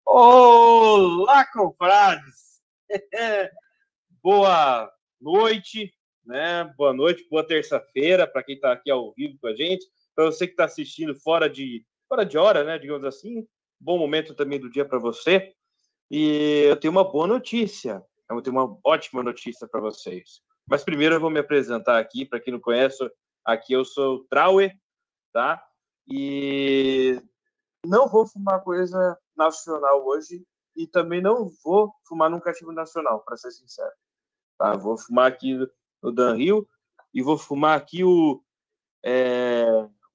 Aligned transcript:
Olá, 0.05 1.43
confrades! 1.51 2.61
boa 4.21 4.91
noite, 5.19 5.91
né? 6.23 6.65
Boa 6.77 6.93
noite, 6.93 7.27
boa 7.29 7.45
terça-feira 7.45 8.27
para 8.27 8.43
quem 8.43 8.55
está 8.55 8.73
aqui 8.73 8.91
ao 8.91 9.11
vivo 9.13 9.39
com 9.41 9.47
a 9.47 9.55
gente. 9.55 9.85
Para 10.15 10.25
você 10.25 10.45
que 10.45 10.53
está 10.53 10.65
assistindo 10.65 11.15
fora 11.15 11.49
de, 11.49 11.83
fora 12.07 12.23
de 12.23 12.37
hora, 12.37 12.63
né? 12.63 12.77
Digamos 12.77 13.05
assim. 13.05 13.47
Bom 13.79 13.97
momento 13.97 14.35
também 14.35 14.59
do 14.59 14.69
dia 14.69 14.85
para 14.85 14.99
você. 14.99 15.51
E 16.11 16.65
eu 16.67 16.75
tenho 16.75 16.91
uma 16.91 17.03
boa 17.03 17.25
notícia. 17.25 18.03
Eu 18.29 18.41
tenho 18.41 18.55
uma 18.55 18.77
ótima 18.85 19.23
notícia 19.23 19.67
para 19.67 19.81
vocês. 19.81 20.41
Mas 20.67 20.83
primeiro 20.83 21.15
eu 21.15 21.19
vou 21.19 21.31
me 21.31 21.39
apresentar 21.39 21.97
aqui, 21.97 22.23
para 22.23 22.39
quem 22.39 22.53
não 22.53 22.59
conhece, 22.59 22.97
aqui 23.43 23.73
eu 23.73 23.83
sou 23.83 24.17
o 24.17 24.23
Trauer, 24.25 24.71
tá? 25.33 25.61
E 26.07 27.21
não 27.85 28.07
vou 28.07 28.27
fumar 28.27 28.63
coisa 28.63 29.17
nacional 29.35 30.05
hoje 30.05 30.45
e 30.75 30.87
também 30.87 31.21
não 31.21 31.49
vou 31.63 31.93
fumar 32.07 32.29
num 32.29 32.39
cachimbo 32.39 32.71
nacional, 32.71 33.21
para 33.21 33.37
ser 33.37 33.51
sincero. 33.51 33.91
Tá? 34.57 34.75
Vou 34.75 34.97
fumar 34.97 35.27
aqui 35.27 35.57
no 36.01 36.11
Dan 36.11 36.37
Hill 36.37 36.67
e 37.13 37.21
vou 37.21 37.37
fumar 37.37 37.77
aqui 37.77 38.03
o 38.03 38.43
é, 39.03 39.65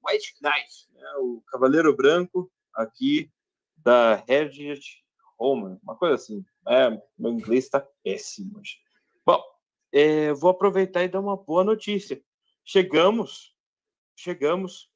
White 0.04 0.36
Knight, 0.42 0.88
né? 0.92 1.14
o 1.18 1.42
Cavaleiro 1.48 1.94
Branco 1.94 2.50
aqui 2.74 3.30
da 3.76 4.24
Hedgehog 4.26 4.80
Roman, 5.38 5.78
uma 5.82 5.96
coisa 5.96 6.16
assim. 6.16 6.44
É, 6.66 6.90
meu 7.18 7.32
inglês 7.32 7.64
está 7.64 7.80
péssimo 8.02 8.58
hoje. 8.58 8.78
Bom, 9.24 9.42
é, 9.92 10.32
vou 10.32 10.50
aproveitar 10.50 11.04
e 11.04 11.08
dar 11.08 11.20
uma 11.20 11.36
boa 11.36 11.62
notícia. 11.62 12.20
Chegamos, 12.64 13.54
chegamos 14.16 14.90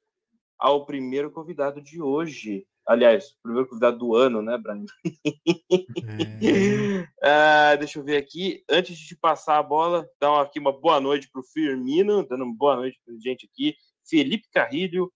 ao 0.63 0.85
primeiro 0.85 1.29
convidado 1.29 1.81
de 1.81 2.01
hoje. 2.01 2.65
Aliás, 2.87 3.31
o 3.31 3.41
primeiro 3.43 3.67
convidado 3.67 3.97
do 3.97 4.15
ano, 4.15 4.41
né, 4.41 4.57
Brian? 4.57 4.85
É. 6.41 7.03
ah, 7.21 7.75
deixa 7.75 7.99
eu 7.99 8.03
ver 8.03 8.15
aqui. 8.15 8.63
Antes 8.69 8.97
de 8.97 9.13
passar 9.13 9.57
a 9.57 9.63
bola, 9.63 10.07
dar 10.21 10.41
aqui 10.41 10.59
uma 10.59 10.71
boa 10.71 11.01
noite 11.01 11.29
para 11.29 11.41
o 11.41 11.43
Firmino, 11.43 12.25
dando 12.25 12.45
uma 12.45 12.55
boa 12.55 12.77
noite 12.77 12.97
para 13.05 13.13
gente 13.19 13.45
aqui. 13.45 13.75
Felipe 14.09 14.47
Carrilho, 14.53 15.11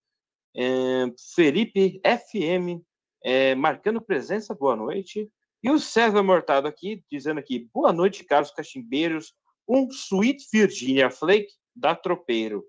é, 0.53 1.05
Felipe 1.33 2.01
FM, 2.03 2.83
é, 3.23 3.55
marcando 3.55 4.01
presença, 4.01 4.53
boa 4.53 4.75
noite. 4.75 5.31
E 5.63 5.71
o 5.71 5.79
César 5.79 6.21
Mortado 6.21 6.67
aqui, 6.67 7.05
dizendo 7.09 7.39
aqui, 7.39 7.69
boa 7.73 7.93
noite, 7.93 8.25
caros 8.25 8.51
cachimbeiros. 8.51 9.33
Um 9.65 9.87
Sweet 9.87 10.45
Virginia 10.51 11.09
Flake 11.09 11.53
da 11.73 11.95
Tropeiro. 11.95 12.65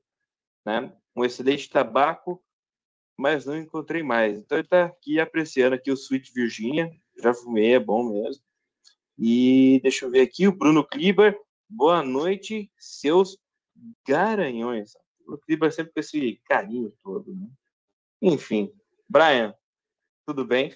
Né? 0.64 0.92
Um 1.16 1.24
excelente 1.24 1.68
tabaco 1.68 2.40
mas 3.18 3.44
não 3.44 3.58
encontrei 3.58 4.02
mais. 4.02 4.38
Então 4.38 4.56
ele 4.56 4.66
está 4.66 4.84
aqui 4.84 5.18
apreciando 5.18 5.74
aqui 5.74 5.90
o 5.90 5.94
Sweet 5.94 6.32
Virginia, 6.32 6.88
já 7.20 7.34
fumei, 7.34 7.74
é 7.74 7.80
bom 7.80 8.08
mesmo. 8.12 8.42
E 9.18 9.80
deixa 9.82 10.06
eu 10.06 10.10
ver 10.10 10.20
aqui, 10.20 10.46
o 10.46 10.56
Bruno 10.56 10.84
Kliber, 10.84 11.36
boa 11.68 12.00
noite, 12.00 12.70
seus 12.78 13.36
garanhões. 14.06 14.94
O 15.20 15.24
Bruno 15.24 15.38
Kliber 15.40 15.72
sempre 15.72 15.92
com 15.92 15.98
esse 15.98 16.40
carinho 16.44 16.92
todo, 17.02 17.34
né? 17.34 17.48
Enfim, 18.22 18.72
Brian, 19.08 19.52
tudo 20.24 20.44
bem? 20.44 20.72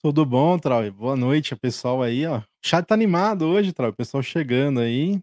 Tudo 0.00 0.24
bom, 0.24 0.58
Trau? 0.58 0.90
Boa 0.90 1.16
noite, 1.16 1.54
pessoal 1.56 2.02
aí, 2.02 2.26
ó. 2.26 2.38
O 2.38 2.44
chat 2.62 2.86
tá 2.86 2.94
animado 2.94 3.46
hoje, 3.46 3.74
Trau, 3.74 3.90
o 3.90 3.96
pessoal 3.96 4.22
chegando 4.22 4.80
aí. 4.80 5.22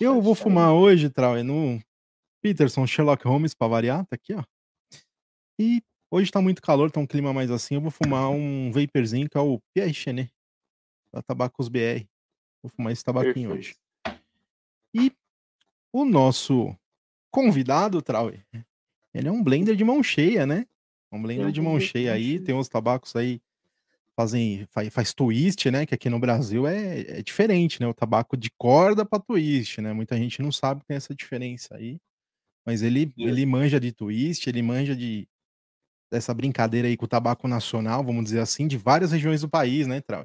Eu 0.00 0.22
vou 0.22 0.34
fumar 0.34 0.72
hoje, 0.72 1.10
Trau, 1.10 1.42
no 1.44 1.78
Peterson 2.40 2.86
Sherlock 2.86 3.26
Holmes 3.26 3.52
para 3.52 3.68
variar, 3.68 4.06
tá 4.06 4.14
aqui, 4.14 4.32
ó. 4.32 4.42
E 5.58 5.82
hoje 6.10 6.30
tá 6.30 6.40
muito 6.40 6.62
calor, 6.62 6.90
tá 6.90 7.00
um 7.00 7.06
clima 7.06 7.32
mais 7.32 7.50
assim. 7.50 7.74
Eu 7.74 7.80
vou 7.80 7.90
fumar 7.90 8.28
um 8.30 8.70
vaporzinho 8.72 9.28
que 9.28 9.36
é 9.36 9.40
o 9.40 9.60
Pierre 9.74 9.94
Chenet, 9.94 10.32
da 11.12 11.22
Tabacos 11.22 11.68
BR. 11.68 12.04
Vou 12.62 12.70
fumar 12.74 12.92
esse 12.92 13.04
tabaquinho 13.04 13.50
Perfeito. 13.50 13.76
hoje. 14.04 14.20
E 14.94 15.12
o 15.92 16.04
nosso 16.04 16.74
convidado, 17.30 18.00
Trau, 18.00 18.30
ele 19.14 19.28
é 19.28 19.32
um 19.32 19.42
blender 19.42 19.76
de 19.76 19.84
mão 19.84 20.02
cheia, 20.02 20.46
né? 20.46 20.66
Um 21.12 21.22
blender 21.22 21.50
de 21.50 21.60
mão 21.60 21.78
cheia 21.80 22.12
aí. 22.12 22.40
Tem 22.40 22.54
uns 22.54 22.68
tabacos 22.68 23.14
aí 23.14 23.40
fazem 24.16 24.66
faz, 24.70 24.92
faz 24.92 25.14
twist, 25.14 25.70
né? 25.70 25.84
Que 25.84 25.94
aqui 25.94 26.08
no 26.08 26.18
Brasil 26.18 26.66
é, 26.66 27.00
é 27.18 27.22
diferente, 27.22 27.80
né? 27.80 27.86
O 27.86 27.94
tabaco 27.94 28.36
de 28.36 28.50
corda 28.58 29.04
para 29.04 29.22
twist, 29.22 29.80
né? 29.80 29.92
Muita 29.92 30.16
gente 30.16 30.40
não 30.40 30.50
sabe 30.50 30.80
que 30.80 30.86
tem 30.86 30.96
essa 30.96 31.14
diferença 31.14 31.76
aí. 31.76 31.98
Mas 32.64 32.82
ele, 32.82 33.12
ele 33.16 33.46
manja 33.46 33.78
de 33.78 33.92
twist, 33.92 34.48
ele 34.48 34.62
manja 34.62 34.96
de, 34.96 35.28
dessa 36.10 36.32
brincadeira 36.32 36.88
aí 36.88 36.96
com 36.96 37.04
o 37.04 37.08
tabaco 37.08 37.48
nacional, 37.48 38.04
vamos 38.04 38.24
dizer 38.24 38.40
assim, 38.40 38.66
de 38.66 38.76
várias 38.76 39.12
regiões 39.12 39.40
do 39.40 39.48
país, 39.48 39.86
né, 39.86 40.00
Trau? 40.00 40.24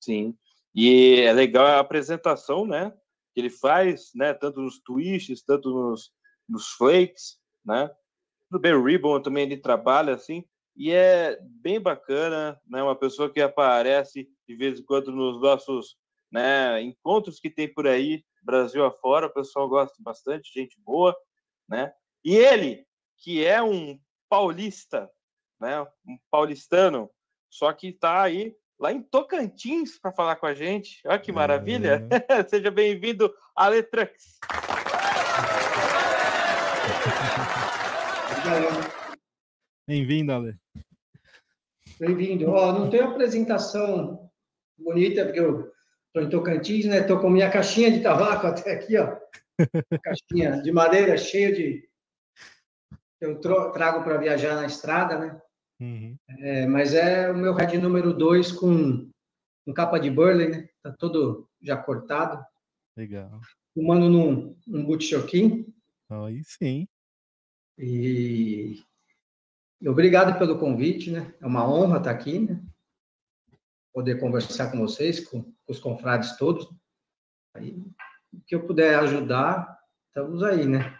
Sim. 0.00 0.34
E 0.74 1.20
é 1.20 1.32
legal 1.32 1.66
a 1.66 1.80
apresentação, 1.80 2.66
né? 2.66 2.92
Que 3.34 3.40
ele 3.40 3.50
faz, 3.50 4.10
né? 4.14 4.32
Tanto 4.32 4.60
nos 4.60 4.78
twists, 4.80 5.42
tanto 5.42 5.70
nos, 5.70 6.10
nos 6.48 6.68
flakes, 6.68 7.38
né? 7.64 7.90
No 8.50 8.58
Ben 8.58 8.80
Ribbon 8.82 9.20
também 9.20 9.44
ele 9.44 9.56
trabalha 9.56 10.14
assim. 10.14 10.44
E 10.76 10.92
é 10.92 11.38
bem 11.42 11.80
bacana, 11.80 12.60
né? 12.66 12.82
Uma 12.82 12.96
pessoa 12.96 13.30
que 13.30 13.40
aparece 13.40 14.28
de 14.48 14.56
vez 14.56 14.80
em 14.80 14.84
quando 14.84 15.12
nos 15.12 15.40
nossos 15.40 15.96
né, 16.30 16.80
encontros 16.80 17.40
que 17.40 17.50
tem 17.50 17.72
por 17.72 17.86
aí, 17.86 18.24
Brasil 18.42 18.84
afora, 18.84 19.26
o 19.26 19.32
pessoal 19.32 19.68
gosta 19.68 19.96
bastante, 20.00 20.52
gente 20.52 20.80
boa, 20.80 21.14
né? 21.68 21.92
E 22.24 22.36
ele, 22.36 22.86
que 23.18 23.44
é 23.44 23.62
um 23.62 23.98
paulista, 24.30 25.10
né? 25.60 25.82
Um 26.06 26.16
paulistano, 26.30 27.10
só 27.50 27.72
que 27.72 27.88
está 27.88 28.22
aí 28.22 28.54
lá 28.78 28.92
em 28.92 29.02
Tocantins 29.02 29.98
para 29.98 30.12
falar 30.12 30.36
com 30.36 30.46
a 30.46 30.54
gente. 30.54 31.00
Olha 31.04 31.18
que 31.18 31.32
maravilha! 31.32 32.06
É. 32.28 32.42
Seja 32.48 32.70
bem-vindo, 32.70 33.34
Aletrux. 33.56 34.38
Bem-vindo, 39.86 40.32
Ale. 40.32 40.56
Bem-vindo. 41.98 42.50
Ó, 42.50 42.72
não 42.72 42.88
tem 42.88 43.00
apresentação 43.00 44.30
bonita, 44.78 45.24
porque 45.24 45.40
eu 45.40 45.72
estou 46.06 46.22
em 46.22 46.30
Tocantins, 46.30 46.86
né? 46.86 47.00
Estou 47.00 47.18
com 47.18 47.28
minha 47.28 47.50
caixinha 47.50 47.90
de 47.90 48.00
tabaco 48.00 48.46
até 48.46 48.74
aqui, 48.74 48.96
ó. 48.96 49.16
Caixinha 50.02 50.62
de 50.62 50.72
madeira 50.72 51.18
cheia 51.18 51.52
de 51.52 51.89
eu 53.20 53.38
trago 53.38 54.02
para 54.02 54.16
viajar 54.16 54.56
na 54.56 54.66
estrada, 54.66 55.18
né? 55.18 55.40
Uhum. 55.80 56.16
É, 56.40 56.66
mas 56.66 56.94
é 56.94 57.30
o 57.30 57.36
meu 57.36 57.54
Red 57.54 57.78
número 57.78 58.12
2 58.12 58.52
com, 58.52 59.10
com 59.64 59.74
capa 59.74 59.98
de 59.98 60.10
burley, 60.10 60.48
né? 60.48 60.68
Tá 60.82 60.92
todo 60.92 61.48
já 61.60 61.76
cortado. 61.76 62.44
Legal. 62.96 63.40
Fumando 63.74 64.08
num, 64.08 64.56
num 64.66 64.84
butchoquim. 64.84 65.66
Aí 66.08 66.42
sim. 66.44 66.88
E, 67.78 68.82
e 69.80 69.88
obrigado 69.88 70.38
pelo 70.38 70.58
convite, 70.58 71.10
né? 71.10 71.34
É 71.40 71.46
uma 71.46 71.66
honra 71.66 71.98
estar 71.98 72.10
aqui, 72.10 72.38
né? 72.38 72.62
Poder 73.92 74.20
conversar 74.20 74.70
com 74.70 74.78
vocês, 74.78 75.20
com, 75.20 75.42
com 75.42 75.72
os 75.72 75.78
confrades 75.78 76.36
todos. 76.36 76.68
Aí, 77.54 77.72
o 78.32 78.40
que 78.46 78.54
eu 78.54 78.66
puder 78.66 78.98
ajudar, 78.98 79.78
estamos 80.08 80.42
aí, 80.42 80.66
né? 80.66 80.99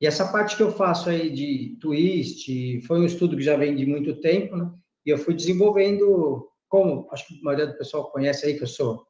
E 0.00 0.06
essa 0.06 0.32
parte 0.32 0.56
que 0.56 0.62
eu 0.62 0.72
faço 0.72 1.10
aí 1.10 1.30
de 1.30 1.76
twist, 1.80 2.80
foi 2.86 3.00
um 3.00 3.04
estudo 3.04 3.36
que 3.36 3.42
já 3.42 3.56
vem 3.56 3.76
de 3.76 3.84
muito 3.84 4.18
tempo, 4.20 4.56
né? 4.56 4.72
E 5.04 5.10
eu 5.10 5.18
fui 5.18 5.34
desenvolvendo, 5.34 6.48
como 6.68 7.06
acho 7.12 7.26
que 7.26 7.38
a 7.38 7.42
maioria 7.42 7.66
do 7.66 7.76
pessoal 7.76 8.10
conhece 8.10 8.46
aí 8.46 8.56
que 8.56 8.62
eu 8.62 8.68
sou 8.68 9.06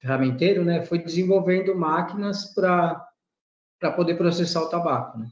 ferramenteiro, 0.00 0.64
né? 0.64 0.84
Fui 0.84 0.98
desenvolvendo 0.98 1.76
máquinas 1.76 2.52
para 2.54 3.06
poder 3.94 4.16
processar 4.16 4.62
o 4.62 4.68
tabaco, 4.68 5.18
né? 5.18 5.30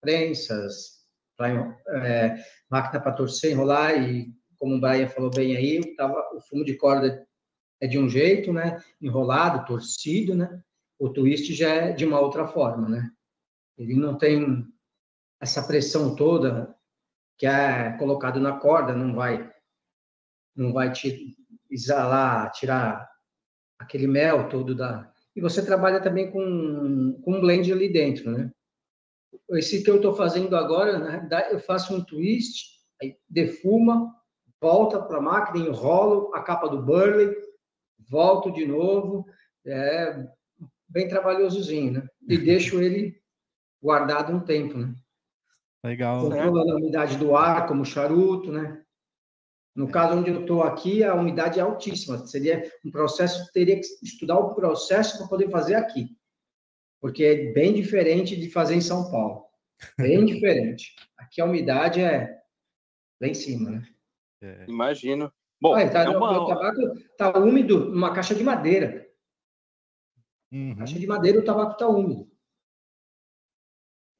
Prensas, 0.00 1.02
pra, 1.36 1.48
é, 2.04 2.36
máquina 2.70 3.00
para 3.00 3.12
torcer, 3.12 3.50
enrolar 3.50 4.00
e 4.00 4.32
como 4.58 4.76
o 4.76 4.80
Brian 4.80 5.08
falou 5.08 5.30
bem 5.30 5.56
aí, 5.56 5.96
tava, 5.96 6.14
o 6.36 6.40
fumo 6.40 6.64
de 6.64 6.76
corda 6.76 7.26
é 7.80 7.88
de 7.88 7.98
um 7.98 8.08
jeito, 8.08 8.52
né? 8.52 8.80
Enrolado, 9.00 9.66
torcido, 9.66 10.36
né? 10.36 10.62
O 11.00 11.08
twist 11.08 11.52
já 11.52 11.68
é 11.68 11.92
de 11.92 12.04
uma 12.04 12.20
outra 12.20 12.46
forma, 12.46 12.88
né? 12.88 13.10
Ele 13.76 13.94
não 13.94 14.16
tem 14.16 14.66
essa 15.40 15.62
pressão 15.66 16.14
toda 16.14 16.74
que 17.38 17.46
é 17.46 17.96
colocado 17.98 18.38
na 18.38 18.58
corda, 18.58 18.94
não 18.94 19.14
vai 19.14 19.50
não 20.54 20.72
vai 20.72 20.92
te 20.92 21.34
exalar, 21.70 22.50
tirar 22.52 23.08
aquele 23.78 24.06
mel 24.06 24.48
todo 24.48 24.74
da. 24.74 25.10
E 25.34 25.40
você 25.40 25.64
trabalha 25.64 26.00
também 26.00 26.30
com, 26.30 27.20
com 27.22 27.34
um 27.34 27.40
blend 27.40 27.72
ali 27.72 27.90
dentro, 27.90 28.30
né? 28.30 28.50
Esse 29.50 29.82
que 29.82 29.90
eu 29.90 29.96
estou 29.96 30.14
fazendo 30.14 30.54
agora, 30.56 30.98
né, 30.98 31.48
eu 31.50 31.58
faço 31.58 31.94
um 31.94 32.04
twist, 32.04 32.78
aí 33.00 33.16
defuma, 33.28 34.14
volta 34.60 35.00
para 35.00 35.18
a 35.18 35.22
máquina, 35.22 35.66
enrolo 35.66 36.34
a 36.34 36.42
capa 36.42 36.68
do 36.68 36.82
Burley, 36.82 37.34
volto 37.98 38.52
de 38.52 38.66
novo, 38.66 39.26
é 39.66 40.26
bem 40.88 41.08
trabalhosozinho, 41.08 41.92
né? 41.92 42.06
E 42.28 42.36
deixo 42.36 42.80
ele 42.80 43.21
guardado 43.82 44.32
um 44.32 44.40
tempo, 44.40 44.78
né? 44.78 44.94
Legal. 45.84 46.20
Controlando 46.20 46.72
a 46.72 46.76
umidade 46.76 47.16
do 47.16 47.34
ar, 47.34 47.66
como 47.66 47.84
charuto, 47.84 48.52
né? 48.52 48.82
No 49.74 49.90
caso 49.90 50.18
onde 50.18 50.30
eu 50.30 50.42
estou 50.42 50.62
aqui, 50.62 51.02
a 51.02 51.14
umidade 51.14 51.58
é 51.58 51.62
altíssima. 51.62 52.26
Seria 52.26 52.70
um 52.84 52.90
processo, 52.90 53.50
teria 53.52 53.76
que 53.76 53.86
estudar 54.02 54.38
o 54.38 54.54
processo 54.54 55.18
para 55.18 55.26
poder 55.26 55.50
fazer 55.50 55.74
aqui. 55.74 56.16
Porque 57.00 57.24
é 57.24 57.52
bem 57.52 57.72
diferente 57.72 58.36
de 58.36 58.50
fazer 58.50 58.74
em 58.74 58.80
São 58.80 59.10
Paulo. 59.10 59.46
Bem 59.98 60.24
diferente. 60.26 60.94
Aqui 61.16 61.40
a 61.40 61.46
umidade 61.46 62.00
é 62.00 62.38
lá 63.20 63.26
em 63.26 63.34
cima, 63.34 63.70
né? 63.70 63.88
É. 64.42 64.66
Imagino. 64.68 65.32
Bom, 65.60 65.74
ah, 65.74 65.88
tá, 65.88 66.04
é 66.04 66.08
uma... 66.08 66.42
o 66.42 66.46
tabaco 66.46 66.80
está 66.98 67.38
úmido 67.38 67.90
numa 67.90 68.12
caixa 68.12 68.34
de 68.34 68.44
madeira. 68.44 69.08
Uhum. 70.52 70.76
Caixa 70.76 70.98
de 70.98 71.06
madeira, 71.06 71.38
o 71.38 71.44
tabaco 71.44 71.72
está 71.72 71.88
úmido. 71.88 72.31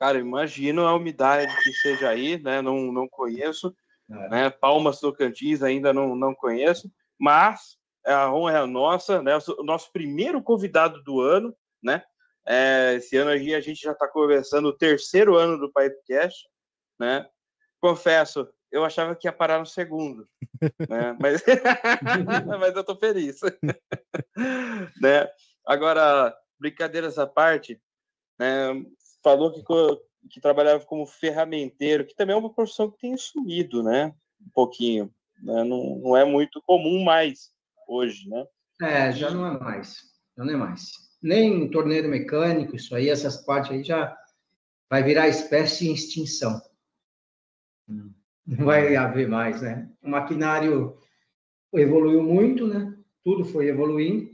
Cara, 0.02 0.18
imagino 0.18 0.84
a 0.84 0.96
umidade 0.96 1.56
que 1.62 1.72
seja 1.74 2.08
aí, 2.08 2.36
né? 2.36 2.60
Não, 2.60 2.90
não 2.90 3.06
conheço. 3.06 3.72
É. 4.10 4.28
Né? 4.30 4.50
Palmas 4.50 4.98
Tocantins 4.98 5.62
ainda 5.62 5.92
não, 5.92 6.16
não 6.16 6.34
conheço, 6.34 6.90
mas 7.16 7.78
a 8.04 8.34
honra 8.34 8.58
é 8.58 8.66
nossa, 8.66 9.22
né? 9.22 9.38
O 9.56 9.62
nosso 9.62 9.92
primeiro 9.92 10.42
convidado 10.42 11.00
do 11.04 11.20
ano, 11.20 11.54
né? 11.80 12.02
É, 12.44 12.94
esse 12.96 13.16
ano 13.16 13.30
aqui 13.30 13.54
a 13.54 13.60
gente 13.60 13.80
já 13.80 13.92
está 13.92 14.08
conversando 14.08 14.70
o 14.70 14.76
terceiro 14.76 15.36
ano 15.36 15.56
do 15.56 15.72
Pipecast, 15.72 16.48
né? 16.98 17.24
Confesso, 17.80 18.48
eu 18.72 18.84
achava 18.84 19.14
que 19.14 19.28
ia 19.28 19.32
parar 19.32 19.60
no 19.60 19.66
segundo, 19.66 20.28
né? 20.90 21.16
Mas, 21.20 21.44
mas 22.58 22.74
eu 22.74 22.82
tô 22.82 22.96
feliz, 22.96 23.38
né? 25.00 25.30
Agora, 25.64 26.36
brincadeiras 26.58 27.20
à 27.20 27.26
parte, 27.28 27.80
né? 28.36 28.84
Falou 29.22 29.52
que 29.52 29.62
que 30.30 30.40
trabalhava 30.40 30.84
como 30.84 31.06
ferramenteiro, 31.06 32.06
que 32.06 32.14
também 32.14 32.34
é 32.34 32.38
uma 32.38 32.52
profissão 32.52 32.90
que 32.90 32.98
tem 32.98 33.16
sumido, 33.16 33.82
né? 33.82 34.14
Um 34.40 34.50
pouquinho. 34.50 35.12
Né? 35.42 35.64
Não, 35.64 35.98
não 35.98 36.16
é 36.16 36.24
muito 36.24 36.62
comum 36.62 37.02
mais 37.02 37.50
hoje, 37.88 38.28
né? 38.28 38.46
É, 38.80 39.12
já 39.12 39.30
não 39.30 39.46
é 39.46 39.58
mais. 39.58 39.96
Já 40.36 40.44
não 40.44 40.54
é 40.54 40.56
mais. 40.56 40.90
Nem 41.22 41.70
torneiro 41.70 42.08
mecânico, 42.08 42.76
isso 42.76 42.94
aí, 42.94 43.08
essas 43.08 43.44
partes 43.44 43.72
aí 43.72 43.82
já 43.82 44.16
vai 44.90 45.02
virar 45.02 45.28
espécie 45.28 45.88
em 45.88 45.94
extinção. 45.94 46.60
Não 47.86 48.64
vai 48.64 48.96
haver 48.96 49.28
mais, 49.28 49.62
né? 49.62 49.90
O 50.02 50.08
maquinário 50.08 50.98
evoluiu 51.72 52.22
muito, 52.22 52.66
né? 52.66 52.96
Tudo 53.24 53.44
foi 53.44 53.68
evoluindo, 53.68 54.30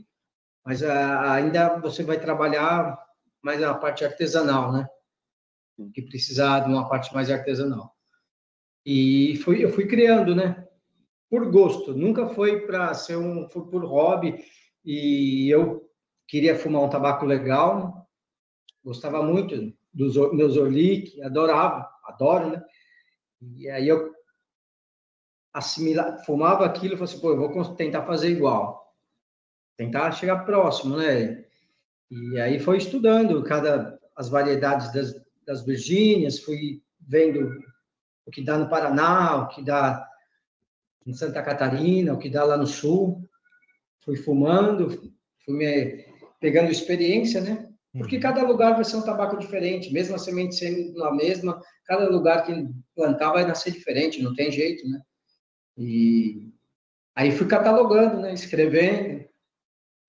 mas 0.65 0.81
ah, 0.81 1.33
ainda 1.33 1.77
você 1.79 2.03
vai 2.03 2.19
trabalhar 2.19 2.97
mais 3.41 3.61
a 3.63 3.73
parte 3.73 4.03
artesanal, 4.03 4.71
né? 4.71 4.87
que 5.93 6.01
precisar 6.01 6.61
de 6.61 6.69
uma 6.69 6.89
parte 6.89 7.13
mais 7.13 7.29
artesanal. 7.29 7.95
E 8.85 9.37
fui, 9.37 9.63
eu 9.63 9.69
fui 9.69 9.87
criando, 9.87 10.35
né? 10.35 10.67
Por 11.29 11.49
gosto, 11.51 11.93
nunca 11.93 12.27
foi 12.29 12.65
para 12.65 12.93
ser 12.93 13.17
um, 13.17 13.47
foi 13.49 13.65
por 13.67 13.85
hobby. 13.85 14.43
E 14.83 15.49
eu 15.49 15.89
queria 16.27 16.57
fumar 16.57 16.81
um 16.81 16.89
tabaco 16.89 17.25
legal, 17.25 17.77
né? 17.77 18.03
gostava 18.83 19.21
muito 19.21 19.73
dos 19.93 20.15
meus 20.33 20.57
Orlick, 20.57 21.21
adorava, 21.21 21.89
adoro, 22.05 22.51
né? 22.51 22.63
E 23.41 23.69
aí 23.69 23.87
eu 23.87 24.13
assimilar, 25.53 26.23
fumava 26.25 26.65
aquilo 26.65 26.93
e 26.93 26.97
falei 26.97 27.13
assim, 27.13 27.21
pô, 27.21 27.31
eu 27.31 27.37
vou 27.37 27.75
tentar 27.75 28.05
fazer 28.05 28.29
igual, 28.29 28.95
tentar 29.77 30.11
chegar 30.11 30.45
próximo, 30.45 30.97
né? 30.97 31.45
E 32.09 32.39
aí 32.39 32.59
foi 32.59 32.77
estudando 32.77 33.43
cada 33.43 33.99
as 34.15 34.27
variedades 34.27 34.91
das, 34.91 35.15
das 35.45 35.65
Virgínias, 35.65 36.39
fui 36.39 36.83
vendo 36.99 37.49
o 38.25 38.31
que 38.31 38.43
dá 38.43 38.57
no 38.57 38.69
Paraná, 38.69 39.43
o 39.43 39.47
que 39.47 39.63
dá 39.63 40.05
em 41.05 41.13
Santa 41.13 41.41
Catarina, 41.41 42.13
o 42.13 42.17
que 42.17 42.29
dá 42.29 42.43
lá 42.43 42.57
no 42.57 42.67
Sul. 42.67 43.27
Fui 44.03 44.17
fumando, 44.17 45.13
fui 45.45 45.55
me 45.55 46.05
pegando 46.39 46.69
experiência, 46.69 47.39
né? 47.39 47.69
Porque 47.93 48.17
uhum. 48.17 48.21
cada 48.21 48.43
lugar 48.43 48.75
vai 48.75 48.83
ser 48.83 48.97
um 48.97 49.01
tabaco 49.01 49.37
diferente, 49.37 49.91
mesmo 49.91 50.15
a 50.15 50.19
semente 50.19 50.55
sendo 50.55 51.03
a 51.03 51.15
mesma, 51.15 51.61
cada 51.85 52.07
lugar 52.09 52.45
que 52.45 52.67
plantar 52.93 53.31
vai 53.31 53.47
nascer 53.47 53.71
diferente, 53.71 54.21
não 54.21 54.35
tem 54.35 54.51
jeito, 54.51 54.87
né? 54.87 55.01
E 55.77 56.53
aí 57.15 57.31
fui 57.31 57.47
catalogando, 57.47 58.19
né? 58.19 58.33
Escrevendo 58.33 59.25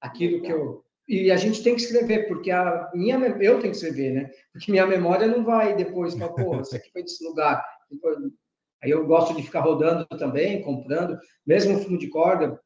aquilo 0.00 0.42
que 0.42 0.52
eu 0.52 0.84
e 1.08 1.30
a 1.30 1.36
gente 1.36 1.62
tem 1.62 1.74
que 1.74 1.82
escrever, 1.82 2.28
porque 2.28 2.50
a 2.50 2.90
minha, 2.94 3.16
eu 3.16 3.60
tenho 3.60 3.72
que 3.72 3.76
escrever, 3.76 4.12
né? 4.12 4.30
Porque 4.52 4.70
minha 4.70 4.86
memória 4.86 5.26
não 5.26 5.44
vai 5.44 5.74
depois 5.74 6.14
para, 6.14 6.28
pô, 6.28 6.60
isso 6.60 6.76
aqui 6.76 6.90
foi 6.92 7.02
desse 7.02 7.24
lugar. 7.24 7.64
Aí 8.82 8.90
eu 8.90 9.06
gosto 9.06 9.34
de 9.34 9.42
ficar 9.42 9.60
rodando 9.60 10.06
também, 10.16 10.62
comprando, 10.62 11.18
mesmo 11.44 11.78
fumo 11.80 11.98
de 11.98 12.08
corda, 12.08 12.60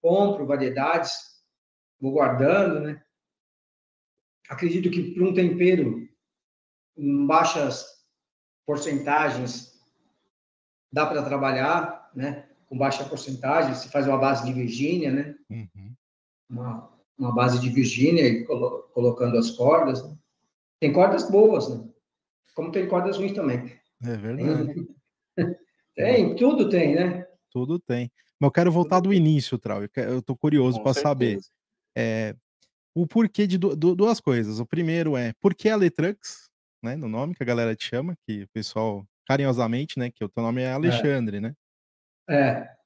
compro 0.00 0.46
variedades, 0.46 1.12
vou 1.98 2.12
guardando, 2.12 2.80
né? 2.80 3.02
Acredito 4.48 4.90
que 4.90 5.14
para 5.14 5.24
um 5.24 5.32
tempero 5.32 6.08
em 6.96 7.26
baixas 7.26 7.86
porcentagens 8.66 9.80
dá 10.92 11.06
para 11.06 11.22
trabalhar, 11.22 12.10
né? 12.14 12.48
Com 12.66 12.76
baixa 12.76 13.04
porcentagem, 13.04 13.74
se 13.74 13.88
faz 13.88 14.06
uma 14.06 14.18
base 14.18 14.44
de 14.44 14.52
Virgínia, 14.52 15.10
né? 15.10 15.34
Uhum. 15.48 15.94
Uma, 16.48 16.99
uma 17.20 17.34
base 17.34 17.60
de 17.60 17.68
Virgínia 17.68 18.26
e 18.26 18.44
colo 18.44 18.88
colocando 18.94 19.36
as 19.36 19.50
cordas. 19.50 20.02
Né? 20.02 20.16
Tem 20.80 20.92
cordas 20.92 21.30
boas, 21.30 21.68
né? 21.68 21.86
Como 22.54 22.72
tem 22.72 22.88
cordas 22.88 23.18
ruins 23.18 23.32
também. 23.32 23.72
É 24.02 24.16
verdade. 24.16 24.88
Tem, 25.94 26.34
tudo 26.34 26.70
tem, 26.70 26.94
né? 26.94 27.26
Tudo 27.50 27.78
tem. 27.78 28.10
Mas 28.38 28.46
eu 28.46 28.52
quero 28.52 28.72
voltar 28.72 29.00
do 29.00 29.12
início, 29.12 29.58
Trau. 29.58 29.80
Eu 29.94 30.22
tô 30.22 30.34
curioso 30.34 30.82
para 30.82 30.94
saber 30.94 31.38
é, 31.94 32.34
o 32.94 33.06
porquê 33.06 33.46
de 33.46 33.58
duas 33.58 34.18
coisas. 34.18 34.60
O 34.60 34.66
primeiro 34.66 35.14
é 35.14 35.34
por 35.40 35.54
que 35.54 35.68
a 35.68 35.76
Letrux, 35.76 36.48
né? 36.82 36.96
No 36.96 37.06
nome 37.06 37.34
que 37.34 37.42
a 37.42 37.46
galera 37.46 37.76
te 37.76 37.86
chama, 37.86 38.16
que 38.26 38.44
o 38.44 38.48
pessoal 38.48 39.04
carinhosamente, 39.26 39.98
né? 39.98 40.10
Que 40.10 40.24
o 40.24 40.28
teu 40.28 40.42
nome 40.42 40.62
é, 40.62 40.66
é. 40.66 40.72
Alexandre, 40.72 41.36
é. 41.36 41.40
né? 41.40 41.54
É. 42.30 42.79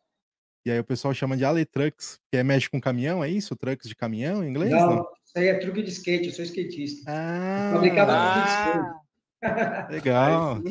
E 0.66 0.71
aí 0.71 0.78
o 0.80 0.85
pessoal 0.85 1.12
chama 1.12 1.37
de 1.37 1.44
Ale 1.44 1.66
Trucks, 1.66 2.18
que 2.30 2.38
é 2.38 2.42
mexe 2.42 2.71
com 2.71 2.80
caminhão, 2.80 3.23
é 3.23 3.28
isso? 3.28 3.54
Trucks 3.54 3.87
de 3.87 3.94
caminhão 3.94 4.42
em 4.42 4.49
inglês? 4.49 4.71
Não, 4.71 4.97
não? 4.97 5.02
isso 5.23 5.37
aí 5.37 5.49
é 5.49 5.59
truque 5.59 5.83
de 5.83 5.90
skate, 5.90 6.28
eu 6.28 6.33
sou 6.33 6.42
skatista. 6.42 7.04
Ah, 7.06 7.71
fabricava 7.75 8.12
ah, 8.12 9.02
ah 9.42 9.88
legal. 9.90 10.62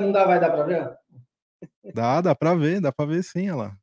não 0.00 0.10
dá, 0.10 0.24
vai 0.24 0.40
dar 0.40 0.50
para 0.50 0.64
ver? 0.64 0.90
Dá, 1.92 2.20
dá 2.22 2.34
para 2.34 2.54
ver, 2.54 2.80
dá 2.80 2.90
para 2.90 3.10
ver 3.10 3.22
sim, 3.22 3.50
olha 3.50 3.56
lá. 3.56 3.78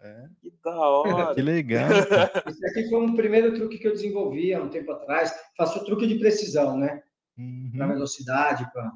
É. 0.00 0.26
Que 0.40 0.52
da 0.62 0.78
hora. 0.78 1.34
Que 1.34 1.42
legal. 1.42 1.88
Esse 2.46 2.66
aqui 2.66 2.88
foi 2.88 3.00
um 3.00 3.16
primeiro 3.16 3.52
truque 3.52 3.78
que 3.78 3.88
eu 3.88 3.94
desenvolvi 3.94 4.54
há 4.54 4.62
um 4.62 4.68
tempo 4.68 4.92
atrás. 4.92 5.34
Faço 5.56 5.84
truque 5.84 6.06
de 6.06 6.20
precisão, 6.20 6.78
né? 6.78 7.02
Uhum. 7.36 7.72
Para 7.76 7.88
velocidade, 7.88 8.70
pra... 8.72 8.92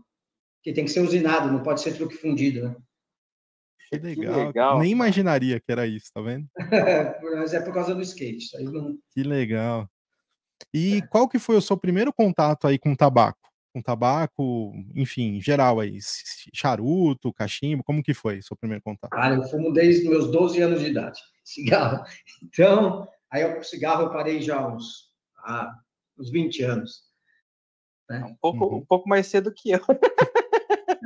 que 0.63 0.73
tem 0.73 0.85
que 0.85 0.93
ser 0.93 1.01
usinado, 1.01 1.51
não 1.51 1.63
pode 1.63 1.81
ser 1.81 1.95
truque 1.95 2.15
fundido, 2.15 2.69
né? 2.69 2.77
Que 3.91 3.99
legal. 3.99 4.35
que 4.35 4.45
legal. 4.47 4.79
Nem 4.81 4.91
imaginaria 4.91 5.59
que 5.59 5.73
era 5.73 5.87
isso, 5.87 6.11
tá 6.13 6.21
vendo? 6.21 6.47
Mas 7.39 7.55
é 7.55 7.61
por 7.61 7.73
causa 7.73 7.95
do 7.95 8.03
skate. 8.03 8.57
Aí 8.57 8.65
não... 8.65 8.97
Que 9.13 9.23
legal. 9.23 9.89
E 10.75 10.99
é. 10.99 11.07
qual 11.07 11.29
que 11.29 11.39
foi 11.39 11.57
o 11.57 11.63
seu 11.63 11.77
primeiro 11.77 12.13
contato 12.13 12.67
aí 12.67 12.79
com 12.79 12.95
tabaco? 12.95 13.49
Com 13.73 13.83
tabaco, 13.83 14.73
enfim, 14.95 15.41
geral 15.41 15.79
aí, 15.79 15.99
charuto, 16.55 17.33
cachimbo, 17.33 17.85
como 17.85 18.03
que 18.03 18.13
foi 18.13 18.39
o 18.39 18.43
seu 18.43 18.57
primeiro 18.57 18.83
contato? 18.83 19.11
Cara, 19.11 19.37
eu 19.37 19.45
fumo 19.45 19.73
desde 19.73 20.09
meus 20.09 20.31
12 20.31 20.61
anos 20.61 20.81
de 20.81 20.91
idade, 20.91 21.21
cigarro. 21.45 22.05
Então, 22.43 23.07
aí 23.31 23.45
o 23.45 23.63
cigarro 23.63 24.05
eu 24.05 24.11
parei 24.11 24.43
já 24.43 24.67
uns, 24.67 25.11
ah, 25.39 25.73
uns 26.19 26.31
20 26.31 26.63
anos. 26.63 27.03
Né? 28.09 28.25
Um, 28.25 28.35
pouco, 28.41 28.65
uhum. 28.67 28.77
um 28.79 28.85
pouco 28.85 29.09
mais 29.09 29.27
cedo 29.27 29.53
que 29.55 29.71
eu. 29.71 29.81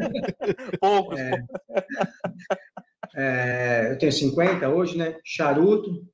Poucos. 0.80 1.18
É, 1.18 1.32
é, 3.14 3.92
eu 3.92 3.98
tenho 3.98 4.12
50 4.12 4.68
hoje, 4.68 4.96
né? 4.96 5.18
Charuto, 5.24 6.06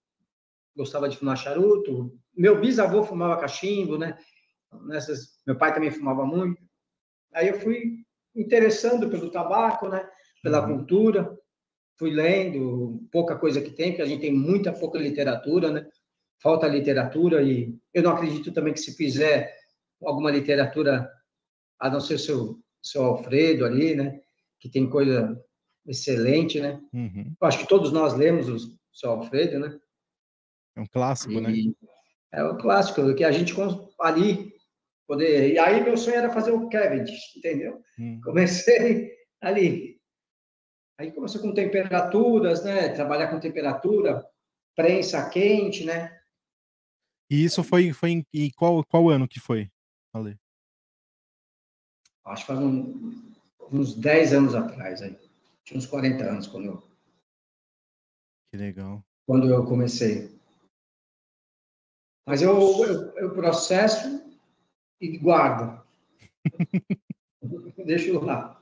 gostava 0.77 1.09
de 1.09 1.17
fumar 1.17 1.37
charuto. 1.37 2.17
Meu 2.37 2.61
bisavô 2.61 3.03
fumava 3.03 3.41
cachimbo, 3.41 3.99
né? 3.99 4.17
Nessas, 4.87 5.41
meu 5.47 5.57
pai 5.57 5.75
também 5.75 5.91
fumava 5.91 6.25
muito. 6.25 6.61
Aí 7.35 7.49
eu 7.49 7.61
fui 7.61 8.05
interessando 8.35 9.09
pelo 9.09 9.31
tabaco, 9.31 9.89
né? 9.89 10.09
Pela 10.43 10.67
uhum. 10.67 10.79
cultura, 10.79 11.37
fui 11.99 12.11
lendo 12.11 13.07
pouca 13.11 13.37
coisa 13.37 13.61
que 13.61 13.71
tem, 13.71 13.91
porque 13.91 14.03
a 14.03 14.07
gente 14.07 14.21
tem 14.21 14.33
muita 14.33 14.73
pouca 14.73 14.99
literatura, 14.99 15.71
né? 15.71 15.87
Falta 16.41 16.69
literatura 16.69 17.43
e 17.43 17.77
eu 17.93 18.03
não 18.03 18.13
acredito 18.13 18.53
também 18.53 18.73
que 18.73 18.81
se 18.81 18.97
fizer 18.97 19.53
alguma 20.05 20.31
literatura, 20.31 21.11
a 21.81 21.91
não 21.91 22.01
ser 22.01 22.19
seu 22.19 22.61
seu 22.91 23.05
Alfredo 23.05 23.65
ali, 23.65 23.95
né? 23.95 24.21
Que 24.61 24.69
tem 24.69 24.89
coisa 24.89 25.41
excelente, 25.87 26.61
né? 26.61 26.81
Uhum. 26.93 27.35
Acho 27.41 27.59
que 27.59 27.69
todos 27.69 27.93
nós 27.93 28.15
lemos 28.15 28.49
o 28.49 28.79
seu 28.93 29.11
Alfredo, 29.11 29.59
né? 29.59 29.79
É 30.77 30.81
um 30.81 30.87
clássico, 30.87 31.41
né? 31.41 31.51
e 31.51 31.69
né? 31.69 31.75
É 32.33 32.45
um 32.45 32.59
clássico 32.59 33.15
que 33.15 33.25
a 33.25 33.33
gente 33.33 33.55
ali 34.01 34.53
poder. 35.07 35.53
E 35.53 35.59
aí 35.59 35.83
meu 35.83 35.97
sonho 35.97 36.17
era 36.17 36.33
fazer 36.33 36.53
o 36.53 36.69
Cavendish, 36.69 37.37
entendeu? 37.37 37.83
Hum. 37.99 38.21
Comecei 38.23 39.11
ali. 39.41 39.99
Aí 40.99 41.13
começou 41.13 41.41
com 41.41 41.55
temperaturas, 41.55 42.65
né? 42.65 42.89
Trabalhar 42.91 43.29
com 43.29 43.41
temperatura, 43.41 44.25
prensa 44.75 45.29
quente, 45.31 45.85
né? 45.85 46.17
E 47.31 47.45
isso 47.45 47.63
foi, 47.63 47.93
foi 47.93 48.25
em 48.33 48.51
qual, 48.51 48.85
qual 48.85 49.09
ano 49.09 49.29
que 49.29 49.39
foi, 49.39 49.71
Ale? 50.13 50.39
Acho 52.29 52.47
que 52.47 52.53
faz 52.53 52.61
um, 52.61 53.33
uns 53.71 53.95
10 53.95 54.33
anos 54.33 54.55
atrás 54.55 55.03
aí. 55.03 55.17
Tinha 55.65 55.79
uns 55.79 55.87
40 55.87 56.25
anos 56.25 56.47
quando 56.47 56.67
eu. 56.67 56.83
Que 58.51 58.59
legal. 58.59 59.05
Quando 59.27 59.49
eu 59.49 59.65
comecei. 59.67 60.31
Mas 62.27 62.43
eu, 62.43 62.59
eu, 62.59 63.17
eu 63.17 63.35
processo 63.35 64.23
e 65.01 65.17
guardo. 65.19 65.83
Deixo 67.85 68.19
lá. 68.21 68.61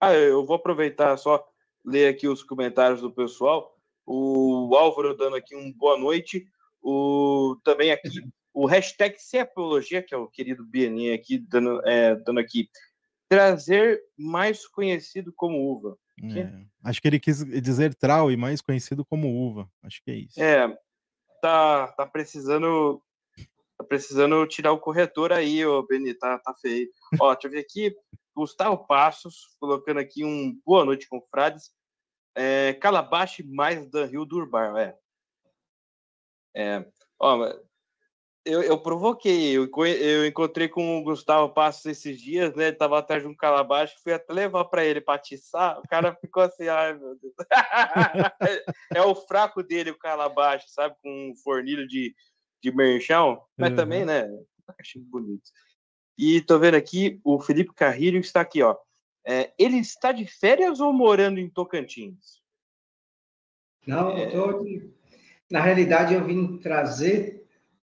Ah, 0.00 0.12
eu 0.12 0.44
vou 0.44 0.56
aproveitar 0.56 1.16
só 1.16 1.46
ler 1.84 2.08
aqui 2.08 2.28
os 2.28 2.42
comentários 2.42 3.00
do 3.00 3.10
pessoal. 3.10 3.78
O 4.04 4.74
Álvaro 4.76 5.16
dando 5.16 5.36
aqui 5.36 5.56
um 5.56 5.72
boa 5.72 5.98
noite. 5.98 6.46
O 6.82 7.56
também 7.64 7.90
aqui 7.90 8.08
o 8.56 8.64
hashtag 8.64 9.18
Cepologia, 9.18 10.02
que 10.02 10.14
é 10.14 10.16
o 10.16 10.26
querido 10.26 10.64
Bieninha 10.64 11.14
aqui 11.14 11.36
dando, 11.36 11.86
é, 11.86 12.16
dando 12.16 12.40
aqui 12.40 12.70
trazer 13.28 14.02
mais 14.16 14.66
conhecido 14.66 15.30
como 15.30 15.58
uva. 15.70 15.98
É, 16.34 16.64
acho 16.82 17.02
que 17.02 17.06
ele 17.06 17.20
quis 17.20 17.44
dizer 17.62 17.94
trau 17.94 18.32
e 18.32 18.36
mais 18.36 18.62
conhecido 18.62 19.04
como 19.04 19.28
uva. 19.28 19.70
Acho 19.82 20.02
que 20.02 20.10
é 20.10 20.14
isso. 20.14 20.42
É, 20.42 20.74
tá, 21.42 21.88
tá 21.88 22.06
precisando 22.06 23.02
tá 23.76 23.84
precisando 23.84 24.46
tirar 24.46 24.72
o 24.72 24.80
corretor 24.80 25.34
aí, 25.34 25.62
ô 25.66 25.86
Beni, 25.86 26.14
tá, 26.14 26.38
tá 26.38 26.54
feio. 26.54 26.88
Ó, 27.20 27.34
deixa 27.34 27.48
eu 27.48 27.50
ver 27.50 27.58
aqui. 27.58 27.94
Gustavo 28.34 28.86
Passos, 28.86 29.54
colocando 29.60 30.00
aqui 30.00 30.24
um 30.24 30.58
boa 30.64 30.82
noite, 30.82 31.06
confrades. 31.10 31.70
É, 32.34 32.72
Calabache 32.72 33.42
mais 33.42 33.86
Dan 33.90 34.06
Rio 34.06 34.24
Durbar, 34.24 34.74
é. 34.78 34.96
É, 36.56 36.86
ó, 37.20 37.65
eu, 38.46 38.62
eu 38.62 38.78
provoquei, 38.78 39.56
eu, 39.56 39.68
eu 39.86 40.24
encontrei 40.24 40.68
com 40.68 40.98
o 40.98 41.02
Gustavo 41.02 41.52
Passos 41.52 41.84
esses 41.84 42.20
dias, 42.20 42.54
né? 42.54 42.68
Ele 42.68 42.76
tava 42.76 42.96
atrás 42.98 43.20
de 43.20 43.28
um 43.28 43.34
calabaço, 43.34 44.00
fui 44.02 44.12
até 44.12 44.32
levar 44.32 44.64
para 44.66 44.84
ele 44.84 45.00
para 45.00 45.14
atiçar. 45.14 45.80
O 45.80 45.88
cara 45.88 46.14
ficou 46.14 46.44
assim, 46.44 46.66
ai 46.68 46.94
meu 46.94 47.16
Deus. 47.16 47.34
é, 48.40 48.98
é, 48.98 49.02
o 49.02 49.14
fraco 49.16 49.64
dele, 49.64 49.90
o 49.90 49.98
calabaço, 49.98 50.66
sabe? 50.68 50.94
Com 51.02 51.32
um 51.32 51.36
fornilho 51.36 51.88
de, 51.88 52.14
de 52.62 52.72
merchão, 52.72 53.42
mas 53.58 53.70
uhum. 53.70 53.76
também, 53.76 54.04
né? 54.04 54.28
Achei 54.78 55.02
bonito. 55.02 55.50
E 56.16 56.40
tô 56.40 56.58
vendo 56.58 56.76
aqui, 56.76 57.20
o 57.24 57.40
Felipe 57.40 57.74
Carrilho 57.74 58.20
está 58.20 58.40
aqui, 58.40 58.62
ó. 58.62 58.76
É, 59.26 59.52
ele 59.58 59.78
está 59.78 60.12
de 60.12 60.24
férias 60.24 60.78
ou 60.78 60.92
morando 60.92 61.40
em 61.40 61.50
Tocantins? 61.50 62.40
Não, 63.84 64.16
eu 64.16 64.30
tô... 64.30 64.64
na 65.50 65.60
realidade 65.60 66.14
eu 66.14 66.24
vim 66.24 66.58
trazer 66.58 67.35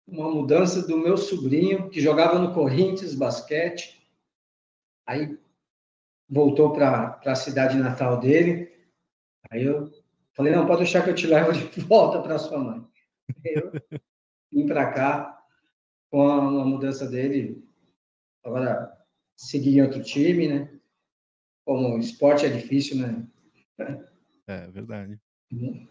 uma 0.07 0.29
mudança 0.29 0.85
do 0.85 0.97
meu 0.97 1.17
sobrinho, 1.17 1.89
que 1.89 2.01
jogava 2.01 2.39
no 2.39 2.53
Corinthians 2.53 3.15
basquete, 3.15 4.01
aí 5.05 5.37
voltou 6.29 6.71
para 6.71 7.19
a 7.25 7.35
cidade 7.35 7.77
natal 7.77 8.19
dele. 8.19 8.71
Aí 9.49 9.63
eu 9.63 9.91
falei: 10.33 10.53
não, 10.53 10.65
pode 10.65 10.79
deixar 10.79 11.03
que 11.03 11.09
eu 11.09 11.15
te 11.15 11.27
levo 11.27 11.53
de 11.53 11.63
volta 11.81 12.21
para 12.21 12.39
sua 12.39 12.59
mãe. 12.59 12.85
Eu 13.43 13.71
vim 14.51 14.67
para 14.67 14.91
cá 14.91 15.43
com 16.09 16.27
a, 16.27 16.37
a, 16.37 16.65
mudança 16.65 17.07
dele. 17.07 17.63
Agora, 18.43 18.91
seguir 19.35 19.77
em 19.77 19.81
outro 19.81 20.03
time, 20.03 20.47
né? 20.47 20.79
Como 21.65 21.97
esporte 21.97 22.45
é 22.45 22.49
difícil, 22.49 22.97
né? 22.97 23.25
É 24.47 24.67
verdade. 24.67 25.17
Uhum. 25.51 25.87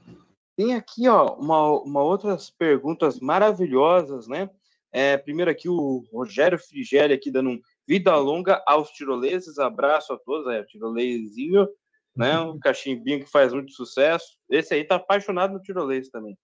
Tem 0.63 0.75
aqui, 0.77 1.09
ó, 1.09 1.35
uma, 1.35 1.83
uma 1.83 2.03
outras 2.05 2.49
perguntas 2.49 3.19
maravilhosas, 3.19 4.29
né? 4.29 4.49
É, 4.93 5.17
primeiro 5.17 5.51
aqui 5.51 5.69
o 5.69 6.05
Rogério 6.13 6.57
Frigério 6.57 7.17
aqui 7.17 7.33
dando 7.33 7.51
um 7.51 7.61
vida 7.85 8.15
longa 8.15 8.63
aos 8.65 8.91
tiroleses, 8.91 9.59
abraço 9.59 10.13
a 10.13 10.19
todos, 10.19 10.47
é, 10.55 10.63
tirolezinho, 10.63 11.67
né? 12.15 12.39
Um 12.47 12.61
cachimbinho 12.61 13.25
que 13.25 13.31
faz 13.31 13.53
muito 13.53 13.73
sucesso. 13.73 14.37
Esse 14.49 14.75
aí 14.75 14.85
tá 14.85 14.95
apaixonado 14.97 15.53
no 15.53 15.61
tirolês 15.61 16.09
também. 16.11 16.39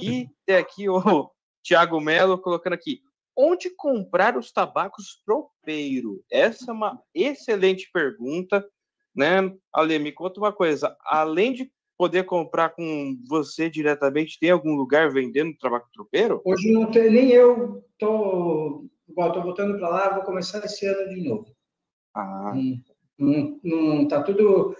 E 0.00 0.28
tem 0.46 0.56
aqui 0.56 0.88
o 0.88 1.28
Tiago 1.60 2.00
Melo 2.00 2.38
colocando 2.38 2.74
aqui, 2.74 3.00
onde 3.36 3.68
comprar 3.70 4.38
os 4.38 4.52
tabacos 4.52 5.20
tropeiro? 5.26 6.22
Essa 6.30 6.70
é 6.70 6.72
uma 6.72 7.02
excelente 7.12 7.90
pergunta, 7.92 8.64
né? 9.12 9.52
Ale, 9.72 9.98
me 9.98 10.12
conta 10.12 10.38
uma 10.38 10.52
coisa, 10.52 10.96
além 11.04 11.52
de 11.52 11.68
poder 11.96 12.24
comprar 12.24 12.70
com 12.70 13.16
você 13.28 13.70
diretamente? 13.70 14.38
Tem 14.38 14.50
algum 14.50 14.74
lugar 14.74 15.10
vendendo 15.10 15.56
tabaco 15.56 15.88
tropeiro? 15.92 16.40
Hoje 16.44 16.70
não 16.70 16.90
tem, 16.90 17.10
nem 17.10 17.30
eu 17.30 17.84
tô, 17.98 18.86
igual, 19.08 19.32
tô 19.32 19.42
voltando 19.42 19.78
para 19.78 19.88
lá, 19.88 20.14
vou 20.14 20.24
começar 20.24 20.64
esse 20.64 20.86
ano 20.86 21.14
de 21.14 21.28
novo. 21.28 21.46
Ah. 22.14 22.54
Não, 23.18 23.60
não, 23.62 24.08
tá 24.08 24.22
tudo, 24.22 24.76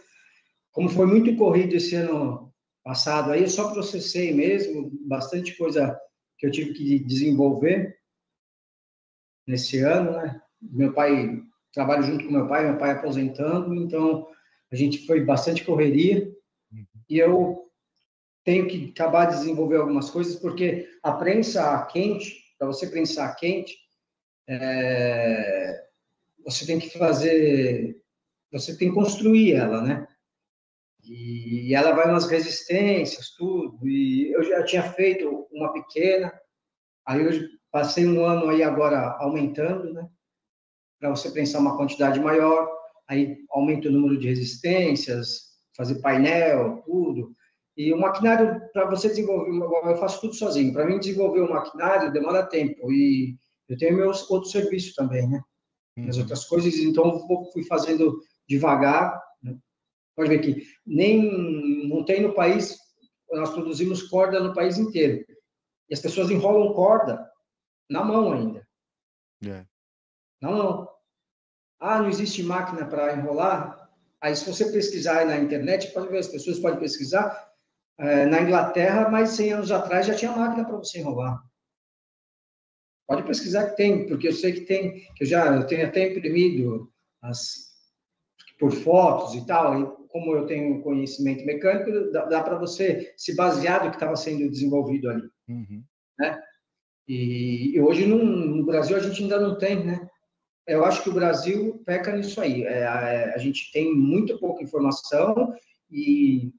como 0.70 0.88
foi 0.88 1.06
muito 1.06 1.34
corrido 1.36 1.74
esse 1.74 1.94
ano 1.94 2.52
passado, 2.84 3.32
aí 3.32 3.42
eu 3.42 3.48
só 3.48 3.72
processei 3.72 4.32
mesmo, 4.32 4.90
bastante 5.06 5.56
coisa 5.56 5.98
que 6.38 6.46
eu 6.46 6.50
tive 6.50 6.72
que 6.74 6.98
desenvolver 6.98 7.96
nesse 9.46 9.80
ano, 9.80 10.12
né? 10.12 10.40
Meu 10.60 10.92
pai, 10.92 11.42
trabalho 11.72 12.02
junto 12.02 12.26
com 12.26 12.32
meu 12.32 12.46
pai, 12.46 12.68
meu 12.68 12.78
pai 12.78 12.92
aposentando, 12.92 13.74
então 13.74 14.26
a 14.70 14.76
gente 14.76 15.06
foi 15.06 15.24
bastante 15.24 15.64
correria, 15.64 16.30
e 17.08 17.18
eu 17.18 17.70
tenho 18.44 18.68
que 18.68 18.90
acabar 18.90 19.26
de 19.26 19.36
desenvolver 19.36 19.76
algumas 19.76 20.08
coisas, 20.10 20.36
porque 20.36 20.88
a 21.02 21.12
prensa 21.12 21.84
quente, 21.86 22.54
para 22.58 22.68
você 22.68 22.86
prensar 22.86 23.34
quente, 23.36 23.76
é, 24.48 25.86
você 26.44 26.64
tem 26.64 26.78
que 26.78 26.96
fazer, 26.96 28.00
você 28.52 28.76
tem 28.76 28.88
que 28.88 28.94
construir 28.94 29.54
ela, 29.54 29.82
né? 29.82 30.06
E 31.02 31.74
ela 31.74 31.92
vai 31.92 32.06
nas 32.06 32.28
resistências, 32.28 33.30
tudo. 33.30 33.86
E 33.86 34.32
eu 34.32 34.42
já 34.44 34.64
tinha 34.64 34.82
feito 34.92 35.48
uma 35.52 35.72
pequena, 35.72 36.32
aí 37.04 37.22
eu 37.22 37.48
passei 37.70 38.06
um 38.06 38.24
ano 38.24 38.48
aí 38.48 38.62
agora 38.62 39.16
aumentando, 39.18 39.92
né? 39.92 40.08
Para 41.00 41.10
você 41.10 41.30
pensar 41.30 41.58
uma 41.58 41.76
quantidade 41.76 42.18
maior, 42.20 42.68
aí 43.08 43.44
aumenta 43.50 43.88
o 43.88 43.92
número 43.92 44.18
de 44.18 44.28
resistências, 44.28 45.45
fazer 45.76 46.00
painel, 46.00 46.82
tudo. 46.86 47.34
E 47.76 47.92
o 47.92 48.00
maquinário, 48.00 48.60
para 48.72 48.88
você 48.88 49.08
desenvolver, 49.08 49.92
eu 49.92 49.96
faço 49.98 50.20
tudo 50.20 50.34
sozinho. 50.34 50.72
Para 50.72 50.86
mim, 50.86 50.98
desenvolver 50.98 51.40
o 51.40 51.50
maquinário 51.50 52.12
demora 52.12 52.46
tempo. 52.46 52.90
E 52.90 53.36
eu 53.68 53.76
tenho 53.76 53.96
meus 53.96 54.28
outros 54.30 54.52
serviços 54.52 54.94
também, 54.94 55.28
né? 55.28 55.42
Uhum. 55.98 56.08
As 56.08 56.16
outras 56.16 56.44
coisas, 56.46 56.74
então 56.76 57.26
fui 57.52 57.64
fazendo 57.64 58.18
devagar. 58.48 59.22
Né? 59.42 59.58
Pode 60.14 60.30
ver 60.30 60.38
que 60.38 60.62
nem 60.86 61.86
não 61.88 62.02
tem 62.04 62.22
no 62.22 62.32
país, 62.32 62.78
nós 63.30 63.50
produzimos 63.50 64.02
corda 64.04 64.40
no 64.40 64.54
país 64.54 64.78
inteiro. 64.78 65.24
E 65.90 65.94
as 65.94 66.00
pessoas 66.00 66.30
enrolam 66.30 66.72
corda 66.72 67.30
na 67.90 68.02
mão 68.02 68.32
ainda. 68.32 68.66
Yeah. 69.42 69.62
É. 69.62 69.66
Na 70.40 70.50
mão. 70.50 70.88
Ah, 71.78 71.98
não 71.98 72.08
existe 72.08 72.42
máquina 72.42 72.86
para 72.86 73.14
enrolar? 73.14 73.85
Aí, 74.20 74.34
se 74.34 74.46
você 74.46 74.70
pesquisar 74.70 75.26
na 75.26 75.38
internet, 75.38 75.92
pode 75.92 76.08
ver, 76.08 76.18
as 76.18 76.28
pessoas 76.28 76.58
podem 76.58 76.80
pesquisar. 76.80 77.46
É, 77.98 78.26
na 78.26 78.42
Inglaterra, 78.42 79.08
mais 79.08 79.30
100 79.30 79.52
anos 79.52 79.70
atrás, 79.70 80.06
já 80.06 80.14
tinha 80.14 80.32
máquina 80.32 80.66
para 80.66 80.76
você 80.76 80.98
enrolar. 80.98 81.42
Pode 83.06 83.22
pesquisar 83.22 83.70
que 83.70 83.76
tem, 83.76 84.06
porque 84.06 84.28
eu 84.28 84.32
sei 84.32 84.52
que 84.52 84.60
tem, 84.62 85.06
que 85.14 85.22
eu 85.22 85.26
já 85.26 85.46
eu 85.46 85.66
tenho 85.66 85.86
até 85.86 86.10
imprimido 86.10 86.92
as, 87.22 87.66
por 88.58 88.72
fotos 88.72 89.34
e 89.34 89.46
tal, 89.46 89.80
e 89.80 90.08
como 90.08 90.34
eu 90.34 90.46
tenho 90.46 90.82
conhecimento 90.82 91.44
mecânico, 91.44 92.10
dá, 92.10 92.24
dá 92.24 92.42
para 92.42 92.58
você 92.58 93.12
se 93.16 93.34
basear 93.36 93.84
no 93.84 93.90
que 93.90 93.96
estava 93.96 94.16
sendo 94.16 94.50
desenvolvido 94.50 95.08
ali. 95.08 95.28
Uhum. 95.48 95.84
Né? 96.18 96.42
E, 97.06 97.76
e 97.76 97.80
hoje 97.80 98.06
no, 98.06 98.24
no 98.24 98.66
Brasil 98.66 98.96
a 98.96 99.00
gente 99.00 99.22
ainda 99.22 99.38
não 99.38 99.56
tem, 99.56 99.84
né? 99.84 100.08
Eu 100.66 100.84
acho 100.84 101.02
que 101.02 101.08
o 101.08 101.14
Brasil 101.14 101.82
peca 101.86 102.12
nisso 102.12 102.40
aí. 102.40 102.64
É, 102.64 102.86
a, 102.86 103.34
a, 103.34 103.38
gente 103.38 103.70
tem 103.72 103.94
muito 103.94 104.38
pouca 104.38 104.62
informação 104.62 105.54
e, 105.90 106.52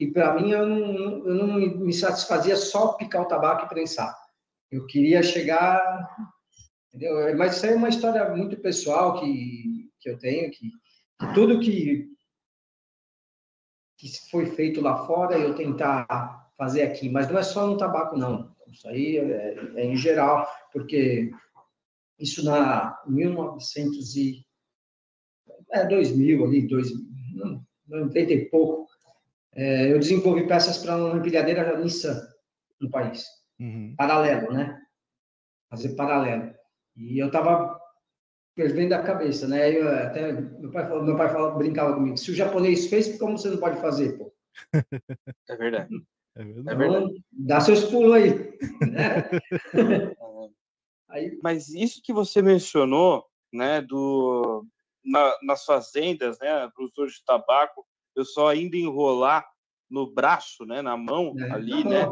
e 0.00 0.10
para 0.10 0.34
mim, 0.34 0.50
eu 0.50 0.66
não, 0.66 1.26
eu 1.26 1.34
não 1.34 1.54
me 1.54 1.92
satisfazia 1.92 2.56
só 2.56 2.94
picar 2.94 3.22
o 3.22 3.28
tabaco 3.28 3.66
e 3.66 3.68
prensar. 3.68 4.16
Eu 4.70 4.86
queria 4.86 5.22
chegar... 5.22 5.80
Entendeu? 6.88 7.36
Mas 7.36 7.56
isso 7.56 7.66
é 7.66 7.74
uma 7.74 7.88
história 7.88 8.34
muito 8.34 8.56
pessoal 8.58 9.18
que, 9.18 9.90
que 9.98 10.10
eu 10.10 10.18
tenho, 10.18 10.50
que, 10.50 10.70
que 11.18 11.34
tudo 11.34 11.60
que, 11.60 12.06
que 13.96 14.08
foi 14.30 14.46
feito 14.46 14.80
lá 14.80 15.06
fora, 15.06 15.38
eu 15.38 15.54
tentar 15.54 16.50
fazer 16.56 16.82
aqui. 16.82 17.08
Mas 17.08 17.30
não 17.30 17.38
é 17.38 17.42
só 17.42 17.66
no 17.66 17.78
tabaco, 17.78 18.16
não. 18.16 18.54
Isso 18.70 18.88
aí 18.88 19.16
é, 19.18 19.54
é 19.76 19.84
em 19.86 19.96
geral, 19.96 20.46
porque 20.70 21.30
Isso 22.22 22.44
na 22.44 22.96
1900 23.08 24.14
e 24.16 24.46
é 25.72 25.84
2000 25.86 26.44
ali, 26.44 26.68
2000, 26.68 27.04
não, 27.34 27.66
90 27.88 28.32
e 28.32 28.44
pouco. 28.48 28.88
É, 29.54 29.92
eu 29.92 29.98
desenvolvi 29.98 30.46
peças 30.46 30.78
para 30.78 30.96
uma 30.96 31.18
empilhadeira 31.18 31.76
Nissan 31.78 32.22
no 32.80 32.88
país, 32.90 33.26
uhum. 33.58 33.94
paralelo, 33.96 34.52
né? 34.52 34.80
Fazer 35.68 35.96
paralelo. 35.96 36.54
E 36.96 37.18
eu 37.18 37.26
estava 37.26 37.76
fervendo 38.54 38.94
a 38.94 39.02
cabeça, 39.02 39.48
né? 39.48 39.76
Eu, 39.76 39.88
até 39.88 40.32
meu 40.32 40.70
pai, 40.70 41.02
meu 41.02 41.16
pai 41.16 41.28
falava, 41.28 41.58
brincava 41.58 41.94
comigo: 41.94 42.16
se 42.16 42.30
o 42.30 42.34
japonês 42.34 42.86
fez, 42.86 43.18
como 43.18 43.36
você 43.36 43.50
não 43.50 43.58
pode 43.58 43.80
fazer, 43.80 44.16
pô? 44.16 44.32
É 45.48 45.56
verdade. 45.56 45.94
É 46.36 46.44
verdade. 46.44 46.70
É 46.70 46.74
verdade. 46.74 47.24
dá 47.32 47.60
seus 47.60 47.84
pulos 47.84 48.14
aí. 48.14 48.58
Né? 48.90 49.28
aí. 51.12 51.38
Mas 51.42 51.68
isso 51.68 52.02
que 52.02 52.12
você 52.12 52.42
mencionou, 52.42 53.24
né, 53.52 53.80
do, 53.80 54.66
na, 55.04 55.36
nas 55.42 55.64
fazendas, 55.64 56.38
né, 56.38 56.68
produtores 56.74 57.14
de 57.14 57.24
tabaco, 57.24 57.86
eu 58.16 58.24
só 58.24 58.48
ainda 58.48 58.76
enrolar 58.76 59.46
no 59.88 60.10
braço, 60.10 60.64
né, 60.64 60.82
na 60.82 60.96
mão 60.96 61.34
é, 61.38 61.52
ali, 61.52 61.84
né, 61.84 62.06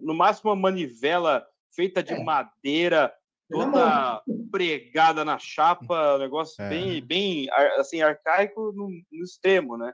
no 0.00 0.14
máximo 0.14 0.50
uma 0.50 0.56
manivela 0.56 1.46
feita 1.74 2.02
de 2.02 2.14
é. 2.14 2.22
madeira, 2.22 3.12
toda 3.50 4.22
pregada 4.50 5.24
na 5.24 5.38
chapa, 5.38 6.16
um 6.16 6.18
negócio 6.18 6.62
é. 6.62 6.68
bem, 6.68 7.02
bem 7.02 7.50
assim 7.78 8.02
arcaico 8.02 8.72
no, 8.72 8.88
no 8.88 9.24
extremo, 9.24 9.76
né? 9.76 9.92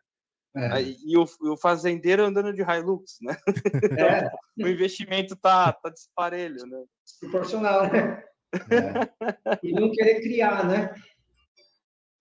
É. 0.55 0.83
E 0.83 1.17
o, 1.17 1.25
o, 1.53 1.57
fazendeiro 1.57 2.25
andando 2.25 2.53
de 2.53 2.63
Hilux, 2.63 3.19
né? 3.23 3.37
É. 3.99 4.31
o 4.63 4.69
investimento 4.69 5.35
tá, 5.35 5.73
tá 5.73 5.89
disparelho, 5.89 6.67
né? 6.67 6.85
Proporcional, 7.21 7.91
né? 7.91 8.23
É. 8.53 9.59
E 9.63 9.73
não 9.73 9.91
querer 9.91 10.21
criar, 10.21 10.67
né? 10.67 10.95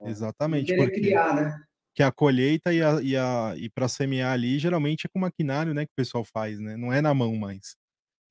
Exatamente. 0.04 0.72
Não 0.72 0.86
querer 0.86 0.92
criar, 0.92 1.36
né? 1.36 1.62
Que 1.94 2.02
a 2.02 2.12
colheita 2.12 2.74
e, 2.74 2.82
a, 2.82 3.02
e, 3.02 3.18
a, 3.18 3.54
e 3.58 3.70
para 3.70 3.90
semear 3.90 4.32
ali, 4.32 4.58
geralmente 4.58 5.06
é 5.06 5.10
com 5.10 5.20
maquinário, 5.20 5.74
né? 5.74 5.86
Que 5.86 5.92
o 5.92 5.96
pessoal 5.96 6.24
faz, 6.24 6.58
né? 6.58 6.78
Não 6.78 6.94
é 6.94 7.02
na 7.02 7.14
mão 7.14 7.36
mais. 7.36 7.76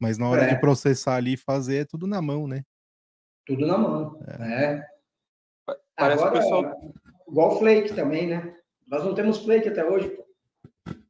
Mas 0.01 0.17
na 0.17 0.31
hora 0.31 0.47
de 0.47 0.55
é. 0.55 0.59
processar 0.59 1.17
ali 1.17 1.35
e 1.35 1.37
fazer, 1.37 1.83
é 1.83 1.85
tudo 1.85 2.07
na 2.07 2.23
mão, 2.23 2.49
né? 2.49 2.63
Tudo 3.45 3.67
na 3.67 3.77
mão. 3.77 4.19
É. 4.27 4.83
Parece 5.95 6.23
Agora, 6.25 6.41
pessoal... 6.41 6.95
igual 7.29 7.59
flake 7.59 7.95
também, 7.95 8.29
né? 8.29 8.57
Nós 8.91 9.05
não 9.05 9.15
temos 9.15 9.39
flake 9.39 9.69
até 9.69 9.85
hoje, 9.85 10.09
pô. 10.09 10.27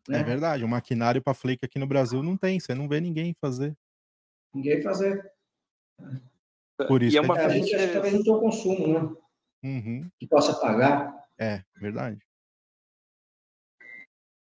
Né? 0.06 0.20
É 0.20 0.22
verdade, 0.22 0.62
o 0.62 0.68
maquinário 0.68 1.22
para 1.22 1.32
flake 1.32 1.64
aqui 1.64 1.78
no 1.78 1.86
Brasil 1.86 2.22
não 2.22 2.36
tem, 2.36 2.60
você 2.60 2.74
não 2.74 2.86
vê 2.86 3.00
ninguém 3.00 3.34
fazer. 3.40 3.74
Ninguém 4.52 4.82
fazer. 4.82 5.32
Por 6.86 7.02
isso 7.02 7.16
e 7.16 7.18
é 7.18 7.22
uma 7.22 7.38
é, 7.38 7.44
a 7.44 7.48
gente 7.48 7.74
acha 7.74 7.86
que 7.86 7.92
também 7.94 8.12
não 8.12 8.22
tem 8.22 8.32
o 8.32 8.40
consumo, 8.40 8.86
né? 8.86 9.16
Uhum. 9.62 10.10
Que 10.18 10.26
possa 10.26 10.54
pagar. 10.54 11.26
É, 11.38 11.62
verdade. 11.76 12.20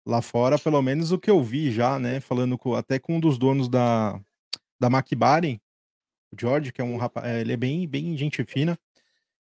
Lá 0.06 0.22
fora, 0.22 0.60
pelo 0.60 0.82
menos 0.82 1.12
o 1.12 1.20
que 1.20 1.32
eu 1.32 1.42
vi 1.42 1.72
já, 1.72 1.98
né? 1.98 2.20
Falando 2.20 2.58
com, 2.58 2.76
até 2.76 3.00
com 3.00 3.16
um 3.16 3.20
dos 3.20 3.38
donos 3.38 3.70
da, 3.70 4.20
da 4.80 4.88
McBaren, 4.88 5.60
o 6.32 6.40
George, 6.40 6.72
que 6.72 6.82
é 6.82 6.84
um 6.84 6.98
rapaz, 6.98 7.26
é, 7.26 7.42
ele 7.42 7.54
é 7.54 7.58
bem, 7.58 7.88
bem 7.88 8.16
gente 8.18 8.44
fina. 8.44 8.78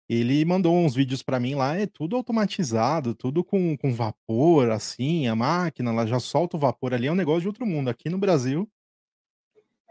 Ele 0.10 0.44
mandou 0.44 0.76
uns 0.76 0.94
vídeos 0.94 1.24
para 1.24 1.40
mim 1.40 1.56
lá, 1.56 1.78
é 1.78 1.88
tudo 1.88 2.16
automatizado, 2.16 3.16
tudo 3.16 3.44
com, 3.44 3.78
com 3.78 3.94
vapor, 3.94 4.70
assim, 4.72 5.28
a 5.28 5.36
máquina, 5.36 5.90
ela 5.90 6.06
já 6.06 6.20
solta 6.20 6.58
o 6.58 6.60
vapor 6.60 6.94
ali, 6.94 7.08
é 7.08 7.12
um 7.12 7.16
negócio 7.16 7.42
de 7.42 7.48
outro 7.48 7.66
mundo. 7.66 7.90
Aqui 7.90 8.10
no 8.10 8.18
Brasil, 8.18 8.70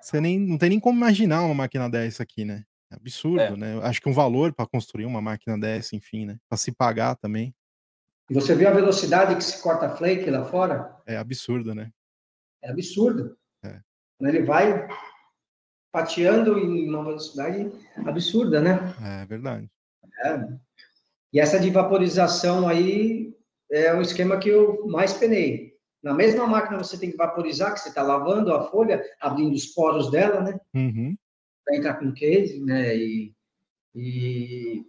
você 0.01 0.21
nem, 0.21 0.39
não 0.39 0.59
tem 0.59 0.71
nem 0.71 0.81
como 0.81 0.99
imaginar 0.99 1.43
uma 1.43 1.55
máquina 1.55 1.89
dessa 1.89 2.23
aqui, 2.23 2.45
né? 2.45 2.65
É 2.91 2.97
absurdo, 2.97 3.41
é. 3.41 3.57
né? 3.57 3.81
Acho 3.83 4.01
que 4.01 4.09
um 4.09 4.13
valor 4.13 4.53
para 4.53 4.67
construir 4.67 5.07
uma 5.07 5.21
máquina 5.21 5.59
dessa, 5.59 5.95
enfim, 5.95 6.27
né? 6.27 6.39
Para 6.49 6.59
se 6.59 6.73
pagar 6.73 7.17
também. 7.17 7.55
Você 8.31 8.55
viu 8.55 8.69
a 8.69 8.73
velocidade 8.73 9.35
que 9.37 9.43
se 9.43 9.61
corta 9.63 9.97
flake 9.97 10.31
lá 10.31 10.45
fora? 10.45 10.97
É 11.07 11.17
absurdo, 11.17 11.75
né? 11.75 11.91
É 12.63 12.71
absurdo. 12.71 13.37
É. 13.65 13.81
Ele 14.21 14.43
vai 14.43 14.89
pateando 15.93 16.59
em 16.59 16.89
uma 16.89 17.05
velocidade 17.05 17.71
absurda, 18.07 18.61
né? 18.61 18.95
É 19.03 19.27
verdade. 19.27 19.69
É. 20.25 20.49
E 21.33 21.41
essa 21.41 21.59
de 21.59 21.71
vaporização 21.71 22.69
aí 22.69 23.33
é 23.71 23.95
um 23.95 24.03
esquema 24.03 24.39
que 24.39 24.49
eu 24.49 24.87
mais 24.87 25.13
penei. 25.13 25.71
Na 26.03 26.15
mesma 26.15 26.47
máquina 26.47 26.79
você 26.79 26.99
tem 26.99 27.11
que 27.11 27.17
vaporizar, 27.17 27.73
que 27.75 27.81
você 27.81 27.91
está 27.91 28.03
lavando 28.03 28.53
a 28.53 28.71
folha, 28.71 29.05
abrindo 29.21 29.55
os 29.55 29.67
poros 29.67 30.11
dela, 30.11 30.41
né? 30.41 30.61
Uhum. 30.75 31.17
Para 31.65 31.77
entrar 31.77 31.95
com 31.95 32.13
case, 32.13 32.59
né? 32.61 32.97
E, 32.97 33.35
e 33.95 34.85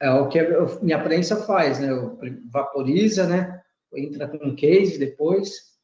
é 0.00 0.10
o 0.10 0.28
que 0.28 0.38
a 0.38 0.66
minha 0.82 1.02
prensa 1.02 1.44
faz, 1.44 1.80
né? 1.80 1.88
Vaporiza, 2.50 3.26
né? 3.26 3.60
Entra 3.94 4.28
com 4.28 4.54
case 4.54 4.98
depois, 4.98 5.78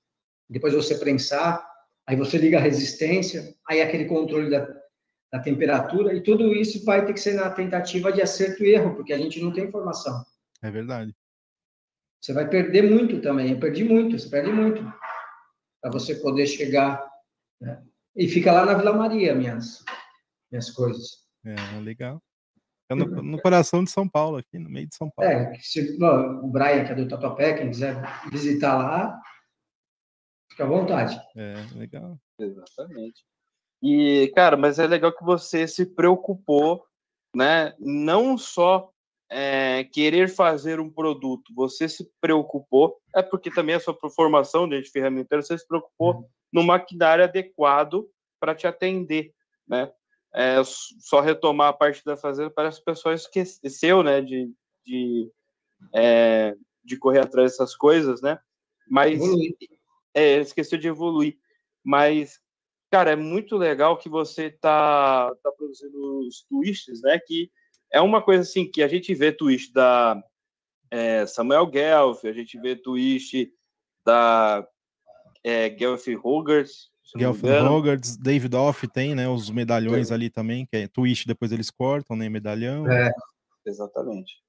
depois 0.49 0.75
você 0.75 0.97
prensar, 0.97 1.66
aí 2.07 2.14
você 2.14 2.38
liga 2.38 2.59
a 2.59 2.62
resistência, 2.62 3.55
aí 3.66 3.81
aquele 3.81 4.05
controle 4.05 4.51
da, 4.51 4.69
da 5.33 5.41
temperatura, 5.41 6.15
e 6.15 6.23
tudo 6.23 6.55
isso 6.55 6.85
vai 6.85 7.05
ter 7.05 7.12
que 7.12 7.21
ser 7.21 7.35
na 7.35 7.51
tentativa 7.51 8.12
de 8.12 8.23
acerto 8.23 8.65
e 8.65 8.75
erro, 8.75 8.95
porque 8.95 9.12
a 9.12 9.19
gente 9.19 9.41
não 9.43 9.53
tem 9.53 9.65
informação. 9.65 10.25
É 10.62 10.71
verdade. 10.71 11.15
Você 12.21 12.33
vai 12.33 12.49
perder 12.49 12.83
muito 12.83 13.21
também. 13.21 13.53
Eu 13.53 13.61
perdi 13.61 13.85
muito, 13.85 14.19
você 14.19 14.29
perde 14.29 14.51
muito 14.51 14.83
para 15.81 15.93
você 15.93 16.15
poder 16.17 16.47
chegar. 16.47 17.05
Né? 17.61 17.83
E 18.17 18.29
fica 18.29 18.53
lá 18.53 18.65
na 18.65 18.75
Vila 18.75 18.93
Maria, 18.93 19.35
minhas, 19.35 19.85
minhas 20.51 20.71
coisas. 20.71 21.25
É, 21.45 21.81
legal. 21.81 22.21
É 22.89 22.95
no, 22.95 23.05
no, 23.07 23.41
coração 23.41 23.83
de 23.83 23.91
São 23.91 24.09
Paulo, 24.09 24.37
aqui 24.37 24.59
no 24.59 24.71
meio 24.71 24.89
de 24.89 24.95
São 24.95 25.11
Paulo. 25.11 25.31
É, 25.31 25.59
se 25.61 25.99
o 26.01 26.49
Brian, 26.49 26.85
que 26.85 26.93
é 26.93 26.95
do 26.95 27.09
Tatuapé, 27.09 27.55
quem 27.55 27.71
quiser 27.71 28.01
visitar 28.31 28.77
lá, 28.77 29.21
fica 30.51 30.65
à 30.65 30.67
vontade. 30.69 31.21
É, 31.37 31.55
legal. 31.75 32.19
Exatamente. 32.39 33.25
E, 33.83 34.33
cara, 34.35 34.57
mas 34.57 34.79
é 34.79 34.87
legal 34.87 35.12
que 35.12 35.25
você 35.25 35.69
se 35.69 35.87
preocupou, 35.87 36.85
né? 37.35 37.75
Não 37.79 38.39
só 38.39 38.91
é, 39.31 39.85
querer 39.85 40.29
fazer 40.29 40.81
um 40.81 40.91
produto, 40.91 41.53
você 41.55 41.89
se 41.89 42.11
preocupou, 42.21 42.97
é 43.15 43.23
porque 43.23 43.51
também 43.51 43.75
a 43.75 43.81
sua 43.81 43.97
formação 44.15 44.69
de 44.69 44.83
ferramenteiro, 44.91 45.43
você 45.43 45.59
se 45.59 45.67
preocupou 45.67 46.17
uhum. 46.17 46.29
no 46.53 46.62
maquinário 46.62 47.25
adequado 47.25 48.09
para 48.41 48.55
te 48.55 48.67
atender, 48.67 49.33
né? 49.67 49.93
É, 50.35 50.57
só 50.65 51.21
retomar 51.21 51.69
a 51.69 51.73
parte 51.73 52.05
da 52.05 52.17
fazenda, 52.17 52.51
parece 52.51 52.77
que 52.77 52.83
o 52.83 52.95
pessoal 52.95 53.15
esqueceu, 53.15 54.03
né, 54.03 54.21
de, 54.21 54.53
de, 54.85 55.31
é, 55.95 56.55
de 56.85 56.99
correr 56.99 57.21
atrás 57.21 57.53
dessas 57.53 57.75
coisas, 57.75 58.21
né? 58.21 58.39
Mas 58.89 59.19
é, 60.15 60.39
esqueceu 60.39 60.79
de 60.79 60.89
evoluir. 60.89 61.39
Mas 61.83 62.39
cara, 62.97 63.11
é 63.11 63.17
muito 63.17 63.59
legal 63.59 63.99
que 63.99 64.09
você 64.09 64.51
tá, 64.51 65.31
tá 65.43 65.53
produzindo 65.53 66.21
os 66.21 66.43
twists, 66.49 67.03
né? 67.03 67.21
Que 67.27 67.51
é 67.93 68.01
uma 68.01 68.23
coisa 68.23 68.41
assim 68.41 68.71
que 68.71 68.83
a 68.83 68.89
gente 68.89 69.15
vê 69.15 69.31
twist 69.31 69.71
da 69.71 70.19
é, 70.91 71.27
Samuel 71.27 71.67
Guelph, 71.67 72.25
a 72.25 72.33
gente 72.33 72.59
vê 72.59 72.75
twist 72.75 73.53
da 74.03 74.67
é, 75.45 75.69
Guelph 75.69 76.07
Hogarth. 76.25 76.71
Guelph 77.15 77.45
Hogarth, 77.45 78.17
David 78.19 78.57
Off 78.57 78.89
tem, 78.89 79.15
né? 79.15 79.29
Os 79.29 79.51
medalhões 79.51 80.11
é. 80.11 80.15
ali 80.15 80.31
também, 80.31 80.65
que 80.65 80.77
é 80.79 80.89
twist, 80.89 81.27
depois 81.27 81.53
eles 81.53 81.71
cortam, 81.71 82.17
né? 82.17 82.31
Medalhão. 82.31 82.91
É, 82.91 83.13
exatamente. 83.67 84.43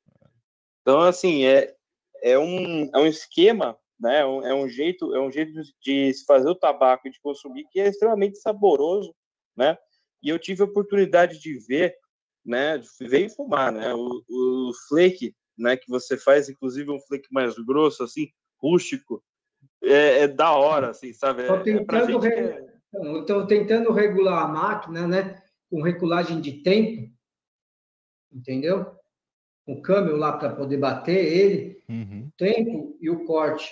Então, 0.82 1.02
assim, 1.02 1.44
é, 1.44 1.76
é, 2.24 2.40
um, 2.40 2.90
é 2.96 2.98
um 2.98 3.06
esquema 3.06 3.78
né? 4.00 4.20
É 4.20 4.26
um, 4.26 4.46
é 4.46 4.54
um 4.54 4.68
jeito, 4.70 5.14
é 5.16 5.20
um 5.20 5.32
jeito 5.32 5.52
de 5.82 6.14
se 6.14 6.26
fazer 6.26 6.50
o 6.50 6.56
tabaco 6.56 7.08
e 7.08 7.12
de 7.12 7.20
consumir 7.20 7.66
que 7.72 7.80
é 7.80 7.88
extremamente 7.88 8.38
saboroso, 8.38 9.14
né? 9.56 9.78
E 10.22 10.30
eu 10.30 10.40
tive 10.40 10.62
a 10.62 10.66
oportunidade 10.66 11.40
de 11.40 11.58
ver, 11.60 11.96
né? 12.46 12.82
Veio 13.00 13.30
fumar, 13.30 13.72
né? 13.72 13.94
O, 13.94 14.24
o 14.30 14.72
flake, 14.88 15.36
né? 15.58 15.76
Que 15.76 15.90
você 15.90 16.18
faz, 16.18 16.50
inclusive 16.50 16.92
um 16.92 17.00
flake 17.00 17.28
mais 17.32 17.56
grosso, 17.60 18.04
assim, 18.04 18.30
rústico, 18.62 19.24
é, 19.82 20.24
é 20.24 20.28
da 20.28 20.52
hora, 20.52 20.90
assim, 20.90 21.14
sabe? 21.14 21.42
Estou 21.42 21.58
é, 21.58 21.64
tentando, 21.64 22.26
é 22.26 22.30
re... 22.30 22.70
é... 22.94 23.46
tentando 23.48 23.92
regular 23.92 24.44
a 24.44 24.48
máquina, 24.48 25.08
né? 25.08 25.42
Com 25.70 25.82
regulagem 25.82 26.40
de 26.40 26.64
tempo, 26.64 27.12
entendeu? 28.32 28.96
O 29.66 29.82
câmbio 29.82 30.16
lá 30.16 30.38
para 30.38 30.56
poder 30.56 30.78
bater 30.78 31.18
ele, 31.18 31.84
uhum. 31.90 32.32
tempo 32.38 32.98
e 33.02 33.10
o 33.10 33.26
corte. 33.26 33.70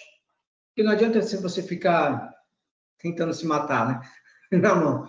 Porque 0.76 0.84
não 0.84 0.92
adianta 0.92 1.20
assim 1.20 1.42
você 1.42 1.64
ficar 1.64 2.30
tentando 3.00 3.34
se 3.34 3.46
matar, 3.46 3.88
né? 3.88 4.60
Na 4.60 4.76
mão. 4.76 5.08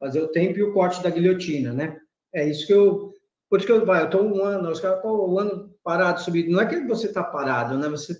Fazer 0.00 0.20
o 0.20 0.28
tempo 0.28 0.58
e 0.58 0.64
o 0.64 0.72
corte 0.72 1.00
da 1.00 1.10
guilhotina, 1.10 1.72
né? 1.72 1.96
É 2.34 2.46
isso 2.48 2.66
que 2.66 2.72
eu. 2.72 3.14
Por 3.48 3.60
isso 3.60 3.66
que 3.66 3.72
eu, 3.72 3.86
vai, 3.86 4.02
eu 4.02 4.10
tô 4.10 4.20
um 4.20 4.42
ano, 4.42 4.68
os 4.68 4.80
caras 4.80 4.96
estão 4.96 5.32
um 5.32 5.38
ano 5.38 5.72
parado, 5.84 6.20
subindo. 6.20 6.50
Não 6.50 6.60
é 6.60 6.66
que 6.66 6.80
você 6.80 7.06
está 7.06 7.22
parado, 7.22 7.78
né? 7.78 7.88
Você, 7.88 8.18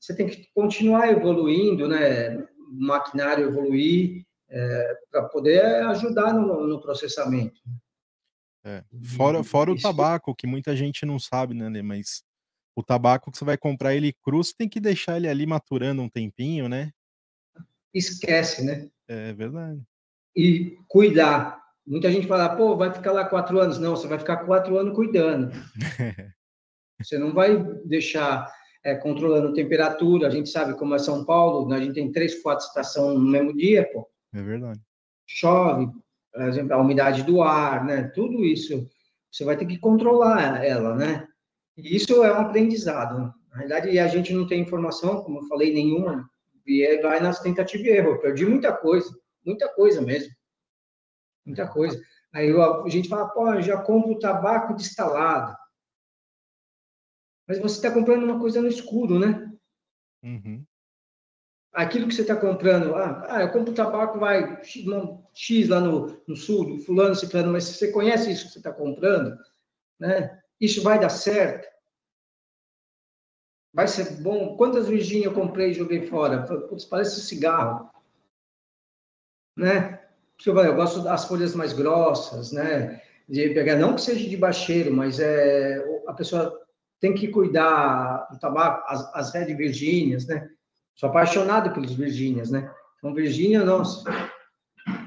você 0.00 0.16
tem 0.16 0.26
que 0.26 0.48
continuar 0.52 1.08
evoluindo, 1.10 1.86
né? 1.86 2.36
O 2.36 2.46
maquinário 2.84 3.46
evoluir 3.46 4.26
é, 4.50 4.94
para 5.12 5.22
poder 5.28 5.62
ajudar 5.86 6.34
no, 6.34 6.66
no 6.66 6.80
processamento. 6.80 7.60
É. 8.64 8.82
Fora, 9.16 9.44
fora 9.44 9.70
o 9.70 9.80
tabaco, 9.80 10.34
que 10.34 10.46
muita 10.46 10.74
gente 10.74 11.06
não 11.06 11.20
sabe, 11.20 11.54
né, 11.54 11.80
Mas 11.80 12.24
o 12.78 12.82
tabaco 12.82 13.32
que 13.32 13.36
você 13.36 13.44
vai 13.44 13.58
comprar 13.58 13.92
ele 13.92 14.14
cru, 14.22 14.36
você 14.42 14.52
tem 14.56 14.68
que 14.68 14.78
deixar 14.78 15.16
ele 15.16 15.28
ali 15.28 15.44
maturando 15.44 16.00
um 16.00 16.08
tempinho, 16.08 16.68
né? 16.68 16.92
Esquece, 17.92 18.64
né? 18.64 18.88
É 19.08 19.32
verdade. 19.32 19.82
E 20.36 20.78
cuidar. 20.86 21.60
Muita 21.84 22.08
gente 22.12 22.28
fala, 22.28 22.54
pô, 22.54 22.76
vai 22.76 22.94
ficar 22.94 23.10
lá 23.10 23.24
quatro 23.24 23.58
anos. 23.58 23.80
Não, 23.80 23.96
você 23.96 24.06
vai 24.06 24.16
ficar 24.16 24.44
quatro 24.44 24.78
anos 24.78 24.94
cuidando. 24.94 25.50
você 27.02 27.18
não 27.18 27.34
vai 27.34 27.60
deixar 27.84 28.48
é, 28.84 28.94
controlando 28.94 29.54
temperatura. 29.54 30.28
A 30.28 30.30
gente 30.30 30.48
sabe 30.48 30.78
como 30.78 30.94
é 30.94 31.00
São 31.00 31.24
Paulo, 31.24 31.68
né? 31.68 31.78
a 31.78 31.80
gente 31.80 31.94
tem 31.94 32.12
três, 32.12 32.40
quatro 32.40 32.64
estações 32.64 33.18
no 33.18 33.26
mesmo 33.26 33.56
dia, 33.56 33.90
pô. 33.92 34.08
É 34.32 34.40
verdade. 34.40 34.80
Chove, 35.26 35.90
por 36.32 36.42
exemplo, 36.42 36.74
a 36.74 36.80
umidade 36.80 37.24
do 37.24 37.42
ar, 37.42 37.84
né? 37.84 38.04
Tudo 38.14 38.44
isso 38.44 38.88
você 39.32 39.44
vai 39.44 39.56
ter 39.56 39.66
que 39.66 39.78
controlar 39.78 40.64
ela, 40.64 40.94
né? 40.94 41.26
E 41.78 41.96
isso 41.96 42.22
é 42.22 42.32
um 42.32 42.40
aprendizado. 42.42 43.32
Na 43.50 43.56
realidade, 43.56 43.98
a 43.98 44.06
gente 44.08 44.32
não 44.34 44.46
tem 44.46 44.60
informação, 44.60 45.22
como 45.22 45.38
eu 45.38 45.48
falei, 45.48 45.72
nenhuma, 45.72 46.28
e 46.66 47.00
vai 47.00 47.20
nas 47.20 47.40
tentativas 47.40 47.86
e 47.86 47.90
erro. 47.90 48.10
Eu 48.10 48.20
perdi 48.20 48.44
muita 48.44 48.76
coisa, 48.76 49.10
muita 49.44 49.68
coisa 49.68 50.02
mesmo. 50.02 50.34
Muita 51.46 51.66
coisa. 51.66 51.98
Aí 52.32 52.50
a 52.52 52.88
gente 52.88 53.08
fala, 53.08 53.28
pô, 53.30 53.58
já 53.62 53.80
compro 53.80 54.18
tabaco 54.18 54.74
destalado. 54.74 55.56
Mas 57.46 57.58
você 57.58 57.76
está 57.76 57.90
comprando 57.90 58.24
uma 58.24 58.38
coisa 58.38 58.60
no 58.60 58.68
escuro, 58.68 59.18
né? 59.18 59.50
Uhum 60.22 60.66
aquilo 61.72 62.08
que 62.08 62.14
você 62.14 62.22
está 62.22 62.34
comprando, 62.34 62.94
ah, 62.96 63.24
ah, 63.28 63.42
eu 63.42 63.52
compro 63.52 63.72
tabaco, 63.72 64.18
vai 64.18 64.60
X 64.64 65.68
lá 65.68 65.80
no, 65.80 66.20
no 66.26 66.36
sul, 66.36 66.78
fulano, 66.80 67.14
ciclano, 67.14 67.52
mas 67.52 67.64
você 67.64 67.92
conhece 67.92 68.32
isso 68.32 68.46
que 68.46 68.52
você 68.52 68.58
está 68.58 68.72
comprando, 68.72 69.36
né? 69.98 70.37
Isso 70.60 70.82
vai 70.82 70.98
dar 70.98 71.08
certo? 71.08 71.68
Vai 73.72 73.86
ser 73.86 74.20
bom? 74.22 74.56
Quantas 74.56 74.88
Virgínia 74.88 75.26
eu 75.26 75.34
comprei 75.34 75.70
e 75.70 75.74
joguei 75.74 76.06
fora? 76.06 76.42
Putz, 76.42 76.84
parece 76.84 77.20
cigarro, 77.20 77.90
né? 79.56 80.00
Eu, 80.44 80.56
eu 80.58 80.74
gosto 80.74 81.02
das 81.02 81.24
folhas 81.26 81.54
mais 81.54 81.72
grossas, 81.72 82.52
né? 82.52 83.02
De 83.28 83.50
pegar, 83.50 83.76
não 83.76 83.94
que 83.94 84.00
seja 84.00 84.28
de 84.28 84.36
baixeiro, 84.36 84.92
mas 84.92 85.20
é, 85.20 85.84
a 86.06 86.12
pessoa 86.12 86.58
tem 86.98 87.14
que 87.14 87.28
cuidar 87.28 88.26
do 88.30 88.38
tabaco, 88.38 88.84
as, 88.88 89.14
as 89.14 89.34
Red 89.34 89.54
Virgínias, 89.54 90.26
né? 90.26 90.48
Sou 90.94 91.08
apaixonado 91.08 91.72
pelos 91.72 91.94
Virgínias, 91.94 92.50
né? 92.50 92.72
Então, 92.98 93.14
Virgínia, 93.14 93.64
nossa. 93.64 94.02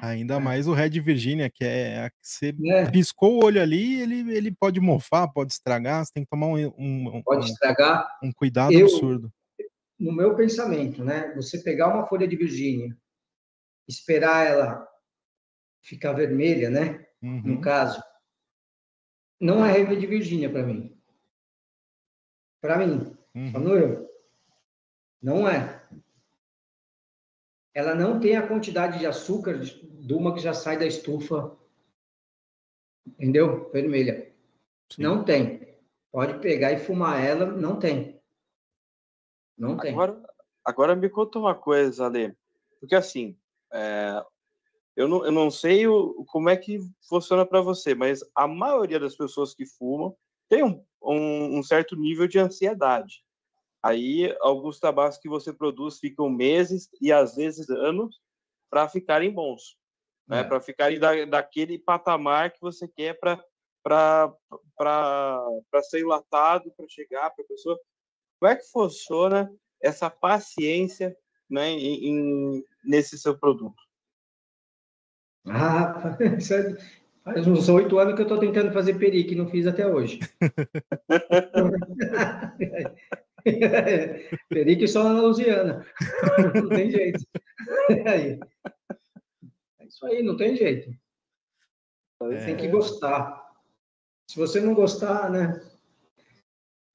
Ainda 0.02 0.40
mais 0.40 0.68
o 0.68 0.74
Red 0.74 1.00
Virginia, 1.00 1.48
que 1.48 1.64
é 1.64 2.10
que 2.10 2.16
você 2.28 2.56
é. 2.66 2.90
piscou 2.90 3.36
o 3.36 3.46
olho 3.46 3.62
ali, 3.62 4.02
ele, 4.02 4.36
ele 4.36 4.52
pode 4.52 4.80
mofar, 4.80 5.32
pode 5.32 5.54
estragar, 5.54 6.04
você 6.04 6.12
tem 6.12 6.24
que 6.24 6.30
tomar 6.30 6.48
um, 6.48 6.74
um 6.76 7.22
pode 7.24 7.46
estragar. 7.46 8.18
Um 8.24 8.32
cuidado 8.32 8.74
Eu, 8.74 8.88
absurdo. 8.88 9.32
No 10.00 10.12
meu 10.12 10.36
pensamento, 10.36 11.04
né? 11.04 11.32
Você 11.36 11.60
pegar 11.60 11.90
uma 11.94 12.08
folha 12.08 12.28
de 12.28 12.36
Virgínia, 12.36 12.98
esperar 13.88 14.48
ela 14.48 14.88
ficar 15.84 16.14
vermelha, 16.14 16.72
né? 16.72 17.06
Uhum. 17.22 17.44
No 17.44 17.62
caso, 17.62 18.02
não 19.40 19.64
é 19.64 19.72
Red 19.72 20.08
Virgínia 20.08 20.50
para 20.50 20.64
mim. 20.64 21.00
Para 22.60 22.78
mim, 22.78 23.16
uhum. 23.36 23.52
falando 23.52 23.78
eu. 23.78 24.10
Não 25.22 25.48
é 25.48 25.81
ela 27.74 27.96
não 27.96 28.20
tem 28.20 28.36
a 28.36 28.48
quantidade 28.48 29.00
de 29.00 29.06
açúcar 29.06 29.60
de 29.60 30.14
uma 30.14 30.34
que 30.34 30.40
já 30.40 30.54
sai 30.54 30.78
da 30.78 30.86
estufa, 30.86 31.58
entendeu? 33.08 33.70
Vermelha. 33.72 34.32
Sim. 34.92 35.04
Não 35.04 35.24
tem. 35.24 35.76
Pode 36.12 36.40
pegar 36.40 36.74
e 36.74 36.80
fumar 36.80 37.24
ela, 37.24 37.46
não 37.46 37.80
tem. 37.80 38.20
Não 39.58 39.78
tem. 39.78 39.94
Agora, 39.94 40.22
agora 40.66 40.96
me 40.96 41.10
conta 41.10 41.40
uma 41.40 41.56
coisa, 41.56 42.06
Ale. 42.06 42.36
Porque 42.80 42.96
assim, 42.96 43.38
é, 43.72 44.22
eu, 44.96 45.08
não, 45.08 45.26
eu 45.26 45.32
não 45.32 45.50
sei 45.50 45.88
o, 45.88 46.26
como 46.26 46.50
é 46.50 46.58
que 46.58 46.80
funciona 47.08 47.46
para 47.46 47.62
você, 47.62 47.96
mas 47.96 48.20
a 48.36 48.48
maioria 48.48 49.00
das 49.00 49.16
pessoas 49.16 49.54
que 49.54 49.66
fumam 49.66 50.16
tem 50.50 50.64
um, 50.64 50.84
um, 51.02 51.60
um 51.60 51.64
certo 51.64 51.96
nível 51.96 52.28
de 52.28 52.40
ansiedade. 52.40 53.24
Aí, 53.84 54.36
alguns 54.42 54.80
tabacos 54.80 55.18
que 55.18 55.28
você 55.28 55.52
produz 55.52 55.98
ficam 55.98 56.30
meses 56.30 56.88
e 57.02 57.12
às 57.12 57.36
vezes 57.36 57.68
anos 57.70 58.22
para 58.70 58.88
ficarem 58.88 59.34
bons, 59.34 59.76
né? 60.28 60.42
É. 60.42 60.44
Para 60.44 60.62
ficarem 60.62 61.00
da, 61.00 61.26
daquele 61.26 61.80
patamar 61.80 62.52
que 62.52 62.62
você 62.62 62.88
quer 62.88 63.20
para 63.20 63.44
para 63.84 64.32
ser 65.90 66.02
enlatado, 66.02 66.72
para 66.78 66.86
chegar 66.88 67.32
para 67.32 67.44
a 67.44 67.48
pessoa. 67.48 67.80
Como 68.40 68.52
é 68.52 68.56
que 68.56 68.70
funciona 68.72 69.52
essa 69.82 70.08
paciência 70.08 71.18
né, 71.50 71.72
em, 71.72 72.10
em 72.10 72.64
nesse 72.84 73.18
seu 73.18 73.36
produto? 73.36 73.82
Ah, 75.48 76.16
faz 77.24 77.48
uns 77.48 77.68
oito 77.70 77.98
anos 77.98 78.14
que 78.14 78.22
eu 78.22 78.26
estou 78.26 78.40
tentando 78.40 78.72
fazer 78.72 79.00
perique, 79.00 79.34
não 79.34 79.50
fiz 79.50 79.66
até 79.66 79.88
hoje. 79.88 80.20
Perique 84.50 84.88
só 84.88 85.04
na 85.04 85.22
Lusiana. 85.22 85.86
não 86.56 86.70
tem 86.70 86.90
jeito. 86.92 87.20
É, 87.90 88.40
é 89.80 89.86
isso 89.86 90.04
aí, 90.06 90.24
não 90.24 90.36
tem 90.36 90.56
jeito. 90.56 90.90
É... 92.24 92.46
Tem 92.46 92.58
que 92.58 92.68
gostar. 92.68 93.40
Se 94.28 94.36
você 94.36 94.60
não 94.60 94.74
gostar, 94.74 95.30
né? 95.30 95.62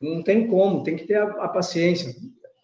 Não 0.00 0.22
tem 0.24 0.48
como, 0.48 0.82
tem 0.82 0.96
que 0.96 1.06
ter 1.06 1.16
a, 1.16 1.44
a 1.44 1.48
paciência. 1.48 2.14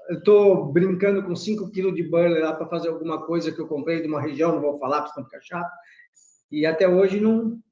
Eu 0.09 0.19
estou 0.19 0.73
brincando 0.73 1.23
com 1.23 1.37
5 1.37 1.71
quilos 1.71 1.95
de 1.95 2.03
burley 2.03 2.43
lá 2.43 2.55
para 2.55 2.67
fazer 2.67 2.89
alguma 2.89 3.25
coisa 3.25 3.53
que 3.53 3.61
eu 3.61 3.69
comprei 3.69 4.03
de 4.03 4.09
uma 4.09 4.21
região, 4.21 4.53
não 4.53 4.61
vou 4.61 4.79
falar 4.79 5.03
para 5.03 5.13
não 5.17 5.25
ficar 5.25 5.41
chato. 5.41 5.73
E 6.51 6.67
até 6.67 6.89
hoje 6.89 7.21
não, 7.21 7.63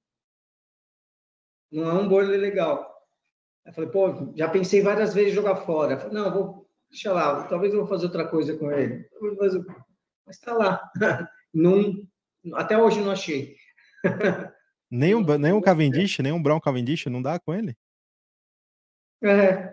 não 1.70 1.90
é 1.90 1.92
um 1.94 2.08
burley 2.08 2.38
legal. 2.38 2.89
Eu 3.66 3.72
falei, 3.72 3.90
pô, 3.90 4.32
já 4.34 4.48
pensei 4.48 4.82
várias 4.82 5.14
vezes 5.14 5.32
em 5.32 5.34
jogar 5.34 5.56
fora. 5.56 5.98
Falei, 5.98 6.14
não, 6.14 6.32
vou, 6.32 6.70
deixa 6.90 7.12
lá, 7.12 7.44
talvez 7.44 7.72
eu 7.72 7.80
vou 7.80 7.88
fazer 7.88 8.06
outra 8.06 8.26
coisa 8.26 8.56
com 8.56 8.70
ele. 8.72 9.06
Mas 10.26 10.36
está 10.36 10.52
lá. 10.52 10.80
Não, 11.52 12.06
até 12.54 12.78
hoje 12.78 13.00
não 13.00 13.10
achei. 13.10 13.56
Nem 14.88 15.14
um, 15.14 15.24
nem 15.38 15.52
um 15.52 15.60
Cavendish, 15.60 16.18
nem 16.18 16.32
um 16.32 16.42
Brown 16.42 16.60
Cavendish, 16.60 17.06
não 17.06 17.22
dá 17.22 17.38
com 17.38 17.54
ele? 17.54 17.76
É. 19.22 19.72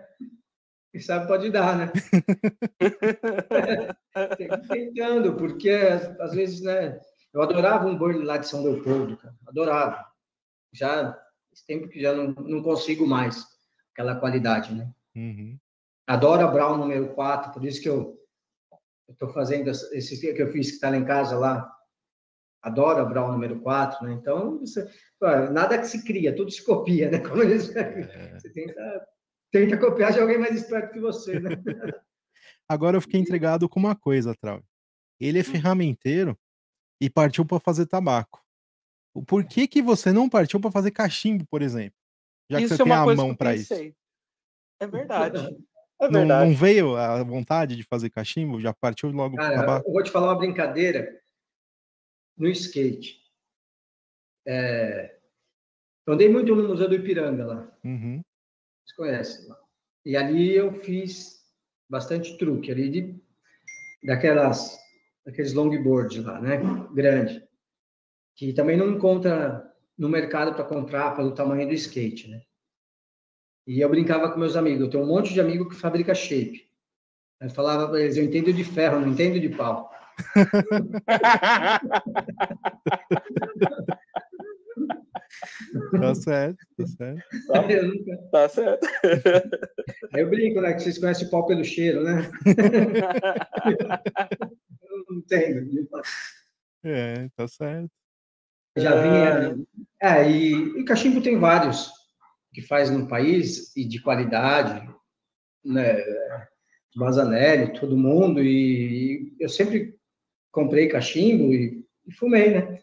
Quem 0.92 1.00
sabe 1.00 1.26
pode 1.26 1.50
dar, 1.50 1.76
né? 1.76 1.92
Tentando, 4.68 5.36
porque 5.36 5.70
às 5.70 6.32
vezes, 6.32 6.60
né? 6.60 7.00
Eu 7.34 7.42
adorava 7.42 7.88
um 7.88 7.98
Burley 7.98 8.24
lá 8.24 8.36
de 8.38 8.46
São 8.46 8.62
Leopoldo, 8.62 9.16
cara. 9.16 9.34
Adorava. 9.46 10.06
Já, 10.72 11.18
esse 11.52 11.66
tempo 11.66 11.88
que 11.88 12.00
já 12.00 12.14
não, 12.14 12.28
não 12.34 12.62
consigo 12.62 13.04
mais 13.04 13.44
aquela 13.98 14.14
qualidade, 14.14 14.72
né? 14.72 14.88
Uhum. 15.16 15.58
Adoro 16.06 16.46
a 16.46 16.50
Brown 16.50 16.78
número 16.78 17.08
4, 17.14 17.52
por 17.52 17.64
isso 17.64 17.82
que 17.82 17.88
eu 17.88 18.16
estou 19.10 19.28
fazendo 19.30 19.68
esse 19.68 20.20
que 20.32 20.40
eu 20.40 20.52
fiz 20.52 20.68
que 20.68 20.74
está 20.74 20.88
lá 20.88 20.96
em 20.96 21.04
casa 21.04 21.36
lá. 21.36 21.68
Adoro 22.62 23.00
a 23.00 23.04
Brown 23.04 23.32
número 23.32 23.60
4, 23.60 24.06
né? 24.06 24.12
Então, 24.12 24.62
nada 25.52 25.78
que 25.78 25.86
se 25.86 26.04
cria, 26.04 26.34
tudo 26.34 26.50
se 26.50 26.64
copia, 26.64 27.10
né? 27.10 27.18
Como 27.18 27.42
eles, 27.42 27.74
é. 27.74 28.38
Você 28.38 28.50
tenta, 28.52 29.06
tenta 29.50 29.76
copiar 29.76 30.12
de 30.12 30.20
alguém 30.20 30.38
mais 30.38 30.54
esperto 30.54 30.92
que 30.92 31.00
você, 31.00 31.40
né? 31.40 31.50
Agora 32.68 32.96
eu 32.96 33.00
fiquei 33.00 33.18
intrigado 33.20 33.68
com 33.68 33.80
uma 33.80 33.96
coisa, 33.96 34.34
Trau. 34.36 34.62
Ele 35.18 35.38
é 35.38 35.42
hum. 35.42 35.44
ferramenteiro 35.44 36.38
e 37.00 37.10
partiu 37.10 37.44
para 37.44 37.58
fazer 37.58 37.86
tabaco. 37.86 38.44
Por 39.26 39.44
que, 39.44 39.66
que 39.66 39.82
você 39.82 40.12
não 40.12 40.28
partiu 40.28 40.60
para 40.60 40.70
fazer 40.70 40.92
cachimbo, 40.92 41.44
por 41.46 41.62
exemplo? 41.62 41.97
Já 42.50 42.60
isso 42.60 42.68
que 42.68 42.76
você 42.76 42.82
é 42.82 42.84
tem 42.84 42.94
a 42.94 43.16
mão 43.16 43.34
para 43.34 43.54
isso. 43.54 43.74
É 43.74 44.86
verdade. 44.86 45.56
É 46.00 46.08
não, 46.08 46.24
não, 46.24 46.54
veio 46.54 46.96
a 46.96 47.22
vontade 47.24 47.74
de 47.76 47.82
fazer 47.82 48.10
cachimbo? 48.10 48.60
Já 48.60 48.72
partiu 48.72 49.10
logo 49.10 49.36
Cara, 49.36 49.82
Eu 49.84 49.92
vou 49.92 50.02
te 50.02 50.10
falar 50.10 50.28
uma 50.28 50.38
brincadeira 50.38 51.20
no 52.36 52.48
skate. 52.48 53.20
É... 54.46 55.16
Eu 56.06 56.14
andei 56.14 56.28
muito 56.28 56.54
no 56.54 56.68
Museu 56.68 56.88
do 56.88 56.94
Ipiranga 56.94 57.44
lá. 57.44 57.78
Uhum. 57.84 58.22
Vocês 58.84 58.96
conhecem 58.96 59.48
lá. 59.48 59.60
E 60.06 60.16
ali 60.16 60.54
eu 60.54 60.72
fiz 60.72 61.44
bastante 61.90 62.38
truque 62.38 62.70
ali 62.70 62.88
de 62.88 63.22
daquelas 64.04 64.78
daqueles 65.26 65.52
longboards 65.52 66.24
lá, 66.24 66.40
né? 66.40 66.58
Grande. 66.94 67.46
Que 68.34 68.52
também 68.52 68.76
não 68.76 68.92
encontra 68.92 69.67
no 69.98 70.08
mercado 70.08 70.54
para 70.54 70.64
comprar 70.64 71.14
pelo 71.16 71.32
tamanho 71.34 71.66
do 71.68 71.74
skate, 71.74 72.30
né? 72.30 72.40
E 73.66 73.80
eu 73.80 73.88
brincava 73.90 74.30
com 74.30 74.38
meus 74.38 74.56
amigos. 74.56 74.80
Eu 74.82 74.90
tenho 74.90 75.02
um 75.04 75.06
monte 75.06 75.32
de 75.34 75.40
amigo 75.40 75.68
que 75.68 75.74
fabrica 75.74 76.14
shape. 76.14 76.66
Eu 77.40 77.50
falava 77.50 77.88
para 77.88 78.00
eles: 78.00 78.16
eu 78.16 78.24
entendo 78.24 78.52
de 78.52 78.64
ferro, 78.64 79.00
não 79.00 79.08
entendo 79.08 79.38
de 79.40 79.48
pau. 79.50 79.90
Tá 86.00 86.14
certo, 86.14 86.58
tá 86.76 86.86
certo. 86.86 87.22
Tá, 87.46 87.70
Eu 87.70 87.88
nunca- 87.88 88.16
tá 88.32 88.48
certo. 88.48 88.86
Aí 90.14 90.22
eu 90.22 90.30
brinco, 90.30 90.60
né? 90.60 90.72
Que 90.74 90.80
vocês 90.80 90.98
conhecem 90.98 91.26
o 91.26 91.30
pau 91.30 91.46
pelo 91.46 91.64
cheiro, 91.64 92.02
né? 92.02 92.30
Eu 94.82 95.04
não 95.08 95.16
entendo. 95.18 95.88
É, 96.84 97.28
tá 97.36 97.46
certo. 97.46 97.90
Já 98.78 99.00
vinha. 99.00 99.58
É, 100.00 100.30
e, 100.30 100.80
e 100.80 100.84
cachimbo 100.84 101.20
tem 101.20 101.38
vários 101.38 101.90
que 102.52 102.62
faz 102.62 102.90
no 102.90 103.06
país 103.08 103.76
e 103.76 103.84
de 103.84 104.00
qualidade, 104.00 104.88
né? 105.64 106.02
Mazanelli, 106.96 107.78
todo 107.78 107.96
mundo, 107.96 108.42
e, 108.42 109.34
eu 109.38 109.48
sempre 109.48 109.96
comprei 110.50 110.88
cachimbo 110.88 111.52
e, 111.52 111.84
e 112.06 112.12
fumei, 112.12 112.50
né? 112.50 112.82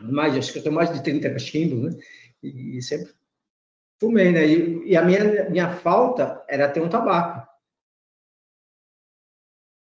Mais, 0.00 0.34
acho 0.36 0.52
que 0.52 0.58
eu 0.58 0.62
tenho 0.62 0.74
mais 0.74 0.90
de 0.92 1.02
30 1.02 1.30
cachimbos, 1.30 1.82
né? 1.82 2.00
E, 2.42 2.78
e 2.78 2.82
sempre 2.82 3.12
fumei, 4.00 4.32
né? 4.32 4.46
E, 4.46 4.88
e 4.88 4.96
a 4.96 5.04
minha, 5.04 5.50
minha 5.50 5.70
falta 5.76 6.42
era 6.48 6.68
ter 6.68 6.80
um 6.80 6.88
tabaco. 6.88 7.46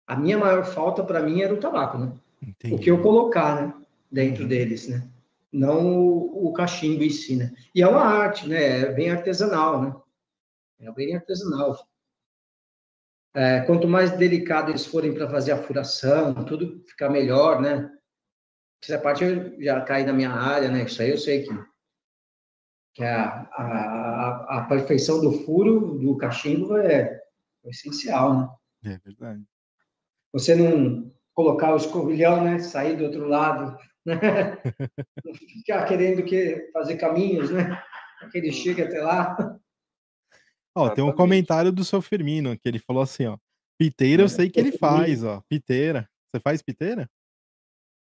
A 0.08 0.16
minha 0.16 0.38
maior 0.38 0.66
falta 0.66 1.04
para 1.04 1.22
mim 1.22 1.42
era 1.42 1.54
o 1.54 1.60
tabaco, 1.60 1.98
né? 1.98 2.12
Entendi. 2.42 2.76
o 2.76 2.80
que 2.80 2.90
eu 2.90 3.02
colocar 3.02 3.62
né, 3.62 3.86
dentro 4.12 4.48
deles, 4.48 4.88
né? 4.88 5.10
Não 5.52 5.98
o, 5.98 6.48
o 6.48 6.54
cachimbo 6.54 7.04
em 7.04 7.10
si, 7.10 7.36
né? 7.36 7.54
E 7.74 7.82
é 7.82 7.88
uma 7.88 8.04
arte, 8.04 8.48
né? 8.48 8.82
É 8.82 8.94
bem 8.94 9.10
artesanal, 9.10 9.82
né? 9.82 9.96
É 10.80 10.92
bem 10.92 11.16
artesanal. 11.16 11.78
É, 13.34 13.62
quanto 13.62 13.88
mais 13.88 14.12
delicado 14.18 14.72
eles 14.72 14.86
forem 14.86 15.14
para 15.14 15.30
fazer 15.30 15.52
a 15.52 15.62
furação, 15.62 16.34
tudo 16.46 16.84
fica 16.88 17.10
melhor, 17.10 17.62
né? 17.62 17.90
Essa 18.84 19.00
parte 19.00 19.24
eu 19.24 19.62
já 19.62 19.82
cai 19.82 20.06
na 20.06 20.14
minha 20.14 20.32
área, 20.32 20.70
né? 20.70 20.84
Isso 20.84 21.02
aí 21.02 21.10
eu 21.10 21.18
sei 21.18 21.44
que, 21.44 21.50
que 22.96 23.04
a, 23.04 23.48
a, 23.52 23.64
a, 23.64 24.58
a 24.60 24.66
perfeição 24.66 25.22
do 25.22 25.32
furo 25.44 25.98
do 26.00 26.18
cachimbo 26.18 26.78
é, 26.78 27.22
é 27.64 27.70
essencial, 27.70 28.40
né? 28.40 28.50
É 28.94 28.98
verdade. 29.00 29.44
você 30.32 30.56
não 30.56 31.12
colocar 31.34 31.74
o 31.74 31.78
escovilhão, 31.78 32.44
né? 32.44 32.60
Sair 32.60 32.96
do 32.98 33.06
outro 33.06 33.28
lado, 33.28 33.78
né? 34.08 34.58
Não 35.26 35.34
ficar 35.36 35.86
querendo 35.86 36.24
que 36.24 36.70
fazer 36.74 36.98
caminhos, 36.98 37.52
né? 37.52 37.82
Que 38.32 38.38
ele 38.40 38.52
chegue 38.52 38.82
até 38.82 39.00
lá. 39.02 39.60
Ó, 40.76 40.90
tem 40.90 41.04
um 41.04 41.12
comentário 41.12 41.72
do 41.72 41.84
seu 41.84 42.02
Firmino, 42.02 42.58
que 42.58 42.68
ele 42.68 42.80
falou 42.80 43.02
assim, 43.04 43.26
ó. 43.26 43.38
Piteira 43.80 44.24
eu 44.24 44.26
É, 44.26 44.30
sei 44.30 44.50
que 44.50 44.60
ele 44.60 44.72
faz, 44.78 45.24
ó. 45.24 45.42
Piteira. 45.50 46.10
Você 46.34 46.42
faz 46.42 46.62
piteira? 46.62 47.10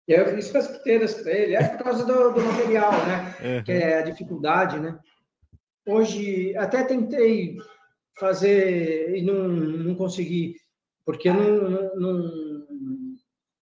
Eu 0.08 0.36
fiz 0.36 0.52
com 0.52 0.58
as 0.60 0.68
piteiras 0.68 1.16
para 1.16 1.32
ele, 1.32 1.56
é 1.56 1.68
por 1.68 1.84
causa 1.84 2.06
do, 2.06 2.32
do 2.34 2.42
material, 2.42 2.92
né? 2.92 3.62
Que 3.64 3.72
Uhum. 3.72 3.78
é 3.80 3.94
a 4.00 4.02
dificuldade, 4.04 4.80
né? 4.80 5.00
Hoje, 5.88 6.56
até 6.58 6.84
tentei 6.84 7.58
fazer 8.20 9.16
e 9.18 9.22
não, 9.24 9.48
não 9.48 9.96
consegui, 9.96 10.56
porque 11.06 11.32
não, 11.32 11.96
não- 11.96 12.55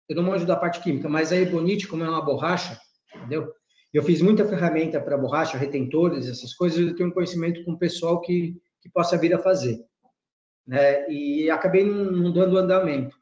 eu 0.08 0.16
não 0.16 0.22
manjo 0.22 0.46
da 0.46 0.56
parte 0.56 0.80
química, 0.80 1.08
mas 1.08 1.32
a 1.32 1.36
Ebonite, 1.36 1.88
como 1.88 2.04
é 2.04 2.08
uma 2.08 2.24
borracha, 2.24 2.78
entendeu? 3.14 3.52
Eu 3.92 4.02
fiz 4.02 4.20
muita 4.20 4.46
ferramenta 4.46 5.00
para 5.00 5.16
borracha, 5.16 5.56
retentores, 5.56 6.28
essas 6.28 6.52
coisas, 6.52 6.78
eu 6.78 6.96
tenho 6.96 7.10
um 7.10 7.12
conhecimento 7.12 7.64
com 7.64 7.72
o 7.72 7.78
pessoal 7.78 8.20
que, 8.20 8.60
que 8.80 8.90
possa 8.90 9.16
vir 9.16 9.32
a 9.32 9.38
fazer. 9.38 9.78
Né? 10.66 11.08
E 11.08 11.48
acabei 11.48 11.84
não, 11.84 12.32
dando 12.32 12.58
andamento. 12.58 13.16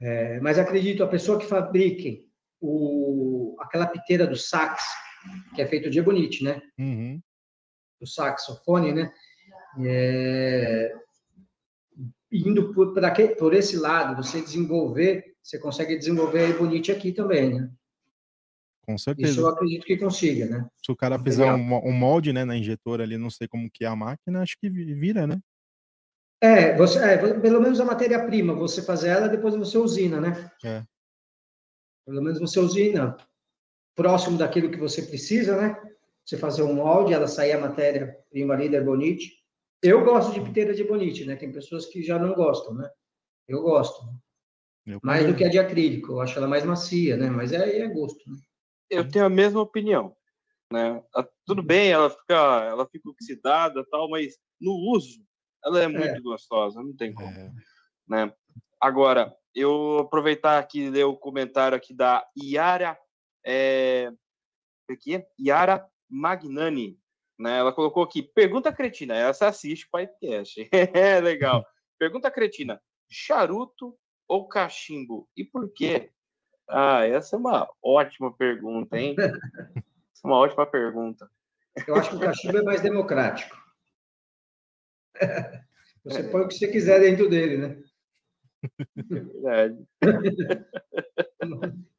É, 0.00 0.40
mas 0.40 0.58
acredito, 0.58 1.02
a 1.02 1.08
pessoa 1.08 1.38
que 1.38 1.46
fabrique 1.46 2.26
o, 2.60 3.56
aquela 3.60 3.86
piteira 3.86 4.26
do 4.26 4.36
sax, 4.36 4.82
que 5.54 5.60
é 5.60 5.66
feito 5.66 5.90
de 5.90 5.98
ebonite, 5.98 6.42
né? 6.44 6.62
Uhum. 6.78 7.20
do 8.00 8.06
saxofone, 8.06 8.92
né? 8.92 9.12
É, 9.84 10.94
indo 12.32 12.72
por, 12.72 12.94
por, 12.94 13.04
aquele, 13.04 13.34
por 13.34 13.52
esse 13.52 13.76
lado, 13.76 14.22
você 14.22 14.40
desenvolver, 14.40 15.27
você 15.42 15.58
consegue 15.58 15.96
desenvolver 15.96 16.44
a 16.44 16.48
Ebonite 16.48 16.92
aqui 16.92 17.12
também, 17.12 17.54
né? 17.54 17.70
Com 18.82 18.94
Isso 18.94 19.04
certeza. 19.04 19.40
eu 19.40 19.48
acredito 19.48 19.84
que 19.84 19.96
consiga, 19.98 20.46
né? 20.46 20.68
Se 20.82 20.90
o 20.90 20.96
cara 20.96 21.18
fizer 21.18 21.44
um, 21.52 21.74
um 21.86 21.92
molde, 21.92 22.32
né, 22.32 22.44
na 22.44 22.56
injetora 22.56 23.02
ali, 23.02 23.18
não 23.18 23.28
sei 23.30 23.46
como 23.46 23.70
que 23.70 23.84
é 23.84 23.88
a 23.88 23.96
máquina, 23.96 24.42
acho 24.42 24.56
que 24.58 24.70
vi- 24.70 24.94
vira, 24.94 25.26
né? 25.26 25.38
É, 26.40 26.76
você, 26.76 26.98
é, 26.98 27.18
pelo 27.18 27.60
menos 27.60 27.80
a 27.80 27.84
matéria-prima, 27.84 28.54
você 28.54 28.80
fazer 28.80 29.08
ela, 29.08 29.28
depois 29.28 29.54
você 29.56 29.76
usina, 29.76 30.20
né? 30.20 30.50
É. 30.64 30.84
Pelo 32.06 32.22
menos 32.22 32.38
você 32.38 32.58
usina 32.60 33.16
próximo 33.94 34.38
daquilo 34.38 34.70
que 34.70 34.78
você 34.78 35.02
precisa, 35.02 35.60
né? 35.60 35.76
Você 36.24 36.38
fazer 36.38 36.62
um 36.62 36.74
molde, 36.74 37.12
ela 37.12 37.26
sair 37.26 37.52
a 37.52 37.60
matéria-prima 37.60 38.54
ali 38.54 38.68
da 38.68 38.78
Ebonite. 38.78 39.36
Eu 39.82 40.04
gosto 40.04 40.32
de 40.32 40.40
piteira 40.40 40.72
de 40.72 40.82
Ebonite, 40.82 41.24
né? 41.24 41.36
Tem 41.36 41.52
pessoas 41.52 41.86
que 41.86 42.02
já 42.02 42.18
não 42.18 42.34
gostam, 42.34 42.74
né? 42.74 42.88
Eu 43.46 43.62
gosto. 43.62 44.00
Eu 44.88 45.00
Mais 45.02 45.26
do 45.26 45.36
que 45.36 45.44
a 45.44 45.48
de 45.48 45.58
acrílico, 45.58 46.12
eu 46.12 46.20
acho 46.20 46.38
ela 46.38 46.48
mais 46.48 46.64
macia, 46.64 47.16
né? 47.16 47.28
Mas 47.28 47.52
é, 47.52 47.78
é 47.78 47.86
gosto, 47.88 48.18
né? 48.28 48.36
Eu 48.88 49.06
tenho 49.06 49.26
a 49.26 49.28
mesma 49.28 49.60
opinião, 49.60 50.16
né? 50.72 51.02
Tudo 51.44 51.62
bem, 51.62 51.90
ela 51.90 52.08
fica, 52.08 52.64
ela 52.64 52.88
fica 52.88 53.10
oxidada, 53.10 53.84
tal, 53.90 54.08
mas 54.08 54.38
no 54.58 54.72
uso 54.72 55.22
ela 55.62 55.82
é 55.82 55.88
muito 55.88 56.22
gostosa, 56.22 56.82
não 56.82 56.96
tem 56.96 57.12
como, 57.12 57.28
É, 57.28 57.52
né? 58.08 58.32
Agora, 58.80 59.36
eu 59.54 59.98
aproveitar 59.98 60.58
aqui 60.58 60.84
e 60.84 60.90
ler 60.90 61.04
o 61.04 61.16
comentário 61.16 61.76
aqui 61.76 61.92
da 61.92 62.26
Yara, 62.40 62.98
é, 63.44 64.10
aqui, 64.90 65.22
Yara 65.38 65.86
Magnani, 66.08 66.98
né? 67.38 67.58
Ela 67.58 67.74
colocou 67.74 68.02
aqui, 68.02 68.22
pergunta 68.22 68.72
cretina, 68.72 69.14
essa 69.14 69.48
assiste 69.48 69.84
o 69.84 69.90
podcast, 69.90 70.66
é 70.72 71.20
legal. 71.20 71.66
Pergunta 71.98 72.30
cretina, 72.30 72.80
charuto 73.10 73.94
ou 74.28 74.46
cachimbo? 74.46 75.28
E 75.36 75.44
por 75.44 75.72
quê? 75.72 76.10
Ah, 76.68 77.06
essa 77.06 77.34
é 77.34 77.38
uma 77.38 77.68
ótima 77.82 78.32
pergunta, 78.36 78.98
hein? 78.98 79.16
Essa 79.18 80.22
é 80.22 80.26
uma 80.26 80.36
ótima 80.36 80.66
pergunta. 80.66 81.28
Eu 81.86 81.94
acho 81.96 82.10
que 82.10 82.16
o 82.16 82.20
cachimbo 82.20 82.58
é 82.58 82.62
mais 82.62 82.82
democrático. 82.82 83.56
Você 86.04 86.22
põe 86.24 86.42
o 86.42 86.48
que 86.48 86.54
você 86.54 86.68
quiser 86.68 87.00
dentro 87.00 87.28
dele, 87.28 87.58
né? 87.58 87.82
É 88.96 89.02
verdade. 89.02 89.86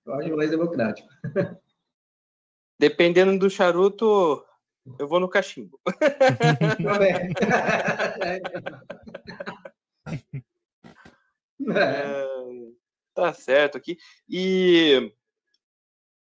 Eu 0.05 0.13
acho 0.15 0.35
mais 0.35 0.49
democrático. 0.49 1.07
Dependendo 2.79 3.37
do 3.37 3.49
charuto, 3.49 4.43
eu 4.97 5.07
vou 5.07 5.19
no 5.19 5.29
cachimbo. 5.29 5.79
Também. 6.81 7.13
É. 11.67 11.79
É, 11.79 12.27
tá 13.13 13.33
certo 13.33 13.77
aqui. 13.77 13.97
E, 14.29 15.11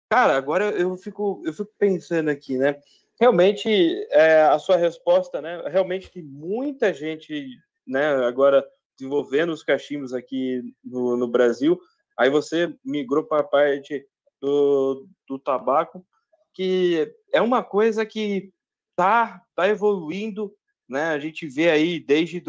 cara, 0.10 0.36
agora 0.38 0.72
eu 0.72 0.96
fico, 0.98 1.42
eu 1.46 1.54
fico 1.54 1.72
pensando 1.78 2.30
aqui, 2.30 2.58
né? 2.58 2.80
Realmente, 3.20 3.70
é, 4.12 4.44
a 4.44 4.58
sua 4.60 4.78
resposta, 4.78 5.42
né? 5.42 5.62
Realmente 5.68 6.10
tem 6.10 6.24
muita 6.24 6.94
gente, 6.94 7.48
né? 7.86 8.08
Agora 8.26 8.66
desenvolvendo 8.98 9.52
os 9.52 9.64
cachimbos 9.64 10.14
aqui 10.14 10.62
no, 10.84 11.18
no 11.18 11.28
Brasil. 11.28 11.80
Aí 12.18 12.30
você 12.30 12.76
migrou 12.84 13.24
para 13.24 13.42
a 13.42 13.48
parte 13.48 14.06
do, 14.42 15.08
do 15.28 15.40
tabaco, 15.40 16.06
que 16.54 17.14
é 17.32 17.42
uma 17.42 17.64
coisa 17.64 18.06
que 18.06 18.52
tá, 18.96 19.42
tá 19.56 19.68
evoluindo, 19.70 20.54
né? 20.88 21.10
A 21.10 21.20
gente 21.20 21.48
vê 21.48 21.70
aí 21.70 22.00
desde 22.00 22.42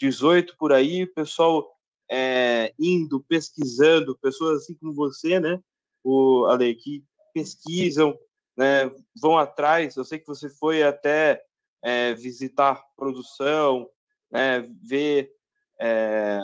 2018 0.00 0.56
por 0.56 0.72
aí, 0.72 1.06
pessoal 1.06 1.76
é, 2.10 2.72
indo, 2.78 3.20
pesquisando, 3.20 4.18
pessoas 4.18 4.62
assim 4.62 4.74
como 4.74 4.92
você, 4.92 5.40
né? 5.40 5.60
O 6.04 6.46
Ale, 6.46 6.74
que 6.74 7.04
pesquisam, 7.34 8.16
né? 8.56 8.90
Vão 9.20 9.38
atrás. 9.38 9.96
Eu 9.96 10.04
sei 10.04 10.18
que 10.18 10.26
você 10.26 10.48
foi 10.48 10.82
até 10.82 11.42
é, 11.82 12.14
visitar 12.14 12.82
produção, 12.96 13.88
né? 14.30 14.60
Ver, 14.82 15.32
é, 15.80 16.40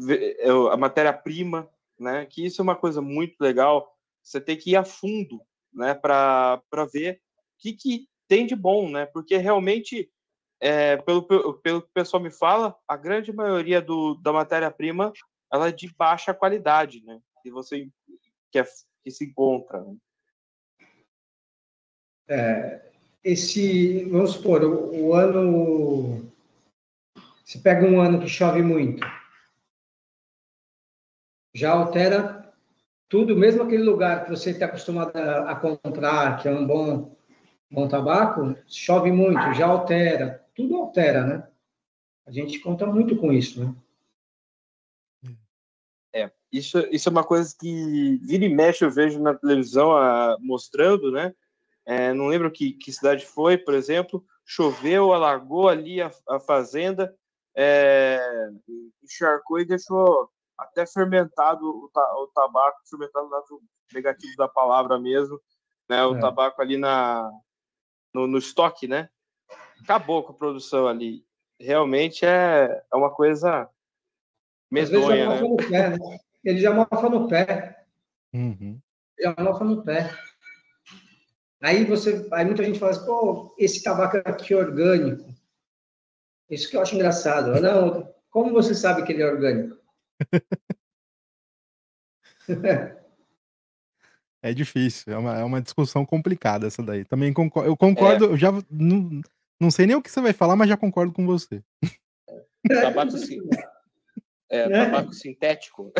ver 0.00 0.36
a 0.70 0.76
matéria-prima, 0.76 1.68
né? 1.98 2.26
Que 2.26 2.44
isso 2.44 2.60
é 2.60 2.64
uma 2.64 2.76
coisa 2.76 3.00
muito 3.00 3.40
legal. 3.40 3.96
Você 4.22 4.40
tem 4.40 4.56
que 4.56 4.70
ir 4.70 4.76
a 4.76 4.84
fundo, 4.84 5.40
né? 5.72 5.94
Para 5.94 6.60
ver 6.92 7.14
o 7.14 7.62
que, 7.62 7.72
que 7.72 8.08
tem 8.28 8.46
de 8.46 8.54
bom, 8.54 8.90
né? 8.90 9.06
Porque 9.06 9.36
realmente 9.36 10.10
é, 10.62 10.96
pelo, 10.96 11.24
pelo 11.24 11.82
que 11.82 11.88
o 11.88 11.92
pessoal 11.92 12.22
me 12.22 12.30
fala, 12.30 12.78
a 12.86 12.96
grande 12.96 13.32
maioria 13.32 13.82
do, 13.82 14.14
da 14.14 14.32
matéria-prima 14.32 15.12
ela 15.52 15.68
é 15.68 15.72
de 15.72 15.92
baixa 15.98 16.32
qualidade, 16.32 17.04
né? 17.04 17.20
Que 17.42 17.50
você 17.50 17.88
que, 18.52 18.60
é, 18.60 18.64
que 19.02 19.10
se 19.10 19.24
encontra. 19.24 19.82
Né? 19.82 19.96
É, 22.28 22.92
esse, 23.24 24.04
vamos 24.04 24.34
supor, 24.34 24.62
o, 24.62 25.08
o 25.08 25.14
ano. 25.14 26.30
Se 27.44 27.60
pega 27.60 27.84
um 27.84 28.00
ano 28.00 28.20
que 28.20 28.28
chove 28.28 28.62
muito, 28.62 29.04
já 31.52 31.72
altera 31.72 32.54
tudo, 33.08 33.36
mesmo 33.36 33.64
aquele 33.64 33.82
lugar 33.82 34.24
que 34.24 34.30
você 34.30 34.50
está 34.50 34.66
acostumado 34.66 35.14
a, 35.16 35.50
a, 35.50 35.56
comprar, 35.56 36.40
que 36.40 36.48
é 36.48 36.52
um 36.52 36.66
bom, 36.66 37.14
bom 37.70 37.88
tabaco, 37.88 38.56
chove 38.66 39.12
muito, 39.12 39.52
já 39.52 39.66
altera, 39.66 40.41
tudo 40.54 40.76
altera, 40.76 41.24
né? 41.24 41.48
A 42.26 42.30
gente 42.30 42.58
conta 42.60 42.86
muito 42.86 43.16
com 43.16 43.32
isso, 43.32 43.64
né? 43.64 43.74
É, 46.14 46.30
isso, 46.52 46.78
isso 46.90 47.08
é 47.08 47.12
uma 47.12 47.24
coisa 47.24 47.54
que 47.58 48.18
vira 48.22 48.44
e 48.44 48.54
mexe 48.54 48.84
eu 48.84 48.90
vejo 48.90 49.20
na 49.20 49.34
televisão 49.34 49.96
a, 49.96 50.36
mostrando, 50.40 51.10
né? 51.10 51.34
É, 51.84 52.12
não 52.12 52.26
lembro 52.26 52.50
que, 52.50 52.72
que 52.72 52.92
cidade 52.92 53.26
foi, 53.26 53.56
por 53.58 53.74
exemplo, 53.74 54.24
choveu, 54.44 55.12
alagou 55.12 55.68
ali 55.68 56.00
a, 56.00 56.12
a 56.28 56.38
fazenda, 56.38 57.16
é, 57.56 58.50
encharcou 59.02 59.58
e 59.58 59.64
deixou 59.64 60.30
até 60.56 60.86
fermentado 60.86 61.64
o, 61.66 61.90
ta, 61.92 62.14
o 62.18 62.26
tabaco, 62.28 62.78
fermentado 62.88 63.28
no 63.50 63.60
negativo 63.92 64.36
da 64.36 64.48
palavra 64.48 64.98
mesmo, 64.98 65.40
né? 65.88 66.04
O 66.04 66.16
é. 66.16 66.20
tabaco 66.20 66.60
ali 66.62 66.76
na, 66.76 67.30
no, 68.14 68.26
no, 68.26 68.38
estoque, 68.38 68.86
né? 68.86 69.08
Acabou 69.82 70.22
com 70.22 70.32
a 70.32 70.36
produção 70.36 70.86
ali. 70.86 71.24
Realmente 71.60 72.24
é, 72.24 72.82
é 72.92 72.96
uma 72.96 73.10
coisa 73.10 73.68
medonha, 74.70 75.28
né? 75.28 75.40
No 75.40 75.56
pé, 75.56 75.90
né? 75.90 75.98
Ele 76.44 76.58
já 76.58 76.72
mofa 76.72 77.08
no 77.08 77.28
pé. 77.28 77.84
Uhum. 78.32 78.80
Já 79.20 79.34
mofa 79.38 79.64
no 79.64 79.84
pé. 79.84 80.10
Aí 81.60 81.84
você, 81.84 82.26
aí 82.32 82.44
muita 82.44 82.64
gente 82.64 82.78
fala 82.78 82.90
assim, 82.90 83.06
pô, 83.06 83.54
esse 83.56 83.82
tabaco 83.82 84.16
aqui 84.24 84.52
é 84.52 84.56
orgânico. 84.56 85.32
Isso 86.50 86.68
que 86.68 86.76
eu 86.76 86.82
acho 86.82 86.96
engraçado. 86.96 87.52
Não, 87.60 88.12
como 88.30 88.52
você 88.52 88.74
sabe 88.74 89.04
que 89.04 89.12
ele 89.12 89.22
é 89.22 89.26
orgânico? 89.26 89.76
É 94.44 94.52
difícil, 94.52 95.12
é 95.12 95.16
uma, 95.16 95.38
é 95.38 95.44
uma 95.44 95.62
discussão 95.62 96.04
complicada 96.04 96.66
essa 96.66 96.82
daí. 96.82 97.04
Também 97.04 97.32
concordo, 97.32 97.70
eu 97.70 97.76
concordo, 97.76 98.24
é. 98.24 98.28
eu 98.30 98.36
já 98.36 98.50
não, 98.68 99.22
não 99.62 99.70
sei 99.70 99.86
nem 99.86 99.94
o 99.94 100.02
que 100.02 100.10
você 100.10 100.20
vai 100.20 100.32
falar, 100.32 100.56
mas 100.56 100.68
já 100.68 100.76
concordo 100.76 101.12
com 101.12 101.24
você. 101.24 101.62
Tabaco, 102.68 103.12
sim. 103.12 103.40
é, 104.50 104.58
é. 104.62 104.68
tabaco 104.68 105.12
sintético. 105.12 105.92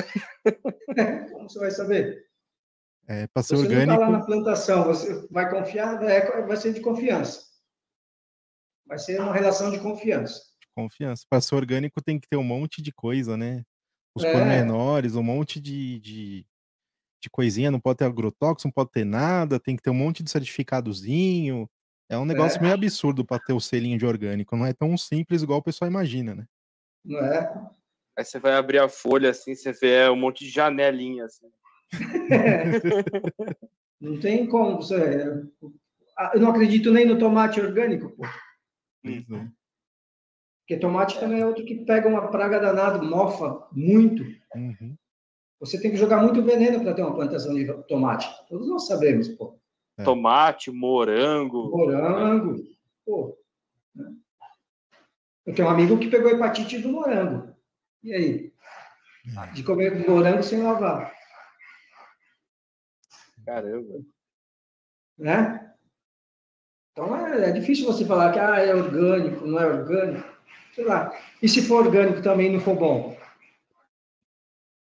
Como 1.33 1.49
você 1.49 1.59
vai 1.61 1.71
saber? 1.71 2.27
É, 3.07 3.29
para 3.29 3.43
ser 3.43 3.57
você 3.57 3.63
orgânico. 3.63 3.93
Você 3.93 3.99
não 3.99 3.99
tá 3.99 4.11
lá 4.11 4.19
na 4.19 4.27
plantação, 4.27 4.85
você 4.85 5.29
vai 5.31 5.49
confiar, 5.49 6.03
é, 6.03 6.43
vai 6.45 6.57
ser 6.57 6.73
de 6.73 6.81
confiança. 6.81 7.41
Vai 8.85 8.99
ser 8.99 9.21
uma 9.21 9.33
relação 9.33 9.71
de 9.71 9.79
confiança. 9.79 10.43
Confiança. 10.75 11.25
Para 11.31 11.41
ser 11.41 11.55
orgânico 11.55 12.03
tem 12.03 12.19
que 12.19 12.29
ter 12.29 12.37
um 12.37 12.45
monte 12.45 12.83
de 12.83 12.93
coisa, 12.93 13.37
né? 13.37 13.63
Os 14.15 14.25
é. 14.25 14.33
pormenores, 14.33 15.15
um 15.15 15.23
monte 15.23 15.61
de, 15.61 16.01
de, 16.01 16.47
de 17.23 17.31
coisinha, 17.31 17.71
não 17.71 17.81
pode 17.81 17.99
ter 17.99 18.07
agrotóxico, 18.07 18.67
não 18.67 18.73
pode 18.73 18.91
ter 18.91 19.05
nada, 19.05 19.61
tem 19.61 19.77
que 19.77 19.83
ter 19.83 19.91
um 19.91 19.95
monte 19.95 20.23
de 20.23 20.31
certificadozinho. 20.31 21.69
É 22.09 22.19
um 22.19 22.25
negócio 22.25 22.59
é. 22.59 22.63
meio 22.63 22.75
absurdo 22.75 23.25
para 23.25 23.43
ter 23.43 23.53
o 23.53 23.61
selinho 23.61 23.99
de 23.99 24.07
orgânico, 24.07 24.57
não 24.57 24.67
é 24.67 24.73
tão 24.73 24.97
simples 24.97 25.43
igual 25.43 25.61
o 25.61 25.63
pessoal 25.63 25.91
imagina, 25.91 26.35
né? 26.35 26.47
Não 27.05 27.19
é? 27.19 27.71
Aí 28.17 28.25
você 28.25 28.39
vai 28.39 28.55
abrir 28.55 28.79
a 28.79 28.89
folha 28.89 29.31
assim, 29.31 29.55
você 29.55 29.73
vê 29.73 30.09
um 30.09 30.17
monte 30.17 30.45
de 30.45 30.51
janelinha 30.51 31.25
assim. 31.25 31.51
não 34.01 34.21
tem 34.21 34.47
como 34.47 34.77
você. 34.77 35.45
Ah, 36.19 36.33
eu 36.35 36.41
não 36.41 36.51
acredito 36.51 36.93
nem 36.93 37.07
no 37.07 37.19
tomate 37.19 37.61
orgânico, 37.61 38.11
pô. 38.11 38.25
Uhum. 39.05 39.51
Porque 40.61 40.79
tomate 40.79 41.19
também 41.19 41.41
é 41.41 41.47
outro 41.47 41.65
que 41.65 41.85
pega 41.85 42.09
uma 42.09 42.31
praga 42.31 42.61
danada, 42.61 43.03
mofa 43.03 43.67
muito. 43.73 44.23
Uhum. 44.55 44.97
Você 45.61 45.81
tem 45.81 45.91
que 45.91 45.97
jogar 45.97 46.23
muito 46.23 46.43
veneno 46.43 46.81
para 46.81 46.95
ter 46.95 47.03
uma 47.03 47.15
plantação 47.15 47.55
de 47.55 47.67
tomate. 47.85 48.29
Todos 48.49 48.69
nós 48.69 48.87
sabemos, 48.87 49.29
pô. 49.29 49.59
É. 50.03 50.05
Tomate, 50.05 50.71
morango. 50.71 51.71
Morango. 51.71 52.57
Pô. 53.07 53.39
Né? 53.95 54.13
Eu 55.47 55.55
tenho 55.55 55.69
um 55.69 55.71
amigo 55.71 55.99
que 55.99 56.11
pegou 56.11 56.31
hepatite 56.31 56.79
do 56.79 56.91
morango. 56.91 57.55
E 58.03 58.13
aí? 58.13 58.53
É. 59.37 59.53
De 59.53 59.63
comer 59.63 60.07
morango 60.09 60.43
sem 60.43 60.63
lavar. 60.63 61.13
Caramba. 63.45 64.05
Né? 65.19 65.75
Então 66.93 67.27
é, 67.27 67.49
é, 67.49 67.53
difícil 67.53 67.87
você 67.87 68.05
falar 68.05 68.33
que 68.33 68.39
ah, 68.39 68.59
é 68.59 68.75
orgânico, 68.75 69.47
não 69.47 69.59
é 69.59 69.67
orgânico. 69.67 70.29
Sei 70.75 70.85
lá. 70.85 71.13
E 71.41 71.49
se 71.49 71.63
for 71.63 71.87
orgânico 71.87 72.23
também 72.23 72.53
não 72.53 72.61
for 72.61 72.77
bom? 72.77 73.17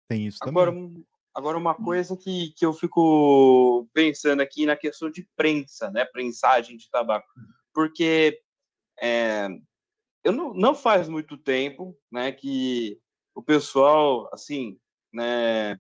Tem 0.08 0.26
isso 0.26 0.38
também. 0.38 1.06
Agora, 1.36 1.58
uma 1.58 1.74
coisa 1.74 2.16
que, 2.16 2.50
que 2.56 2.64
eu 2.64 2.72
fico 2.72 3.86
pensando 3.92 4.40
aqui 4.40 4.64
na 4.64 4.74
questão 4.74 5.10
de 5.10 5.28
prensa, 5.36 5.90
né? 5.90 6.06
Prensagem 6.06 6.78
de 6.78 6.88
tabaco. 6.88 7.28
Porque 7.74 8.40
é, 8.98 9.46
eu 10.24 10.32
não, 10.32 10.54
não 10.54 10.74
faz 10.74 11.10
muito 11.10 11.36
tempo 11.36 11.94
né, 12.10 12.32
que 12.32 12.98
o 13.34 13.42
pessoal, 13.42 14.30
assim, 14.32 14.80
né, 15.12 15.78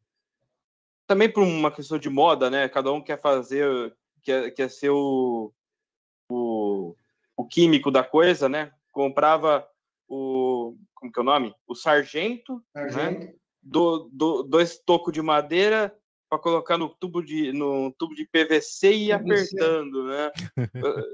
também 1.06 1.32
por 1.32 1.42
uma 1.42 1.72
questão 1.72 1.98
de 1.98 2.10
moda, 2.10 2.50
né? 2.50 2.68
Cada 2.68 2.92
um 2.92 3.00
quer 3.00 3.18
fazer, 3.18 3.96
quer, 4.22 4.50
quer 4.50 4.70
ser 4.70 4.90
o, 4.90 5.50
o, 6.28 6.94
o 7.34 7.46
químico 7.46 7.90
da 7.90 8.04
coisa, 8.04 8.46
né? 8.46 8.70
Comprava 8.92 9.66
o. 10.06 10.76
Como 10.94 11.10
que 11.10 11.18
é 11.18 11.22
o 11.22 11.24
nome? 11.24 11.54
O 11.66 11.74
sargento, 11.74 12.62
né? 12.74 12.90
sargento. 12.90 13.26
Né? 13.26 13.34
Do, 13.68 14.08
do, 14.12 14.42
dois 14.44 14.78
tocos 14.78 15.12
de 15.12 15.20
madeira 15.20 15.92
para 16.28 16.38
colocar 16.38 16.78
no 16.78 16.88
tubo 16.88 17.22
de 17.22 17.52
no 17.52 17.92
tubo 17.92 18.14
de 18.14 18.24
PVC 18.26 18.92
e 18.92 19.06
ir 19.06 19.12
apertando, 19.12 20.04
né? 20.04 20.30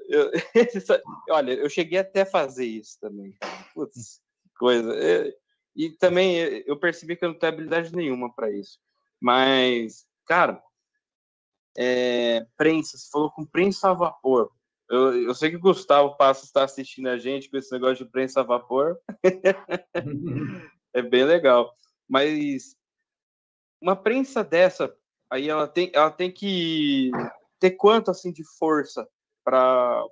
eu, 0.08 0.30
eu, 0.30 0.30
olha, 1.30 1.52
eu 1.52 1.68
cheguei 1.70 1.98
até 1.98 2.22
a 2.22 2.26
fazer 2.26 2.66
isso 2.66 2.98
também. 3.00 3.34
Putz, 3.74 4.20
coisa. 4.58 4.94
E, 4.94 5.34
e 5.74 5.90
também 5.90 6.62
eu 6.66 6.78
percebi 6.78 7.16
que 7.16 7.24
eu 7.24 7.30
não 7.30 7.38
tenho 7.38 7.52
habilidade 7.52 7.94
nenhuma 7.94 8.32
para 8.34 8.50
isso. 8.50 8.78
Mas, 9.20 10.06
cara, 10.26 10.62
é, 11.76 12.46
prensa, 12.56 12.98
você 12.98 13.08
falou 13.10 13.30
com 13.30 13.46
prensa 13.46 13.90
a 13.90 13.94
vapor. 13.94 14.50
Eu, 14.90 15.22
eu 15.22 15.34
sei 15.34 15.50
que 15.50 15.56
o 15.56 15.60
Gustavo 15.60 16.16
Passos 16.16 16.44
está 16.44 16.64
assistindo 16.64 17.08
a 17.08 17.16
gente 17.16 17.48
com 17.48 17.56
esse 17.56 17.72
negócio 17.72 18.04
de 18.04 18.10
prensa 18.10 18.40
a 18.40 18.44
vapor. 18.44 18.98
é 20.92 21.00
bem 21.02 21.24
legal. 21.24 21.74
Mas 22.12 22.76
uma 23.80 23.96
prensa 23.96 24.44
dessa, 24.44 24.94
aí 25.30 25.48
ela 25.48 25.66
tem, 25.66 25.90
ela 25.94 26.10
tem 26.10 26.30
que 26.30 27.10
ter 27.58 27.70
quanto 27.70 28.10
assim 28.10 28.30
de 28.30 28.44
força 28.58 29.08
para 29.42 30.04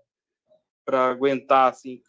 para 0.83 1.11
aguentar 1.11 1.71
assim 1.71 2.01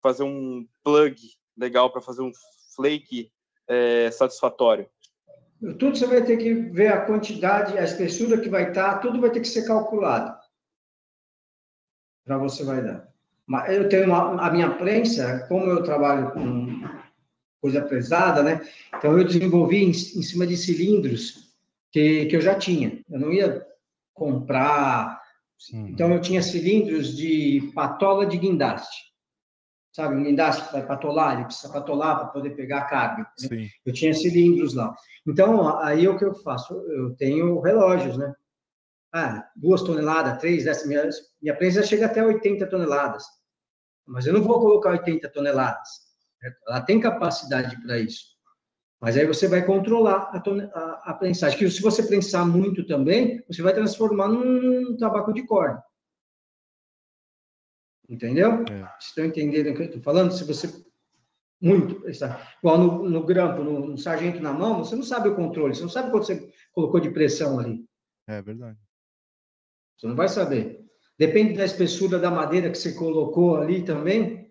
fazer 0.00 0.22
um 0.22 0.66
plug 0.84 1.16
legal 1.58 1.90
para 1.90 2.00
fazer 2.00 2.22
um 2.22 2.30
flake 2.76 3.32
é, 3.66 4.08
satisfatório. 4.12 4.88
Tudo 5.80 5.96
você 5.96 6.06
vai 6.06 6.24
ter 6.24 6.36
que 6.36 6.54
ver 6.54 6.92
a 6.92 7.04
quantidade, 7.04 7.76
a 7.76 7.82
espessura 7.82 8.40
que 8.40 8.48
vai 8.48 8.68
estar, 8.68 9.00
tudo 9.00 9.20
vai 9.20 9.30
ter 9.30 9.40
que 9.40 9.48
ser 9.48 9.66
calculado 9.66 10.40
para 12.24 12.38
você 12.38 12.64
vai 12.64 12.82
dar. 12.84 13.12
Mas 13.46 13.76
eu 13.76 13.88
tenho 13.88 14.06
uma, 14.06 14.46
a 14.46 14.50
minha 14.50 14.70
prensa, 14.76 15.44
como 15.48 15.66
eu 15.66 15.82
trabalho 15.82 16.30
com 16.30 17.02
coisa 17.62 17.80
pesada, 17.80 18.42
né? 18.42 18.60
Então 18.94 19.16
eu 19.16 19.24
desenvolvi 19.24 19.84
em, 19.84 19.90
em 19.90 20.22
cima 20.22 20.46
de 20.46 20.56
cilindros 20.56 21.54
que, 21.90 22.26
que 22.26 22.36
eu 22.36 22.40
já 22.42 22.54
tinha. 22.54 23.02
Eu 23.08 23.18
não 23.18 23.32
ia 23.32 23.66
comprar. 24.12 25.22
Uhum. 25.72 25.88
Então 25.88 26.12
eu 26.12 26.20
tinha 26.20 26.42
cilindros 26.42 27.16
de 27.16 27.72
patola 27.74 28.26
de 28.26 28.36
guindaste. 28.36 29.12
Sabe, 29.94 30.16
um 30.16 30.24
guindaste 30.24 30.66
que 30.66 30.72
vai 30.72 30.86
patolar, 30.86 31.36
ele 31.36 31.44
precisa 31.44 31.72
patolar 31.72 32.18
para 32.18 32.28
poder 32.28 32.50
pegar 32.50 32.78
a 32.78 32.84
carga. 32.84 33.26
Né? 33.50 33.68
Eu 33.84 33.92
tinha 33.92 34.12
cilindros 34.14 34.74
lá. 34.74 34.94
Então, 35.26 35.78
aí 35.78 36.08
o 36.08 36.18
que 36.18 36.24
eu 36.24 36.34
faço? 36.34 36.74
Eu 36.74 37.14
tenho 37.14 37.60
relógios, 37.60 38.16
né? 38.16 38.34
ah, 39.12 39.46
duas 39.54 39.82
toneladas, 39.82 40.38
três, 40.38 40.66
essa 40.66 40.88
minha, 40.88 41.08
minha 41.40 41.54
prensa 41.54 41.82
chega 41.82 42.06
até 42.06 42.24
80 42.24 42.66
toneladas. 42.66 43.24
Mas 44.06 44.26
eu 44.26 44.32
não 44.32 44.42
vou 44.42 44.58
colocar 44.58 44.90
80 44.90 45.28
toneladas. 45.28 45.88
Ela 46.66 46.80
tem 46.80 47.00
capacidade 47.00 47.80
para 47.82 47.98
isso. 47.98 48.32
Mas 49.00 49.16
aí 49.16 49.26
você 49.26 49.48
vai 49.48 49.64
controlar 49.64 50.30
a, 50.32 50.38
a, 50.38 51.10
a 51.10 51.14
prensagem. 51.14 51.58
Que 51.58 51.68
se 51.70 51.82
você 51.82 52.02
prensar 52.04 52.46
muito 52.46 52.86
também, 52.86 53.44
você 53.48 53.62
vai 53.62 53.74
transformar 53.74 54.28
num 54.28 54.96
tabaco 54.96 55.32
de 55.32 55.44
corda. 55.44 55.82
Entendeu? 58.08 58.64
É. 58.70 58.88
Estão 59.00 59.24
entendendo 59.24 59.70
o 59.70 59.74
que 59.74 59.82
eu 59.82 59.86
estou 59.86 60.02
falando? 60.02 60.32
Se 60.32 60.44
você 60.44 60.68
muito 61.62 62.00
prensar. 62.00 62.56
Igual 62.58 62.78
no, 62.78 63.08
no 63.08 63.24
grampo, 63.24 63.62
no, 63.62 63.86
no 63.86 63.96
sargento 63.96 64.42
na 64.42 64.52
mão, 64.52 64.78
você 64.84 64.96
não 64.96 65.04
sabe 65.04 65.28
o 65.28 65.36
controle, 65.36 65.74
você 65.74 65.82
não 65.82 65.88
sabe 65.88 66.10
quanto 66.10 66.26
você 66.26 66.52
colocou 66.72 66.98
de 66.98 67.10
pressão 67.10 67.60
ali. 67.60 67.84
É 68.26 68.42
verdade. 68.42 68.78
Você 69.96 70.08
não 70.08 70.16
vai 70.16 70.28
saber. 70.28 70.84
Depende 71.16 71.54
da 71.54 71.64
espessura 71.64 72.18
da 72.18 72.30
madeira 72.30 72.68
que 72.68 72.76
você 72.76 72.92
colocou 72.94 73.56
ali 73.56 73.84
também, 73.84 74.50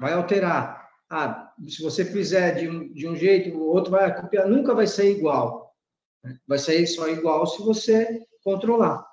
vai 0.00 0.14
alterar. 0.14 0.75
Ah, 1.08 1.54
se 1.68 1.82
você 1.82 2.04
fizer 2.04 2.56
de 2.56 2.68
um, 2.68 2.92
de 2.92 3.08
um 3.08 3.14
jeito, 3.14 3.56
o 3.56 3.68
outro 3.68 3.92
vai 3.92 4.20
copiar, 4.20 4.48
nunca 4.48 4.74
vai 4.74 4.86
ser 4.86 5.10
igual. 5.10 5.74
Né? 6.22 6.38
Vai 6.46 6.58
sair 6.58 6.86
só 6.86 7.08
igual 7.08 7.46
se 7.46 7.62
você 7.62 8.26
controlar, 8.42 9.06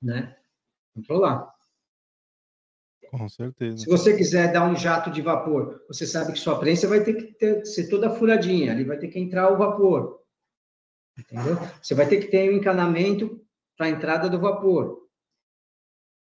né? 0.00 0.36
Controlar. 0.94 1.52
Com 3.10 3.28
certeza. 3.28 3.76
Se 3.76 3.90
você 3.90 4.16
quiser 4.16 4.52
dar 4.52 4.66
um 4.66 4.74
jato 4.74 5.10
de 5.10 5.20
vapor, 5.20 5.84
você 5.86 6.06
sabe 6.06 6.32
que 6.32 6.38
sua 6.38 6.58
prensa 6.58 6.88
vai 6.88 7.04
ter 7.04 7.14
que 7.14 7.34
ter, 7.34 7.64
ser 7.66 7.88
toda 7.88 8.10
furadinha, 8.10 8.72
ali 8.72 8.84
vai 8.84 8.98
ter 8.98 9.08
que 9.08 9.18
entrar 9.18 9.52
o 9.52 9.58
vapor. 9.58 10.22
Entendeu? 11.18 11.56
Você 11.82 11.94
vai 11.94 12.08
ter 12.08 12.20
que 12.20 12.28
ter 12.28 12.50
um 12.50 12.56
encanamento 12.56 13.44
para 13.76 13.86
a 13.86 13.90
entrada 13.90 14.30
do 14.30 14.40
vapor. 14.40 15.06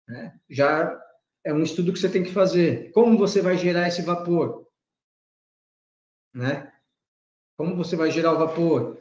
Né? 0.08 0.40
Já 0.48 1.02
é 1.44 1.52
um 1.52 1.64
estudo 1.64 1.92
que 1.92 2.00
você 2.00 2.10
tem 2.10 2.24
que 2.24 2.32
fazer. 2.32 2.92
Como 2.92 3.18
você 3.18 3.42
vai 3.42 3.58
gerar 3.58 3.88
esse 3.88 4.04
vapor? 4.04 4.67
Né? 6.38 6.72
Como 7.58 7.76
você 7.76 7.96
vai 7.96 8.12
gerar 8.12 8.34
o 8.34 8.38
vapor? 8.38 9.00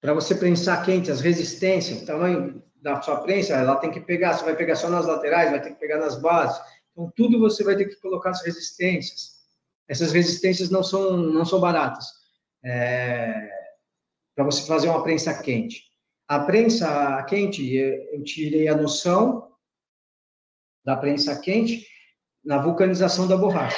Para 0.00 0.14
você 0.14 0.34
prensar 0.34 0.82
quente, 0.84 1.10
as 1.10 1.20
resistências, 1.20 2.00
o 2.00 2.06
tamanho 2.06 2.62
da 2.76 3.02
sua 3.02 3.20
prensa, 3.20 3.54
ela 3.54 3.76
tem 3.76 3.90
que 3.90 4.00
pegar, 4.00 4.32
você 4.32 4.44
vai 4.44 4.56
pegar 4.56 4.74
só 4.74 4.88
nas 4.88 5.04
laterais, 5.06 5.50
vai 5.50 5.60
ter 5.60 5.70
que 5.70 5.80
pegar 5.80 5.98
nas 5.98 6.18
bases. 6.18 6.58
Então, 6.92 7.12
tudo 7.14 7.38
você 7.38 7.62
vai 7.62 7.76
ter 7.76 7.84
que 7.84 7.96
colocar 7.96 8.30
as 8.30 8.42
resistências. 8.42 9.36
Essas 9.86 10.12
resistências 10.12 10.70
não 10.70 10.82
são, 10.82 11.16
não 11.18 11.44
são 11.44 11.60
baratas. 11.60 12.06
É, 12.64 13.50
para 14.34 14.44
você 14.44 14.66
fazer 14.66 14.88
uma 14.88 15.02
prensa 15.02 15.34
quente. 15.42 15.84
A 16.26 16.40
prensa 16.40 17.22
quente, 17.24 17.76
eu 17.76 18.24
tirei 18.24 18.66
a 18.68 18.74
noção 18.74 19.52
da 20.82 20.96
prensa 20.96 21.38
quente 21.38 21.86
na 22.42 22.58
vulcanização 22.58 23.28
da 23.28 23.36
borracha. 23.36 23.76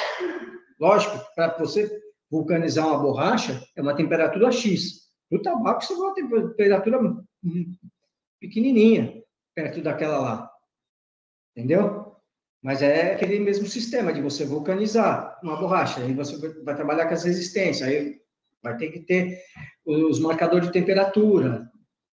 Lógico, 0.79 1.19
para 1.35 1.57
você 1.57 2.08
vulcanizar 2.29 2.87
uma 2.87 2.99
borracha, 2.99 3.63
é 3.75 3.81
uma 3.81 3.95
temperatura 3.95 4.51
X. 4.51 5.09
No 5.31 5.41
tabaco, 5.41 5.83
você 5.83 5.95
vai 5.95 6.21
uma 6.21 6.53
temperatura 6.55 6.99
pequenininha, 8.39 9.23
perto 9.55 9.81
daquela 9.81 10.19
lá. 10.19 10.51
Entendeu? 11.55 12.15
Mas 12.61 12.81
é 12.81 13.13
aquele 13.13 13.39
mesmo 13.39 13.65
sistema 13.67 14.11
de 14.11 14.21
você 14.21 14.45
vulcanizar 14.45 15.39
uma 15.41 15.57
borracha, 15.57 16.01
aí 16.01 16.13
você 16.13 16.37
vai 16.63 16.75
trabalhar 16.75 17.07
com 17.07 17.13
as 17.13 17.23
resistências, 17.23 17.87
aí 17.87 18.19
vai 18.61 18.75
ter 18.77 18.91
que 18.91 18.99
ter 18.99 19.41
os 19.85 20.19
marcadores 20.19 20.67
de 20.67 20.73
temperatura. 20.73 21.69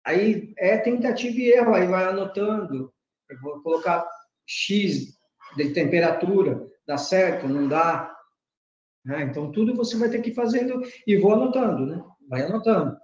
Aí 0.06 0.54
é 0.58 0.78
tentativa 0.78 1.36
e 1.36 1.50
erro, 1.50 1.74
aí 1.74 1.88
vai 1.88 2.06
anotando. 2.06 2.94
Eu 3.30 3.42
vou 3.42 3.62
colocar 3.62 4.08
X 4.46 5.18
de 5.58 5.74
temperatura, 5.74 6.68
dá 6.88 6.98
certo, 6.98 7.48
não 7.48 7.68
dá. 7.68 8.15
Né? 9.06 9.24
Então, 9.24 9.52
tudo 9.52 9.76
você 9.76 9.96
vai 9.98 10.10
ter 10.10 10.22
que 10.22 10.32
ir 10.32 10.34
fazendo 10.34 10.82
e 11.06 11.18
vou 11.18 11.34
anotando, 11.34 11.86
né? 11.86 12.04
Vai 12.28 12.42
anotando. 12.42 12.98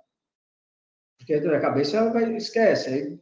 Porque 1.18 1.36
a 1.36 1.62
cabeça 1.62 2.12
vai, 2.12 2.36
esquece. 2.36 2.89
Aí, 2.89 3.20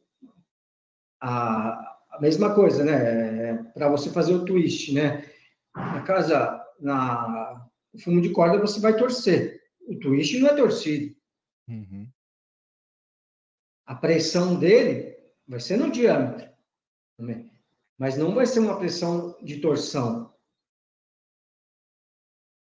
a, 1.22 1.98
a 2.12 2.22
mesma 2.22 2.56
coisa, 2.56 2.86
né? 2.86 3.50
É, 3.50 3.54
Para 3.74 3.90
você 3.90 4.10
fazer 4.10 4.34
o 4.34 4.46
twist, 4.46 4.94
né? 4.94 5.30
Na 5.76 6.02
casa, 6.04 6.66
na 6.80 7.68
o 7.92 8.00
fumo 8.00 8.22
de 8.22 8.30
corda, 8.30 8.60
você 8.60 8.80
vai 8.80 8.96
torcer. 8.96 9.62
O 9.82 9.98
twist 10.00 10.40
não 10.40 10.50
é 10.50 10.56
torcido. 10.56 11.16
Uhum. 11.68 12.08
A 13.86 13.96
pressão 13.96 14.58
dele 14.58 15.18
vai 15.48 15.60
ser 15.60 15.78
no 15.78 15.92
diâmetro, 15.92 16.48
mas 17.98 18.16
não 18.16 18.36
vai 18.36 18.46
ser 18.46 18.60
uma 18.60 18.78
pressão 18.78 19.36
de 19.42 19.60
torção. 19.60 20.32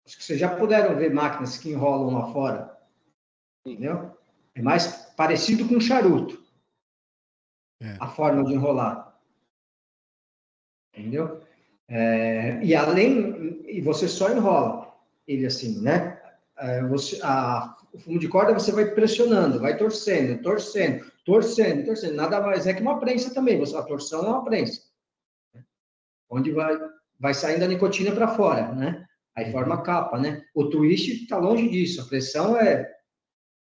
Acho 0.07 0.17
que 0.19 0.25
vocês 0.25 0.39
já 0.39 0.57
puderam 0.57 0.97
ver 0.97 1.13
máquinas 1.13 1.59
que 1.59 1.71
enrolam 1.71 2.15
lá 2.15 2.33
fora, 2.33 2.79
entendeu? 3.65 4.17
É 4.55 4.61
mais 4.61 4.87
parecido 5.17 5.67
com 5.67 5.77
um 5.77 5.81
charuto, 5.81 6.43
é. 7.81 7.97
a 8.01 8.09
forma 8.09 8.45
de 8.45 8.53
enrolar 8.53 9.13
entendeu? 10.95 11.41
É, 11.89 12.63
e 12.63 12.75
além, 12.75 13.63
e 13.67 13.81
você 13.81 14.07
só 14.07 14.31
enrola 14.31 14.95
ele 15.27 15.47
assim, 15.47 15.81
né? 15.81 16.21
É, 16.59 16.83
você, 16.85 17.19
a, 17.23 17.77
o 17.93 17.99
fumo 17.99 18.19
de 18.19 18.29
corda 18.29 18.53
você 18.53 18.73
vai 18.73 18.87
pressionando, 18.87 19.59
vai 19.59 19.77
torcendo, 19.77 20.41
torcendo, 20.43 21.11
torcendo, 21.25 21.85
torcendo. 21.85 22.15
Nada 22.15 22.41
mais 22.41 22.67
é 22.67 22.75
que 22.75 22.83
uma 22.83 23.01
prensa 23.01 23.35
também. 23.35 23.59
Você, 23.59 23.77
a 23.77 23.83
torção 23.83 24.25
é 24.25 24.29
uma 24.29 24.45
prensa. 24.45 24.83
Onde 26.31 26.53
vai, 26.53 26.79
vai 27.19 27.35
saindo 27.35 27.65
a 27.65 27.69
nicotina 27.69 28.13
para 28.13 28.29
fora, 28.29 28.73
né? 28.73 29.07
Aí 29.37 29.51
forma 29.51 29.77
a 29.77 29.83
capa, 29.83 30.19
né? 30.19 30.45
O 30.55 30.69
twist 30.69 31.11
está 31.11 31.39
longe 31.39 31.69
disso. 31.69 32.03
A 32.03 32.05
pressão 32.05 32.57
é 32.57 32.91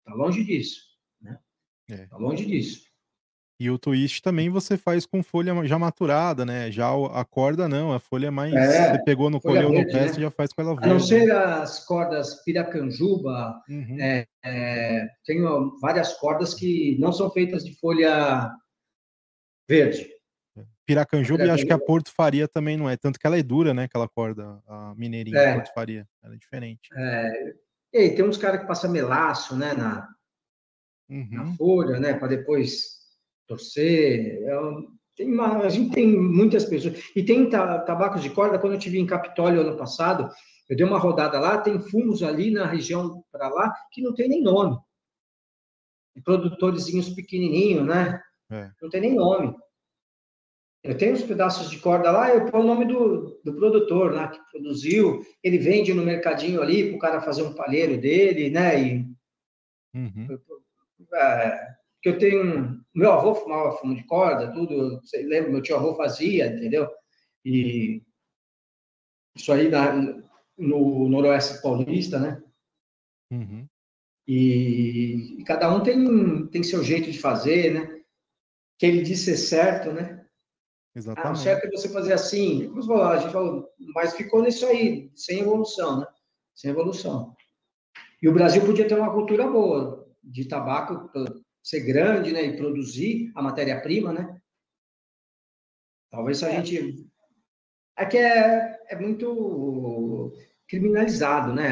está 0.00 0.14
longe 0.14 0.44
disso, 0.44 0.80
né? 1.20 1.38
Está 1.88 2.16
é. 2.16 2.20
longe 2.20 2.46
disso. 2.46 2.88
E 3.60 3.68
o 3.68 3.76
twist 3.76 4.22
também 4.22 4.48
você 4.48 4.76
faz 4.76 5.04
com 5.04 5.20
folha 5.20 5.52
já 5.64 5.76
maturada, 5.76 6.46
né? 6.46 6.70
Já 6.70 6.90
a 7.12 7.24
corda 7.24 7.68
não, 7.68 7.92
a 7.92 7.98
folha 7.98 8.30
mais. 8.30 8.54
É, 8.54 8.92
você 8.92 9.02
pegou 9.02 9.28
no 9.28 9.40
colheu 9.40 9.72
no 9.72 9.84
pé, 9.84 10.06
né? 10.06 10.12
já 10.12 10.30
faz 10.30 10.52
com 10.52 10.62
ela 10.62 10.76
verde. 10.76 10.88
A 10.88 10.92
não 10.92 11.00
ser 11.00 11.32
as 11.32 11.84
cordas 11.84 12.40
piracanjuba, 12.44 13.60
uhum. 13.68 14.00
é, 14.00 14.26
é, 14.44 15.08
tenho 15.24 15.76
várias 15.80 16.14
cordas 16.14 16.54
que 16.54 16.96
não 17.00 17.12
são 17.12 17.28
feitas 17.32 17.64
de 17.64 17.74
folha 17.80 18.48
verde. 19.68 20.08
Piracanjuba 20.88 21.44
e 21.44 21.50
acho 21.50 21.66
que 21.66 21.72
a 21.72 21.78
Porto 21.78 22.10
Faria 22.10 22.48
também 22.48 22.74
não 22.74 22.88
é, 22.88 22.96
tanto 22.96 23.18
que 23.18 23.26
ela 23.26 23.38
é 23.38 23.42
dura, 23.42 23.74
né? 23.74 23.84
Aquela 23.84 24.08
corda, 24.08 24.58
a 24.66 24.94
mineirinha 24.96 25.38
é, 25.38 25.54
Porto 25.56 25.74
Faria, 25.74 26.08
ela 26.24 26.34
é 26.34 26.38
diferente. 26.38 26.88
É, 26.96 27.54
e 27.92 28.10
tem 28.10 28.24
uns 28.24 28.38
caras 28.38 28.62
que 28.62 28.66
passam 28.66 28.90
melaço, 28.90 29.54
né? 29.54 29.74
Na, 29.74 30.08
uhum. 31.10 31.28
na 31.30 31.56
folha, 31.56 32.00
né? 32.00 32.14
Para 32.14 32.28
depois 32.28 32.84
torcer. 33.46 34.42
É, 34.42 34.56
tem 35.14 35.30
uma, 35.30 35.58
a 35.58 35.68
gente 35.68 35.90
tem 35.90 36.06
muitas 36.06 36.64
pessoas. 36.64 36.98
E 37.14 37.22
tem 37.22 37.50
tabacos 37.50 38.22
de 38.22 38.30
corda, 38.30 38.58
quando 38.58 38.72
eu 38.72 38.78
tive 38.78 38.98
em 38.98 39.06
Capitólio 39.06 39.60
ano 39.60 39.76
passado, 39.76 40.30
eu 40.70 40.74
dei 40.74 40.86
uma 40.86 40.98
rodada 40.98 41.38
lá, 41.38 41.60
tem 41.60 41.78
fumos 41.82 42.22
ali 42.22 42.50
na 42.50 42.64
região 42.64 43.22
para 43.30 43.48
lá 43.48 43.74
que 43.92 44.00
não 44.00 44.14
tem 44.14 44.26
nem 44.26 44.42
nome. 44.42 44.74
Produtorzinhos 46.24 47.10
pequenininhos, 47.10 47.86
né? 47.86 48.22
É. 48.50 48.70
Não 48.80 48.88
tem 48.88 49.02
nem 49.02 49.14
nome. 49.14 49.54
Eu 50.82 50.96
tenho 50.96 51.12
uns 51.12 51.22
pedaços 51.22 51.70
de 51.70 51.78
corda 51.78 52.10
lá, 52.10 52.30
eu 52.32 52.46
ponho 52.50 52.64
o 52.64 52.66
nome 52.66 52.84
do, 52.84 53.40
do 53.44 53.54
produtor 53.54 54.12
lá 54.12 54.28
que 54.28 54.38
produziu, 54.50 55.20
ele 55.42 55.58
vende 55.58 55.92
no 55.92 56.04
mercadinho 56.04 56.62
ali 56.62 56.88
para 56.88 56.96
o 56.96 57.00
cara 57.00 57.20
fazer 57.20 57.42
um 57.42 57.54
palheiro 57.54 58.00
dele, 58.00 58.48
né? 58.48 58.80
E, 58.80 59.06
uhum. 59.94 60.38
é, 61.14 61.76
que 62.00 62.08
eu 62.08 62.18
tenho. 62.18 62.80
Meu 62.94 63.12
avô 63.12 63.34
fumava 63.34 63.76
fumo 63.78 63.94
de 63.94 64.04
corda, 64.04 64.52
tudo. 64.52 65.00
Você 65.00 65.22
lembra? 65.22 65.50
Meu 65.50 65.62
tio 65.62 65.76
avô 65.76 65.94
fazia, 65.94 66.46
entendeu? 66.46 66.88
E 67.44 68.02
isso 69.36 69.52
aí 69.52 69.68
na, 69.68 69.92
no 70.56 71.08
Noroeste 71.08 71.60
Paulista, 71.62 72.18
né? 72.18 72.42
Uhum. 73.30 73.66
E, 74.26 75.38
e, 75.38 75.44
cada 75.44 75.74
um 75.74 75.82
tem, 75.82 76.46
tem 76.48 76.62
seu 76.62 76.82
jeito 76.84 77.10
de 77.10 77.18
fazer, 77.18 77.72
né? 77.72 78.02
Que 78.78 78.86
ele 78.86 79.02
disse 79.02 79.24
ser 79.24 79.36
certo, 79.36 79.92
né? 79.92 80.17
Exatamente. 80.94 81.28
Ah, 81.28 81.32
o 81.32 81.36
certo 81.36 81.66
é 81.66 81.70
você 81.70 81.88
fazer 81.88 82.12
assim. 82.12 82.72
A 83.02 83.16
gente 83.18 83.32
falou, 83.32 83.68
mas 83.94 84.14
ficou 84.14 84.42
nisso 84.42 84.66
aí, 84.66 85.10
sem 85.14 85.40
evolução, 85.40 86.00
né? 86.00 86.06
Sem 86.54 86.70
evolução. 86.70 87.36
E 88.20 88.28
o 88.28 88.32
Brasil 88.32 88.64
podia 88.64 88.88
ter 88.88 88.96
uma 88.98 89.12
cultura 89.12 89.46
boa 89.46 90.08
de 90.22 90.44
tabaco 90.46 91.10
ser 91.62 91.80
grande, 91.80 92.32
né, 92.32 92.42
e 92.44 92.56
produzir 92.56 93.30
a 93.34 93.42
matéria-prima, 93.42 94.12
né? 94.12 94.40
Talvez 96.10 96.42
a 96.42 96.48
é. 96.48 96.56
gente 96.64 97.06
é 97.96 98.06
que 98.06 98.16
é, 98.16 98.80
é 98.88 98.96
muito 98.96 100.32
criminalizado, 100.66 101.52
né, 101.52 101.68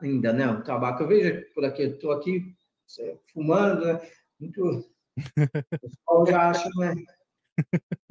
ainda, 0.00 0.32
né, 0.32 0.46
o 0.48 0.62
tabaco. 0.62 1.02
Eu 1.02 1.08
vejo 1.08 1.52
por 1.54 1.64
aqui, 1.64 1.82
eu 1.82 1.90
estou 1.94 2.12
aqui 2.12 2.54
fumando, 3.32 3.84
né, 3.86 4.00
muito... 4.38 4.88
O 6.16 6.24
pessoal 6.24 6.26
já 6.26 6.50
acha, 6.50 6.68
né? 6.76 6.94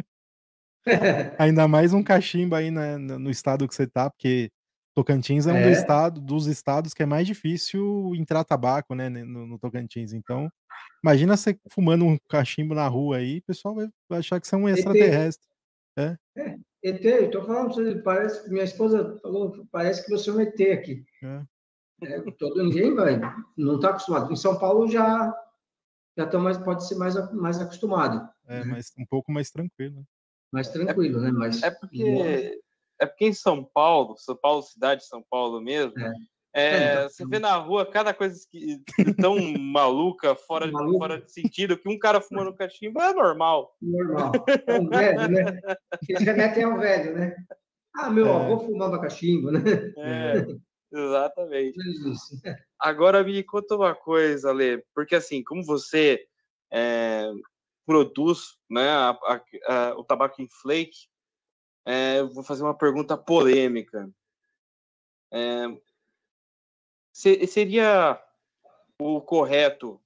Ainda 1.40 1.68
mais 1.68 1.94
um 1.94 2.04
cachimbo 2.04 2.56
aí 2.56 2.72
né, 2.72 2.98
no 2.98 3.30
estado 3.30 3.68
que 3.68 3.76
você 3.76 3.88
tá, 3.88 4.10
porque 4.10 4.52
Tocantins 4.96 5.48
é 5.48 5.54
um 5.54 5.58
é. 5.58 5.64
Do 5.64 5.70
estado, 5.70 6.22
dos 6.22 6.48
estados 6.48 6.94
que 6.94 7.04
é 7.04 7.06
mais 7.06 7.26
difícil 7.28 8.14
entrar 8.16 8.44
tabaco, 8.44 8.96
né, 8.96 9.10
no, 9.10 9.46
no 9.46 9.60
Tocantins. 9.60 10.14
Então, 10.14 10.50
Imagina 11.04 11.36
você 11.36 11.58
fumando 11.70 12.06
um 12.06 12.18
cachimbo 12.30 12.76
na 12.76 12.88
rua 12.88 13.18
aí, 13.18 13.40
o 13.40 13.44
pessoal 13.44 13.76
vai 13.76 14.20
achar 14.20 14.40
que 14.40 14.48
você 14.48 14.56
é 14.56 14.58
um 14.58 14.70
extraterrestre. 14.70 15.48
É, 15.98 16.18
é 16.38 16.58
ET, 16.84 17.04
eu 17.04 17.32
tô 17.32 17.44
falando 17.44 17.74
você, 17.74 17.96
parece, 18.02 18.50
minha 18.50 18.64
esposa 18.64 19.20
falou, 19.22 19.68
parece 19.72 20.06
que 20.06 20.12
você 20.12 20.30
é 20.30 20.34
um 20.34 20.42
ET 20.42 20.62
aqui. 20.72 21.04
É. 21.24 21.44
É, 22.04 22.32
todo 22.32 22.64
ninguém 22.64 22.94
vai, 22.96 23.20
não 23.58 23.76
está 23.76 23.90
acostumado. 23.90 24.32
Em 24.32 24.36
São 24.36 24.58
Paulo 24.58 24.88
já 24.88 25.36
já 26.18 26.26
estão 26.26 26.42
mais, 26.42 26.58
pode 26.58 26.86
ser 26.88 26.96
mais, 26.96 27.16
mais 27.34 27.60
acostumado. 27.60 28.28
É, 28.46 28.60
né? 28.60 28.66
mas 28.66 28.92
um 28.98 29.06
pouco 29.06 29.32
mais 29.32 29.50
tranquilo. 29.50 30.04
Mais 30.52 30.70
tranquilo, 30.70 31.26
é, 31.26 31.32
né? 31.32 31.50
é 31.64 31.72
porque 31.72 32.62
é 33.00 33.06
porque 33.06 33.26
em 33.26 33.34
São 33.34 33.64
Paulo, 33.64 34.16
São 34.18 34.36
Paulo 34.36 34.62
cidade, 34.62 35.06
São 35.06 35.24
Paulo 35.28 35.60
mesmo, 35.60 36.00
é. 36.00 36.14
É, 36.54 37.04
você 37.08 37.26
vê 37.26 37.40
na 37.40 37.56
rua 37.56 37.90
cada 37.90 38.14
coisa 38.14 38.38
que, 38.52 38.82
tão 39.22 39.36
maluca, 39.58 40.36
fora, 40.36 40.66
de, 40.66 40.74
fora 40.74 41.22
de 41.22 41.32
sentido, 41.32 41.78
que 41.78 41.88
um 41.88 41.98
cara 41.98 42.20
fumando 42.20 42.54
cachimbo 42.54 43.02
é 43.02 43.14
normal. 43.14 43.74
Normal. 43.82 44.34
É 44.68 44.80
um 44.80 44.90
velho, 44.90 45.28
né? 45.30 45.62
Eles 46.10 46.24
remetem 46.24 46.64
ao 46.64 46.78
velho, 46.78 47.16
né? 47.16 47.36
Ah, 47.96 48.10
meu 48.10 48.28
é. 48.28 48.36
avô 48.36 48.60
fumava 48.60 49.00
cachimbo, 49.00 49.50
né? 49.50 49.62
É, 49.98 50.46
exatamente. 50.92 51.78
Agora 52.78 53.24
me 53.24 53.42
conta 53.44 53.76
uma 53.76 53.96
coisa, 53.96 54.52
Lê, 54.52 54.84
porque 54.94 55.16
assim, 55.16 55.42
como 55.42 55.64
você 55.64 56.22
é, 56.70 57.32
produz 57.86 58.58
né, 58.70 58.90
a, 58.90 59.10
a, 59.10 59.42
a, 59.68 59.96
o 59.96 60.04
tabaco 60.04 60.42
em 60.42 60.48
flake, 60.50 61.10
é, 61.86 62.24
vou 62.24 62.44
fazer 62.44 62.64
uma 62.64 62.78
pergunta 62.78 63.18
polêmica. 63.18 64.10
É, 65.32 65.66
seria 67.14 68.22
o 69.00 69.22
correto 69.22 70.02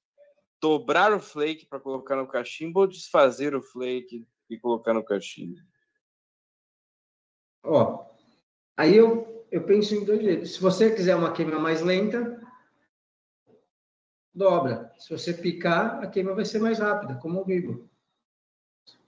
dobrar 0.61 1.13
o 1.13 1.19
flake 1.19 1.65
para 1.65 1.79
colocar 1.79 2.15
no 2.15 2.27
cachimbo 2.27 2.79
ou 2.79 2.87
desfazer 2.87 3.55
o 3.55 3.61
flake 3.61 4.27
e 4.49 4.57
colocar 4.57 4.93
no 4.93 5.03
cachimbo? 5.03 5.59
Ó, 7.63 8.05
aí 8.77 8.95
eu, 8.95 9.45
eu 9.51 9.63
penso 9.65 9.95
em 9.95 10.05
dois 10.05 10.21
jeitos. 10.21 10.53
Se 10.53 10.61
você 10.61 10.93
quiser 10.93 11.15
uma 11.15 11.33
queima 11.33 11.59
mais 11.59 11.81
lenta, 11.81 12.41
dobra. 14.35 14.91
Se 14.99 15.09
você 15.09 15.33
picar, 15.33 16.03
a 16.03 16.07
queima 16.07 16.35
vai 16.35 16.45
ser 16.45 16.59
mais 16.59 16.79
rápida, 16.79 17.15
como 17.15 17.41
o 17.41 17.45
vivo. 17.45 17.89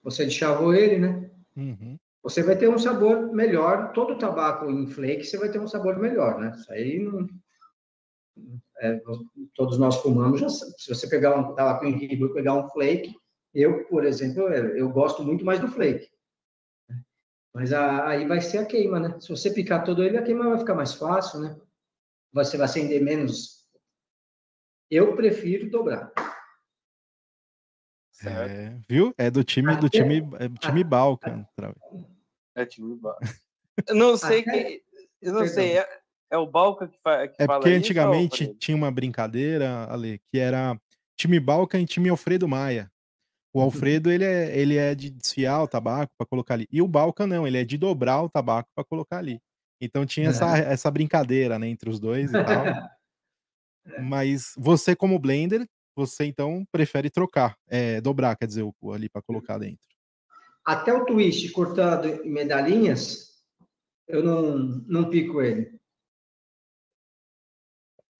Você 0.03 0.25
deschavou 0.25 0.73
ele, 0.73 0.97
né? 0.97 1.29
Uhum. 1.55 1.97
Você 2.23 2.41
vai 2.41 2.57
ter 2.57 2.69
um 2.69 2.79
sabor 2.79 3.33
melhor. 3.33 3.91
Todo 3.91 4.17
tabaco 4.17 4.69
em 4.69 4.87
flake, 4.87 5.23
você 5.25 5.37
vai 5.37 5.49
ter 5.49 5.59
um 5.59 5.67
sabor 5.67 5.99
melhor, 5.99 6.39
né? 6.39 6.53
Isso 6.55 6.71
aí 6.71 6.99
não, 6.99 7.27
é, 8.79 9.01
todos 9.55 9.77
nós 9.77 9.97
fumamos, 9.97 10.39
já, 10.39 10.49
se 10.49 10.87
você 10.87 11.07
pegar 11.09 11.35
um 11.35 11.55
tabaco 11.55 11.85
em 11.85 11.97
ribo 11.97 12.27
e 12.27 12.33
pegar 12.33 12.53
um 12.53 12.69
flake, 12.69 13.15
eu, 13.53 13.85
por 13.85 14.05
exemplo, 14.05 14.43
eu, 14.43 14.77
eu 14.77 14.89
gosto 14.89 15.23
muito 15.23 15.43
mais 15.43 15.59
do 15.59 15.67
flake. 15.67 16.09
Mas 17.53 17.73
a, 17.73 18.07
aí 18.07 18.27
vai 18.27 18.39
ser 18.39 18.59
a 18.59 18.65
queima, 18.65 18.99
né? 18.99 19.19
Se 19.19 19.29
você 19.29 19.49
picar 19.51 19.83
todo 19.83 20.03
ele, 20.03 20.17
a 20.17 20.21
queima 20.21 20.49
vai 20.49 20.59
ficar 20.59 20.75
mais 20.75 20.93
fácil, 20.93 21.39
né? 21.39 21.59
Você 22.33 22.55
vai 22.55 22.65
acender 22.65 23.01
menos. 23.01 23.56
Eu 24.89 25.15
prefiro 25.15 25.69
dobrar. 25.69 26.11
É, 28.25 28.75
viu? 28.89 29.13
É 29.17 29.29
do 29.29 29.43
time 29.43 29.75
do 29.77 29.89
time 29.89 30.17
é 30.39 30.47
do 30.47 30.57
time 30.57 30.83
Balkan. 30.83 31.45
É 32.55 32.65
time 32.65 32.95
Balkan. 32.95 33.27
Eu 33.87 33.95
não 33.95 34.17
sei 34.17 34.41
Até, 34.41 34.51
que 34.51 34.83
eu 35.21 35.33
não 35.33 35.41
perdão. 35.41 35.53
sei, 35.53 35.77
é, 35.77 35.87
é 36.31 36.37
o 36.37 36.47
Balca 36.47 36.87
que, 36.87 36.97
fa 37.03 37.27
que 37.27 37.41
é 37.41 37.45
fala 37.45 37.59
porque 37.59 37.75
antigamente 37.75 38.45
isso, 38.45 38.55
tinha 38.55 38.75
uma 38.75 38.89
brincadeira, 38.89 39.85
Ale, 39.91 40.19
que 40.31 40.39
era 40.39 40.79
time 41.15 41.39
Balca 41.39 41.79
e 41.79 41.85
time 41.85 42.09
Alfredo 42.09 42.47
Maia. 42.47 42.91
O. 43.53 43.61
Alfredo, 43.61 44.11
ele 44.11 44.23
é, 44.23 44.55
ele 44.57 44.77
é 44.77 44.93
de 44.93 45.09
desfiar 45.09 45.63
o 45.63 45.67
tabaco 45.67 46.11
para 46.17 46.27
colocar 46.27 46.53
ali. 46.53 46.67
E 46.71 46.81
o 46.81 46.87
Balca 46.87 47.25
não, 47.25 47.47
ele 47.47 47.57
é 47.57 47.63
de 47.63 47.77
dobrar 47.77 48.21
o 48.21 48.29
tabaco 48.29 48.69
para 48.75 48.83
colocar 48.83 49.17
ali. 49.17 49.39
Então 49.81 50.05
tinha 50.05 50.29
essa, 50.29 50.57
essa 50.57 50.91
brincadeira, 50.91 51.57
né, 51.57 51.67
entre 51.67 51.89
os 51.89 51.99
dois 51.99 52.31
e 52.31 52.33
tal. 52.33 52.65
Mas 54.03 54.53
você, 54.57 54.95
como 54.95 55.19
blender, 55.19 55.67
você 55.95 56.25
então 56.25 56.65
prefere 56.71 57.09
trocar, 57.09 57.57
é, 57.67 57.99
dobrar, 58.01 58.35
quer 58.35 58.45
dizer, 58.45 58.63
o 58.63 58.93
ali 58.93 59.09
para 59.09 59.21
colocar 59.21 59.57
dentro. 59.57 59.87
Até 60.63 60.93
o 60.93 61.05
twist 61.05 61.49
cortado 61.51 62.07
em 62.07 62.29
medalhinhas, 62.29 63.41
eu 64.07 64.23
não, 64.23 64.57
não 64.87 65.09
pico 65.09 65.41
ele. 65.41 65.77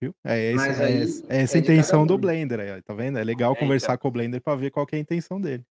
Viu? 0.02 0.14
É, 0.24 0.52
esse, 0.52 0.70
é 0.70 0.86
aí, 0.86 1.02
é, 1.30 1.42
essa 1.42 1.58
a 1.58 1.60
intenção 1.60 2.06
do 2.06 2.18
Blender, 2.18 2.60
aí, 2.60 2.82
tá 2.84 2.94
vendo? 2.94 3.18
É 3.18 3.24
legal 3.24 3.54
é, 3.54 3.56
conversar 3.56 3.94
então. 3.94 3.98
com 4.04 4.08
o 4.08 4.12
Blender 4.12 4.42
para 4.42 4.56
ver 4.56 4.72
qual 4.72 4.86
é 4.92 4.96
a 4.96 5.00
intenção 5.00 5.42
dele. 5.42 5.66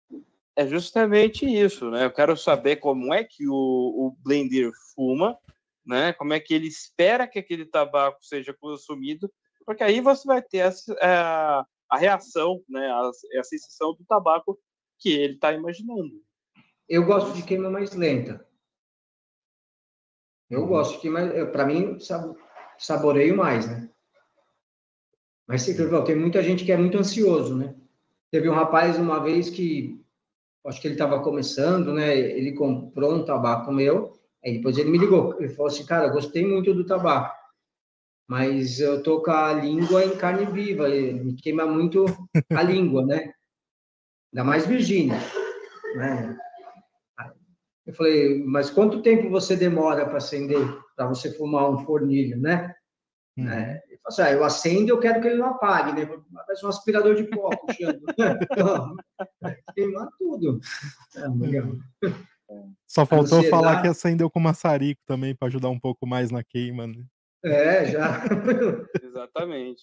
É 0.57 0.67
justamente 0.67 1.45
isso, 1.45 1.91
né? 1.91 2.05
Eu 2.05 2.11
quero 2.11 2.37
saber 2.37 2.77
como 2.77 3.13
é 3.13 3.23
que 3.23 3.47
o, 3.47 3.53
o 3.55 4.17
Blender 4.23 4.71
fuma, 4.95 5.37
né? 5.85 6.13
Como 6.15 6.33
é 6.33 6.41
que 6.41 6.55
ele 6.55 6.67
espera 6.67 7.27
que 7.27 7.39
aquele 7.39 7.67
tabaco 7.67 8.19
seja 8.25 8.55
consumido, 8.55 9.31
porque 9.65 9.83
aí 9.83 10.01
você 10.01 10.27
vai 10.27 10.43
ter 10.43 10.63
a, 10.63 10.73
a, 11.01 11.67
a 11.91 11.99
reação, 11.99 12.63
né? 12.69 12.87
A, 12.89 13.11
a 13.41 13.45
sensação 13.45 13.95
do 13.95 14.05
tabaco 14.05 14.59
que 14.99 15.11
ele 15.11 15.35
está 15.35 15.53
imaginando. 15.53 16.23
Eu 16.89 17.05
gosto 17.05 17.33
de 17.33 17.43
queima 17.43 17.71
mais 17.71 17.95
lenta. 17.95 18.47
Eu 20.51 20.63
uhum. 20.63 20.69
gosto 20.69 20.95
de 20.95 21.01
queima, 21.01 21.47
para 21.47 21.67
mim, 21.67 21.99
saboreio 22.79 23.37
mais, 23.37 23.67
né? 23.67 23.91
Mas 25.47 25.65
tem 25.67 26.17
muita 26.17 26.43
gente 26.43 26.65
que 26.65 26.73
é 26.73 26.77
muito 26.77 26.99
ansioso, 26.99 27.57
né? 27.57 27.75
Teve 28.31 28.49
um 28.49 28.55
rapaz 28.55 28.99
uma 28.99 29.23
vez 29.23 29.51
que 29.51 30.03
acho 30.67 30.81
que 30.81 30.89
ele 30.89 30.95
estava 30.95 31.23
começando, 31.23 31.93
né? 31.93 32.17
Ele 32.17 32.53
comprou 32.53 33.15
um 33.15 33.25
tabaco 33.25 33.71
meu, 33.71 34.19
aí 34.45 34.57
depois 34.57 34.79
ele 34.79 34.91
me 34.91 34.99
ligou, 34.99 35.39
ele 35.39 35.51
falou 35.51 35.67
assim, 35.71 35.85
cara, 35.85 36.09
gostei 36.09 36.47
muito 36.47 36.73
do 36.73 36.87
tabaco, 36.87 37.37
mas 38.29 38.81
eu 38.81 39.03
tô 39.03 39.23
com 39.23 39.31
a 39.31 39.53
língua 39.53 40.05
em 40.05 40.17
carne 40.17 40.47
viva, 40.47 40.89
me 40.89 41.35
queima 41.35 41.67
muito 41.67 42.07
a 42.51 42.63
língua, 42.63 43.05
né? 43.05 43.33
Ainda 44.33 44.45
mais 44.45 44.67
Virgínia, 44.67 45.19
né? 45.97 46.37
Eu 47.87 47.93
falei, 47.95 48.43
mas 48.45 48.71
quanto 48.71 49.03
tempo 49.03 49.29
você 49.29 49.55
demora 49.55 50.07
para 50.07 50.17
acender, 50.17 50.59
para 50.97 51.07
você 51.07 51.33
fumar 51.37 51.71
um 51.71 51.85
fornilho, 51.85 52.41
né? 52.41 52.75
Hum. 53.37 53.49
É, 53.49 53.83
assim, 54.07 54.23
ah, 54.23 54.33
eu 54.33 54.45
acendo 54.45 54.89
eu 54.89 55.01
quero 55.01 55.21
que 55.21 55.29
ele 55.29 55.39
não 55.39 55.49
apague, 55.49 55.93
né? 55.93 56.07
Parece 56.33 56.65
um 56.65 56.69
aspirador 56.69 57.15
de 57.15 57.25
pó 57.25 57.51
puxando. 57.51 58.01
Queimar 59.75 60.09
tudo. 60.19 60.61
É, 61.17 62.63
Só 62.87 63.05
faltou 63.05 63.43
falar 63.45 63.83
que 63.83 63.89
acendeu 63.89 64.31
com 64.31 64.41
maçarico 64.41 65.03
também 65.05 65.35
para 65.35 65.49
ajudar 65.49 65.69
um 65.69 65.81
pouco 65.81 66.07
mais 66.07 66.31
na 66.31 66.43
queima, 66.43 66.87
né? 66.87 67.05
É, 67.45 67.85
já. 67.87 68.25
Exatamente. 69.03 69.83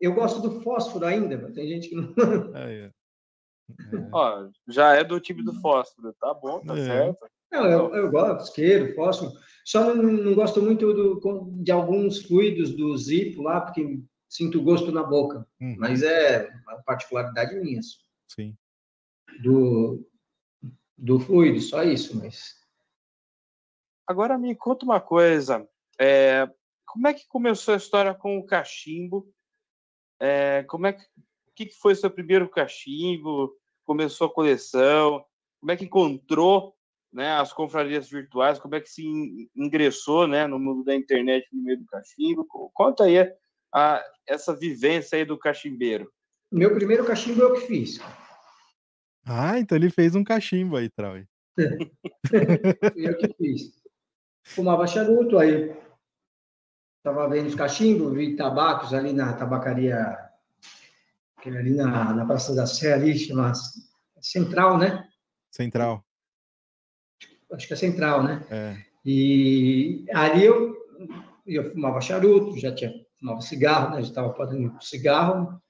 Eu 0.00 0.14
gosto 0.14 0.40
do 0.40 0.60
fósforo 0.62 1.06
ainda, 1.06 1.52
tem 1.52 1.68
gente 1.68 1.88
que 1.88 1.94
não. 1.94 2.14
É, 2.56 2.86
é. 2.86 2.92
Ó, 4.12 4.48
já 4.68 4.94
é 4.94 5.02
do 5.02 5.18
tipo 5.20 5.42
do 5.42 5.52
fósforo, 5.60 6.14
tá 6.20 6.32
bom, 6.34 6.60
tá 6.60 6.76
é. 6.76 6.84
certo. 6.84 7.26
Não, 7.50 7.64
eu, 7.66 7.94
eu 7.94 8.10
gosto, 8.10 8.44
isqueiro, 8.44 8.94
fósforo. 8.94 9.32
Só 9.64 9.94
não, 9.94 10.02
não 10.02 10.34
gosto 10.34 10.62
muito 10.62 10.92
do, 10.92 11.50
de 11.62 11.72
alguns 11.72 12.22
fluidos 12.22 12.74
do 12.76 12.96
Zipo 12.96 13.42
lá, 13.42 13.60
porque 13.60 14.00
sinto 14.28 14.62
gosto 14.62 14.92
na 14.92 15.02
boca. 15.02 15.46
Uhum. 15.60 15.76
Mas 15.78 16.02
é 16.02 16.48
uma 16.66 16.82
particularidade 16.82 17.54
minha. 17.56 17.80
Sim. 18.28 18.56
Do, 19.42 20.06
do 20.96 21.18
fluido, 21.18 21.60
só 21.60 21.82
isso, 21.82 22.16
mas. 22.16 22.56
Agora 24.06 24.38
me 24.38 24.54
conta 24.54 24.84
uma 24.84 25.00
coisa. 25.00 25.68
É, 25.98 26.48
como 26.84 27.08
é 27.08 27.14
que 27.14 27.26
começou 27.26 27.74
a 27.74 27.76
história 27.76 28.14
com 28.14 28.38
o 28.38 28.46
cachimbo? 28.46 29.28
É, 30.20 30.62
como 30.64 30.86
é 30.86 30.96
que, 31.54 31.66
que 31.66 31.74
foi 31.74 31.94
seu 31.94 32.10
primeiro 32.10 32.48
cachimbo? 32.48 33.54
Começou 33.84 34.28
a 34.28 34.32
coleção? 34.32 35.24
Como 35.60 35.72
é 35.72 35.76
que 35.76 35.84
encontrou 35.84 36.76
né, 37.12 37.32
as 37.32 37.52
confrarias 37.52 38.10
virtuais, 38.10 38.58
como 38.58 38.74
é 38.74 38.80
que 38.80 38.90
se 38.90 39.02
ingressou 39.56 40.26
né, 40.26 40.46
no 40.46 40.58
mundo 40.58 40.84
da 40.84 40.94
internet 40.94 41.48
no 41.52 41.62
meio 41.62 41.78
do 41.78 41.86
cachimbo. 41.86 42.46
Conta 42.74 43.04
aí 43.04 43.18
a, 43.18 43.32
a, 43.72 44.04
essa 44.26 44.54
vivência 44.54 45.16
aí 45.16 45.24
do 45.24 45.38
cachimbeiro. 45.38 46.12
Meu 46.52 46.74
primeiro 46.74 47.04
cachimbo 47.04 47.42
eu 47.42 47.54
que 47.54 47.60
fiz. 47.62 47.98
Ah, 49.24 49.58
então 49.58 49.76
ele 49.76 49.90
fez 49.90 50.14
um 50.14 50.22
cachimbo 50.22 50.76
aí, 50.76 50.90
Trau. 50.90 51.16
eu 52.94 53.16
que 53.16 53.34
fiz. 53.38 53.72
Fumava 54.44 54.86
charuto, 54.86 55.38
aí 55.38 55.74
estava 57.10 57.28
vendo 57.28 57.46
os 57.46 57.54
cachimbos, 57.54 58.14
vi 58.14 58.36
tabacos 58.36 58.92
ali 58.92 59.12
na 59.12 59.32
tabacaria, 59.32 60.18
ali 61.44 61.74
na, 61.74 62.12
na 62.12 62.26
Praça 62.26 62.54
da 62.54 62.66
Sé, 62.66 62.92
ali, 62.92 63.16
chama 63.16 63.52
Central, 64.20 64.78
né? 64.78 65.08
Central 65.50 66.06
acho 67.52 67.66
que 67.66 67.72
é 67.72 67.76
central, 67.76 68.22
né? 68.22 68.44
É. 68.50 68.76
E 69.04 70.04
ali 70.12 70.44
eu, 70.44 70.74
eu 71.46 71.70
fumava 71.70 72.00
charuto, 72.00 72.58
já 72.58 72.74
tinha 72.74 72.92
fumava 73.18 73.40
cigarro, 73.40 73.94
né? 73.94 74.02
Já 74.02 74.08
estava 74.08 74.34
fazendo 74.34 74.76
cigarro. 74.82 75.60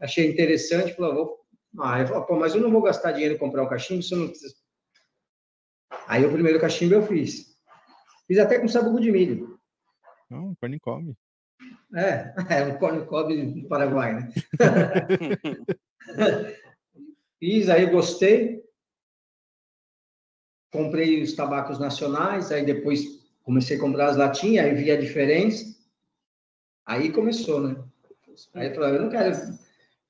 Achei 0.00 0.30
interessante, 0.30 0.94
falei, 0.94 1.14
vou. 1.14 1.40
Ah, 1.78 2.00
eu 2.00 2.06
falei, 2.06 2.22
pô, 2.24 2.36
mas 2.36 2.54
eu 2.54 2.60
não 2.60 2.70
vou 2.70 2.82
gastar 2.82 3.12
dinheiro 3.12 3.34
em 3.34 3.38
comprar 3.38 3.62
um 3.62 3.68
cachimbo, 3.68 4.02
se 4.02 4.14
eu 4.14 4.18
não 4.18 4.32
Aí 6.08 6.24
o 6.24 6.32
primeiro 6.32 6.60
cachimbo 6.60 6.94
eu 6.94 7.06
fiz. 7.06 7.54
Fiz 8.26 8.38
até 8.38 8.58
com 8.58 8.66
sabugo 8.66 9.00
de 9.00 9.12
milho. 9.12 9.59
Não, 10.30 10.54
cornicome. 10.54 11.14
É, 11.94 12.32
é 12.48 12.64
um 12.64 12.78
cornicome 12.78 13.60
do 13.60 13.66
Paraguai, 13.68 14.14
né? 14.14 14.32
fiz, 17.38 17.68
aí 17.68 17.84
gostei 17.86 18.60
comprei 20.70 21.22
os 21.22 21.34
tabacos 21.34 21.78
nacionais, 21.78 22.52
aí 22.52 22.64
depois 22.64 23.20
comecei 23.42 23.76
a 23.76 23.80
comprar 23.80 24.10
as 24.10 24.16
latinhas, 24.16 24.64
aí 24.64 24.74
vi 24.74 24.90
a 24.90 25.00
diferença. 25.00 25.76
Aí 26.86 27.12
começou, 27.12 27.60
né? 27.60 27.84
Aí 28.54 28.68
eu 28.68 28.74
falei, 28.74 28.96
eu 28.96 29.02
não 29.02 29.10
quero, 29.10 29.36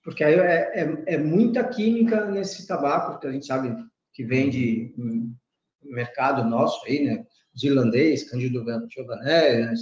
porque 0.02 0.22
aí 0.22 0.34
é, 0.34 0.82
é, 0.82 1.14
é 1.14 1.18
muita 1.18 1.64
química 1.64 2.26
nesse 2.26 2.66
tabaco, 2.66 3.18
que 3.18 3.26
a 3.26 3.32
gente 3.32 3.46
sabe 3.46 3.74
que 4.12 4.24
vende 4.24 4.94
no 4.96 5.34
mercado 5.82 6.48
nosso 6.48 6.84
aí, 6.86 7.04
né? 7.04 7.26
Os 7.54 7.64
irlandês, 7.64 8.30
Candido 8.30 8.64
Giovanelli? 8.88 9.74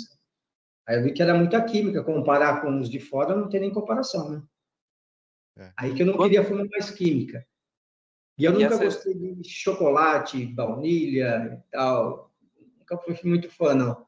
Aí 0.89 0.97
eu 0.97 1.03
vi 1.03 1.13
que 1.13 1.23
era 1.23 1.35
muita 1.35 1.63
química, 1.63 2.03
comparar 2.03 2.63
com 2.63 2.81
os 2.81 2.89
de 2.89 2.99
fora 2.99 3.37
não 3.37 3.51
tem 3.51 3.61
nem 3.61 3.71
comparação, 3.71 4.31
né? 4.31 4.43
É. 5.59 5.73
Aí 5.77 5.95
que 5.95 6.01
eu 6.01 6.07
não 6.07 6.17
queria 6.17 6.43
fumar 6.43 6.67
mais 6.71 6.91
química. 6.91 7.47
E 8.39 8.45
eu 8.47 8.53
e 8.53 8.55
nunca 8.55 8.75
essa... 8.75 8.85
gostei 8.85 9.15
de 9.15 9.47
chocolate, 9.47 10.47
baunilha 10.47 11.53
e 11.53 11.71
tal. 11.71 12.33
Nunca 12.79 12.97
fui 12.97 13.15
muito 13.25 13.51
fã, 13.51 13.75
não. 13.75 14.07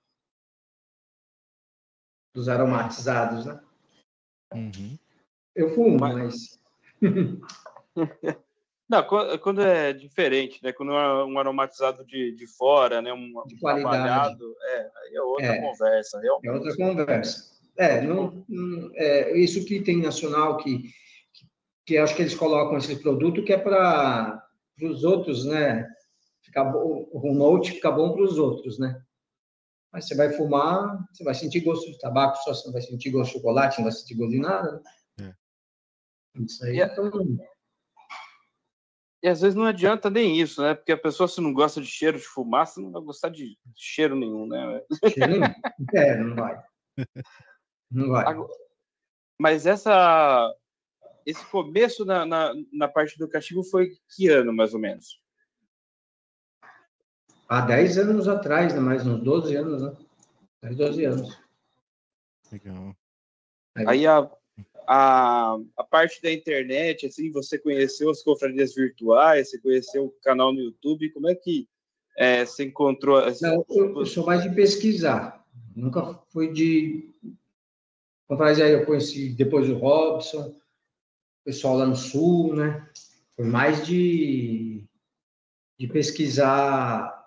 Dos 2.33 2.49
aromatizados, 2.49 3.45
né? 3.45 3.61
Uhum. 4.55 4.99
Eu 5.55 5.74
fumo, 5.74 5.99
mas. 6.01 6.59
Não, 8.91 9.07
quando 9.38 9.62
é 9.62 9.93
diferente, 9.93 10.59
né? 10.64 10.72
Quando 10.72 10.91
é 10.91 11.24
um 11.24 11.38
aromatizado 11.38 12.05
de, 12.05 12.32
de 12.32 12.47
fora, 12.49 13.01
né? 13.01 13.12
Um 13.12 13.32
de 13.47 13.57
qualidade. 13.61 14.36
é, 14.64 14.78
aí 14.80 15.14
é 15.14 15.22
outra 15.22 15.47
é, 15.47 15.61
conversa, 15.61 16.20
realmente. 16.20 16.49
É 16.49 16.53
outra 16.53 16.76
conversa. 16.76 17.51
É, 17.76 18.01
não, 18.01 18.45
não 18.49 18.91
é, 18.97 19.38
isso 19.38 19.64
que 19.64 19.80
tem 19.80 20.03
nacional 20.03 20.57
que, 20.57 20.78
que, 21.32 21.47
que 21.86 21.99
acho 21.99 22.16
que 22.16 22.22
eles 22.22 22.34
colocam 22.34 22.76
esse 22.78 22.97
produto 22.97 23.45
que 23.45 23.53
é 23.53 23.59
para 23.59 24.45
os 24.82 25.05
outros, 25.05 25.45
né? 25.45 25.88
Ficar 26.43 26.64
bom, 26.64 27.09
o 27.12 27.32
note 27.32 27.70
fica 27.70 27.93
bom 27.93 28.12
para 28.12 28.24
os 28.24 28.38
outros, 28.38 28.76
né? 28.76 29.01
Mas 29.93 30.09
você 30.09 30.16
vai 30.16 30.32
fumar, 30.32 30.99
você 31.12 31.22
vai 31.22 31.34
sentir 31.34 31.61
gosto 31.61 31.88
de 31.88 31.99
tabaco, 32.01 32.36
só 32.38 32.53
você 32.53 32.66
não 32.66 32.72
vai 32.72 32.82
sentir 32.82 33.11
gosto 33.11 33.30
de 33.30 33.36
chocolate, 33.36 33.78
não 33.78 33.84
vai 33.84 33.93
sentir 33.93 34.14
gosto 34.14 34.32
de 34.32 34.41
nada. 34.41 34.82
Né? 35.16 35.32
É. 36.36 36.43
Isso 36.43 36.64
aí. 36.64 36.78
E, 36.78 36.82
então, 36.82 37.09
e 39.23 39.29
às 39.29 39.41
vezes 39.41 39.55
não 39.55 39.66
adianta 39.66 40.09
nem 40.09 40.41
isso, 40.41 40.62
né? 40.62 40.75
Porque 40.75 40.93
a 40.93 40.99
pessoa, 40.99 41.29
se 41.29 41.41
não 41.41 41.53
gosta 41.53 41.81
de 41.81 41.87
cheiro 41.87 42.18
de 42.18 42.25
fumaça, 42.25 42.81
não 42.81 42.91
vai 42.91 43.03
gostar 43.03 43.29
de 43.29 43.59
cheiro 43.77 44.16
nenhum, 44.16 44.47
né? 44.47 44.83
Cheiro 45.12 45.33
nenhum. 45.33 45.55
É, 45.95 46.16
não 46.16 46.35
vai. 46.35 46.62
Não 47.91 48.09
vai. 48.09 48.25
Mas 49.39 49.66
essa, 49.66 50.55
esse 51.27 51.45
começo 51.47 52.05
na, 52.05 52.25
na, 52.25 52.53
na 52.73 52.89
parte 52.89 53.18
do 53.18 53.29
castigo 53.29 53.62
foi 53.62 53.91
que 54.14 54.29
ano, 54.29 54.53
mais 54.53 54.73
ou 54.73 54.81
menos? 54.81 55.21
Há 57.49 57.62
10 57.62 57.99
anos 57.99 58.29
atrás, 58.29 58.75
né? 58.75 58.81
mais 58.81 59.07
uns 59.07 59.23
12 59.23 59.57
anos, 59.57 59.83
né? 59.83 59.97
10, 60.62 60.77
12 60.77 61.05
anos. 61.05 61.43
Legal. 62.53 62.95
Aí 63.87 64.07
a, 64.07 64.31
a, 64.87 65.57
a 65.76 65.85
parte 65.85 66.20
da 66.22 66.33
internet, 66.33 67.07
assim, 67.07 67.31
você 67.31 67.59
conheceu 67.59 68.11
as 68.11 68.22
confrarias 68.22 68.74
virtuais, 68.74 69.51
você 69.51 69.59
conheceu 69.59 70.07
o 70.07 70.14
canal 70.22 70.53
no 70.53 70.61
YouTube, 70.61 71.11
como 71.11 71.28
é 71.28 71.35
que 71.35 71.68
é, 72.16 72.45
você 72.45 72.64
encontrou? 72.64 73.16
Assim, 73.18 73.47
Não, 73.47 73.64
eu, 73.70 73.99
eu, 73.99 74.07
sou 74.07 74.26
mais 74.26 74.43
de 74.43 74.51
pesquisar, 74.55 75.45
nunca 75.74 76.14
fui 76.33 76.53
de... 76.53 77.09
Confrarias 78.26 78.61
aí 78.61 78.72
eu 78.72 78.87
conheci 78.87 79.31
depois 79.31 79.68
o 79.68 79.74
Robson, 79.74 80.49
o 80.49 81.45
pessoal 81.45 81.78
lá 81.78 81.87
no 81.87 81.97
Sul, 81.97 82.55
né? 82.55 82.89
Foi 83.35 83.45
mais 83.45 83.85
de, 83.85 84.85
de 85.78 85.89
pesquisar 85.89 87.20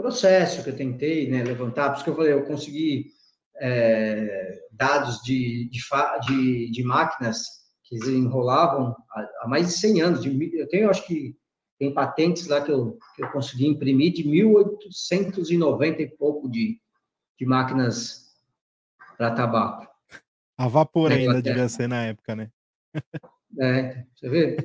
processo 0.00 0.62
que 0.62 0.70
eu 0.70 0.76
tentei 0.76 1.30
né, 1.30 1.44
levantar, 1.44 1.90
por 1.90 1.96
isso 1.96 2.04
que 2.04 2.10
eu 2.10 2.16
falei, 2.16 2.32
eu 2.32 2.44
consegui 2.44 3.12
é, 3.60 4.58
dados 4.72 5.20
de, 5.22 5.68
de, 5.68 5.80
de, 6.26 6.70
de, 6.70 6.82
máquinas 6.82 7.44
que 7.84 7.96
enrolavam 7.96 8.96
há, 9.10 9.28
há, 9.42 9.48
mais 9.48 9.66
de 9.66 9.72
100 9.74 10.00
anos. 10.00 10.22
De, 10.22 10.58
eu 10.58 10.68
tenho, 10.68 10.88
acho 10.88 11.06
que, 11.06 11.36
tem 11.78 11.94
patentes 11.94 12.46
lá 12.46 12.60
que 12.60 12.70
eu, 12.70 12.98
que 13.16 13.22
eu 13.22 13.30
consegui 13.30 13.66
imprimir 13.66 14.12
de 14.12 14.26
1890 14.28 16.02
e 16.02 16.16
pouco 16.16 16.48
de, 16.48 16.78
de 17.38 17.46
máquinas 17.46 18.34
para 19.16 19.34
tabaco. 19.34 19.88
A 20.58 20.68
vapor 20.68 21.10
ainda 21.10 21.40
devia 21.40 21.68
ser 21.70 21.88
na 21.88 22.04
época, 22.04 22.36
né? 22.36 22.50
é, 23.58 24.04
você 24.14 24.28
vê? 24.28 24.56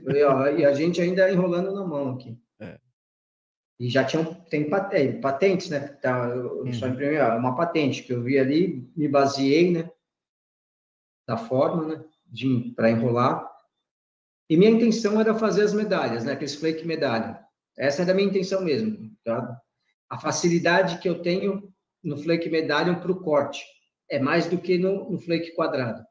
E 0.57 0.65
a 0.65 0.73
gente 0.73 1.01
ainda 1.01 1.31
enrolando 1.31 1.73
na 1.73 1.85
mão 1.85 2.11
aqui. 2.15 2.37
É. 3.79 3.83
E 3.83 3.89
já 3.89 4.03
tinham, 4.03 4.33
tem 4.49 4.69
patentes, 4.69 5.69
né? 5.69 5.79
Tá, 5.79 6.29
só 6.79 6.87
imprimi 6.87 7.17
uma 7.19 7.55
patente 7.55 8.03
que 8.03 8.13
eu 8.13 8.23
vi 8.23 8.39
ali, 8.39 8.89
me 8.95 9.07
baseei, 9.07 9.71
né? 9.71 9.89
Da 11.27 11.37
forma, 11.37 11.85
né? 11.85 12.05
Para 12.75 12.91
enrolar. 12.91 13.51
E 14.49 14.55
minha 14.55 14.71
intenção 14.71 15.19
era 15.19 15.33
fazer 15.33 15.63
as 15.63 15.73
medalhas, 15.73 16.23
né? 16.23 16.33
Aqueles 16.33 16.55
flake 16.55 16.85
medalha. 16.85 17.43
Essa 17.77 18.03
era 18.03 18.11
a 18.11 18.15
minha 18.15 18.27
intenção 18.27 18.63
mesmo. 18.63 19.11
Tá? 19.23 19.59
A 20.09 20.17
facilidade 20.17 20.99
que 20.99 21.09
eu 21.09 21.21
tenho 21.21 21.73
no 22.03 22.17
flake 22.17 22.49
medalha 22.49 22.95
para 22.95 23.11
o 23.11 23.21
corte 23.21 23.65
é 24.09 24.19
mais 24.19 24.47
do 24.47 24.57
que 24.57 24.77
no, 24.77 25.09
no 25.09 25.19
flake 25.19 25.55
quadrado. 25.55 26.05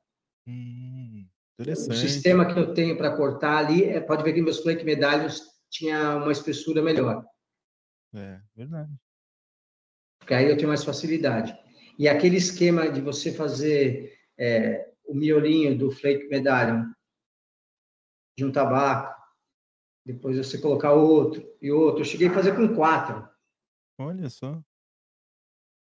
Hum. 0.47 1.27
O 1.59 1.95
sistema 1.95 2.53
que 2.53 2.59
eu 2.59 2.75
tenho 2.75 2.97
para 2.97 3.17
cortar 3.17 3.59
ali, 3.59 3.85
é, 3.85 4.01
pode 4.01 4.25
ver 4.25 4.33
que 4.33 4.43
meus 4.43 4.61
flake 4.61 4.85
medalhos 4.85 5.41
tinha 5.71 6.17
uma 6.17 6.33
espessura 6.33 6.83
melhor. 6.83 7.25
É, 8.15 8.41
verdade. 8.55 8.93
Porque 10.19 10.35
aí 10.35 10.49
eu 10.49 10.57
tenho 10.57 10.69
mais 10.69 10.85
facilidade. 10.85 11.57
E 11.99 12.09
aquele 12.09 12.37
esquema 12.37 12.91
de 12.91 13.01
você 13.01 13.33
fazer 13.33 14.19
é, 14.39 14.91
o 15.05 15.15
miolinho 15.15 15.77
do 15.77 15.91
flake 15.91 16.29
medallion 16.29 16.91
de 18.37 18.45
um 18.45 18.51
tabaco, 18.51 19.15
depois 20.05 20.37
você 20.37 20.59
colocar 20.59 20.93
outro 20.93 21.47
e 21.61 21.71
outro. 21.71 22.01
Eu 22.01 22.05
cheguei 22.05 22.29
a 22.29 22.35
fazer 22.35 22.57
com 22.57 22.75
quatro. 22.75 23.29
Olha 23.99 24.29
só. 24.29 24.63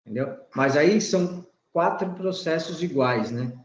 Entendeu? 0.06 0.46
Mas 0.56 0.78
aí 0.78 1.02
são 1.02 1.50
quatro 1.72 2.14
processos 2.14 2.84
iguais, 2.84 3.32
né? 3.32 3.58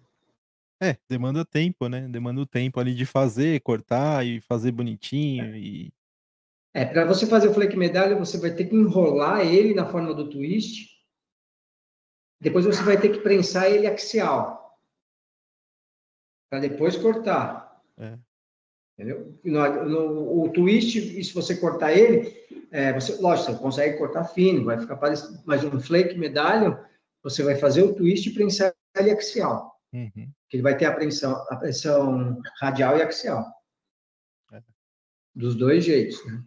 É, 0.81 0.97
demanda 1.09 1.45
tempo, 1.45 1.89
né? 1.89 2.07
Demanda 2.09 2.41
o 2.41 2.47
tempo 2.47 2.79
ali 2.79 2.95
de 2.95 3.05
fazer, 3.05 3.61
cortar 3.61 4.25
e 4.25 4.41
fazer 4.41 4.71
bonitinho 4.71 5.55
e 5.57 5.93
é, 6.79 6.85
para 6.85 7.05
você 7.05 7.27
fazer 7.27 7.49
o 7.49 7.55
flake 7.55 7.77
medalha, 7.77 8.15
você 8.15 8.39
vai 8.39 8.55
ter 8.55 8.67
que 8.67 8.77
enrolar 8.77 9.41
ele 9.41 9.75
na 9.75 9.85
forma 9.85 10.15
do 10.15 10.31
twist. 10.31 10.87
Depois 12.41 12.65
você 12.65 12.81
vai 12.85 13.01
ter 13.01 13.09
que 13.09 13.19
prensar 13.19 13.69
ele 13.69 13.89
axial. 13.89 14.79
Para 16.49 16.61
depois 16.61 16.97
cortar. 16.97 17.83
É. 17.99 18.17
Entendeu? 18.95 19.37
No, 19.43 19.85
no, 19.87 20.45
o 20.45 20.53
twist, 20.53 21.25
se 21.25 21.35
você 21.35 21.57
cortar 21.57 21.93
ele, 21.93 22.33
é, 22.71 22.93
você, 22.93 23.21
lógico, 23.21 23.51
você 23.51 23.59
consegue 23.59 23.99
cortar 23.99 24.27
fino, 24.27 24.65
vai 24.65 24.79
ficar 24.79 24.99
parecido. 24.99 25.43
Mas 25.45 25.65
um 25.65 25.81
flake 25.81 26.17
medalha, 26.17 26.89
você 27.25 27.43
vai 27.43 27.57
fazer 27.57 27.83
o 27.83 27.93
twist 27.93 28.29
e 28.29 28.35
prensar 28.35 28.73
ele 28.97 29.11
axial. 29.11 29.77
Uhum. 29.93 30.31
Que 30.49 30.59
ele 30.59 30.63
vai 30.63 30.77
ter 30.77 30.85
a 30.85 30.95
pressão, 30.95 31.45
a 31.51 31.57
pressão 31.57 32.41
radial 32.61 32.97
e 32.97 33.03
axial. 33.03 33.45
É. 34.53 34.63
Dos 35.35 35.57
dois 35.57 35.85
jeitos, 35.85 36.25
né? 36.25 36.41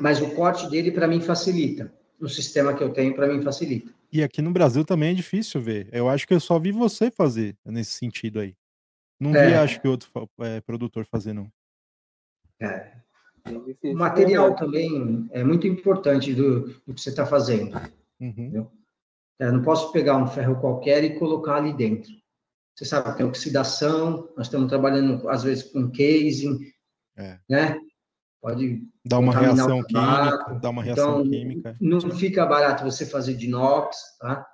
Mas 0.00 0.20
o 0.20 0.34
corte 0.34 0.68
dele 0.70 0.90
para 0.90 1.08
mim 1.08 1.20
facilita. 1.20 1.92
No 2.20 2.28
sistema 2.28 2.74
que 2.74 2.82
eu 2.82 2.92
tenho, 2.92 3.14
para 3.14 3.28
mim 3.28 3.40
facilita. 3.42 3.92
E 4.10 4.22
aqui 4.22 4.42
no 4.42 4.50
Brasil 4.50 4.84
também 4.84 5.10
é 5.10 5.14
difícil 5.14 5.60
ver. 5.60 5.88
Eu 5.92 6.08
acho 6.08 6.26
que 6.26 6.34
eu 6.34 6.40
só 6.40 6.58
vi 6.58 6.72
você 6.72 7.10
fazer 7.10 7.56
nesse 7.64 7.92
sentido 7.92 8.40
aí. 8.40 8.56
Não 9.20 9.34
é. 9.34 9.46
vi, 9.46 9.54
acho 9.54 9.80
que 9.80 9.88
outro 9.88 10.10
é, 10.40 10.60
produtor 10.60 11.04
fazer, 11.04 11.32
não. 11.32 11.50
É. 12.60 12.92
O 13.84 13.94
material 13.94 14.54
também 14.54 15.28
é 15.30 15.42
muito 15.42 15.66
importante 15.66 16.34
do, 16.34 16.68
do 16.86 16.94
que 16.94 17.00
você 17.00 17.10
está 17.10 17.24
fazendo. 17.24 17.80
Uhum. 18.20 18.68
É, 19.38 19.50
não 19.50 19.62
posso 19.62 19.92
pegar 19.92 20.16
um 20.16 20.26
ferro 20.26 20.60
qualquer 20.60 21.04
e 21.04 21.18
colocar 21.18 21.56
ali 21.56 21.72
dentro. 21.72 22.10
Você 22.74 22.84
sabe, 22.84 23.16
tem 23.16 23.26
oxidação, 23.26 24.28
nós 24.36 24.46
estamos 24.46 24.68
trabalhando, 24.68 25.28
às 25.28 25.42
vezes, 25.42 25.64
com 25.64 25.90
casing, 25.90 26.58
é. 27.16 27.38
né? 27.48 27.80
Pode 28.40 28.88
Dá 29.04 29.18
uma 29.18 29.32
reação 29.32 29.82
química, 29.82 30.58
dá 30.60 30.70
uma 30.70 30.82
reação 30.82 31.20
então, 31.20 31.30
química. 31.30 31.76
Não 31.80 32.00
fica 32.00 32.46
barato 32.46 32.84
você 32.84 33.04
fazer 33.04 33.34
de 33.34 33.46
inox, 33.46 34.16
tá? 34.20 34.46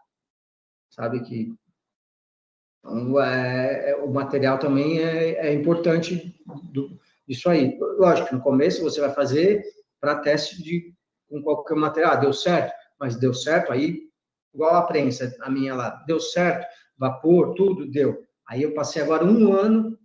Sabe 0.90 1.20
que 1.20 1.54
então, 2.84 3.20
é, 3.20 3.90
é, 3.90 3.96
o 3.96 4.12
material 4.12 4.58
também 4.58 5.00
é, 5.00 5.48
é 5.48 5.54
importante 5.54 6.34
do, 6.70 6.98
disso 7.26 7.48
aí. 7.48 7.78
Lógico, 7.98 8.34
no 8.34 8.42
começo 8.42 8.82
você 8.82 9.00
vai 9.00 9.12
fazer 9.12 9.64
para 10.00 10.20
teste 10.20 10.62
de 10.62 10.94
com 11.28 11.42
qualquer 11.42 11.76
material. 11.76 12.12
Ah, 12.12 12.16
deu 12.16 12.32
certo, 12.32 12.74
mas 13.00 13.16
deu 13.16 13.32
certo, 13.32 13.72
aí, 13.72 14.02
igual 14.52 14.74
a 14.76 14.82
prensa, 14.82 15.34
a 15.40 15.50
minha 15.50 15.74
lá, 15.74 16.04
deu 16.06 16.20
certo, 16.20 16.66
vapor, 16.98 17.54
tudo 17.54 17.90
deu. 17.90 18.22
Aí 18.46 18.62
eu 18.62 18.74
passei 18.74 19.02
agora 19.02 19.24
um 19.24 19.52
ano 19.52 19.98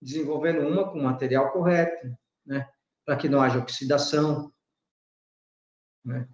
desenvolvendo 0.00 0.66
uma 0.66 0.90
com 0.90 1.00
material 1.00 1.52
correto, 1.52 2.08
né? 2.44 2.68
Para 3.04 3.16
que 3.16 3.28
não 3.28 3.40
haja 3.40 3.58
oxidação, 3.58 4.52
né? 6.04 6.28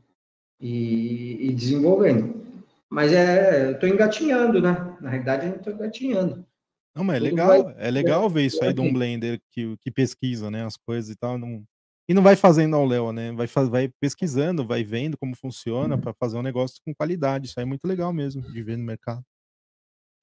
E, 0.60 1.48
e, 1.48 1.54
desenvolvendo. 1.54 2.46
Mas 2.90 3.12
é, 3.12 3.66
eu 3.66 3.72
estou 3.72 3.88
engatinhando, 3.88 4.60
né? 4.60 4.96
Na 5.00 5.10
realidade, 5.10 5.46
eu 5.46 5.56
estou 5.56 5.72
engatinhando. 5.72 6.46
Não, 6.94 7.04
mas 7.04 7.16
é 7.16 7.18
Tudo 7.20 7.30
legal, 7.30 7.64
vai- 7.64 7.74
é 7.78 7.90
legal 7.90 8.30
ver 8.30 8.46
isso 8.46 8.64
aí 8.64 8.72
de 8.72 8.80
um 8.80 8.92
blender 8.92 9.40
que, 9.52 9.76
que 9.78 9.90
pesquisa, 9.90 10.50
né, 10.50 10.64
as 10.64 10.76
coisas 10.76 11.10
e 11.10 11.16
tal, 11.16 11.38
não, 11.38 11.62
e 12.08 12.14
não 12.14 12.22
vai 12.22 12.34
fazendo 12.34 12.74
ao 12.74 12.84
Léo, 12.84 13.12
né, 13.12 13.30
vai, 13.30 13.46
vai 13.46 13.88
pesquisando, 14.00 14.66
vai 14.66 14.82
vendo 14.82 15.16
como 15.16 15.36
funciona 15.36 15.96
para 15.96 16.12
fazer 16.14 16.38
um 16.38 16.42
negócio 16.42 16.80
com 16.84 16.92
qualidade, 16.92 17.46
isso 17.46 17.60
aí 17.60 17.62
é 17.62 17.66
muito 17.66 17.84
legal 17.86 18.12
mesmo, 18.12 18.42
de 18.42 18.62
ver 18.64 18.76
no 18.76 18.84
mercado. 18.84 19.22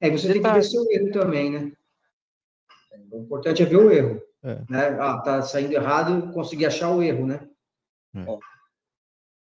É, 0.02 0.10
você 0.10 0.34
tem 0.34 0.42
que 0.42 0.52
ver 0.52 0.64
seu 0.64 0.86
erro 0.92 1.12
também, 1.12 1.52
né? 1.52 1.72
O 3.12 3.22
importante 3.22 3.64
é 3.64 3.66
ver 3.66 3.78
o 3.78 3.92
erro. 3.92 4.22
É. 4.46 4.64
Né? 4.70 4.98
Ah, 5.00 5.20
tá 5.22 5.42
saindo 5.42 5.74
errado, 5.74 6.32
conseguir 6.32 6.68
achar 6.68 6.92
o 6.92 7.02
erro, 7.02 7.26
né? 7.26 7.50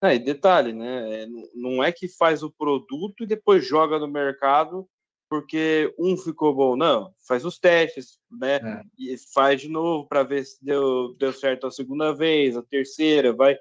É, 0.01 0.15
e 0.15 0.19
detalhe, 0.19 0.73
né? 0.73 1.23
é, 1.23 1.27
não- 1.53 1.83
é 1.83 1.91
que 1.91 2.07
faz 2.07 2.41
o 2.41 2.49
produto 2.49 3.23
e 3.23 3.27
depois 3.27 3.65
joga 3.67 3.99
no 3.99 4.07
mercado 4.07 4.89
porque 5.29 5.93
um 5.99 6.17
ficou 6.17 6.55
bom, 6.55 6.75
não. 6.75 7.13
Faz 7.27 7.45
os 7.45 7.59
testes, 7.59 8.17
né? 8.31 8.55
É. 8.55 8.81
E 8.97 9.15
faz 9.31 9.61
de 9.61 9.69
novo 9.69 10.07
para 10.07 10.23
ver 10.23 10.43
se 10.43 10.57
deu, 10.65 11.13
deu 11.19 11.31
certo 11.31 11.67
a 11.67 11.71
segunda 11.71 12.11
vez, 12.11 12.57
a 12.57 12.63
terceira, 12.63 13.31
vai, 13.31 13.55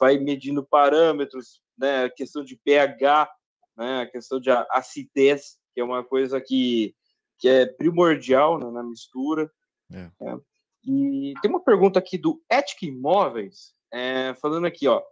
vai 0.00 0.18
medindo 0.18 0.64
parâmetros, 0.64 1.62
né? 1.78 2.06
A 2.06 2.10
questão 2.10 2.42
de 2.42 2.56
pH, 2.56 3.30
né? 3.76 4.00
A 4.00 4.06
questão 4.06 4.40
de 4.40 4.50
acidez, 4.50 5.58
que 5.72 5.80
é 5.80 5.84
uma 5.84 6.02
coisa 6.02 6.40
que, 6.40 6.92
que 7.38 7.48
é 7.48 7.66
primordial 7.66 8.58
né, 8.58 8.68
na 8.72 8.82
mistura. 8.82 9.48
É. 9.92 10.10
né? 10.20 10.40
E 10.84 11.34
tem 11.40 11.50
uma 11.50 11.62
pergunta 11.62 11.98
aqui 11.98 12.18
do 12.18 12.42
Ética 12.50 12.86
Imóveis, 12.86 13.72
é, 13.92 14.34
falando 14.34 14.66
aqui, 14.66 14.86
ó 14.88 15.02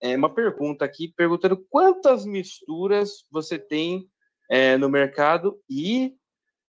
é, 0.00 0.16
uma 0.16 0.32
pergunta 0.32 0.84
aqui 0.84 1.12
perguntando 1.16 1.56
quantas 1.68 2.24
misturas 2.24 3.24
você 3.30 3.58
tem 3.58 4.08
é, 4.50 4.76
no 4.76 4.88
mercado 4.88 5.60
e 5.68 6.14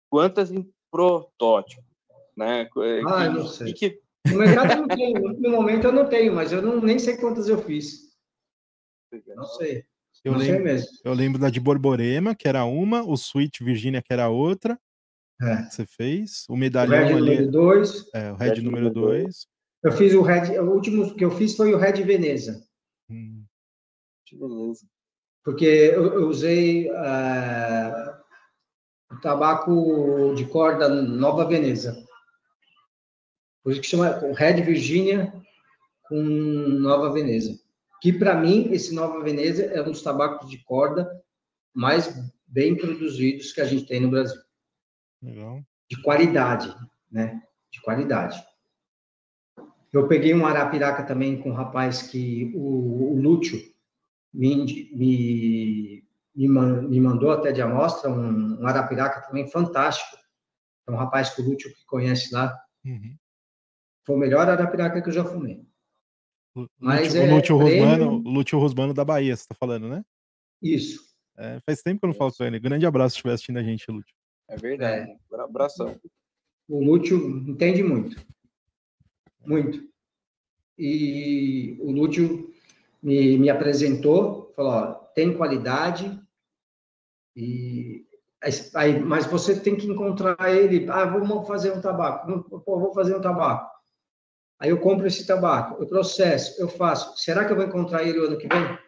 quantas 0.09 0.51
em 0.51 0.71
protótipo, 0.91 1.83
né? 2.37 2.61
Ah, 2.61 2.69
Que- 2.71 2.79
eu 2.79 3.03
não 3.33 3.47
sei. 3.47 3.73
que- 3.73 3.99
No 4.27 4.37
mercado 4.37 4.71
eu 4.73 4.77
não 4.77 4.87
tenho, 4.87 5.19
no 5.39 5.49
momento 5.49 5.85
eu 5.85 5.91
não 5.91 6.07
tenho, 6.07 6.33
mas 6.33 6.51
eu 6.51 6.61
não, 6.61 6.79
nem 6.79 6.97
sei 6.99 7.17
quantas 7.17 7.47
eu 7.49 7.57
fiz. 7.61 8.15
Não 9.35 9.45
sei. 9.45 9.83
Eu 10.23 10.33
não 10.33 10.39
sei 10.39 10.51
lembro, 10.51 10.63
mesmo. 10.63 10.87
eu 11.03 11.13
lembro 11.13 11.39
da 11.39 11.49
de 11.49 11.59
Borborema, 11.59 12.33
que 12.33 12.47
era 12.47 12.65
uma, 12.65 13.03
o 13.03 13.13
Sweet 13.13 13.63
Virginia, 13.63 14.01
que 14.01 14.11
era 14.13 14.29
outra, 14.29 14.79
É. 15.41 15.63
você 15.69 15.85
fez, 15.85 16.45
o 16.49 16.53
O 16.53 16.57
medalhão 16.57 17.07
Red 17.07 17.13
ali, 17.13 17.19
número 17.19 17.51
2. 17.51 18.09
é, 18.13 18.31
o 18.31 18.35
Red 18.35 18.49
Red 18.49 18.61
número 18.61 18.85
número 18.85 18.93
2. 18.93 19.47
Eu 19.83 19.91
fiz 19.91 20.13
o 20.13 20.21
Red. 20.21 20.57
O 20.59 20.71
último 20.71 21.13
que 21.15 21.23
eu 21.25 21.31
fiz 21.31 21.55
foi 21.55 21.73
o 21.73 21.77
Red 21.77 22.01
Veneza. 22.03 22.65
Hum, 23.09 23.45
Beleza. 24.31 24.87
porque 25.43 25.65
eu, 25.65 26.13
eu 26.13 26.27
usei 26.27 26.89
o 29.11 29.19
tabaco 29.21 30.33
de 30.35 30.45
corda 30.45 30.89
Nova 30.89 31.45
Veneza. 31.45 32.03
Por 33.63 33.71
isso 33.71 33.81
que 33.81 33.87
chama 33.87 34.23
o 34.23 34.33
Red 34.33 34.61
Virginia 34.61 35.33
com 36.07 36.21
Nova 36.21 37.11
Veneza. 37.11 37.59
Que, 38.01 38.13
para 38.13 38.35
mim, 38.35 38.69
esse 38.71 38.93
Nova 38.93 39.23
Veneza 39.23 39.63
é 39.63 39.81
um 39.81 39.91
dos 39.91 40.01
tabacos 40.01 40.49
de 40.49 40.63
corda 40.63 41.09
mais 41.73 42.13
bem 42.47 42.75
produzidos 42.75 43.51
que 43.51 43.61
a 43.61 43.65
gente 43.65 43.85
tem 43.87 43.99
no 43.99 44.09
Brasil. 44.09 44.39
Legal. 45.25 45.63
De 45.89 46.01
qualidade, 46.01 46.75
né? 47.11 47.41
De 47.71 47.81
qualidade. 47.81 48.41
Eu 49.91 50.07
peguei 50.07 50.33
um 50.33 50.45
Arapiraca 50.45 51.03
também 51.03 51.41
com 51.41 51.51
um 51.51 51.53
rapaz 51.53 52.03
que 52.03 52.51
o, 52.55 53.13
o 53.13 53.21
Lúcio 53.21 53.57
me, 54.33 54.91
me, 54.93 56.03
me, 56.35 56.47
me 56.47 56.99
mandou 56.99 57.31
até 57.31 57.51
de 57.51 57.61
amostra, 57.61 58.09
um, 58.11 58.61
um 58.61 58.67
Arapiraca 58.67 59.21
também 59.21 59.47
fantástico. 59.47 60.17
É 60.87 60.91
um 60.91 60.97
rapaz 60.97 61.29
que 61.33 61.41
o 61.41 61.45
Lúcio 61.45 61.73
que 61.73 61.85
conhece 61.85 62.33
lá. 62.33 62.53
Uhum. 62.83 63.15
Foi 64.05 64.15
o 64.15 64.19
melhor 64.19 64.47
Arapiraca 64.49 65.01
que 65.01 65.09
eu 65.09 65.13
já 65.13 65.23
fumei. 65.23 65.65
O 66.55 66.67
Mas 66.79 67.13
Lúcio, 67.13 67.21
é 67.21 67.33
Lúcio 67.33 67.57
Rosmano, 67.57 68.17
Lúcio 68.17 68.59
Rosmano 68.59 68.93
da 68.93 69.05
Bahia, 69.05 69.35
você 69.35 69.47
tá 69.47 69.55
falando, 69.55 69.87
né? 69.87 70.03
Isso. 70.61 71.03
É, 71.37 71.59
faz 71.65 71.81
tempo 71.81 71.99
que 71.99 72.05
eu 72.05 72.09
não 72.09 72.15
falo 72.15 72.33
com 72.33 72.43
ele. 72.43 72.59
Grande 72.59 72.85
abraço 72.85 73.11
se 73.11 73.17
estiver 73.17 73.33
assistindo 73.33 73.59
a 73.59 73.63
gente, 73.63 73.89
Lúcio. 73.91 74.14
É 74.47 74.55
verdade. 74.55 75.17
Abração. 75.33 75.99
O 76.67 76.83
Lúcio 76.83 77.17
entende 77.47 77.83
muito. 77.83 78.23
Muito. 79.45 79.87
E 80.77 81.77
o 81.79 81.91
Lúcio 81.91 82.51
me, 83.01 83.37
me 83.37 83.49
apresentou, 83.49 84.51
falou, 84.55 84.71
ó, 84.71 84.93
tem 85.13 85.35
qualidade, 85.35 86.19
e, 87.35 88.05
aí, 88.73 88.99
mas 88.99 89.25
você 89.25 89.59
tem 89.59 89.75
que 89.75 89.87
encontrar 89.87 90.37
ele, 90.49 90.89
ah, 90.89 91.05
vamos 91.05 91.47
fazer 91.47 91.71
um 91.71 91.81
tabaco, 91.81 92.61
pô, 92.61 92.79
vou 92.79 92.93
fazer 92.93 93.15
um 93.15 93.21
tabaco. 93.21 93.69
Aí 94.59 94.69
eu 94.69 94.79
compro 94.79 95.05
esse 95.05 95.27
tabaco, 95.27 95.81
eu 95.81 95.87
processo, 95.87 96.59
eu 96.61 96.67
faço. 96.67 97.17
Será 97.17 97.45
que 97.45 97.51
eu 97.51 97.57
vou 97.57 97.65
encontrar 97.65 98.03
ele 98.03 98.19
o 98.19 98.25
ano 98.25 98.37
que 98.37 98.47
vem? 98.47 98.79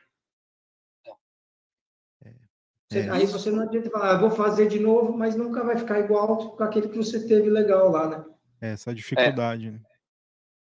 Você- 2.90 3.00
É. 3.00 3.10
Aí 3.10 3.26
você 3.26 3.52
não 3.52 3.64
adianta 3.64 3.90
falar, 3.90 4.12
ah, 4.12 4.18
vou 4.18 4.32
fazer 4.32 4.68
de 4.68 4.80
novo, 4.80 5.18
mas 5.18 5.36
nunca 5.36 5.64
vai 5.64 5.78
ficar 5.78 6.00
igual 6.00 6.56
com 6.56 6.64
aquele 6.64 6.88
que 6.88 6.98
você 6.98 7.26
teve 7.28 7.50
legal 7.50 7.90
lá, 7.92 8.08
né? 8.10 8.26
É, 8.62 8.72
essa 8.72 8.94
dificuldade. 8.96 9.72
né? 9.72 9.80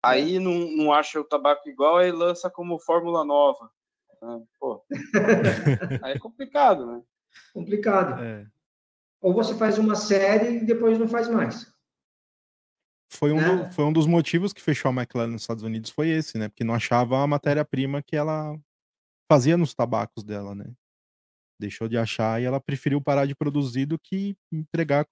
Aí 0.03 0.39
não, 0.39 0.53
não 0.76 0.93
acha 0.93 1.19
o 1.19 1.24
tabaco 1.24 1.67
igual, 1.69 1.97
aí 1.97 2.11
lança 2.11 2.49
como 2.49 2.80
fórmula 2.80 3.24
nova. 3.26 3.72
né? 4.22 4.43
Pô. 4.59 4.84
aí 6.03 6.13
é 6.13 6.19
complicado, 6.19 6.86
né? 6.86 7.01
Complicado. 7.53 8.22
É. 8.24 8.45
Ou 9.22 9.34
você 9.34 9.55
faz 9.55 9.78
uma 9.78 9.95
série 9.95 10.57
e 10.57 10.65
depois 10.65 10.97
não 10.99 11.07
faz 11.07 11.28
mais. 11.28 11.72
Foi, 13.11 13.32
um 13.32 13.36
Né? 13.38 13.55
do- 13.65 13.72
foi 13.74 13.84
um 13.86 13.91
dos 13.93 14.07
motivos 14.07 14.53
que 14.53 14.61
fechou 14.61 14.89
a 14.89 14.93
McLaren 14.93 15.32
nos 15.32 15.41
Estados 15.41 15.63
Unidos, 15.63 15.89
foi 15.91 16.09
esse, 16.09 16.38
né? 16.38 16.47
Porque 16.49 16.63
não 16.63 16.74
achava 16.74 17.17
a 17.22 17.28
matéria-prima 17.28 18.01
que 18.01 18.15
ela 18.15 18.55
fazia 19.30 19.57
nos 19.57 19.74
tabacos 19.74 20.24
dela, 20.24 20.55
né? 20.55 20.65
Deixou 21.62 21.88
de 21.88 21.95
achar 21.95 22.41
e 22.41 22.45
ela 22.45 22.59
preferiu 22.59 22.99
parar 22.99 23.28
de 23.28 23.36
produzir 23.36 23.86
do 23.86 23.99
que 23.99 24.36
entregar. 24.51 25.05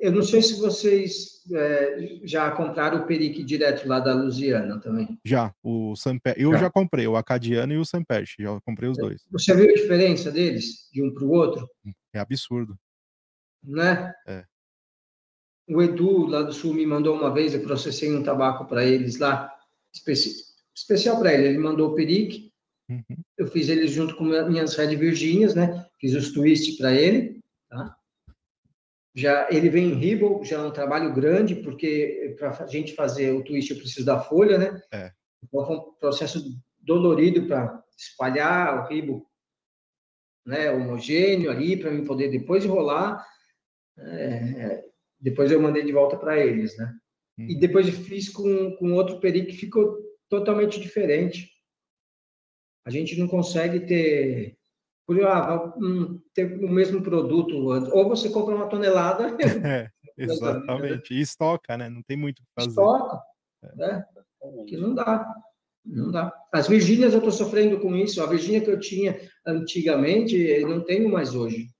Eu 0.00 0.12
não 0.12 0.22
sei 0.22 0.40
se 0.40 0.58
vocês 0.58 1.42
é, 1.52 2.20
já 2.24 2.50
compraram 2.52 3.02
o 3.02 3.06
Perique 3.06 3.44
direto 3.44 3.86
lá 3.86 4.00
da 4.00 4.14
Lusiana 4.14 4.80
também. 4.80 5.18
Já, 5.22 5.52
o 5.62 5.94
Samper, 5.94 6.34
eu 6.38 6.52
Já. 6.52 6.58
já 6.60 6.70
comprei 6.70 7.06
o 7.06 7.16
Acadiano 7.16 7.74
e 7.74 7.76
o 7.76 7.84
Samperch, 7.84 8.36
já 8.38 8.58
comprei 8.62 8.88
os 8.88 8.96
dois. 8.96 9.22
Você 9.30 9.54
viu 9.54 9.68
a 9.68 9.74
diferença 9.74 10.30
deles, 10.32 10.88
de 10.90 11.02
um 11.02 11.12
para 11.12 11.24
o 11.24 11.30
outro? 11.30 11.68
É 12.14 12.18
absurdo. 12.18 12.78
Né? 13.62 14.14
É. 14.26 14.46
O 15.68 15.82
Edu, 15.82 16.26
lá 16.26 16.42
do 16.42 16.52
Sul, 16.52 16.72
me 16.72 16.86
mandou 16.86 17.14
uma 17.14 17.32
vez, 17.32 17.52
eu 17.52 17.62
processei 17.62 18.10
um 18.14 18.22
tabaco 18.22 18.64
para 18.66 18.84
eles 18.86 19.18
lá, 19.18 19.52
especi- 19.92 20.44
especial 20.74 21.18
para 21.18 21.34
ele. 21.34 21.48
Ele 21.48 21.58
mandou 21.58 21.90
o 21.90 21.94
Perique, 21.94 22.49
Uhum. 22.90 23.16
eu 23.38 23.46
fiz 23.46 23.68
ele 23.68 23.86
junto 23.86 24.16
com 24.16 24.24
minhas 24.24 24.74
Red 24.74 24.96
Virginias, 24.96 25.54
né? 25.54 25.86
Fiz 26.00 26.12
os 26.14 26.32
twist 26.32 26.76
para 26.76 26.92
ele, 26.92 27.40
tá? 27.68 27.96
Já 29.14 29.48
ele 29.50 29.68
vem 29.68 29.90
em 29.90 29.94
Ribble, 29.94 30.44
já 30.44 30.56
é 30.56 30.62
um 30.62 30.72
trabalho 30.72 31.12
grande, 31.14 31.54
porque 31.56 32.34
para 32.38 32.50
a 32.64 32.66
gente 32.66 32.94
fazer 32.94 33.32
o 33.32 33.44
twist 33.44 33.70
eu 33.70 33.76
preciso 33.78 34.04
da 34.06 34.20
folha, 34.20 34.58
né? 34.58 34.82
É. 34.92 35.12
Então 35.44 35.64
foi 35.66 35.76
um 35.76 35.92
processo 36.00 36.42
dolorido 36.80 37.46
para 37.46 37.82
espalhar 37.96 38.78
o 38.84 38.88
Ribble, 38.88 39.22
né? 40.46 40.70
Homogêneo 40.70 41.50
ali 41.50 41.76
para 41.76 41.90
mim 41.90 42.04
poder 42.04 42.28
depois 42.30 42.64
enrolar. 42.64 43.24
É, 43.98 44.84
depois 45.20 45.50
eu 45.52 45.60
mandei 45.60 45.84
de 45.84 45.92
volta 45.92 46.16
para 46.16 46.38
eles, 46.38 46.76
né? 46.76 46.92
E 47.38 47.54
Uhum. 47.54 47.60
depois 47.60 47.86
eu 47.86 47.94
fiz 47.94 48.28
com, 48.28 48.76
com 48.76 48.92
outro 48.92 49.18
peri 49.18 49.46
que 49.46 49.56
ficou 49.56 49.96
totalmente 50.28 50.78
diferente. 50.78 51.49
A 52.84 52.90
gente 52.90 53.18
não 53.18 53.28
consegue 53.28 53.80
ter, 53.80 54.56
por 55.06 55.22
ah, 55.24 55.74
hum, 55.76 56.20
ter 56.34 56.62
o 56.64 56.68
mesmo 56.68 57.02
produto. 57.02 57.54
Ou 57.56 58.08
você 58.08 58.30
compra 58.30 58.54
uma 58.54 58.68
tonelada, 58.68 59.36
É, 59.66 59.90
exatamente. 60.16 61.14
E 61.14 61.20
estoca, 61.20 61.76
né? 61.76 61.88
Não 61.88 62.02
tem 62.02 62.16
muito 62.16 62.40
o 62.40 62.42
que 62.42 62.52
fazer. 62.54 62.70
estoca, 62.70 63.20
né? 63.76 64.04
Que 64.66 64.76
não 64.76 64.94
dá. 64.94 65.26
Não 65.84 66.10
dá. 66.10 66.32
As 66.52 66.68
Virgínias 66.68 67.12
eu 67.12 67.18
estou 67.18 67.32
sofrendo 67.32 67.80
com 67.80 67.94
isso. 67.96 68.22
A 68.22 68.26
Virgínia 68.26 68.60
que 68.60 68.70
eu 68.70 68.78
tinha 68.78 69.18
antigamente, 69.46 70.36
eu 70.36 70.68
não 70.68 70.84
tenho 70.84 71.08
mais 71.10 71.34
hoje. 71.34 71.70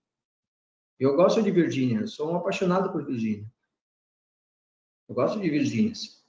Eu 0.98 1.16
gosto 1.16 1.42
de 1.42 1.51
Virgínia, 1.51 2.07
sou 2.07 2.30
um 2.30 2.36
apaixonado 2.36 2.92
por 2.92 3.05
Virgínia. 3.05 3.46
Eu 5.09 5.14
gosto 5.14 5.40
de 5.40 5.48
Virgínias. 5.48 6.24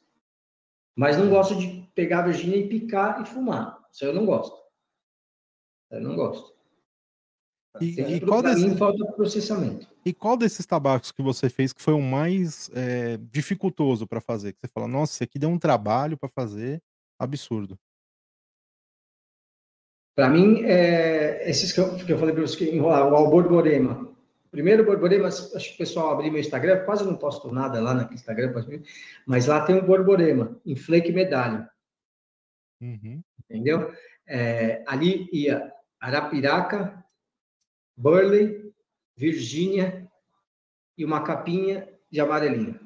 Mas 0.96 1.18
não 1.18 1.30
gosto 1.30 1.56
de 1.56 1.90
pegar 1.94 2.20
a 2.20 2.28
Virgínia 2.28 2.58
e 2.58 2.70
picar 2.70 3.22
e 3.22 3.26
fumar. 3.26 3.80
Isso 3.92 4.06
eu 4.06 4.14
não 4.14 4.26
gosto. 4.26 4.61
Eu 5.92 6.02
não 6.02 6.16
gosto. 6.16 6.54
E, 7.80 8.02
e 8.02 8.20
qual 8.20 8.42
pra 8.42 8.54
desse- 8.54 8.68
mim 8.68 8.76
falta 8.78 9.06
processamento. 9.14 9.88
e 10.06 10.14
qual 10.14 10.36
desses 10.36 10.66
tabacos 10.66 11.12
que 11.12 11.22
você 11.22 11.50
fez 11.50 11.72
que 11.72 11.82
foi 11.82 11.94
o 11.94 12.02
mais 12.02 12.70
é, 12.74 13.16
dificultoso 13.18 14.06
para 14.06 14.20
fazer? 14.20 14.52
Que 14.54 14.60
você 14.62 14.68
fala, 14.68 14.88
nossa, 14.88 15.14
esse 15.14 15.24
aqui 15.24 15.40
deu 15.40 15.50
um 15.50 15.58
trabalho 15.60 16.18
para 16.18 16.28
fazer 16.28 16.82
absurdo. 17.18 17.80
Para 20.16 20.30
mim, 20.30 20.64
é, 20.66 21.50
esses 21.50 21.72
que 21.72 21.80
eu, 21.80 21.96
que 21.96 22.12
eu 22.12 22.18
falei 22.20 22.34
para 22.34 22.46
você 22.46 22.58
que 22.58 22.70
enrolar, 22.76 23.08
o 23.12 23.16
Alborborema. 23.16 24.12
Primeiro, 24.52 24.84
Borborema, 24.86 25.30
acho 25.30 25.50
que 25.70 25.76
o 25.76 25.78
pessoal 25.78 26.12
abriu 26.12 26.30
meu 26.30 26.42
Instagram, 26.42 26.84
quase 26.84 27.06
não 27.06 27.16
posto 27.16 27.50
nada 27.54 27.80
lá 27.80 27.94
no 27.94 28.14
Instagram, 28.14 28.54
mas 29.26 29.46
lá 29.46 29.66
tem 29.66 29.78
o 29.78 29.86
Borborema, 29.86 30.60
em 30.66 30.76
flake 30.76 31.14
medalha. 31.14 31.72
Uhum. 32.82 33.22
Entendeu? 33.50 33.94
É, 34.28 34.84
ali 34.86 35.30
ia 35.32 35.72
Arapiraca, 36.02 37.06
Burley, 37.96 38.74
Virgínia 39.16 40.12
e 40.98 41.06
uma 41.06 41.24
capinha 41.24 41.88
de 42.10 42.20
amarelinho. 42.20 42.80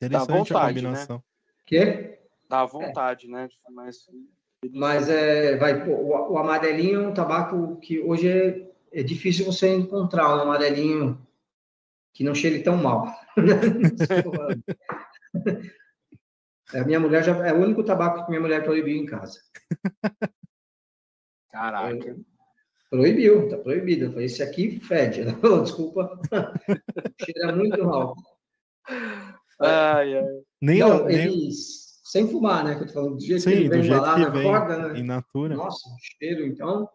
Interessante 0.00 0.28
Dá 0.28 0.36
vontade, 0.36 0.54
a 0.54 0.68
combinação. 0.68 1.16
Né? 1.16 1.22
Quê? 1.66 2.20
Dá 2.48 2.64
vontade, 2.66 3.26
é. 3.26 3.30
né? 3.30 3.48
Mas, 3.70 4.08
Mas 4.70 5.08
é, 5.08 5.56
vai, 5.56 5.88
o, 5.88 6.32
o, 6.32 6.38
amarelinho 6.38 7.02
é 7.02 7.08
um 7.08 7.14
tabaco 7.14 7.80
que 7.80 7.98
hoje 7.98 8.28
é, 8.28 8.70
é 8.92 9.02
difícil 9.02 9.44
você 9.44 9.74
encontrar 9.74 10.36
um 10.36 10.42
amarelinho 10.42 11.20
que 12.12 12.22
não 12.22 12.32
cheire 12.34 12.62
tão 12.62 12.76
mal. 12.76 13.12
a 16.74 16.84
minha 16.84 17.00
mulher 17.00 17.24
já 17.24 17.34
é 17.46 17.52
o 17.52 17.60
único 17.60 17.82
tabaco 17.82 18.24
que 18.24 18.30
minha 18.30 18.40
mulher 18.40 18.62
proibiu 18.62 18.96
em 18.96 19.06
casa. 19.06 19.40
Caraca. 21.50 22.16
Proibiu, 22.90 23.48
tá 23.48 23.58
proibido. 23.58 24.06
Eu 24.06 24.12
falei, 24.12 24.26
esse 24.26 24.42
aqui 24.42 24.80
fede. 24.80 25.22
Ela 25.22 25.34
falou, 25.34 25.62
desculpa, 25.62 26.20
cheira 27.24 27.54
muito 27.54 27.84
mal. 27.84 28.14
Ai, 29.60 30.18
ai. 30.18 30.24
Nem, 30.60 30.78
Não, 30.78 31.04
nem... 31.04 31.16
Eles, 31.16 32.00
sem 32.04 32.28
fumar, 32.28 32.64
né? 32.64 32.74
Que 32.76 32.82
eu 32.82 32.86
tô 32.86 32.92
falando, 32.92 33.14
do 33.16 33.20
jeito 33.20 33.42
Sim, 33.42 33.50
que 33.50 33.56
ele 33.56 33.68
vem 33.68 33.82
do 33.82 34.00
lá 34.00 34.18
na 34.18 34.28
vem, 34.30 34.42
corda, 34.42 34.78
né? 34.78 34.98
In 34.98 35.04
natura. 35.04 35.54
Nossa, 35.56 35.88
cheiro, 36.18 36.46
então. 36.46 36.88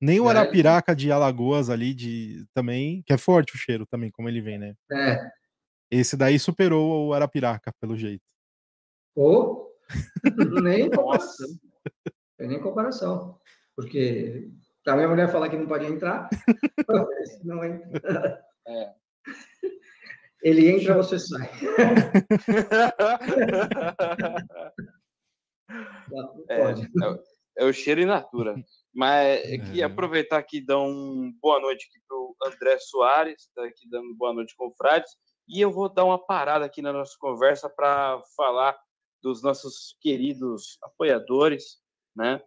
Nem 0.00 0.20
o 0.20 0.26
é. 0.26 0.30
Arapiraca 0.30 0.94
de 0.94 1.10
Alagoas 1.10 1.70
ali, 1.70 1.94
de 1.94 2.44
também, 2.52 3.02
que 3.06 3.12
é 3.12 3.18
forte 3.18 3.54
o 3.54 3.58
cheiro 3.58 3.86
também, 3.86 4.10
como 4.10 4.28
ele 4.28 4.40
vem, 4.40 4.58
né? 4.58 4.74
É. 4.92 5.18
Esse 5.90 6.16
daí 6.16 6.38
superou 6.38 7.08
o 7.08 7.14
Arapiraca, 7.14 7.72
pelo 7.80 7.96
jeito. 7.96 8.33
Ou 9.14 9.64
oh, 9.64 9.74
nem 10.62 10.90
comparação. 10.90 11.48
Tem 12.36 12.48
nem 12.48 12.60
comparação. 12.60 13.38
Porque 13.76 14.50
a 14.86 14.96
minha 14.96 15.08
mulher 15.08 15.30
falar 15.30 15.48
que 15.48 15.56
não 15.56 15.66
pode 15.66 15.86
entrar, 15.86 16.28
não 17.44 17.64
entra. 17.64 18.44
É. 18.66 18.92
Ele 20.42 20.68
entra, 20.68 20.94
você 20.94 21.18
sai. 21.18 21.50
é, 26.50 26.74
é, 27.58 27.64
o 27.64 27.72
cheiro 27.72 28.02
in 28.02 28.06
natura. 28.06 28.54
Mas 28.94 29.42
é 29.44 29.58
que 29.58 29.82
aproveitar 29.82 30.38
aqui 30.38 30.58
e 30.58 30.64
dar 30.64 30.78
um 30.80 31.32
boa 31.40 31.58
noite 31.60 31.88
aqui 31.90 31.98
para 32.06 32.16
o 32.16 32.36
André 32.44 32.78
Soares, 32.78 33.40
está 33.40 33.64
aqui 33.64 33.88
dando 33.88 34.14
boa 34.14 34.32
noite 34.34 34.54
com 34.56 34.68
o 34.68 34.74
Frades, 34.76 35.10
e 35.48 35.60
eu 35.60 35.72
vou 35.72 35.88
dar 35.92 36.04
uma 36.04 36.24
parada 36.24 36.64
aqui 36.66 36.80
na 36.82 36.92
nossa 36.92 37.16
conversa 37.18 37.68
para 37.68 38.20
falar 38.36 38.78
dos 39.24 39.42
nossos 39.42 39.96
queridos 40.02 40.76
apoiadores, 40.82 41.80
né? 42.14 42.42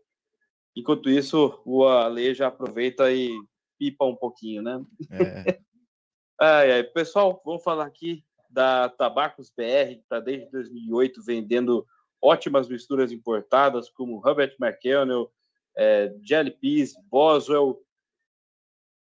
Enquanto 0.76 1.10
isso, 1.10 1.60
o 1.66 1.88
Ale 1.88 2.36
já 2.36 2.48
aproveita 2.48 3.12
e 3.12 3.36
pipa 3.80 4.06
um 4.06 4.16
pouquinho, 4.16 4.62
né? 4.62 4.86
É. 5.10 5.60
ai, 6.40 6.72
ai. 6.74 6.84
Pessoal, 6.84 7.42
vamos 7.44 7.64
falar 7.64 7.88
aqui 7.88 8.24
da 8.48 8.90
Tabacos 8.90 9.50
BR, 9.50 9.96
que 9.96 10.02
está 10.04 10.20
desde 10.20 10.52
2008 10.52 11.24
vendendo 11.24 11.84
ótimas 12.22 12.70
misturas 12.70 13.12
importadas, 13.12 13.90
como 13.90 14.20
Robert 14.20 14.56
McKennell, 14.62 15.32
é, 15.76 16.14
Jelly 16.22 16.52
Peas, 16.52 16.94
Boswell, 17.10 17.82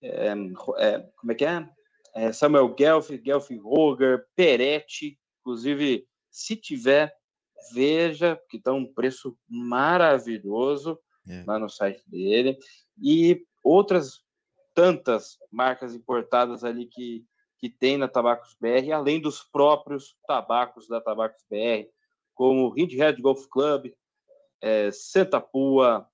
é, 0.01 0.27
é, 0.29 0.99
como 1.17 1.31
é 1.33 1.35
que 1.35 1.45
é? 1.45 1.69
é 2.15 2.31
Samuel 2.31 2.73
Guelph, 2.73 3.09
Guelph 3.09 3.49
Roger, 3.61 4.25
Peretti, 4.37 5.19
inclusive, 5.41 6.07
se 6.31 6.55
tiver, 6.55 7.16
veja, 7.73 8.39
que 8.49 8.57
está 8.57 8.73
um 8.73 8.85
preço 8.85 9.37
maravilhoso 9.47 10.99
é. 11.27 11.43
lá 11.45 11.59
no 11.59 11.69
site 11.69 12.03
dele. 12.07 12.57
E 13.01 13.45
outras 13.63 14.23
tantas 14.73 15.37
marcas 15.51 15.95
importadas 15.95 16.63
ali 16.63 16.85
que, 16.85 17.25
que 17.57 17.69
tem 17.69 17.97
na 17.97 18.07
Tabacos 18.07 18.55
BR, 18.59 18.91
além 18.93 19.19
dos 19.19 19.43
próprios 19.43 20.15
tabacos 20.27 20.87
da 20.87 21.01
Tabacos 21.01 21.43
BR, 21.49 21.89
como 22.35 22.73
Hind 22.77 22.93
Red 22.93 23.15
Golf 23.15 23.45
Club, 23.49 23.91
é, 24.61 24.91
Santa 24.91 25.41
Pua, 25.41 26.07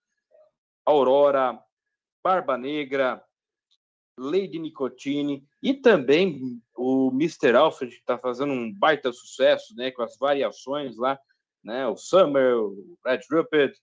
Aurora, 0.85 1.61
Barba 2.23 2.57
Negra, 2.57 3.23
Lady 4.17 4.59
Nicotine 4.59 5.45
e 5.61 5.73
também 5.73 6.61
o 6.75 7.09
Mr. 7.11 7.55
Alfred, 7.55 7.93
que 7.93 7.99
está 7.99 8.17
fazendo 8.17 8.53
um 8.53 8.71
baita 8.71 9.11
sucesso 9.11 9.75
né, 9.75 9.91
com 9.91 10.03
as 10.03 10.17
variações 10.17 10.97
lá, 10.97 11.19
né, 11.63 11.87
o 11.87 11.95
Summer, 11.95 12.57
o 12.57 12.97
Red 13.05 13.21
Rupert, 13.31 13.73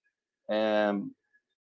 é, 0.48 0.90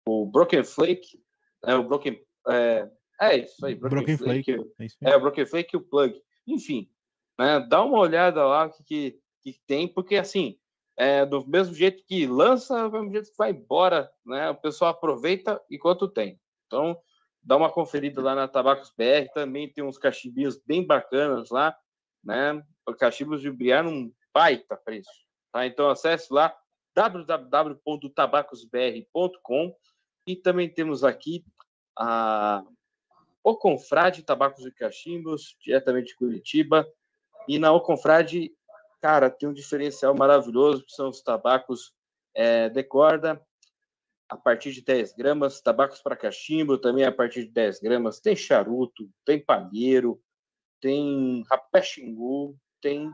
o 0.06 0.26
Broken 0.26 0.64
Flake, 0.64 1.22
é, 1.64 1.74
o 1.74 1.84
Broken. 1.84 2.20
É, 2.48 2.90
é 3.20 3.36
isso 3.38 3.64
aí, 3.64 3.74
Broken, 3.74 3.98
Broken 3.98 4.16
Flake. 4.16 4.56
Flake 4.76 4.94
é, 5.02 5.10
é, 5.10 5.16
o 5.16 5.20
Broken 5.20 5.46
Flake 5.46 5.74
e 5.74 5.76
o 5.76 5.82
Plug. 5.82 6.14
Enfim, 6.46 6.90
né, 7.38 7.60
dá 7.60 7.84
uma 7.84 7.98
olhada 7.98 8.44
lá 8.44 8.68
que, 8.68 8.82
que, 8.84 9.20
que 9.42 9.60
tem, 9.66 9.86
porque 9.86 10.16
assim, 10.16 10.58
é, 10.98 11.24
do 11.24 11.46
mesmo 11.46 11.72
jeito 11.72 12.02
que 12.04 12.26
lança, 12.26 12.88
do 12.88 12.90
mesmo 12.90 13.12
jeito 13.12 13.30
que 13.30 13.38
vai 13.38 13.52
embora, 13.52 14.10
né? 14.26 14.50
O 14.50 14.56
pessoal 14.56 14.90
aproveita 14.90 15.62
enquanto 15.70 16.08
tem. 16.08 16.40
Então, 16.66 17.00
dá 17.40 17.56
uma 17.56 17.70
conferida 17.70 18.20
lá 18.20 18.34
na 18.34 18.48
Tabacos 18.48 18.92
BR, 18.96 19.30
também 19.32 19.72
tem 19.72 19.84
uns 19.84 19.96
cachimbinhos 19.96 20.60
bem 20.66 20.84
bacanas 20.84 21.50
lá, 21.50 21.76
né? 22.24 22.60
Cachimbos 22.98 23.40
de 23.40 23.50
Briar 23.50 23.84
num 23.84 24.12
baita 24.34 24.76
preço, 24.76 25.10
tá? 25.58 25.66
Então, 25.66 25.90
acesse 25.90 26.32
lá 26.32 26.56
www.tabacosbr.com 26.94 29.76
e 30.26 30.36
também 30.36 30.68
temos 30.68 31.02
aqui 31.04 31.44
a 31.96 32.62
O 33.42 33.56
Confrade 33.56 34.22
Tabacos 34.22 34.66
e 34.66 34.72
Cachimbos, 34.72 35.56
diretamente 35.60 36.08
de 36.08 36.16
Curitiba. 36.16 36.86
E 37.46 37.58
na 37.58 37.72
O 37.72 37.80
Confrade, 37.80 38.52
cara, 39.00 39.30
tem 39.30 39.48
um 39.48 39.54
diferencial 39.54 40.14
maravilhoso, 40.14 40.84
que 40.84 40.92
são 40.92 41.08
os 41.08 41.22
tabacos 41.22 41.94
é, 42.34 42.68
de 42.68 42.84
corda, 42.84 43.42
a 44.28 44.36
partir 44.36 44.72
de 44.72 44.82
10 44.82 45.14
gramas, 45.14 45.62
tabacos 45.62 46.02
para 46.02 46.14
cachimbo 46.14 46.76
também 46.76 47.04
a 47.04 47.12
partir 47.12 47.44
de 47.44 47.50
10 47.50 47.80
gramas, 47.80 48.20
tem 48.20 48.36
charuto, 48.36 49.08
tem 49.24 49.42
palheiro, 49.42 50.20
tem 50.80 51.42
rapé 51.50 51.80
xingu, 51.80 52.54
tem 52.80 53.10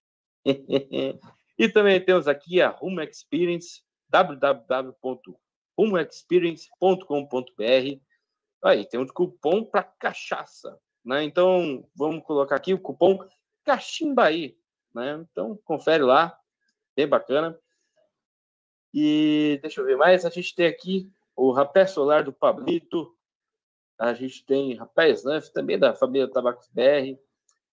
e 1.64 1.68
também 1.68 2.04
temos 2.04 2.26
aqui 2.26 2.62
a 2.62 2.76
Home 2.80 3.04
Experience, 3.04 3.82
www 4.08 4.94
rumoexperience.com.br. 5.80 8.00
Aí, 8.62 8.86
tem 8.86 9.00
um 9.00 9.06
cupom 9.06 9.64
para 9.64 9.82
cachaça, 9.82 10.78
né? 11.04 11.24
Então, 11.24 11.88
vamos 11.94 12.22
colocar 12.24 12.56
aqui 12.56 12.74
o 12.74 12.78
cupom 12.78 13.18
Cachimbaí, 13.64 14.58
né? 14.94 15.24
Então, 15.30 15.58
confere 15.64 16.02
lá, 16.02 16.38
bem 16.94 17.08
bacana. 17.08 17.58
E 18.92 19.58
deixa 19.62 19.80
eu 19.80 19.86
ver 19.86 19.96
mais. 19.96 20.26
A 20.26 20.30
gente 20.30 20.54
tem 20.54 20.66
aqui 20.66 21.10
o 21.34 21.52
rapé 21.52 21.86
solar 21.86 22.24
do 22.24 22.32
Pablito. 22.32 23.16
A 23.98 24.12
gente 24.12 24.44
tem 24.44 24.74
rapé 24.74 25.10
Snuff, 25.10 25.50
também 25.52 25.78
da 25.78 25.94
família 25.94 26.30
Tabacos 26.30 26.68
BR. 26.68 27.18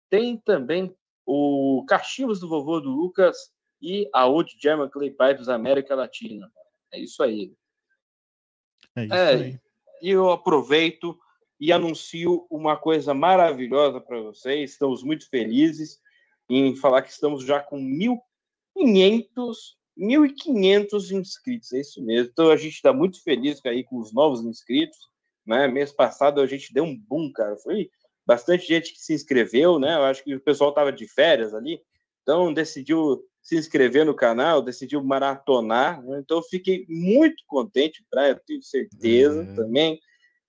Tem 0.10 0.38
também 0.38 0.96
o 1.26 1.84
Cachimbos 1.88 2.40
do 2.40 2.48
Vovô 2.48 2.80
do 2.80 2.90
Lucas 2.90 3.52
e 3.82 4.10
a 4.14 4.26
Old 4.26 4.56
German 4.60 4.90
Clay 4.90 5.12
Pipes 5.12 5.50
América 5.50 5.96
Latina. 5.96 6.52
É 6.92 7.00
isso 7.00 7.22
aí. 7.24 7.54
É 8.96 9.06
isso 9.06 9.14
É, 9.14 9.30
aí. 9.34 9.60
E 10.02 10.10
eu 10.10 10.32
aproveito 10.32 11.18
e 11.60 11.72
anuncio 11.72 12.46
uma 12.50 12.78
coisa 12.78 13.14
maravilhosa 13.14 14.00
para 14.00 14.22
vocês. 14.22 14.72
Estamos 14.72 15.04
muito 15.04 15.30
felizes 15.30 16.00
em 16.50 16.76
falar 16.76 17.02
que 17.02 17.12
estamos 17.12 17.44
já 17.44 17.60
com 17.60 17.80
1.500 17.80 19.78
1.500 19.98 21.12
inscritos, 21.12 21.74
é 21.74 21.80
isso 21.80 22.04
mesmo. 22.04 22.30
Então 22.32 22.52
a 22.52 22.56
gente 22.56 22.76
está 22.76 22.94
muito 22.94 23.22
feliz 23.24 23.60
aí 23.66 23.84
com 23.84 23.98
os 23.98 24.14
novos 24.14 24.46
inscritos. 24.46 24.98
Né? 25.46 25.68
Mês 25.68 25.92
passado 25.92 26.40
a 26.40 26.46
gente 26.46 26.74
deu 26.74 26.84
um 26.84 26.96
boom, 26.96 27.32
cara. 27.32 27.58
Foi 27.58 27.90
bastante 28.26 28.68
gente 28.68 28.94
que 28.94 29.00
se 29.00 29.14
inscreveu, 29.14 29.80
né? 29.80 29.96
Eu 29.96 30.04
acho 30.04 30.24
que 30.24 30.36
o 30.36 30.40
pessoal 30.40 30.70
estava 30.70 30.92
de 30.92 31.08
férias 31.08 31.54
ali, 31.54 31.82
então 32.22 32.54
decidiu 32.54 33.24
se 33.48 33.56
inscrever 33.56 34.06
no 34.06 34.14
canal, 34.14 34.62
decidiu 34.62 35.02
maratonar. 35.02 36.04
Né? 36.04 36.20
Então 36.20 36.40
eu 36.40 36.44
fiquei 36.44 36.86
muito 36.90 37.46
contente, 37.48 38.06
pra, 38.12 38.28
eu 38.28 38.40
tenho 38.46 38.62
certeza 38.62 39.42
É. 39.42 39.56
também, 39.56 40.02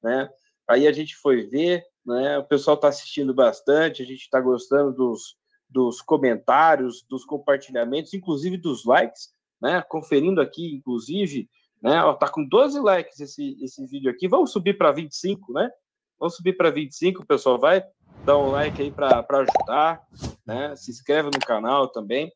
né? 0.03 0.28
Aí 0.68 0.84
a 0.84 0.90
gente 0.90 1.14
foi 1.14 1.46
ver, 1.46 1.84
né? 2.05 2.38
O 2.38 2.44
pessoal 2.44 2.74
está 2.74 2.88
assistindo 2.88 3.32
bastante, 3.32 4.03
a 4.03 4.05
gente 4.05 4.22
está 4.22 4.40
gostando 4.40 4.92
dos, 4.92 5.36
dos 5.70 6.03
comentários, 6.03 7.07
dos 7.09 7.24
compartilhamentos, 7.24 8.12
inclusive 8.14 8.57
dos 8.57 8.84
likes, 8.84 9.28
né? 9.62 9.80
Conferindo 9.88 10.40
aqui, 10.40 10.74
inclusive, 10.74 11.49
né? 11.80 12.03
Ó, 12.03 12.14
tá 12.14 12.28
com 12.28 12.44
12 12.44 12.80
likes 12.80 13.20
esse, 13.20 13.57
esse 13.62 13.86
vídeo 13.86 14.11
aqui. 14.11 14.26
Vamos 14.26 14.51
subir 14.51 14.76
para 14.76 14.90
25, 14.90 15.53
né? 15.53 15.70
Vamos 16.18 16.34
subir 16.34 16.57
para 16.57 16.68
25, 16.68 17.24
pessoal. 17.24 17.61
Vai 17.61 17.80
dar 18.26 18.38
um 18.38 18.51
like 18.51 18.82
aí 18.82 18.90
para 18.90 19.24
ajudar, 19.30 20.05
né? 20.44 20.74
Se 20.74 20.90
inscreve 20.90 21.30
no 21.32 21.38
canal 21.46 21.86
também. 21.86 22.32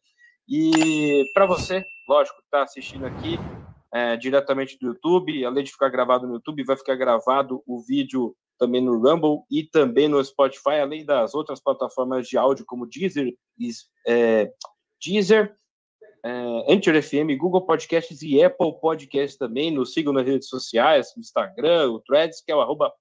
E 0.54 1.24
para 1.32 1.46
você, 1.46 1.82
lógico, 2.06 2.36
que 2.36 2.44
está 2.44 2.62
assistindo 2.62 3.06
aqui 3.06 3.38
é, 3.90 4.18
diretamente 4.18 4.76
do 4.78 4.88
YouTube, 4.88 5.42
além 5.46 5.64
de 5.64 5.72
ficar 5.72 5.88
gravado 5.88 6.26
no 6.26 6.34
YouTube, 6.34 6.62
vai 6.64 6.76
ficar 6.76 6.94
gravado 6.94 7.62
o 7.66 7.80
vídeo 7.80 8.36
também 8.58 8.82
no 8.82 9.00
Rumble 9.00 9.44
e 9.50 9.62
também 9.64 10.08
no 10.08 10.22
Spotify, 10.22 10.80
além 10.82 11.06
das 11.06 11.34
outras 11.34 11.58
plataformas 11.58 12.28
de 12.28 12.36
áudio 12.36 12.66
como 12.66 12.86
Deezer, 12.86 13.34
é, 14.06 14.52
Deezer, 15.02 15.56
é, 16.22 16.30
Anchor 16.70 17.02
FM, 17.02 17.34
Google 17.38 17.64
Podcasts 17.64 18.20
e 18.20 18.44
Apple 18.44 18.78
Podcasts 18.78 19.38
também. 19.38 19.70
Nos 19.70 19.94
sigam 19.94 20.12
nas 20.12 20.26
redes 20.26 20.50
sociais, 20.50 21.14
no 21.16 21.22
Instagram, 21.22 21.92
o 21.92 22.00
Threads, 22.00 22.42
que 22.44 22.52
é 22.52 22.54
o 22.54 22.60
arroba. 22.60 22.92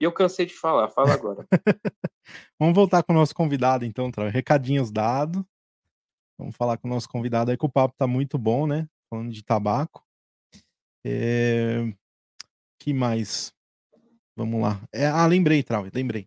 E 0.00 0.04
eu 0.04 0.10
cansei 0.10 0.46
de 0.46 0.54
falar, 0.54 0.88
fala 0.88 1.12
agora. 1.12 1.46
Vamos 2.58 2.74
voltar 2.74 3.02
com 3.02 3.12
o 3.12 3.16
nosso 3.16 3.34
convidado, 3.34 3.84
então, 3.84 4.10
Trau. 4.10 4.26
Recadinhos 4.28 4.90
dados. 4.90 5.44
Vamos 6.38 6.56
falar 6.56 6.76
com 6.78 6.88
o 6.88 6.90
nosso 6.90 7.08
convidado 7.08 7.50
aí, 7.50 7.56
que 7.56 7.64
o 7.64 7.70
papo 7.70 7.94
tá 7.96 8.06
muito 8.06 8.36
bom, 8.38 8.66
né? 8.66 8.88
Falando 9.08 9.32
de 9.32 9.42
tabaco. 9.42 10.04
É... 11.06 11.92
que 12.80 12.92
mais? 12.92 13.52
Vamos 14.36 14.60
lá. 14.60 14.82
É, 14.92 15.06
ah, 15.06 15.26
lembrei, 15.26 15.62
Trau, 15.62 15.86
lembrei. 15.92 16.26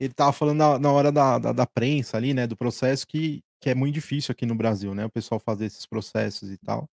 Ele 0.00 0.14
tava 0.14 0.32
falando 0.32 0.78
na, 0.78 0.92
hora 0.92 1.10
da, 1.10 1.38
da, 1.38 1.52
da 1.52 1.66
prensa 1.66 2.16
ali, 2.16 2.32
né? 2.32 2.46
Do 2.46 2.56
processo 2.56 3.06
que, 3.06 3.42
que 3.60 3.70
é 3.70 3.74
muito 3.74 3.94
difícil 3.94 4.32
aqui 4.32 4.46
no 4.46 4.54
Brasil, 4.54 4.94
né? 4.94 5.04
O 5.04 5.10
pessoal 5.10 5.40
fazer 5.40 5.66
esses 5.66 5.86
processos 5.86 6.50
e 6.50 6.58
tal. 6.58 6.88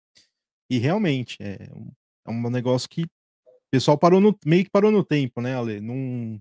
E 0.70 0.78
realmente, 0.78 1.38
é 1.42 1.68
um, 1.76 1.92
é 2.28 2.32
um 2.32 2.50
negócio 2.50 2.88
que 2.88 3.04
o 3.04 3.10
pessoal 3.72 3.98
parou 3.98 4.22
no, 4.22 4.38
meio 4.46 4.64
que 4.64 4.70
parou 4.70 4.92
no 4.92 5.04
tempo, 5.04 5.42
né, 5.42 5.56
Ale? 5.56 5.82
Não, 5.82 6.40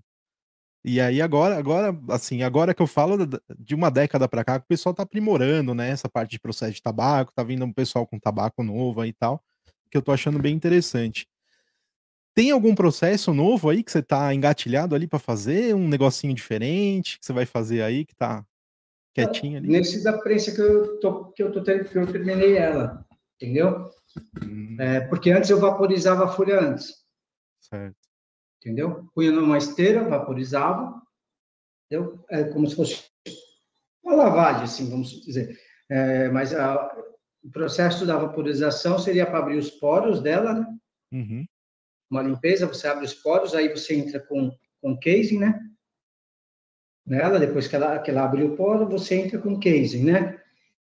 e 0.83 0.99
aí 0.99 1.21
agora, 1.21 1.57
agora, 1.57 1.97
assim, 2.09 2.41
agora 2.43 2.73
que 2.73 2.81
eu 2.81 2.87
falo 2.87 3.17
de 3.59 3.75
uma 3.75 3.91
década 3.91 4.27
pra 4.27 4.43
cá, 4.43 4.57
o 4.57 4.61
pessoal 4.61 4.95
tá 4.95 5.03
aprimorando, 5.03 5.75
né, 5.75 5.89
essa 5.89 6.09
parte 6.09 6.31
de 6.31 6.39
processo 6.39 6.73
de 6.73 6.81
tabaco, 6.81 7.33
tá 7.33 7.43
vindo 7.43 7.63
um 7.63 7.73
pessoal 7.73 8.07
com 8.07 8.19
tabaco 8.19 8.63
novo 8.63 9.01
aí 9.01 9.09
e 9.09 9.13
tal, 9.13 9.43
que 9.89 9.97
eu 9.97 10.01
tô 10.01 10.11
achando 10.11 10.39
bem 10.39 10.55
interessante. 10.55 11.27
Tem 12.33 12.49
algum 12.51 12.73
processo 12.73 13.33
novo 13.33 13.69
aí 13.69 13.83
que 13.83 13.91
você 13.91 14.01
tá 14.01 14.33
engatilhado 14.33 14.95
ali 14.95 15.05
pra 15.05 15.19
fazer, 15.19 15.75
um 15.75 15.87
negocinho 15.87 16.33
diferente 16.33 17.19
que 17.19 17.25
você 17.25 17.33
vai 17.33 17.45
fazer 17.45 17.81
aí 17.81 18.05
que 18.05 18.15
tá 18.15 18.45
quietinho 19.13 19.57
ali? 19.57 19.67
Nesse 19.67 20.03
da 20.03 20.17
prensa 20.17 20.51
que 20.53 20.61
eu 20.61 20.99
tô, 20.99 21.25
que 21.25 21.43
eu 21.43 21.51
tô 21.51 21.61
que 21.61 21.71
eu 21.71 22.07
terminei 22.07 22.57
ela, 22.57 23.05
entendeu? 23.35 23.89
Hum, 24.41 24.77
É, 24.79 25.01
porque 25.01 25.29
antes 25.31 25.49
eu 25.49 25.59
vaporizava 25.59 26.25
a 26.25 26.29
folha 26.29 26.59
antes, 26.59 26.93
certo. 27.59 28.00
Entendeu? 28.61 29.09
Punha 29.15 29.31
numa 29.31 29.57
esteira, 29.57 30.07
vaporizava, 30.07 31.01
entendeu? 31.85 32.23
É 32.29 32.43
como 32.45 32.67
se 32.69 32.75
fosse 32.75 33.03
uma 34.03 34.15
lavagem, 34.15 34.63
assim, 34.63 34.89
vamos 34.89 35.09
dizer. 35.25 35.59
É, 35.89 36.29
mas 36.29 36.53
a- 36.53 36.95
o 37.43 37.49
processo 37.49 38.05
da 38.05 38.17
vaporização 38.17 38.99
seria 38.99 39.25
para 39.25 39.39
abrir 39.39 39.57
os 39.57 39.71
poros 39.71 40.21
dela, 40.21 40.53
né? 40.53 40.77
Uhum, 41.11 41.45
uma 42.09 42.21
limpeza, 42.21 42.67
você 42.67 42.87
abre 42.87 43.05
os 43.05 43.13
poros, 43.13 43.55
aí 43.55 43.67
você 43.69 43.95
entra 43.95 44.19
com, 44.19 44.55
com 44.81 44.97
casing, 44.99 45.39
né? 45.39 45.59
Nela, 47.05 47.39
depois 47.39 47.67
que 47.67 47.75
ela, 47.75 47.99
que 47.99 48.11
ela 48.11 48.23
abre 48.23 48.43
o 48.43 48.55
poro, 48.55 48.87
você 48.87 49.15
entra 49.15 49.39
com 49.39 49.59
casing, 49.59 50.03
né? 50.03 50.39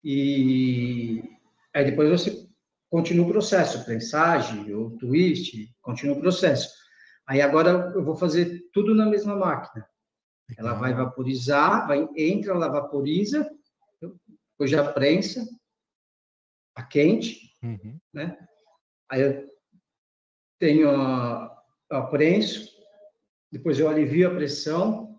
E 0.03 1.23
aí 1.73 1.85
depois 1.87 2.11
você 2.11 2.47
continua 2.91 3.27
o 3.27 3.31
processo, 3.31 3.85
prensagem 3.85 4.73
ou 4.75 4.91
twist, 4.99 5.75
continua 5.81 6.17
o 6.17 6.21
processo. 6.21 6.84
Aí 7.27 7.41
agora 7.41 7.93
eu 7.95 8.05
vou 8.05 8.17
fazer 8.17 8.69
tudo 8.73 8.95
na 8.95 9.07
mesma 9.07 9.35
máquina. 9.35 9.89
Ela 10.57 10.75
vai 10.75 10.91
legal. 10.91 11.07
vaporizar, 11.07 11.87
vai, 11.87 12.07
entra, 12.17 12.53
ela 12.53 12.69
vaporiza, 12.69 13.51
depois 14.53 14.71
já 14.71 14.93
prensa, 14.93 15.47
a 16.75 16.83
quente, 16.83 17.53
Uhum, 17.63 17.99
né? 18.13 18.37
Aí 19.09 19.23
eu 19.23 19.51
tenho 20.59 20.91
a, 20.91 21.65
a 21.91 22.03
prenso, 22.03 22.71
depois 23.51 23.79
eu 23.79 23.89
alivio 23.89 24.29
a 24.29 24.35
pressão, 24.35 25.19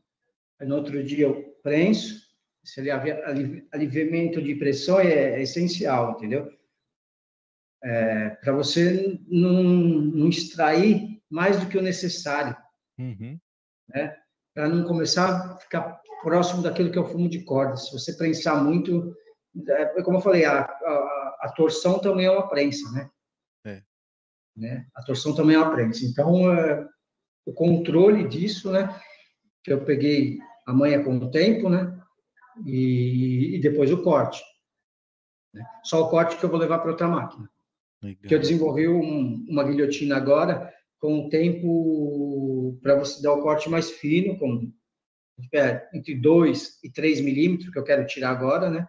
aí 0.59 0.67
no 0.67 0.75
outro 0.75 1.03
dia 1.03 1.25
eu 1.25 1.55
prenso. 1.63 2.23
Esse 2.63 2.89
alivi- 2.91 3.67
aliviamento 3.71 4.41
de 4.41 4.55
pressão 4.55 4.99
é, 4.99 5.39
é 5.39 5.41
essencial, 5.41 6.11
entendeu? 6.11 6.51
Para 8.41 8.53
você 8.53 9.19
não, 9.27 9.63
não 9.63 10.27
extrair 10.27 11.14
mais 11.35 11.59
do 11.59 11.67
que 11.69 11.77
o 11.77 11.81
necessário, 11.81 12.55
uhum, 12.97 13.37
para 14.53 14.69
não 14.69 14.85
começar 14.87 15.27
a 15.29 15.57
ficar 15.57 15.99
próximo 16.23 16.63
daquilo 16.63 16.89
que 16.91 16.97
é 16.97 17.01
o 17.01 17.05
fumo 17.07 17.27
de 17.29 17.43
corda. 17.43 17.75
Se 17.75 17.91
você 17.91 18.15
prensar 18.15 18.63
muito, 18.63 19.13
é, 19.67 20.01
como 20.01 20.17
eu 20.17 20.21
falei, 20.21 20.45
a, 20.45 20.61
a, 20.61 21.37
a 21.41 21.53
torção 21.55 21.99
também 21.99 22.25
é 22.25 22.31
uma 22.31 22.47
prensa, 22.47 22.89
né? 22.93 23.09
É. 23.65 23.83
né? 24.55 24.87
A 24.95 25.03
torção 25.03 25.35
também 25.35 25.57
é 25.57 25.59
uma 25.59 25.73
prensa. 25.73 26.05
Então, 26.05 26.49
é, 26.57 26.87
o 27.45 27.53
controle 27.53 28.27
disso, 28.29 28.71
né? 28.71 28.97
Que 29.61 29.73
eu 29.73 29.83
peguei 29.83 30.39
a 30.65 30.71
manha 30.71 31.03
com 31.03 31.17
o 31.17 31.29
tempo, 31.29 31.69
né? 31.69 32.01
E, 32.65 33.57
e 33.57 33.59
depois 33.59 33.91
o 33.91 34.01
corte. 34.01 34.41
né? 35.53 35.65
Só 35.83 36.01
o 36.01 36.09
corte 36.09 36.37
que 36.37 36.45
eu 36.45 36.49
vou 36.49 36.57
levar 36.59 36.79
para 36.79 36.91
outra 36.91 37.09
máquina 37.09 37.49
que 38.01 38.07
eu 38.07 38.37
legal. 38.37 38.39
desenvolvi 38.39 38.87
um- 38.87 39.45
uma 39.49 39.63
guilhotina 39.63 40.15
agora 40.17 40.71
com 41.05 41.19
um 41.19 41.29
tempo 41.29 42.79
para 42.81 42.95
você 42.95 43.21
dar 43.21 43.33
o 43.33 43.43
corte 43.43 43.69
mais 43.69 43.91
fino, 43.91 44.39
com 44.39 44.73
é, 45.53 45.87
entre 45.93 46.15
2 46.15 46.79
e 46.83 46.89
3 46.89 47.21
milímetros, 47.21 47.69
que 47.69 47.77
eu 47.77 47.83
quero 47.83 48.07
tirar 48.07 48.31
agora, 48.31 48.71
né? 48.71 48.87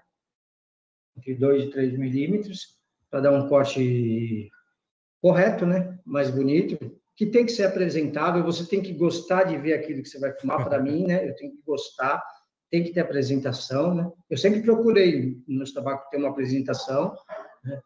Entre 1.18 1.34
2 1.34 1.64
e 1.64 1.70
3 1.70 1.98
milímetros, 1.98 2.78
para 3.10 3.20
dar 3.20 3.32
um 3.32 3.48
corte 3.50 4.50
correto, 5.20 5.66
né? 5.66 5.98
Mais 6.06 6.30
bonito, 6.30 6.78
que 7.14 7.26
tem 7.26 7.44
que 7.44 7.52
ser 7.52 7.64
apresentável, 7.64 8.42
você 8.42 8.66
tem 8.66 8.80
que 8.80 8.94
gostar 8.94 9.44
de 9.44 9.58
ver 9.58 9.74
aquilo 9.74 10.02
que 10.02 10.08
você 10.08 10.18
vai 10.18 10.32
fumar, 10.32 10.66
para 10.66 10.82
mim, 10.82 11.06
né? 11.06 11.28
Eu 11.28 11.34
tenho 11.36 11.52
que 11.52 11.62
gostar, 11.66 12.22
tem 12.70 12.82
que 12.82 12.94
ter 12.94 13.00
apresentação, 13.00 13.94
né? 13.94 14.10
Eu 14.30 14.38
sempre 14.38 14.62
procurei 14.62 15.36
nos 15.46 15.70
tabacos 15.74 16.08
ter 16.08 16.16
uma 16.16 16.30
apresentação, 16.30 17.14
né? 17.62 17.78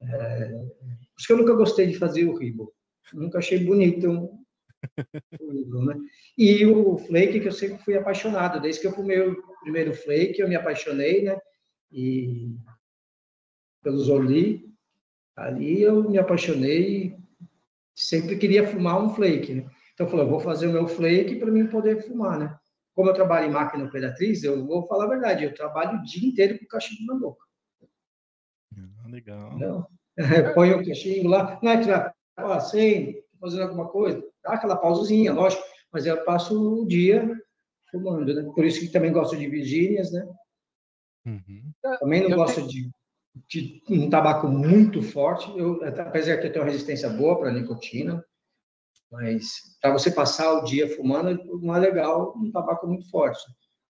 É, 0.00 0.48
por 0.48 1.18
isso 1.18 1.26
que 1.26 1.32
eu 1.34 1.36
nunca 1.36 1.54
gostei 1.54 1.86
de 1.86 1.98
fazer 1.98 2.24
o 2.24 2.34
ribo. 2.34 2.73
Nunca 3.12 3.38
achei 3.38 3.64
bonito 3.64 4.30
o 5.40 5.52
ribo, 5.52 5.84
né? 5.84 5.96
E 6.36 6.64
o 6.66 6.98
flake 6.98 7.40
que 7.40 7.48
eu 7.48 7.52
sempre 7.52 7.78
fui 7.78 7.96
apaixonado. 7.96 8.60
Desde 8.60 8.80
que 8.80 8.86
eu 8.86 8.92
fumei 8.92 9.20
o 9.20 9.42
primeiro 9.62 9.94
flake, 9.94 10.40
eu 10.40 10.48
me 10.48 10.56
apaixonei, 10.56 11.22
né? 11.22 11.38
E 11.92 12.56
pelos 13.82 14.08
Orly, 14.08 14.64
ali 15.36 15.82
eu 15.82 16.08
me 16.08 16.18
apaixonei 16.18 17.16
sempre 17.94 18.36
queria 18.36 18.66
fumar 18.66 19.02
um 19.02 19.10
flake, 19.10 19.54
né? 19.54 19.70
Então 19.92 20.06
eu 20.06 20.10
falei, 20.10 20.26
eu 20.26 20.30
vou 20.30 20.40
fazer 20.40 20.66
o 20.66 20.72
meu 20.72 20.88
flake 20.88 21.36
para 21.36 21.50
mim 21.50 21.66
poder 21.68 22.02
fumar, 22.02 22.38
né? 22.38 22.58
Como 22.94 23.08
eu 23.08 23.14
trabalho 23.14 23.46
em 23.46 23.52
máquina 23.52 23.84
operatriz, 23.84 24.42
eu 24.42 24.66
vou 24.66 24.86
falar 24.86 25.04
a 25.04 25.08
verdade, 25.08 25.44
eu 25.44 25.54
trabalho 25.54 25.98
o 25.98 26.02
dia 26.02 26.28
inteiro 26.28 26.58
com 26.58 26.66
cachimbo 26.66 27.12
na 27.12 27.18
boca. 27.18 27.44
Ah, 28.76 29.08
legal. 29.08 29.48
Entendeu? 29.48 29.86
põe 30.54 30.72
o 30.72 30.84
cachimbo 30.84 31.28
lá, 31.28 31.58
não 31.62 31.72
vai, 32.36 32.46
ó, 32.46 32.60
sem, 32.60 33.22
fazendo 33.40 33.62
alguma 33.62 33.88
coisa, 33.88 34.22
dá 34.42 34.54
aquela 34.54 34.76
pausazinha, 34.76 35.32
lógico, 35.32 35.62
mas 35.92 36.06
eu 36.06 36.24
passo 36.24 36.82
o 36.82 36.86
dia 36.86 37.30
fumando, 37.90 38.34
né? 38.34 38.50
Por 38.54 38.64
isso 38.64 38.80
que 38.80 38.88
também 38.88 39.12
gosto 39.12 39.36
de 39.36 39.46
Virgínias, 39.46 40.12
né? 40.12 40.26
Uhum. 41.26 41.72
Também 42.00 42.22
não 42.22 42.30
eu 42.30 42.36
gosto 42.36 42.56
tenho... 42.56 42.68
de, 42.68 42.90
de, 43.48 43.82
um 43.88 44.10
tabaco 44.10 44.48
muito 44.48 45.02
forte, 45.02 45.50
eu, 45.58 45.82
apesar 45.84 46.38
que 46.38 46.46
eu 46.46 46.52
tenho 46.52 46.64
uma 46.64 46.70
resistência 46.70 47.08
boa 47.08 47.38
para 47.38 47.52
nicotina, 47.52 48.24
mas 49.10 49.76
para 49.80 49.92
você 49.92 50.10
passar 50.10 50.52
o 50.54 50.64
dia 50.64 50.88
fumando, 50.96 51.60
não 51.60 51.76
é 51.76 51.78
legal 51.78 52.34
um 52.36 52.50
tabaco 52.50 52.86
muito 52.86 53.08
forte. 53.10 53.40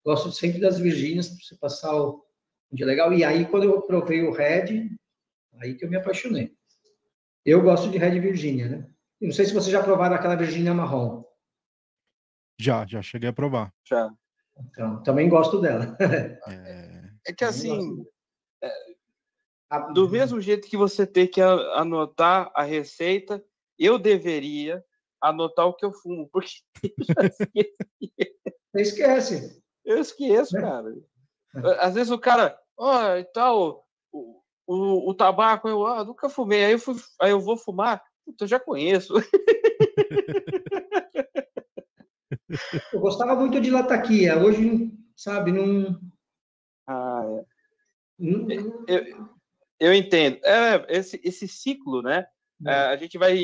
Gosto 0.05 0.31
sempre 0.31 0.61
das 0.61 0.79
Virgínias 0.79 1.29
para 1.29 1.39
você 1.39 1.57
passar 1.57 1.97
o 1.97 2.23
um 2.71 2.77
dia 2.77 2.85
legal. 2.85 3.13
E 3.13 3.25
aí, 3.25 3.47
quando 3.47 3.65
eu 3.65 3.81
provei 3.81 4.23
o 4.23 4.33
Red, 4.33 4.91
aí 5.61 5.75
que 5.75 5.85
eu 5.85 5.89
me 5.89 5.97
apaixonei. 5.97 6.53
Eu 7.45 7.63
gosto 7.63 7.91
de 7.91 7.99
Red 7.99 8.19
Virgínia, 8.21 8.69
né? 8.69 8.91
Não 9.21 9.33
sei 9.33 9.45
se 9.45 9.55
você 9.55 9.71
já 9.71 9.83
provaram 9.83 10.17
aquela 10.17 10.35
Virgínia 10.35 10.73
marrom. 10.75 11.25
Já, 12.59 12.87
já 12.87 13.03
cheguei 13.03 13.29
a 13.29 13.33
provar. 13.33 13.73
Já. 13.87 14.11
Então, 14.71 15.03
também 15.03 15.29
gosto 15.29 15.61
dela. 15.61 15.97
É, 17.27 17.31
é 17.31 17.33
que 17.33 17.45
assim, 17.45 18.05
é, 18.63 18.71
do 19.93 20.09
mesmo 20.09 20.41
jeito 20.41 20.69
que 20.69 20.77
você 20.77 21.07
tem 21.07 21.27
que 21.27 21.41
anotar 21.41 22.51
a 22.55 22.63
receita, 22.63 23.43
eu 23.79 23.99
deveria 23.99 24.85
anotar 25.21 25.67
o 25.67 25.75
que 25.75 25.85
eu 25.85 25.93
fumo, 25.93 26.29
porque 26.31 26.53
eu 26.85 27.05
já 27.05 27.27
esqueci. 27.27 27.75
Você 28.73 28.83
esquece. 28.83 29.63
Eu 29.85 29.99
esqueço, 29.99 30.57
é. 30.57 30.61
cara. 30.61 30.95
Às 31.81 31.95
vezes 31.95 32.11
o 32.11 32.19
cara, 32.19 32.59
ó, 32.77 33.13
oh, 33.13 33.17
e 33.17 33.25
tal, 33.25 33.84
o, 34.67 34.75
o, 34.75 35.11
o 35.11 35.15
tabaco, 35.15 35.69
eu 35.69 35.87
ah, 35.87 36.05
nunca 36.05 36.29
fumei, 36.29 36.65
aí 36.65 36.73
eu, 36.73 36.79
fui, 36.79 36.97
aí 37.21 37.31
eu 37.31 37.41
vou 37.41 37.57
fumar, 37.57 38.03
eu 38.41 38.47
já 38.47 38.59
conheço. 38.59 39.15
Eu 42.93 43.01
gostava 43.01 43.35
muito 43.35 43.61
de 43.61 43.71
lataquia, 43.71 44.39
hoje, 44.39 44.93
sabe, 45.17 45.53
não. 45.53 46.01
Ah, 46.87 47.23
é. 47.27 47.45
não... 48.19 48.49
Eu, 48.87 49.29
eu 49.81 49.95
entendo. 49.95 50.39
É, 50.45 50.87
esse, 50.89 51.21
esse 51.25 51.49
ciclo, 51.49 52.03
né? 52.03 52.27
É, 52.67 52.73
a 52.73 52.97
gente 52.97 53.19
vai 53.19 53.37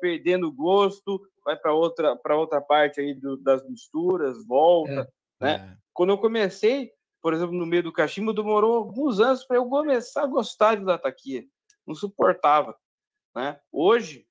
perdendo 0.00 0.52
gosto, 0.52 1.20
vai 1.44 1.56
para 1.56 1.72
outra 1.72 2.14
para 2.14 2.36
outra 2.36 2.60
parte 2.60 3.00
aí 3.00 3.14
do, 3.14 3.36
das 3.36 3.66
misturas, 3.68 4.46
volta, 4.46 5.10
é. 5.40 5.44
né? 5.44 5.72
É. 5.72 5.76
Quando 5.92 6.10
eu 6.10 6.18
comecei, 6.18 6.92
por 7.22 7.34
exemplo, 7.34 7.54
no 7.54 7.66
meio 7.66 7.82
do 7.82 7.92
cachimbo, 7.92 8.32
demorou 8.32 8.76
alguns 8.76 9.20
anos 9.20 9.44
para 9.44 9.56
eu 9.56 9.68
começar 9.68 10.22
a 10.22 10.26
gostar 10.26 10.76
de 10.76 10.84
lataquia. 10.84 11.44
Não 11.86 11.94
suportava, 11.94 12.76
né? 13.34 13.60
Hoje, 13.72 14.26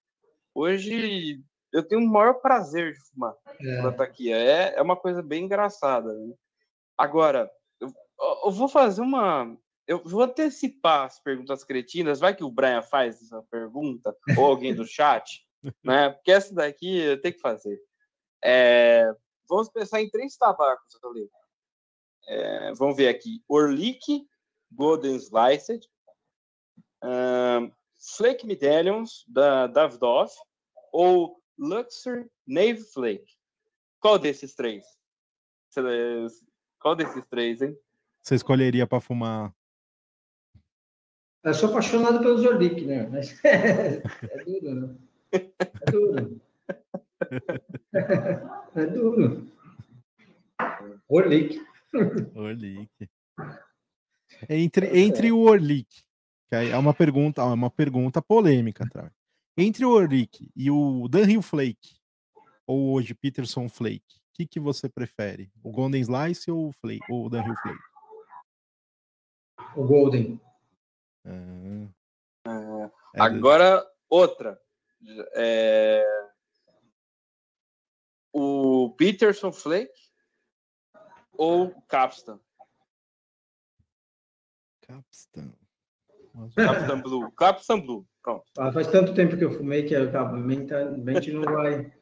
hoje 0.53 1.41
eu 1.73 1.84
tenho 1.84 2.01
o 2.01 2.07
maior 2.07 2.35
prazer 2.35 2.93
de 2.93 2.99
fumar 3.09 3.35
é. 3.59 3.81
lataquia. 3.81 4.38
É, 4.38 4.76
é 4.76 4.81
uma 4.81 4.95
coisa 4.95 5.22
bem 5.22 5.45
engraçada. 5.45 6.14
Né? 6.14 6.34
Agora, 6.97 7.51
eu, 7.80 7.93
eu 8.45 8.51
vou 8.51 8.68
fazer 8.68 9.01
uma 9.01 9.57
eu 9.88 10.03
vou 10.03 10.22
antecipar 10.22 11.05
as 11.05 11.18
perguntas 11.18 11.64
cretinas, 11.64 12.19
vai 12.19 12.35
que 12.35 12.43
o 12.43 12.51
Brian 12.51 12.81
faz 12.81 13.22
essa 13.22 13.41
pergunta, 13.49 14.14
ou 14.38 14.45
alguém 14.45 14.76
do 14.76 14.85
chat, 14.85 15.47
né? 15.81 16.09
Porque 16.09 16.31
essa 16.31 16.53
daqui 16.53 16.99
eu 16.99 17.22
tenho 17.22 17.34
que 17.34 17.39
fazer. 17.39 17.80
É, 18.43 19.09
vamos 19.49 19.69
pensar 19.69 20.01
em 20.01 20.09
três 20.09 20.35
tabacos, 20.35 20.93
eu 20.93 20.99
é, 22.27 22.73
Vamos 22.73 22.95
ver 22.95 23.07
aqui: 23.07 23.41
Orlick, 23.47 24.27
Golden 24.71 25.15
Sliced, 25.15 25.87
um, 27.03 27.71
Flake 28.17 28.45
Medallions, 28.45 29.25
da 29.27 29.67
Davidoff, 29.67 30.33
ou 30.91 31.41
Luxor 31.57 32.25
Nave 32.45 32.83
Flake. 32.93 33.35
Qual 33.99 34.19
desses 34.19 34.53
três? 34.53 34.85
Qual 36.79 36.95
desses 36.95 37.25
três, 37.27 37.61
hein? 37.61 37.77
Você 38.21 38.35
escolheria 38.35 38.85
para 38.85 39.01
fumar 39.01 39.53
eu 41.47 41.53
sou 41.53 41.69
apaixonado 41.69 42.19
pelo 42.19 42.37
Zordic, 42.39 42.85
né? 42.85 43.07
Mas 43.09 43.39
é, 43.45 44.03
é 44.29 44.43
duro, 44.43 44.75
né? 44.75 44.95
É 45.31 45.91
duro. 45.91 46.41
É 48.75 48.85
duro. 48.85 49.47
Orlick. 51.07 51.65
Orlick. 52.36 53.10
Entre, 54.49 54.99
entre 54.99 55.32
o 55.32 55.40
Orlick, 55.40 56.03
que 56.49 56.56
é 56.56 56.78
uma 56.78 56.94
pergunta, 56.94 57.41
é 57.41 57.45
uma 57.45 57.69
pergunta 57.69 58.22
polêmica, 58.22 58.88
tá? 58.90 59.11
Entre 59.57 59.86
o 59.86 59.91
Orlick 59.91 60.49
e 60.56 60.69
o 60.69 61.07
Dunhill 61.07 61.41
Flake, 61.41 61.98
ou 62.65 62.94
hoje 62.94 63.14
Peterson 63.14 63.68
Flake, 63.68 64.18
o 64.18 64.34
que, 64.34 64.45
que 64.45 64.60
você 64.60 64.88
prefere? 64.88 65.52
O 65.64 65.72
Golden 65.72 66.02
Slice 66.02 66.52
ou 66.52 66.69
o, 66.69 66.74
Flake, 66.74 67.02
ou 67.10 67.26
o 67.26 67.30
Dunhill 67.30 67.56
Flake? 67.56 67.84
O 69.76 69.84
Golden. 69.84 70.40
É, 71.26 72.90
agora, 73.18 73.86
outra. 74.10 74.60
É... 75.36 76.03
O 78.32 78.94
Peterson 78.98 79.52
Flake 79.52 80.06
ou 81.38 81.73
Capstan? 81.88 82.39
Capstan. 84.81 85.53
Capstan 86.55 87.01
Blue. 87.01 87.31
Capstan 87.31 87.80
Blue. 87.80 88.05
Pronto. 88.22 88.45
Ah, 88.57 88.72
faz 88.72 88.88
tanto 88.88 89.14
tempo 89.14 89.38
que 89.38 89.43
eu 89.43 89.51
fumei 89.51 89.84
que 89.84 89.95
a 89.95 90.26
mente 90.26 91.31
não 91.31 91.43
vai. 91.43 91.91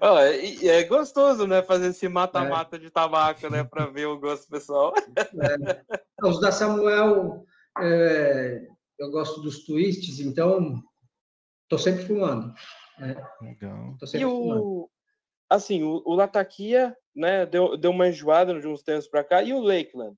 Oh, 0.00 0.16
é, 0.18 0.66
é, 0.66 0.84
gostoso, 0.84 1.46
né? 1.46 1.62
Fazer 1.62 1.88
esse 1.88 2.08
mata-mata 2.08 2.76
é. 2.76 2.78
de 2.78 2.90
tabaco, 2.90 3.50
né? 3.50 3.62
Para 3.62 3.84
ver 3.84 4.06
o 4.06 4.18
gosto 4.18 4.48
pessoal. 4.48 4.94
É. 5.14 6.26
Os 6.26 6.40
da 6.40 6.50
Samuel 6.50 7.44
é, 7.78 8.66
eu 8.98 9.10
gosto 9.10 9.42
dos 9.42 9.64
twists, 9.64 10.20
então 10.20 10.82
estou 11.64 11.78
sempre 11.78 12.06
fumando. 12.06 12.54
Né? 12.98 13.14
Legal. 13.42 13.96
Sempre 14.00 14.20
e 14.20 14.24
o, 14.24 14.88
assim, 15.54 15.82
o, 15.82 16.02
o 16.04 16.14
Latakia, 16.14 16.96
né, 17.14 17.46
deu, 17.46 17.76
deu 17.76 17.90
uma 17.90 18.08
enjoada 18.08 18.58
de 18.58 18.66
uns 18.66 18.82
tempos 18.82 19.08
para 19.08 19.24
cá, 19.24 19.42
e 19.42 19.52
o 19.52 19.60
Lakeland, 19.60 20.16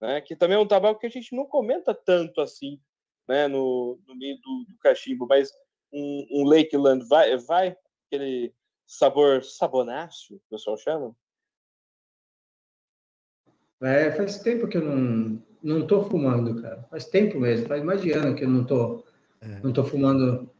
né, 0.00 0.20
que 0.20 0.36
também 0.36 0.56
é 0.56 0.60
um 0.60 0.66
tabaco 0.66 1.00
que 1.00 1.06
a 1.06 1.10
gente 1.10 1.34
não 1.34 1.46
comenta 1.46 1.94
tanto 1.94 2.40
assim, 2.40 2.80
né, 3.28 3.48
no, 3.48 3.98
no 4.06 4.14
meio 4.16 4.36
do, 4.36 4.64
do 4.68 4.78
cachimbo, 4.78 5.26
mas 5.26 5.50
um, 5.92 6.26
um 6.30 6.44
Lakeland 6.44 7.06
vai, 7.06 7.36
vai 7.36 7.76
aquele 8.06 8.54
sabor 8.86 9.44
sabonáceo, 9.44 10.36
o 10.36 10.42
pessoal 10.50 10.76
chama? 10.76 11.14
É, 13.80 14.10
faz 14.12 14.40
tempo 14.40 14.66
que 14.66 14.76
eu 14.76 14.84
não, 14.84 15.42
não 15.62 15.86
tô 15.86 16.02
fumando, 16.04 16.60
cara. 16.60 16.82
Faz 16.90 17.06
tempo 17.06 17.38
mesmo, 17.38 17.68
faz 17.68 17.82
mais 17.82 18.02
de 18.02 18.10
ano 18.12 18.34
que 18.34 18.44
eu 18.44 18.48
não 18.48 18.64
tô, 18.64 19.04
é. 19.40 19.60
não 19.60 19.72
tô 19.72 19.84
fumando. 19.84 20.50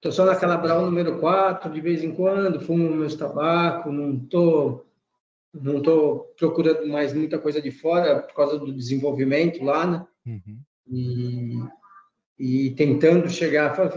Tô 0.00 0.10
só 0.10 0.24
naquela 0.24 0.56
Brown 0.56 0.86
número 0.86 1.18
4, 1.18 1.70
de 1.70 1.80
vez 1.80 2.02
em 2.02 2.14
quando, 2.14 2.60
fumo 2.60 2.90
meus 2.90 3.14
tabaco, 3.14 3.92
não 3.92 4.18
tô, 4.18 4.86
não 5.52 5.82
tô 5.82 6.32
procurando 6.38 6.86
mais 6.88 7.12
muita 7.12 7.38
coisa 7.38 7.60
de 7.60 7.70
fora 7.70 8.22
por 8.22 8.34
causa 8.34 8.58
do 8.58 8.72
desenvolvimento 8.72 9.62
lá, 9.62 9.86
né? 9.86 10.06
Uhum. 10.26 10.60
E, 10.86 11.58
e 12.38 12.70
tentando 12.70 13.28
chegar, 13.28 13.74
faz 13.74 13.94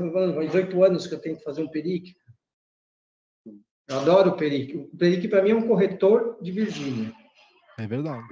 oito 0.55 0.83
anos 0.83 1.07
que 1.07 1.15
eu 1.15 1.19
tenho 1.19 1.37
que 1.37 1.43
fazer 1.43 1.63
um 1.63 1.69
perique. 1.69 2.15
Eu 3.87 3.99
adoro 3.99 4.31
o 4.31 4.37
perique. 4.37 4.75
O 4.75 4.97
perique, 4.97 5.27
para 5.27 5.41
mim, 5.41 5.51
é 5.51 5.55
um 5.55 5.67
corretor 5.67 6.37
de 6.41 6.51
Virgínia. 6.51 7.13
É 7.77 7.87
verdade. 7.87 8.27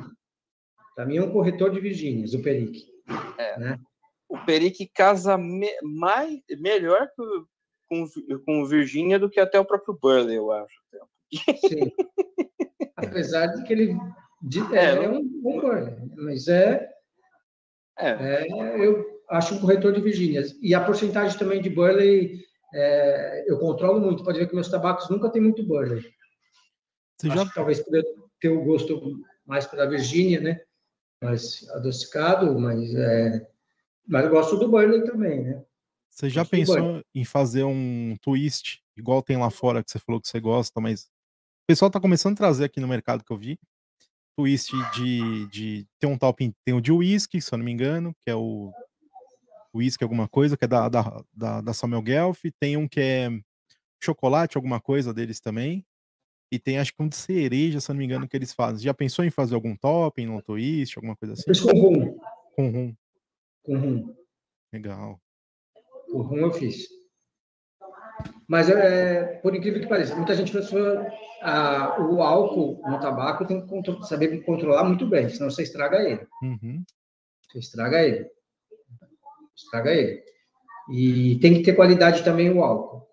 Para 0.95 1.05
mim 1.05 1.17
é 1.17 1.23
um 1.23 1.31
corretor 1.31 1.71
de 1.71 1.79
Virgínias, 1.79 2.33
o 2.33 2.41
Perique. 2.41 2.85
É. 3.37 3.59
Né? 3.59 3.79
O 4.29 4.37
Perique 4.45 4.87
casa 4.87 5.37
me, 5.37 5.69
mais, 5.81 6.39
melhor 6.59 7.07
que, 7.15 7.23
com, 7.91 8.05
com 8.45 8.65
Virgínia 8.65 9.19
do 9.19 9.29
que 9.29 9.39
até 9.39 9.59
o 9.59 9.65
próprio 9.65 9.97
Burley, 10.01 10.37
eu 10.37 10.49
acho. 10.49 10.73
Sim. 11.67 11.91
Apesar 12.95 13.47
de 13.47 13.63
que 13.63 13.73
ele 13.73 13.97
de, 14.41 14.59
é, 14.73 15.03
é, 15.03 15.09
um 15.09 15.27
bom 15.41 15.59
Burley, 15.59 15.93
mas 16.15 16.47
é, 16.47 16.89
é. 17.99 18.09
é. 18.09 18.85
Eu 18.85 19.21
acho 19.29 19.55
um 19.55 19.59
corretor 19.59 19.91
de 19.91 19.99
Virgínias. 19.99 20.57
E 20.61 20.73
a 20.73 20.83
porcentagem 20.83 21.37
também 21.37 21.61
de 21.61 21.69
Burley 21.69 22.39
é, 22.73 23.45
eu 23.51 23.59
controlo 23.59 23.99
muito. 23.99 24.23
Pode 24.23 24.39
ver 24.39 24.47
que 24.47 24.55
meus 24.55 24.69
tabacos 24.69 25.09
nunca 25.09 25.29
tem 25.29 25.41
muito 25.41 25.63
Burley. 25.63 26.01
Você 27.19 27.27
já... 27.27 27.45
talvez 27.53 27.81
por 27.81 27.95
eu 27.95 28.03
ter 28.39 28.49
o 28.49 28.63
gosto 28.63 29.19
mais 29.45 29.65
para 29.65 29.83
a 29.83 29.87
Virgínia, 29.87 30.39
né? 30.39 30.61
mais 31.23 31.69
adocicado, 31.69 32.57
mas, 32.59 32.95
é, 32.95 33.47
mas 34.07 34.25
eu 34.25 34.31
gosto 34.31 34.57
do 34.57 34.67
Burley 34.67 35.03
também, 35.03 35.43
né? 35.43 35.63
Você 36.11 36.29
já 36.29 36.45
pensou 36.45 37.01
em 37.15 37.25
fazer 37.25 37.63
um 37.63 38.15
twist, 38.21 38.83
igual 38.97 39.23
tem 39.23 39.37
lá 39.37 39.49
fora, 39.49 39.83
que 39.83 39.89
você 39.89 39.97
falou 39.97 40.21
que 40.21 40.27
você 40.27 40.39
gosta, 40.39 40.79
mas 40.79 41.05
o 41.05 41.67
pessoal 41.67 41.89
tá 41.89 41.99
começando 41.99 42.33
a 42.33 42.37
trazer 42.37 42.65
aqui 42.65 42.79
no 42.79 42.87
mercado 42.87 43.23
que 43.23 43.31
eu 43.31 43.37
vi, 43.37 43.57
twist 44.35 44.71
de, 44.93 45.47
de 45.47 45.87
tem 45.99 46.09
um 46.09 46.17
top, 46.17 46.53
tem 46.65 46.75
o 46.75 46.81
de 46.81 46.91
whisky, 46.91 47.41
se 47.41 47.53
eu 47.53 47.57
não 47.57 47.65
me 47.65 47.71
engano, 47.71 48.13
que 48.21 48.29
é 48.29 48.35
o 48.35 48.71
whisky 49.73 50.03
alguma 50.03 50.27
coisa, 50.27 50.57
que 50.57 50.65
é 50.65 50.67
da, 50.67 50.89
da, 50.89 51.23
da, 51.33 51.61
da 51.61 51.73
Samuel 51.73 52.01
Guelph. 52.01 52.41
Tem 52.59 52.75
um 52.75 52.87
que 52.87 52.99
é 52.99 53.29
chocolate, 54.03 54.57
alguma 54.57 54.79
coisa 54.79 55.13
deles 55.13 55.39
também. 55.39 55.85
E 56.51 56.59
tem 56.59 56.77
acho 56.77 56.93
que 56.93 57.01
um 57.01 57.07
de 57.07 57.15
cereja, 57.15 57.79
se 57.79 57.89
não 57.89 57.97
me 57.97 58.03
engano, 58.03 58.27
que 58.27 58.35
eles 58.35 58.53
fazem. 58.53 58.83
Já 58.83 58.93
pensou 58.93 59.23
em 59.23 59.29
fazer 59.29 59.55
algum 59.55 59.75
topping, 59.75 60.27
um 60.27 60.41
twist, 60.41 60.97
alguma 60.97 61.15
coisa 61.15 61.33
assim? 61.33 61.43
Fiz 61.45 61.61
com 61.61 61.71
rum. 61.71 62.19
Com 62.53 62.69
rum. 62.69 62.95
Com 63.63 63.77
rum. 63.77 64.15
Legal. 64.73 65.21
Com 66.11 66.21
rum 66.21 66.37
eu 66.37 66.51
fiz. 66.51 66.87
Mas, 68.47 68.69
é, 68.69 69.37
por 69.37 69.55
incrível 69.55 69.81
que 69.81 69.87
pareça, 69.87 70.15
muita 70.15 70.35
gente 70.35 70.51
pensou 70.51 70.79
ah, 71.41 71.97
o 71.99 72.21
álcool 72.21 72.81
no 72.85 72.99
tabaco 72.99 73.45
tem 73.45 73.65
que 73.65 74.05
saber 74.05 74.43
controlar 74.43 74.83
muito 74.83 75.07
bem, 75.07 75.29
senão 75.29 75.49
você 75.49 75.63
estraga 75.63 75.97
ele. 76.01 76.27
Uhum. 76.43 76.83
Você 77.47 77.59
estraga 77.59 78.01
ele. 78.03 78.29
Estraga 79.55 79.91
ele. 79.91 80.23
E 80.91 81.39
tem 81.39 81.53
que 81.53 81.63
ter 81.63 81.73
qualidade 81.73 82.23
também 82.23 82.51
o 82.51 82.63
álcool. 82.63 83.07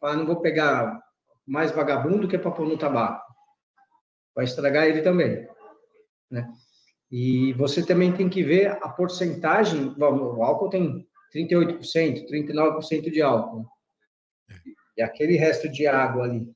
Ah, 0.00 0.14
não 0.14 0.26
vou 0.26 0.40
pegar 0.40 1.02
mais 1.46 1.72
vagabundo 1.72 2.28
que 2.28 2.36
é 2.36 2.38
para 2.38 2.50
pôr 2.50 2.66
no 2.66 2.78
tabaco. 2.78 3.24
Vai 4.34 4.44
estragar 4.44 4.84
ele 4.84 5.02
também. 5.02 5.48
Né? 6.30 6.46
E 7.10 7.52
você 7.54 7.84
também 7.84 8.12
tem 8.12 8.28
que 8.28 8.42
ver 8.42 8.68
a 8.82 8.88
porcentagem. 8.88 9.94
Bom, 9.96 10.36
o 10.36 10.42
álcool 10.42 10.68
tem 10.68 11.08
38%, 11.34 12.28
39% 12.28 13.10
de 13.10 13.20
álcool. 13.20 13.68
E 14.96 15.02
aquele 15.02 15.36
resto 15.36 15.68
de 15.68 15.86
água 15.86 16.24
ali. 16.24 16.54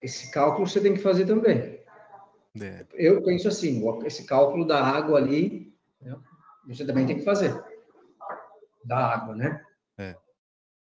Esse 0.00 0.30
cálculo 0.30 0.66
você 0.66 0.80
tem 0.80 0.94
que 0.94 1.00
fazer 1.00 1.26
também. 1.26 1.78
É. 2.60 2.86
Eu 2.94 3.22
penso 3.22 3.48
assim, 3.48 3.82
esse 4.04 4.24
cálculo 4.24 4.66
da 4.66 4.82
água 4.82 5.18
ali, 5.18 5.72
né, 6.00 6.18
você 6.66 6.86
também 6.86 7.06
tem 7.06 7.18
que 7.18 7.24
fazer. 7.24 7.52
Da 8.84 9.14
água, 9.14 9.36
né? 9.36 9.62
É. 9.98 10.16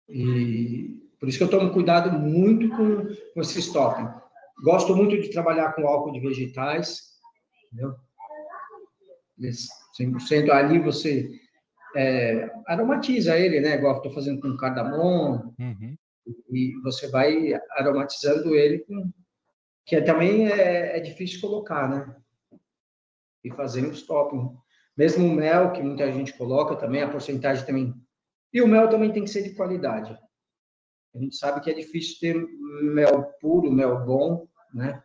E 0.09 1.03
por 1.19 1.29
isso 1.29 1.37
que 1.37 1.45
eu 1.45 1.51
tomo 1.51 1.73
cuidado 1.73 2.17
muito 2.17 2.69
com, 2.71 3.07
com 3.35 3.41
esse 3.41 3.59
estoque. 3.59 4.03
Gosto 4.63 4.95
muito 4.95 5.21
de 5.21 5.31
trabalhar 5.31 5.73
com 5.73 5.87
álcool 5.87 6.13
de 6.13 6.21
vegetais, 6.21 7.19
entendeu? 7.67 7.97
100% 9.41 10.51
ali 10.51 10.79
você 10.79 11.31
é, 11.97 12.51
aromatiza 12.67 13.39
ele, 13.39 13.61
né? 13.61 13.75
Igual 13.75 13.97
estou 13.97 14.13
fazendo 14.13 14.41
com 14.41 14.57
cardamomo. 14.57 15.55
Uhum. 15.59 15.97
E 16.53 16.75
você 16.83 17.09
vai 17.09 17.55
aromatizando 17.73 18.55
ele 18.55 18.81
com... 18.81 19.11
Que 19.87 20.03
também 20.03 20.47
é, 20.47 20.99
é 20.99 21.01
difícil 21.01 21.41
colocar, 21.41 21.89
né? 21.89 22.15
E 23.43 23.51
fazendo 23.51 23.91
os 23.91 24.03
toppings. 24.03 24.53
Mesmo 24.97 25.27
o 25.27 25.33
mel, 25.33 25.73
que 25.73 25.83
muita 25.83 26.11
gente 26.13 26.37
coloca 26.37 26.77
também, 26.77 27.03
a 27.03 27.09
porcentagem 27.09 27.65
também. 27.65 27.95
E 28.53 28.61
o 28.61 28.69
mel 28.69 28.89
também 28.89 29.13
tem 29.13 29.25
que 29.25 29.31
ser 29.31 29.43
de 29.43 29.55
qualidade. 29.55 30.19
A 31.15 31.19
gente 31.19 31.37
sabe 31.37 31.61
que 31.61 31.71
é 31.71 31.75
difícil 31.75 32.19
ter 32.21 32.35
mel 32.83 33.33
puro, 33.41 33.73
mel 33.73 34.05
bom, 34.05 34.47
né? 34.75 35.03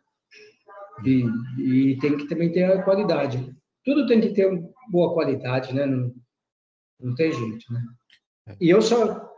E, 1.05 1.25
e 1.59 1.97
tem 1.99 2.17
que 2.17 2.27
também 2.27 2.51
ter 2.51 2.65
a 2.65 2.83
qualidade. 2.83 3.55
Tudo 3.83 4.07
tem 4.07 4.21
que 4.21 4.33
ter 4.33 4.49
boa 4.89 5.13
qualidade, 5.13 5.73
né? 5.73 5.85
Não, 5.85 6.13
não 6.99 7.15
tem 7.15 7.31
jeito, 7.31 7.71
né? 7.71 7.83
E 8.59 8.69
eu 8.69 8.81
só 8.81 9.31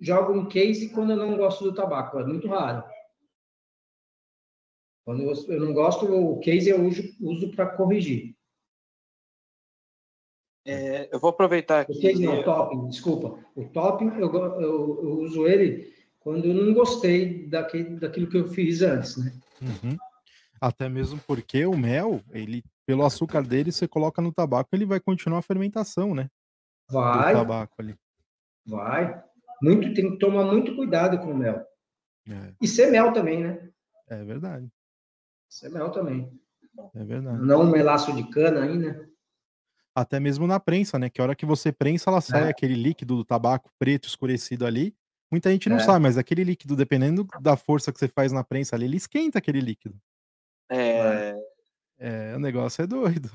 jogo 0.00 0.32
um 0.32 0.48
case 0.48 0.90
quando 0.90 1.12
eu 1.12 1.16
não 1.16 1.36
gosto 1.36 1.64
do 1.64 1.74
tabaco, 1.74 2.18
é 2.18 2.24
muito 2.24 2.48
raro. 2.48 2.84
Quando 5.04 5.22
eu 5.22 5.60
não 5.60 5.72
gosto, 5.72 6.06
o 6.06 6.38
case 6.40 6.70
eu 6.70 6.84
uso, 6.84 7.02
uso 7.20 7.50
para 7.50 7.76
corrigir. 7.76 8.36
É, 10.64 11.12
eu 11.12 11.18
vou 11.18 11.30
aproveitar 11.30 11.80
aqui. 11.80 11.92
O 11.92 12.00
case 12.00 12.24
não, 12.24 12.40
o 12.40 12.44
topping, 12.44 12.88
desculpa. 12.88 13.44
O 13.56 13.68
topping, 13.68 14.08
eu, 14.18 14.32
eu, 14.32 14.60
eu, 14.60 15.18
uso 15.20 15.46
ele 15.46 15.92
quando 16.20 16.46
eu 16.46 16.54
não 16.54 16.72
gostei 16.72 17.48
daquele, 17.48 17.98
daquilo 17.98 18.28
que 18.28 18.36
eu 18.36 18.48
fiz 18.48 18.80
antes, 18.80 19.16
né? 19.16 19.32
Uhum. 19.60 19.96
Até 20.62 20.88
mesmo 20.88 21.20
porque 21.26 21.66
o 21.66 21.76
mel, 21.76 22.20
ele, 22.30 22.62
pelo 22.86 23.04
açúcar 23.04 23.42
dele, 23.42 23.72
você 23.72 23.88
coloca 23.88 24.22
no 24.22 24.32
tabaco, 24.32 24.68
ele 24.72 24.86
vai 24.86 25.00
continuar 25.00 25.40
a 25.40 25.42
fermentação, 25.42 26.14
né? 26.14 26.28
Vai. 26.88 27.34
Do 27.34 27.38
tabaco 27.40 27.74
ali. 27.80 27.96
Vai. 28.64 29.24
Muito, 29.60 29.92
tem 29.92 30.12
que 30.12 30.18
tomar 30.18 30.44
muito 30.44 30.76
cuidado 30.76 31.18
com 31.18 31.32
o 31.32 31.36
mel. 31.36 31.66
É. 32.28 32.54
E 32.62 32.68
ser 32.68 32.92
mel 32.92 33.12
também, 33.12 33.42
né? 33.42 33.68
É 34.08 34.22
verdade. 34.22 34.68
Ser 35.48 35.68
mel 35.68 35.90
também. 35.90 36.30
É 36.94 37.04
verdade. 37.04 37.44
Não 37.44 37.62
um 37.62 37.70
melaço 37.70 38.14
de 38.14 38.22
cana 38.30 38.62
aí, 38.62 38.78
né? 38.78 39.04
Até 39.92 40.20
mesmo 40.20 40.46
na 40.46 40.60
prensa, 40.60 40.96
né? 40.96 41.10
Que 41.10 41.20
a 41.20 41.24
hora 41.24 41.34
que 41.34 41.44
você 41.44 41.72
prensa, 41.72 42.08
ela 42.08 42.20
sai 42.20 42.44
é. 42.44 42.50
aquele 42.50 42.74
líquido 42.74 43.16
do 43.16 43.24
tabaco 43.24 43.68
preto 43.80 44.06
escurecido 44.06 44.64
ali. 44.64 44.94
Muita 45.28 45.50
gente 45.50 45.68
não 45.68 45.78
é. 45.78 45.80
sabe, 45.80 46.04
mas 46.04 46.16
aquele 46.16 46.44
líquido, 46.44 46.76
dependendo 46.76 47.26
da 47.40 47.56
força 47.56 47.92
que 47.92 47.98
você 47.98 48.06
faz 48.06 48.30
na 48.30 48.44
prensa 48.44 48.76
ali, 48.76 48.84
ele 48.84 48.96
esquenta 48.96 49.38
aquele 49.38 49.60
líquido. 49.60 50.00
É. 50.72 51.34
É, 51.98 52.34
o 52.34 52.38
negócio 52.38 52.82
é 52.82 52.86
doido. 52.86 53.30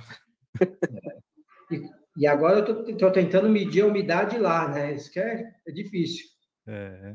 E, 1.69 1.83
e, 2.15 2.25
agora 2.25 2.59
eu 2.59 2.65
tô, 2.65 2.95
tô, 2.95 3.11
tentando 3.11 3.49
medir 3.49 3.81
a 3.81 3.87
umidade 3.87 4.37
lá, 4.37 4.69
né? 4.69 4.95
Isso 4.95 5.11
que 5.11 5.19
é, 5.19 5.53
é 5.67 5.71
difícil. 5.73 6.25
É. 6.65 7.13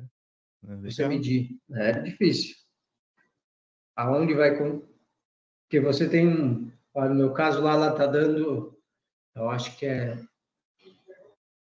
é 0.69 0.77
você 0.77 1.09
medir. 1.09 1.59
É 1.73 1.93
difícil. 1.93 2.55
Aonde 3.97 4.35
vai 4.35 4.59
com. 4.59 4.87
Porque 5.63 5.81
você 5.81 6.07
tem. 6.07 6.71
Olha, 6.93 7.09
no 7.09 7.15
meu 7.15 7.33
caso 7.33 7.63
lá, 7.63 7.75
lá 7.75 7.95
tá 7.95 8.07
dando. 8.07 8.79
Eu 9.35 9.49
acho 9.49 9.75
que 9.79 9.87
é. 9.87 10.19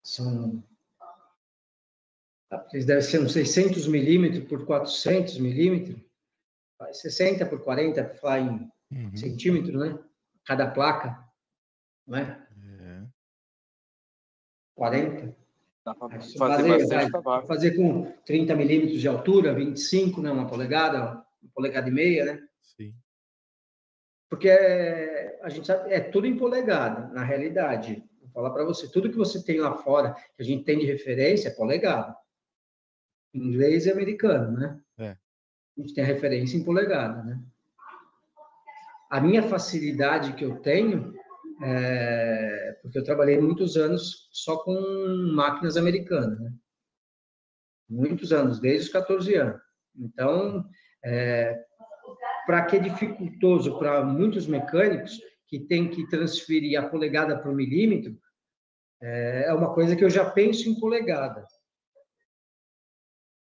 São 0.01 0.63
eles 2.73 2.85
devem 2.85 3.03
ser 3.03 3.21
uns 3.21 3.33
600 3.33 3.87
milímetros 3.87 4.43
por 4.45 4.65
400 4.65 5.37
milímetros, 5.37 5.99
60 6.91 7.45
por 7.45 7.63
40, 7.63 8.03
para 8.03 8.15
falar 8.15 8.39
em 8.39 8.71
uhum. 8.91 9.15
centímetros, 9.15 9.75
né? 9.75 9.99
Cada 10.45 10.69
placa, 10.69 11.17
não 12.07 12.17
é? 12.17 12.47
é. 12.81 13.03
40. 14.75 15.35
Dá 15.85 15.95
para 15.95 16.09
fazer, 16.09 16.37
fazer, 16.37 17.09
vai, 17.11 17.45
fazer 17.45 17.75
com 17.75 18.11
30 18.25 18.55
milímetros 18.55 18.99
de 18.99 19.07
altura, 19.07 19.53
25, 19.53 20.21
né? 20.21 20.31
Uma 20.31 20.47
polegada, 20.47 21.23
uma 21.41 21.51
polegada 21.53 21.87
e 21.89 21.91
meia, 21.91 22.25
né? 22.25 22.47
Sim. 22.61 22.93
Porque 24.29 24.49
é, 24.49 25.39
a 25.41 25.49
gente 25.49 25.67
sabe, 25.67 25.91
é 25.91 25.99
tudo 25.99 26.27
em 26.27 26.37
polegada, 26.37 27.07
na 27.13 27.23
realidade. 27.23 28.03
Vou 28.21 28.29
falar 28.29 28.51
para 28.51 28.63
você, 28.63 28.87
tudo 28.87 29.09
que 29.09 29.17
você 29.17 29.43
tem 29.43 29.59
lá 29.59 29.75
fora, 29.75 30.13
que 30.13 30.41
a 30.41 30.45
gente 30.45 30.63
tem 30.63 30.79
de 30.79 30.85
referência, 30.85 31.49
é 31.49 31.53
polegada 31.53 32.15
inglês 33.33 33.85
e 33.85 33.91
americano, 33.91 34.57
né? 34.57 34.79
A 35.79 35.81
gente 35.81 35.93
tem 35.93 36.03
a 36.03 36.07
referência 36.07 36.57
em 36.57 36.63
polegada, 36.63 37.23
né? 37.23 37.39
A 39.09 39.21
minha 39.21 39.41
facilidade 39.41 40.33
que 40.33 40.43
eu 40.43 40.57
tenho 40.57 41.13
é 41.63 42.77
porque 42.81 42.99
eu 42.99 43.03
trabalhei 43.03 43.39
muitos 43.39 43.77
anos 43.77 44.29
só 44.31 44.57
com 44.57 44.73
máquinas 45.33 45.77
americanas, 45.77 46.37
né? 46.37 46.51
Muitos 47.89 48.33
anos, 48.33 48.59
desde 48.59 48.87
os 48.87 48.91
14 48.91 49.35
anos. 49.35 49.61
Então, 49.97 50.65
é, 51.03 51.57
para 52.45 52.65
que 52.65 52.75
é 52.75 52.79
dificultoso 52.79 53.79
para 53.79 54.03
muitos 54.03 54.47
mecânicos 54.47 55.17
que 55.47 55.61
tem 55.61 55.89
que 55.89 56.07
transferir 56.09 56.77
a 56.77 56.87
polegada 56.87 57.39
para 57.39 57.49
o 57.49 57.55
milímetro, 57.55 58.19
é, 59.01 59.45
é 59.47 59.53
uma 59.53 59.73
coisa 59.73 59.95
que 59.95 60.03
eu 60.03 60.09
já 60.09 60.29
penso 60.29 60.69
em 60.69 60.77
polegada 60.77 61.47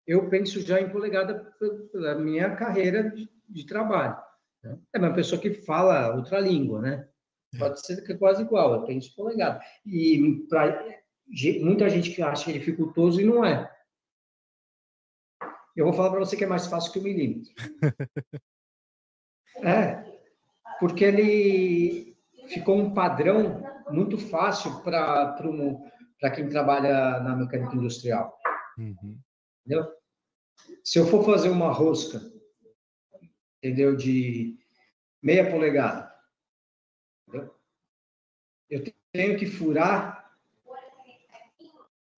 eu 0.09 0.27
penso 0.27 0.59
já 0.61 0.81
em 0.81 0.89
polegada 0.89 1.53
pela 1.91 2.15
minha 2.15 2.55
carreira 2.55 3.11
de, 3.11 3.29
de 3.47 3.65
trabalho. 3.67 4.17
Né? 4.63 4.79
É 4.91 4.97
uma 4.97 5.13
pessoa 5.13 5.39
que 5.39 5.53
fala 5.53 6.15
outra 6.15 6.39
língua, 6.39 6.81
né? 6.81 7.07
É. 7.53 7.59
Pode 7.59 7.85
ser 7.85 8.03
que 8.03 8.13
é 8.13 8.17
quase 8.17 8.41
igual, 8.41 8.73
eu 8.73 8.85
penso 8.85 9.15
polegada. 9.15 9.63
E 9.85 10.47
para 10.49 10.83
muita 11.61 11.87
gente 11.87 12.09
que 12.09 12.23
acha 12.23 12.51
dificultoso 12.51 13.21
e 13.21 13.23
não 13.23 13.45
é. 13.45 13.71
Eu 15.75 15.85
vou 15.85 15.93
falar 15.93 16.09
para 16.09 16.19
você 16.19 16.35
que 16.35 16.43
é 16.43 16.47
mais 16.47 16.65
fácil 16.65 16.91
que 16.91 16.97
o 16.97 17.03
milímetro. 17.03 17.53
é, 19.61 20.03
porque 20.79 21.05
ele 21.05 22.17
ficou 22.47 22.79
um 22.79 22.95
padrão 22.95 23.63
muito 23.91 24.17
fácil 24.17 24.81
para 24.81 25.37
quem 26.33 26.49
trabalha 26.49 27.19
na 27.19 27.35
mecânica 27.35 27.75
industrial. 27.75 28.35
Uhum. 28.75 29.19
Entendeu? 29.63 29.98
Se 30.83 30.99
eu 30.99 31.07
for 31.07 31.23
fazer 31.23 31.49
uma 31.49 31.71
rosca, 31.71 32.21
entendeu? 33.57 33.95
De 33.95 34.57
meia 35.21 35.49
polegada, 35.49 36.13
entendeu? 37.27 37.53
eu 38.69 38.83
tenho 39.11 39.37
que 39.37 39.45
furar 39.45 40.31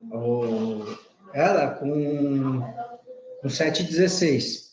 o, 0.02 0.84
ela 1.34 1.76
com, 1.76 2.60
com 3.42 3.48
7,16. 3.48 4.72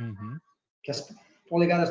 Uhum. 0.00 0.38
Que 0.82 0.90
as 0.90 1.12
polegadas 1.48 1.90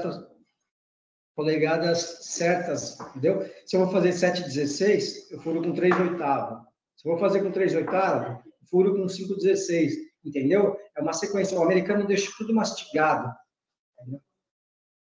polegadas 1.35 2.19
certas, 2.21 2.97
entendeu? 3.09 3.45
Se 3.65 3.75
eu 3.75 3.81
vou 3.81 3.91
fazer 3.91 4.11
7,16, 4.11 5.31
eu 5.31 5.41
furo 5.41 5.61
com 5.61 5.73
3 5.73 5.99
oitavos. 5.99 6.65
Se 6.95 7.07
eu 7.07 7.11
vou 7.11 7.19
fazer 7.19 7.43
com 7.43 7.51
3 7.51 7.75
oitavos, 7.75 8.41
furo 8.69 8.95
com 8.95 9.05
5,16, 9.05 9.91
entendeu? 10.23 10.79
É 10.97 11.01
uma 11.01 11.13
sequência. 11.13 11.57
O 11.57 11.63
americano 11.63 12.07
deixa 12.07 12.31
tudo 12.37 12.53
mastigado. 12.53 13.33
Entendeu? 13.99 14.21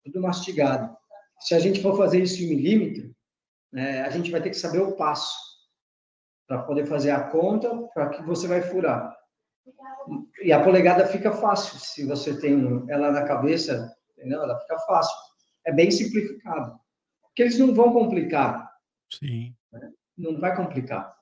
Tudo 0.04 0.20
mastigado. 0.20 0.96
Se 1.40 1.54
a 1.54 1.59
gente 1.59 1.82
for 1.82 1.96
fazer 1.96 2.22
isso 2.22 2.42
em 2.42 2.48
milímetro, 2.48 3.14
é, 3.74 4.02
a 4.02 4.10
gente 4.10 4.30
vai 4.30 4.40
ter 4.40 4.50
que 4.50 4.56
saber 4.56 4.78
o 4.78 4.96
passo 4.96 5.34
para 6.46 6.62
poder 6.62 6.86
fazer 6.86 7.10
a 7.10 7.30
conta 7.30 7.74
para 7.94 8.10
que 8.10 8.22
você 8.22 8.46
vai 8.46 8.62
furar. 8.62 9.16
E 10.42 10.52
a 10.52 10.62
polegada 10.62 11.06
fica 11.06 11.32
fácil 11.32 11.78
se 11.78 12.04
você 12.04 12.38
tem 12.38 12.84
ela 12.88 13.10
na 13.10 13.24
cabeça, 13.24 13.94
entendeu? 14.10 14.42
Ela 14.42 14.59
fica 14.60 14.78
fácil. 14.80 15.16
É 15.64 15.72
bem 15.72 15.90
simplificado. 15.90 16.78
Porque 17.22 17.42
eles 17.42 17.59
não 17.59 17.74
vão 17.74 17.92
complicar. 17.92 18.70
Sim. 19.10 19.56
Né? 19.72 19.92
Não 20.16 20.38
vai 20.38 20.54
complicar. 20.54 21.16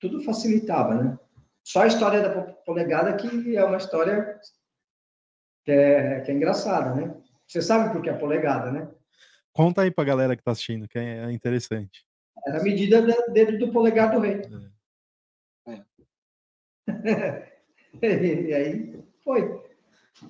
Tudo 0.00 0.22
facilitava, 0.22 0.94
né? 0.94 1.18
Só 1.62 1.82
a 1.82 1.86
história 1.86 2.20
da 2.20 2.51
polegada 2.64 3.16
que 3.16 3.56
é 3.56 3.64
uma 3.64 3.76
história 3.76 4.40
que 5.64 5.70
é, 5.70 6.20
que 6.20 6.30
é 6.30 6.34
engraçada, 6.34 6.94
né? 6.94 7.14
Você 7.46 7.60
sabe 7.60 7.92
por 7.92 8.02
que 8.02 8.08
é 8.08 8.14
polegada, 8.14 8.70
né? 8.70 8.90
Conta 9.52 9.82
aí 9.82 9.90
pra 9.90 10.04
galera 10.04 10.36
que 10.36 10.42
tá 10.42 10.52
assistindo, 10.52 10.88
que 10.88 10.98
é 10.98 11.30
interessante. 11.30 12.06
Era 12.46 12.60
a 12.60 12.62
medida 12.62 13.02
do 13.02 13.32
dedo 13.32 13.58
do 13.58 13.72
polegar 13.72 14.10
do 14.10 14.20
rei. 14.20 14.42
É. 15.66 15.82
e 18.02 18.54
aí 18.54 19.04
foi. 19.22 19.42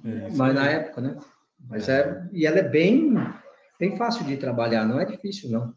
É, 0.05 0.29
Mas 0.37 0.55
na 0.55 0.71
época, 0.71 1.01
né? 1.01 1.19
Mas 1.61 1.89
é. 1.89 2.01
é, 2.01 2.29
e 2.33 2.47
ela 2.47 2.59
é 2.59 2.69
bem, 2.69 3.15
bem 3.79 3.97
fácil 3.97 4.25
de 4.25 4.37
trabalhar, 4.37 4.85
não 4.85 5.01
é 5.01 5.05
difícil, 5.05 5.51
não. 5.51 5.75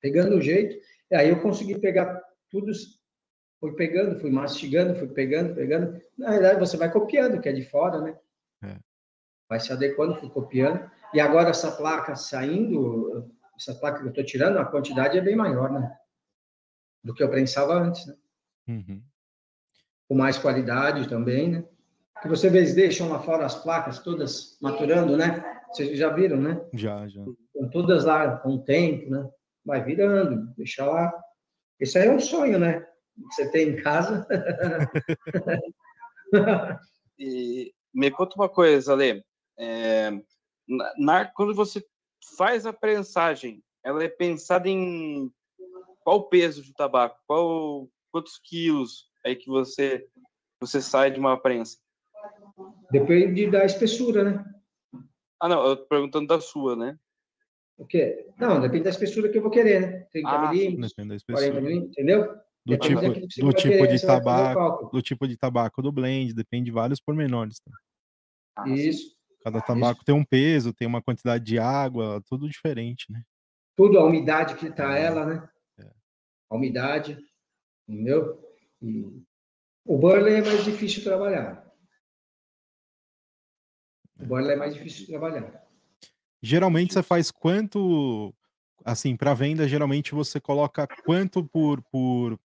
Pegando 0.00 0.36
o 0.36 0.42
jeito, 0.42 0.78
aí 1.12 1.30
eu 1.30 1.40
consegui 1.40 1.78
pegar 1.78 2.22
tudo, 2.50 2.70
fui 3.60 3.72
pegando, 3.74 4.18
fui 4.20 4.30
mastigando, 4.30 4.94
fui 4.94 5.08
pegando, 5.08 5.54
pegando. 5.54 6.00
Na 6.16 6.30
verdade, 6.30 6.60
você 6.60 6.76
vai 6.76 6.90
copiando, 6.90 7.40
que 7.40 7.48
é 7.48 7.52
de 7.52 7.64
fora, 7.64 8.00
né? 8.00 8.18
É. 8.62 8.76
Vai 9.48 9.60
se 9.60 9.72
adequando, 9.72 10.16
fui 10.16 10.30
copiando. 10.30 10.90
E 11.12 11.20
agora 11.20 11.50
essa 11.50 11.72
placa 11.72 12.14
saindo, 12.14 13.30
essa 13.56 13.74
placa 13.74 14.00
que 14.00 14.06
eu 14.06 14.10
estou 14.10 14.24
tirando, 14.24 14.58
a 14.58 14.64
quantidade 14.64 15.18
é 15.18 15.20
bem 15.20 15.36
maior, 15.36 15.70
né? 15.70 15.96
Do 17.02 17.14
que 17.14 17.22
eu 17.22 17.30
pensava 17.30 17.74
antes, 17.74 18.06
né? 18.06 18.14
Uhum. 18.68 19.02
Com 20.08 20.14
mais 20.14 20.38
qualidade 20.38 21.08
também, 21.08 21.48
né? 21.50 21.64
Que 22.20 22.28
você 22.28 22.50
vê, 22.50 22.62
deixam 22.72 23.08
lá 23.08 23.20
fora 23.20 23.46
as 23.46 23.54
placas 23.54 24.00
todas 24.00 24.58
maturando, 24.60 25.16
né? 25.16 25.62
Vocês 25.68 25.98
já 25.98 26.10
viram, 26.10 26.40
né? 26.40 26.60
Já, 26.72 27.06
já. 27.06 27.22
Estão 27.22 27.70
todas 27.70 28.04
lá 28.04 28.36
com 28.38 28.54
o 28.54 28.62
tempo, 28.62 29.10
né? 29.10 29.28
Vai 29.64 29.82
virando, 29.84 30.52
deixa 30.56 30.84
lá. 30.84 31.12
Isso 31.78 31.98
aí 31.98 32.08
é 32.08 32.10
um 32.10 32.20
sonho, 32.20 32.58
né? 32.58 32.87
Você 33.26 33.50
tem 33.50 33.70
em 33.70 33.82
casa. 33.82 34.26
e 37.18 37.72
me 37.92 38.10
conta 38.10 38.36
uma 38.36 38.48
coisa, 38.48 38.92
Ale. 38.92 39.24
É, 39.58 40.10
na, 40.98 41.24
quando 41.26 41.54
você 41.54 41.84
faz 42.36 42.66
a 42.66 42.72
prensagem, 42.72 43.62
ela 43.84 44.02
é 44.02 44.08
pensada 44.08 44.68
em 44.68 45.30
qual 46.04 46.18
o 46.18 46.28
peso 46.28 46.62
do 46.62 46.72
tabaco, 46.72 47.18
qual 47.26 47.88
quantos 48.10 48.38
quilos 48.38 49.10
aí 49.24 49.36
que 49.36 49.48
você 49.48 50.06
você 50.60 50.80
sai 50.80 51.10
de 51.10 51.20
uma 51.20 51.40
prensa? 51.40 51.78
Depende 52.90 53.48
da 53.50 53.64
espessura, 53.64 54.24
né? 54.24 54.44
Ah, 55.40 55.48
não, 55.48 55.64
eu 55.64 55.76
tô 55.76 55.86
perguntando 55.86 56.26
da 56.26 56.40
sua, 56.40 56.74
né? 56.74 56.98
O 57.76 57.86
quê? 57.86 58.26
Não, 58.36 58.60
depende 58.60 58.84
da 58.84 58.90
espessura 58.90 59.28
que 59.28 59.38
eu 59.38 59.42
vou 59.42 59.52
querer, 59.52 59.80
né? 59.80 60.00
30 60.10 60.28
ah, 60.28 60.50
milímetros, 60.50 60.94
40 61.30 61.60
milímetros, 61.60 61.92
entendeu? 61.92 62.40
Do 62.68 62.76
tipo, 62.76 63.00
do 63.00 63.52
tipo 63.54 63.86
de 63.86 64.06
tabaco, 64.06 64.90
do 64.90 65.00
tipo 65.00 65.26
de 65.26 65.38
tabaco 65.38 65.80
do 65.80 65.90
blend, 65.90 66.34
depende 66.34 66.66
de 66.66 66.70
vários 66.70 67.00
pormenores. 67.00 67.58
Tá? 67.60 67.72
Ah, 68.56 68.68
Isso. 68.68 69.16
Cada 69.42 69.62
tabaco 69.62 70.00
Isso. 70.00 70.04
tem 70.04 70.14
um 70.14 70.24
peso, 70.24 70.74
tem 70.74 70.86
uma 70.86 71.00
quantidade 71.00 71.42
de 71.42 71.58
água, 71.58 72.22
tudo 72.26 72.46
diferente, 72.46 73.10
né? 73.10 73.22
Tudo, 73.74 73.98
a 73.98 74.04
umidade 74.04 74.56
que 74.56 74.70
tá 74.70 74.98
é. 74.98 75.04
ela, 75.04 75.24
né? 75.24 75.48
É. 75.78 75.90
A 76.50 76.56
umidade, 76.56 77.18
entendeu? 77.88 78.38
E 78.82 79.22
o 79.86 79.96
Burley 79.96 80.34
é 80.34 80.42
mais 80.42 80.62
difícil 80.62 80.98
de 80.98 81.04
trabalhar. 81.04 81.66
O 84.20 84.26
Burley 84.26 84.52
é 84.52 84.56
mais 84.56 84.74
difícil 84.74 85.06
de 85.06 85.06
trabalhar. 85.06 85.66
Geralmente 86.42 86.92
você 86.92 87.02
faz 87.02 87.30
quanto, 87.30 88.34
assim, 88.84 89.16
para 89.16 89.32
venda, 89.32 89.66
geralmente 89.66 90.14
você 90.14 90.38
coloca 90.38 90.86
quanto 91.06 91.42
por, 91.44 91.80
por, 91.84 92.38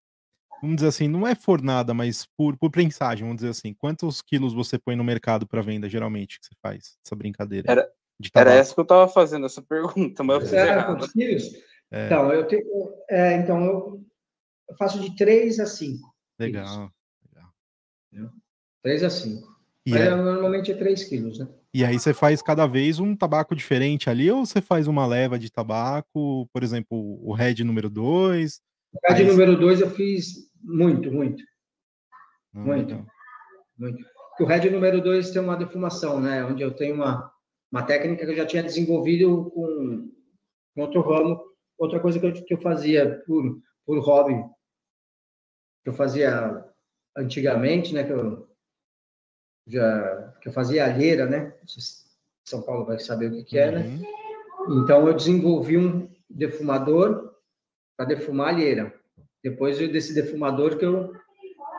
vamos 0.63 0.77
dizer 0.77 0.87
assim, 0.87 1.09
não 1.09 1.27
é 1.27 1.35
fornada, 1.35 1.93
mas 1.93 2.25
por, 2.37 2.57
por 2.57 2.71
prensagem, 2.71 3.25
vamos 3.25 3.35
dizer 3.35 3.49
assim. 3.49 3.73
Quantos 3.73 4.21
quilos 4.21 4.53
você 4.53 4.79
põe 4.79 4.95
no 4.95 5.03
mercado 5.03 5.45
para 5.45 5.61
venda, 5.61 5.89
geralmente, 5.89 6.39
que 6.39 6.45
você 6.45 6.55
faz 6.61 6.97
essa 7.05 7.15
brincadeira? 7.17 7.69
Era, 7.69 7.91
era 8.33 8.53
essa 8.53 8.73
que 8.73 8.79
eu 8.79 8.83
estava 8.83 9.07
fazendo, 9.09 9.45
essa 9.45 9.61
pergunta, 9.67 10.23
mas 10.23 10.35
eu 10.35 10.41
fiz 10.41 10.53
é, 10.53 10.83
quantos 10.83 11.11
quilos? 11.11 11.43
É. 11.91 12.05
Então, 12.05 12.31
eu 12.31 12.47
tenho, 12.47 12.63
é, 13.09 13.35
então, 13.35 14.01
eu 14.69 14.75
faço 14.77 15.01
de 15.01 15.13
3 15.17 15.59
a 15.59 15.65
5. 15.65 16.15
Legal. 16.39 16.89
legal. 17.29 18.31
3 18.83 19.03
a 19.03 19.09
5. 19.09 19.53
Mas 19.85 19.99
é... 19.99 20.15
normalmente 20.15 20.71
é 20.71 20.75
3 20.75 21.03
quilos, 21.03 21.39
né? 21.39 21.47
E 21.73 21.83
aí 21.83 21.99
você 21.99 22.13
faz 22.13 22.41
cada 22.41 22.67
vez 22.67 22.99
um 22.99 23.15
tabaco 23.15 23.53
diferente 23.53 24.09
ali, 24.09 24.31
ou 24.31 24.45
você 24.45 24.61
faz 24.61 24.87
uma 24.87 25.05
leva 25.05 25.37
de 25.37 25.51
tabaco, 25.51 26.47
por 26.53 26.63
exemplo, 26.63 27.19
o 27.21 27.33
Red 27.33 27.63
número 27.65 27.89
2? 27.89 28.61
O 28.93 29.11
Red 29.11 29.23
aí... 29.23 29.27
número 29.27 29.59
2 29.59 29.81
eu 29.81 29.89
fiz 29.89 30.52
muito, 30.63 31.11
muito. 31.11 31.43
Muito. 32.53 33.05
Muito. 33.77 34.03
Porque 34.29 34.43
o 34.43 34.45
Red 34.45 34.69
número 34.69 35.01
2 35.01 35.31
tem 35.31 35.41
uma 35.41 35.57
defumação, 35.57 36.19
né? 36.19 36.43
Onde 36.45 36.63
eu 36.63 36.73
tenho 36.73 36.95
uma, 36.95 37.31
uma 37.71 37.83
técnica 37.83 38.25
que 38.25 38.31
eu 38.31 38.35
já 38.35 38.45
tinha 38.45 38.63
desenvolvido 38.63 39.51
com, 39.51 40.11
com 40.73 40.81
outro 40.81 41.01
ramo, 41.01 41.43
outra 41.77 41.99
coisa 41.99 42.19
que 42.19 42.25
eu, 42.25 42.33
que 42.33 42.53
eu 42.53 42.61
fazia 42.61 43.21
por, 43.25 43.59
por 43.85 43.99
hobby, 43.99 44.35
que 45.83 45.89
eu 45.89 45.93
fazia 45.93 46.65
antigamente, 47.15 47.93
né? 47.93 48.03
Que 48.03 48.11
eu 48.11 48.49
já 49.67 50.33
que 50.41 50.49
eu 50.49 50.53
fazia 50.53 50.85
alheira, 50.85 51.25
né? 51.25 51.55
São 52.45 52.61
Paulo 52.61 52.85
vai 52.85 52.99
saber 52.99 53.27
o 53.27 53.31
que, 53.31 53.43
que 53.43 53.57
é, 53.57 53.71
né? 53.71 53.81
Uhum. 53.81 54.83
Então 54.83 55.07
eu 55.07 55.13
desenvolvi 55.13 55.77
um 55.77 56.11
defumador 56.29 57.33
para 57.95 58.07
defumar 58.07 58.49
alheira. 58.53 58.93
Depois 59.43 59.77
desse 59.77 60.13
defumador 60.13 60.77
que 60.77 60.85
eu 60.85 61.13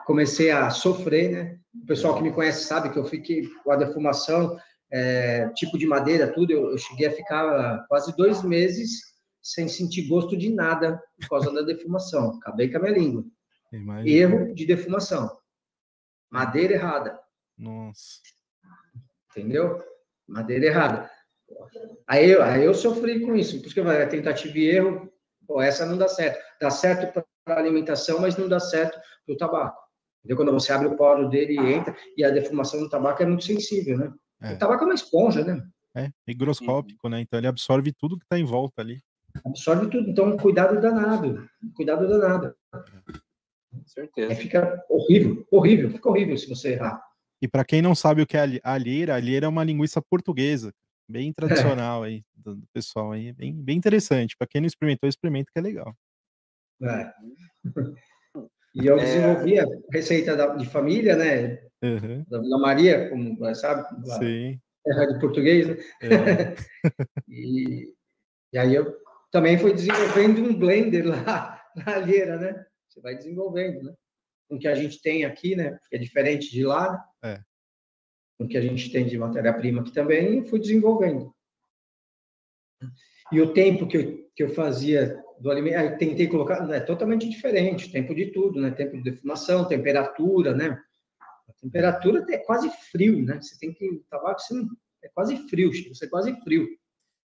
comecei 0.05 0.51
a 0.51 0.70
sofrer, 0.70 1.31
né? 1.31 1.59
O 1.82 1.86
pessoal 1.86 2.15
que 2.15 2.23
me 2.23 2.32
conhece 2.32 2.65
sabe 2.65 2.91
que 2.91 2.99
eu 2.99 3.05
fiquei 3.05 3.49
com 3.65 3.73
a 3.73 3.77
defumação, 3.77 4.57
é, 4.93 5.49
tipo 5.55 5.78
de 5.78 5.86
madeira, 5.86 6.32
tudo. 6.32 6.53
Eu, 6.53 6.70
eu, 6.70 6.78
cheguei 6.78 7.07
a 7.07 7.12
ficar 7.12 7.86
quase 7.89 8.15
dois 8.16 8.43
meses 8.43 9.15
sem 9.43 9.66
sentir 9.66 10.07
gosto 10.07 10.36
de 10.36 10.51
nada 10.51 11.03
por 11.20 11.28
causa 11.31 11.53
da 11.53 11.62
defumação. 11.62 12.36
Acabei 12.36 12.70
com 12.70 12.78
a 12.78 12.81
minha 12.81 12.93
língua. 12.93 13.24
Imagina. 13.73 14.09
Erro 14.09 14.55
de 14.55 14.66
defumação. 14.66 15.36
Madeira 16.31 16.74
errada. 16.74 17.19
Nossa. 17.59 18.20
Entendeu? 19.31 19.82
Madeira 20.28 20.66
errada. 20.66 21.11
Aí 22.07 22.31
eu, 22.31 22.43
aí 22.43 22.65
eu 22.65 22.74
sofri 22.74 23.20
com 23.20 23.35
isso, 23.35 23.61
porque 23.61 23.81
vai 23.81 24.09
tentativa 24.09 24.57
e 24.57 24.66
erro, 24.66 25.12
pô, 25.47 25.61
essa 25.61 25.85
não 25.85 25.99
dá 25.99 26.09
certo. 26.09 26.41
Dá 26.61 26.70
certo 26.70 27.24
para 27.45 27.59
alimentação, 27.59 28.21
mas 28.21 28.37
não 28.37 28.49
dá 28.49 28.59
certo 28.59 28.99
para 29.27 29.35
o 29.35 29.37
tabaco. 29.37 29.79
Entendeu? 30.21 30.37
Quando 30.37 30.53
você 30.53 30.73
abre 30.73 30.89
o 30.89 30.97
poro 30.97 31.29
dele 31.29 31.55
e 31.55 31.73
entra, 31.73 31.95
e 32.16 32.25
a 32.25 32.31
defumação 32.31 32.81
do 32.81 32.89
tabaco 32.89 33.23
é 33.23 33.27
muito 33.27 33.45
sensível, 33.45 33.99
né? 33.99 34.12
É. 34.41 34.55
O 34.55 34.59
tabaco 34.59 34.85
é 34.85 34.87
uma 34.87 34.95
esponja, 34.95 35.45
né? 35.45 35.62
É, 35.95 36.11
higroscópico, 36.27 37.09
né? 37.09 37.21
Então 37.21 37.39
ele 37.39 37.47
absorve 37.47 37.93
tudo 37.93 38.19
que 38.19 38.25
está 38.25 38.39
em 38.39 38.45
volta 38.45 38.83
ali. 38.83 39.01
Absorve 39.45 39.89
tudo, 39.89 40.11
então 40.11 40.37
cuidado 40.37 40.81
danado. 40.81 41.49
Cuidado 41.75 42.09
danado. 42.09 42.55
Com 42.73 43.87
certeza. 43.87 44.31
Aí 44.31 44.37
fica 44.37 44.83
horrível, 44.89 45.47
horrível, 45.51 45.91
fica 45.91 46.09
horrível 46.09 46.37
se 46.37 46.49
você 46.49 46.73
errar. 46.73 47.03
E 47.43 47.49
para 47.49 47.65
quem 47.65 47.83
não 47.83 47.95
sabe 47.95 48.23
o 48.23 48.27
que 48.27 48.37
é 48.37 48.61
alheira, 48.62 49.12
a 49.12 49.16
alheira 49.16 49.47
é 49.47 49.49
uma 49.49 49.65
linguiça 49.65 50.01
portuguesa, 50.01 50.73
bem 51.09 51.33
tradicional 51.33 52.03
aí 52.03 52.25
do, 52.35 52.62
pessoal 52.73 53.12
aí, 53.12 53.33
bem, 53.33 53.53
bem 53.53 53.77
interessante. 53.77 54.37
Para 54.37 54.47
quem 54.47 54.61
não 54.61 54.66
experimentou, 54.66 55.09
experimenta 55.09 55.51
que 55.53 55.59
é 55.59 55.62
legal. 55.62 55.95
É. 56.82 57.12
E 58.74 58.88
eu 58.88 58.98
é. 58.98 59.05
desenvolvi 59.05 59.60
a 59.60 59.66
receita 59.92 60.36
da, 60.36 60.48
de 60.56 60.66
família, 60.66 61.14
né? 61.14 61.62
Uhum. 61.80 62.24
Da 62.28 62.40
Vila 62.40 62.59
Maria, 62.59 63.09
como 63.09 63.55
sabe, 63.55 63.86
Sim. 64.18 64.60
terra 64.82 65.06
de 65.06 65.20
português, 65.20 65.68
né? 65.68 65.76
É. 66.02 66.55
e, 67.28 67.94
e 68.52 68.59
aí 68.59 68.74
eu 68.74 68.96
também 69.30 69.56
fui 69.59 69.72
desenvolvendo 69.72 70.42
um 70.42 70.59
blender 70.59 71.06
lá 71.06 71.62
na 71.76 71.94
alheira, 71.94 72.36
né? 72.36 72.66
Você 72.88 73.01
vai 73.01 73.14
desenvolvendo, 73.14 73.84
né? 73.84 73.94
com 74.48 74.56
o 74.56 74.59
que 74.59 74.68
a 74.68 74.74
gente 74.74 75.01
tem 75.01 75.24
aqui, 75.24 75.56
né? 75.56 75.78
Que 75.88 75.96
é 75.96 75.98
diferente 75.98 76.51
de 76.51 76.64
lá. 76.64 76.92
Né? 77.22 77.34
É. 77.34 77.40
Com 78.38 78.44
o 78.44 78.48
que 78.48 78.56
a 78.56 78.60
gente 78.60 78.90
tem 78.90 79.06
de 79.06 79.16
matéria-prima 79.16 79.80
aqui 79.80 79.92
também, 79.92 80.44
fui 80.46 80.59
desenvolvendo. 80.59 81.34
E 83.32 83.40
o 83.40 83.52
tempo 83.52 83.86
que 83.86 83.96
eu, 83.96 84.30
que 84.34 84.42
eu 84.42 84.51
fazia 84.51 85.23
do 85.45 85.51
alimento, 85.51 85.77
aí 85.77 85.99
tentei 85.99 86.27
colocar, 86.27 86.66
é 86.71 86.81
totalmente 86.81 87.29
diferente, 87.29 87.93
tempo 87.93 88.15
de 88.15 88.33
tudo, 88.33 88.59
né? 88.59 88.71
Tempo 88.71 88.97
de 88.97 89.03
defumação, 89.03 89.69
temperatura, 89.69 90.55
né? 90.55 90.81
A 91.21 91.53
temperatura 91.61 92.25
é 92.31 92.39
quase 92.39 92.71
frio, 92.91 93.23
né? 93.23 93.39
Você 93.43 93.59
tem 93.59 93.71
que, 93.71 94.03
tabaco 94.09 94.37
assim, 94.37 94.66
é 95.03 95.09
quase 95.09 95.37
frio, 95.51 95.71
você 95.71 96.07
é 96.07 96.09
quase 96.09 96.35
frio. 96.41 96.66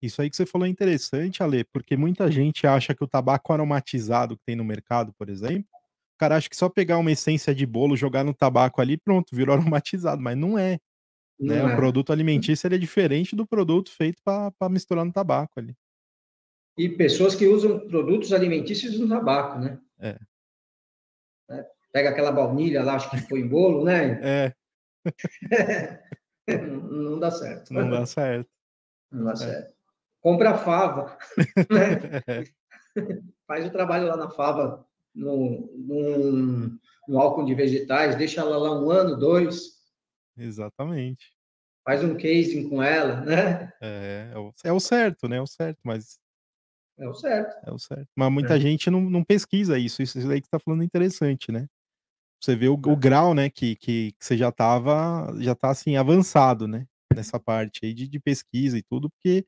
Isso 0.02 0.20
aí 0.20 0.28
que 0.28 0.34
você 0.34 0.44
falou 0.44 0.66
é 0.66 0.70
interessante, 0.70 1.40
Ale, 1.40 1.62
porque 1.72 1.96
muita 1.96 2.28
gente 2.32 2.66
acha 2.66 2.96
que 2.96 3.04
o 3.04 3.06
tabaco 3.06 3.52
aromatizado 3.52 4.36
que 4.36 4.42
tem 4.44 4.56
no 4.56 4.64
mercado, 4.64 5.12
por 5.16 5.28
exemplo, 5.28 5.68
o 6.16 6.18
cara 6.18 6.34
acha 6.34 6.50
que 6.50 6.56
só 6.56 6.68
pegar 6.68 6.98
uma 6.98 7.12
essência 7.12 7.54
de 7.54 7.64
bolo, 7.64 7.96
jogar 7.96 8.24
no 8.24 8.34
tabaco 8.34 8.80
ali, 8.80 8.96
pronto, 8.96 9.36
virou 9.36 9.54
aromatizado, 9.78 10.20
mas 10.20 10.36
não 10.36 10.58
é. 10.58 10.80
Não 11.38 11.54
né? 11.54 11.60
É. 11.60 11.74
O 11.74 11.76
produto 11.76 12.12
alimentício 12.12 12.66
é 12.66 12.76
diferente 12.76 13.36
do 13.36 13.46
produto 13.46 13.92
feito 13.92 14.20
para 14.24 14.68
misturar 14.68 15.04
no 15.04 15.12
tabaco 15.12 15.60
ali. 15.60 15.76
E 16.80 16.88
pessoas 16.88 17.34
que 17.34 17.46
usam 17.46 17.78
produtos 17.78 18.32
alimentícios 18.32 18.98
no 18.98 19.06
tabaco, 19.06 19.58
né? 19.58 19.78
É. 19.98 20.18
é. 21.50 21.66
Pega 21.92 22.08
aquela 22.08 22.32
baunilha 22.32 22.82
lá, 22.82 22.94
acho 22.94 23.10
que 23.10 23.20
foi 23.28 23.40
em 23.40 23.46
bolo, 23.46 23.84
né? 23.84 24.18
É. 24.22 24.54
não 26.90 27.18
dá 27.18 27.30
certo. 27.30 27.74
Não 27.74 27.90
dá 27.90 28.06
certo. 28.06 28.48
Não 29.12 29.24
dá 29.26 29.32
é. 29.32 29.36
certo. 29.36 29.74
Compra 30.22 30.52
a 30.52 30.58
fava. 30.58 31.18
Né? 31.70 32.44
Faz 33.46 33.66
o 33.66 33.70
trabalho 33.70 34.06
lá 34.06 34.16
na 34.16 34.30
fava, 34.30 34.82
no, 35.14 35.70
no, 35.76 36.78
no 37.06 37.18
álcool 37.20 37.44
de 37.44 37.54
vegetais, 37.54 38.16
deixa 38.16 38.40
ela 38.40 38.56
lá 38.56 38.80
um 38.80 38.90
ano, 38.90 39.18
dois. 39.18 39.82
Exatamente. 40.34 41.36
Faz 41.84 42.02
um 42.02 42.14
casing 42.14 42.70
com 42.70 42.82
ela, 42.82 43.20
né? 43.20 43.70
É, 43.82 44.30
é 44.32 44.38
o, 44.38 44.54
é 44.64 44.72
o 44.72 44.80
certo, 44.80 45.28
né? 45.28 45.36
É 45.36 45.42
o 45.42 45.46
certo, 45.46 45.78
mas 45.84 46.18
é 47.00 47.08
o 47.08 47.14
certo. 47.14 47.68
É 47.68 47.72
o 47.72 47.78
certo. 47.78 48.08
Mas 48.14 48.30
muita 48.30 48.56
é. 48.56 48.60
gente 48.60 48.90
não, 48.90 49.00
não 49.00 49.24
pesquisa 49.24 49.78
isso. 49.78 50.02
Isso 50.02 50.18
aí 50.30 50.40
que 50.40 50.46
você 50.46 50.50
tá 50.50 50.58
falando 50.58 50.82
é 50.82 50.84
interessante, 50.84 51.50
né? 51.50 51.66
Você 52.40 52.56
vê 52.56 52.68
o, 52.68 52.74
o 52.74 52.96
grau, 52.96 53.34
né, 53.34 53.50
que, 53.50 53.76
que, 53.76 54.12
que, 54.12 54.24
você 54.24 54.36
já 54.36 54.50
tava, 54.50 55.30
já 55.40 55.54
tá 55.54 55.70
assim, 55.70 55.96
avançado, 55.96 56.66
né? 56.66 56.86
Nessa 57.14 57.38
parte 57.38 57.84
aí 57.84 57.92
de, 57.92 58.08
de 58.08 58.18
pesquisa 58.18 58.78
e 58.78 58.82
tudo, 58.82 59.10
porque 59.10 59.44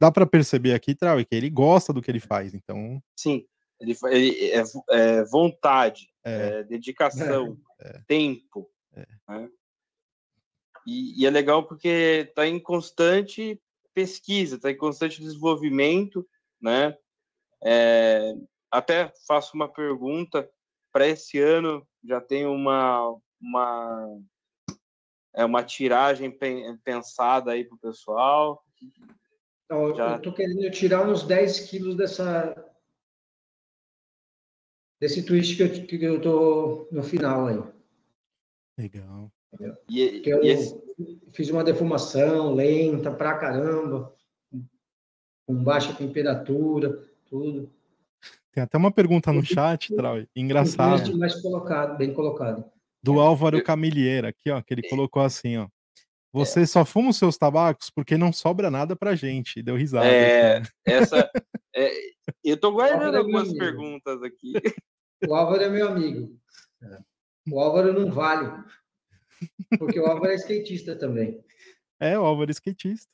dá 0.00 0.12
para 0.12 0.26
perceber 0.26 0.72
aqui, 0.72 0.94
Trau, 0.94 1.18
que 1.18 1.34
ele 1.34 1.50
gosta 1.50 1.92
do 1.92 2.00
que 2.00 2.10
ele 2.10 2.20
faz, 2.20 2.54
então... 2.54 3.02
Sim, 3.18 3.44
ele, 3.80 3.96
ele 4.04 4.50
é, 4.50 4.62
é 4.90 5.24
vontade, 5.24 6.08
é. 6.24 6.60
é 6.60 6.64
dedicação, 6.64 7.58
é. 7.80 8.00
tempo, 8.06 8.70
é. 8.94 9.06
né? 9.28 9.48
E, 10.86 11.20
e, 11.20 11.26
é 11.26 11.30
legal 11.30 11.66
porque 11.66 12.28
está 12.28 12.46
em 12.46 12.60
constante 12.60 13.60
pesquisa, 13.92 14.54
está 14.54 14.70
em 14.70 14.76
constante 14.76 15.20
desenvolvimento, 15.20 16.24
né? 16.60 16.96
É, 17.64 18.34
até 18.70 19.12
faço 19.26 19.54
uma 19.54 19.72
pergunta 19.72 20.48
para 20.92 21.06
esse 21.06 21.38
ano 21.38 21.86
já 22.04 22.20
tem 22.20 22.46
uma 22.46 23.16
uma 23.40 24.20
é 25.34 25.44
uma 25.44 25.62
tiragem 25.62 26.34
pensada 26.82 27.52
aí 27.52 27.64
para 27.64 27.76
o 27.76 27.80
pessoal. 27.80 28.64
Então, 29.64 29.94
já... 29.94 30.12
Eu 30.12 30.16
estou 30.16 30.32
querendo 30.32 30.70
tirar 30.70 31.06
uns 31.06 31.22
10 31.24 31.60
quilos 31.68 31.94
dessa 31.94 32.54
desse 34.98 35.22
twist 35.22 35.56
que 35.56 35.62
eu, 35.62 35.86
que 35.86 36.02
eu 36.02 36.20
tô 36.22 36.88
no 36.90 37.02
final 37.02 37.48
aí. 37.48 37.62
Legal. 38.78 39.30
E, 39.90 40.22
eu 40.24 40.42
e 40.42 40.48
esse... 40.48 40.74
fiz 41.32 41.50
uma 41.50 41.62
defumação 41.62 42.54
lenta 42.54 43.12
pra 43.12 43.38
caramba 43.38 44.15
com 45.46 45.54
baixa 45.54 45.92
temperatura, 45.94 47.02
tudo. 47.28 47.70
Tem 48.52 48.62
até 48.62 48.76
uma 48.76 48.90
pergunta 48.90 49.32
no 49.32 49.44
chat, 49.44 49.94
Trau, 49.94 50.16
engraçado. 50.34 51.16
Mais 51.16 51.40
colocado, 51.40 51.96
bem 51.96 52.12
colocado. 52.12 52.64
Do 53.02 53.20
Álvaro 53.20 53.62
Camilheira, 53.62 54.28
aqui, 54.28 54.50
ó, 54.50 54.60
que 54.60 54.74
ele 54.74 54.88
colocou 54.88 55.22
assim, 55.22 55.56
ó. 55.58 55.68
Você 56.32 56.62
é. 56.62 56.66
só 56.66 56.84
fuma 56.84 57.10
os 57.10 57.16
seus 57.16 57.38
tabacos 57.38 57.88
porque 57.88 58.18
não 58.18 58.32
sobra 58.32 58.70
nada 58.70 58.96
pra 58.96 59.14
gente. 59.14 59.62
Deu 59.62 59.76
risada. 59.76 60.06
É, 60.06 60.62
essa. 60.84 61.30
É, 61.74 61.90
eu 62.42 62.56
tô 62.58 62.72
guardando 62.72 63.14
é 63.14 63.18
algumas 63.18 63.52
perguntas 63.52 64.22
aqui. 64.22 64.54
O 65.26 65.34
Álvaro 65.34 65.62
é 65.62 65.68
meu 65.68 65.88
amigo. 65.88 66.38
O 67.50 67.60
Álvaro 67.60 67.92
não 67.92 68.10
vale. 68.10 68.50
Porque 69.78 70.00
o 70.00 70.06
Álvaro 70.06 70.32
é 70.32 70.34
skatista 70.36 70.96
também. 70.96 71.42
É, 72.00 72.18
o 72.18 72.24
Álvaro 72.24 72.50
é 72.50 72.52
skatista. 72.52 73.10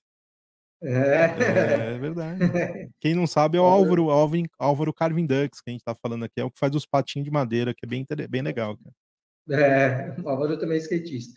É. 0.82 1.94
é 1.94 1.98
verdade. 1.98 2.90
Quem 3.00 3.14
não 3.14 3.26
sabe 3.26 3.56
é 3.56 3.60
o 3.60 3.64
Álvaro, 3.64 4.10
Álvaro, 4.10 4.42
Álvaro 4.58 4.92
Carvin 4.92 5.26
Ducks, 5.26 5.60
que 5.60 5.70
a 5.70 5.72
gente 5.72 5.84
tá 5.84 5.94
falando 5.94 6.24
aqui, 6.24 6.40
é 6.40 6.44
o 6.44 6.50
que 6.50 6.58
faz 6.58 6.74
os 6.74 6.84
patinhos 6.84 7.24
de 7.24 7.30
madeira, 7.30 7.72
que 7.72 7.86
é 7.86 7.88
bem, 7.88 8.06
bem 8.28 8.42
legal. 8.42 8.76
Cara. 8.76 9.62
É, 9.62 10.20
o 10.20 10.28
Álvaro 10.28 10.58
também 10.58 10.76
é 10.76 10.80
skatista. 10.80 11.34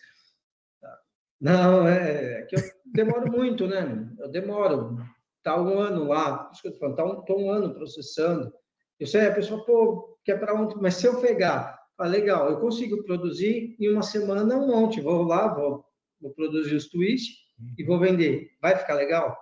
Não, 1.40 1.88
é, 1.88 2.40
é 2.40 2.42
que 2.44 2.56
eu 2.56 2.62
demoro 2.86 3.32
muito, 3.32 3.68
né? 3.68 4.10
Eu 4.20 4.30
demoro. 4.30 4.98
Tá 5.44 5.62
um 5.62 5.78
ano 5.78 6.06
lá, 6.06 6.50
isso 6.52 6.62
que 6.62 6.70
eu 6.70 6.74
tô 6.74 6.80
falando, 6.80 6.96
tá 6.96 7.06
um, 7.06 7.22
tô 7.22 7.38
um 7.38 7.52
ano 7.52 7.74
processando. 7.74 8.52
Eu 9.00 9.06
sei, 9.06 9.28
a 9.28 9.34
pessoa, 9.34 9.64
pô, 9.64 10.18
quer 10.24 10.40
para 10.40 10.60
ontem, 10.60 10.78
mas 10.82 10.96
se 10.96 11.06
eu 11.06 11.22
pegar, 11.22 11.80
ah, 11.98 12.08
legal, 12.08 12.50
eu 12.50 12.60
consigo 12.60 13.04
produzir 13.04 13.76
em 13.80 13.90
uma 13.90 14.02
semana 14.02 14.56
um 14.56 14.68
monte, 14.68 15.02
vou 15.02 15.24
lá, 15.24 15.54
vou, 15.54 15.86
vou 16.20 16.34
produzir 16.34 16.76
os 16.76 16.90
twists, 16.90 17.45
e 17.78 17.84
vou 17.84 18.00
vender. 18.00 18.52
Vai 18.62 18.78
ficar 18.78 18.96
legal? 18.96 19.38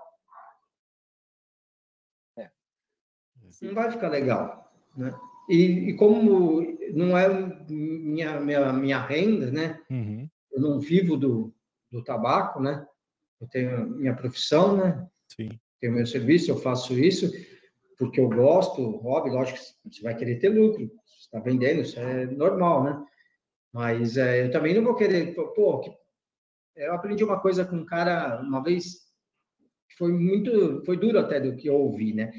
É. 2.38 2.49
Não 3.61 3.73
vai 3.73 3.91
ficar 3.91 4.10
legal, 4.10 4.72
né? 4.95 5.14
E, 5.49 5.90
e, 5.90 5.94
como 5.98 6.61
não 6.94 7.18
é 7.18 7.27
minha, 7.69 8.40
minha, 8.40 8.73
minha 8.73 8.99
renda, 9.06 9.52
né? 9.52 9.81
Uhum. 9.90 10.30
Eu 10.52 10.61
não 10.61 10.80
vivo 10.80 11.18
do, 11.18 11.53
do 11.91 12.03
tabaco, 12.03 12.61
né? 12.61 12.85
Eu 13.41 13.48
tenho 13.48 13.90
minha 13.90 14.15
profissão, 14.15 14.77
né? 14.77 15.06
Sim. 15.27 15.49
Tenho 15.81 15.94
meu 15.94 16.06
serviço, 16.06 16.49
eu 16.49 16.57
faço 16.57 16.98
isso 16.98 17.30
porque 17.98 18.19
eu 18.19 18.30
gosto, 18.30 18.98
hobby, 18.98 19.30
lógico 19.30 19.60
que 19.60 19.95
você 19.95 20.02
vai 20.02 20.15
querer 20.15 20.40
ter 20.40 20.49
lucro, 20.49 20.91
você 21.06 21.19
está 21.19 21.40
vendendo, 21.40 21.81
isso 21.81 21.99
é 21.99 22.26
normal, 22.26 22.84
né? 22.84 23.06
Mas 23.72 24.18
é, 24.18 24.45
eu 24.45 24.52
também 24.52 24.73
não 24.73 24.84
vou 24.84 24.95
querer, 24.95 25.34
pô, 25.34 25.80
que 25.80 25.91
eu 26.76 26.94
aprendi 26.94 27.24
uma 27.24 27.40
coisa 27.40 27.66
com 27.66 27.78
um 27.78 27.86
cara 27.86 28.41
uma 28.41 28.62
vez 28.64 29.04
que 29.90 29.98
foi 29.98 30.12
muito, 30.12 30.84
foi 30.86 30.98
duro 30.98 31.20
até 31.20 31.40
do 31.40 31.56
que 31.56 31.68
eu 31.68 31.76
ouvi, 31.76 32.14
né? 32.14 32.32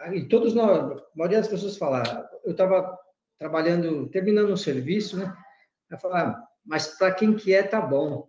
É, 0.00 0.16
e 0.16 0.28
todos 0.28 0.54
nós, 0.54 1.00
a 1.00 1.04
maioria 1.14 1.38
das 1.38 1.48
pessoas 1.48 1.76
falaram, 1.76 2.26
eu 2.44 2.52
estava 2.52 2.98
trabalhando, 3.38 4.08
terminando 4.08 4.52
um 4.52 4.56
serviço, 4.56 5.16
né? 5.16 5.34
Eu 5.90 5.98
falava, 5.98 6.30
ah, 6.30 6.48
mas 6.64 6.98
para 6.98 7.14
quem 7.14 7.36
que 7.36 7.54
é, 7.54 7.62
tá 7.62 7.80
bom. 7.80 8.28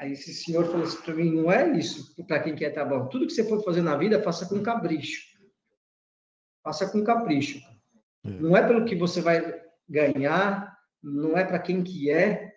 Aí 0.00 0.12
esse 0.12 0.32
senhor 0.32 0.66
falou 0.66 0.84
assim 0.84 1.02
para 1.02 1.14
mim, 1.14 1.34
não 1.34 1.50
é 1.50 1.76
isso 1.76 2.14
para 2.26 2.40
quem 2.40 2.54
quer 2.54 2.70
tá 2.70 2.84
bom. 2.84 3.08
Tudo 3.08 3.26
que 3.26 3.32
você 3.32 3.48
for 3.48 3.62
fazer 3.64 3.82
na 3.82 3.96
vida, 3.96 4.22
faça 4.22 4.48
com 4.48 4.62
capricho. 4.62 5.36
Faça 6.62 6.88
com 6.88 7.02
capricho. 7.02 7.58
É. 8.24 8.30
Não 8.30 8.56
é 8.56 8.66
pelo 8.66 8.84
que 8.84 8.94
você 8.94 9.20
vai 9.20 9.60
ganhar, 9.88 10.77
não 11.02 11.36
é 11.36 11.44
para 11.44 11.58
quem 11.58 11.82
que 11.82 12.10
é, 12.10 12.52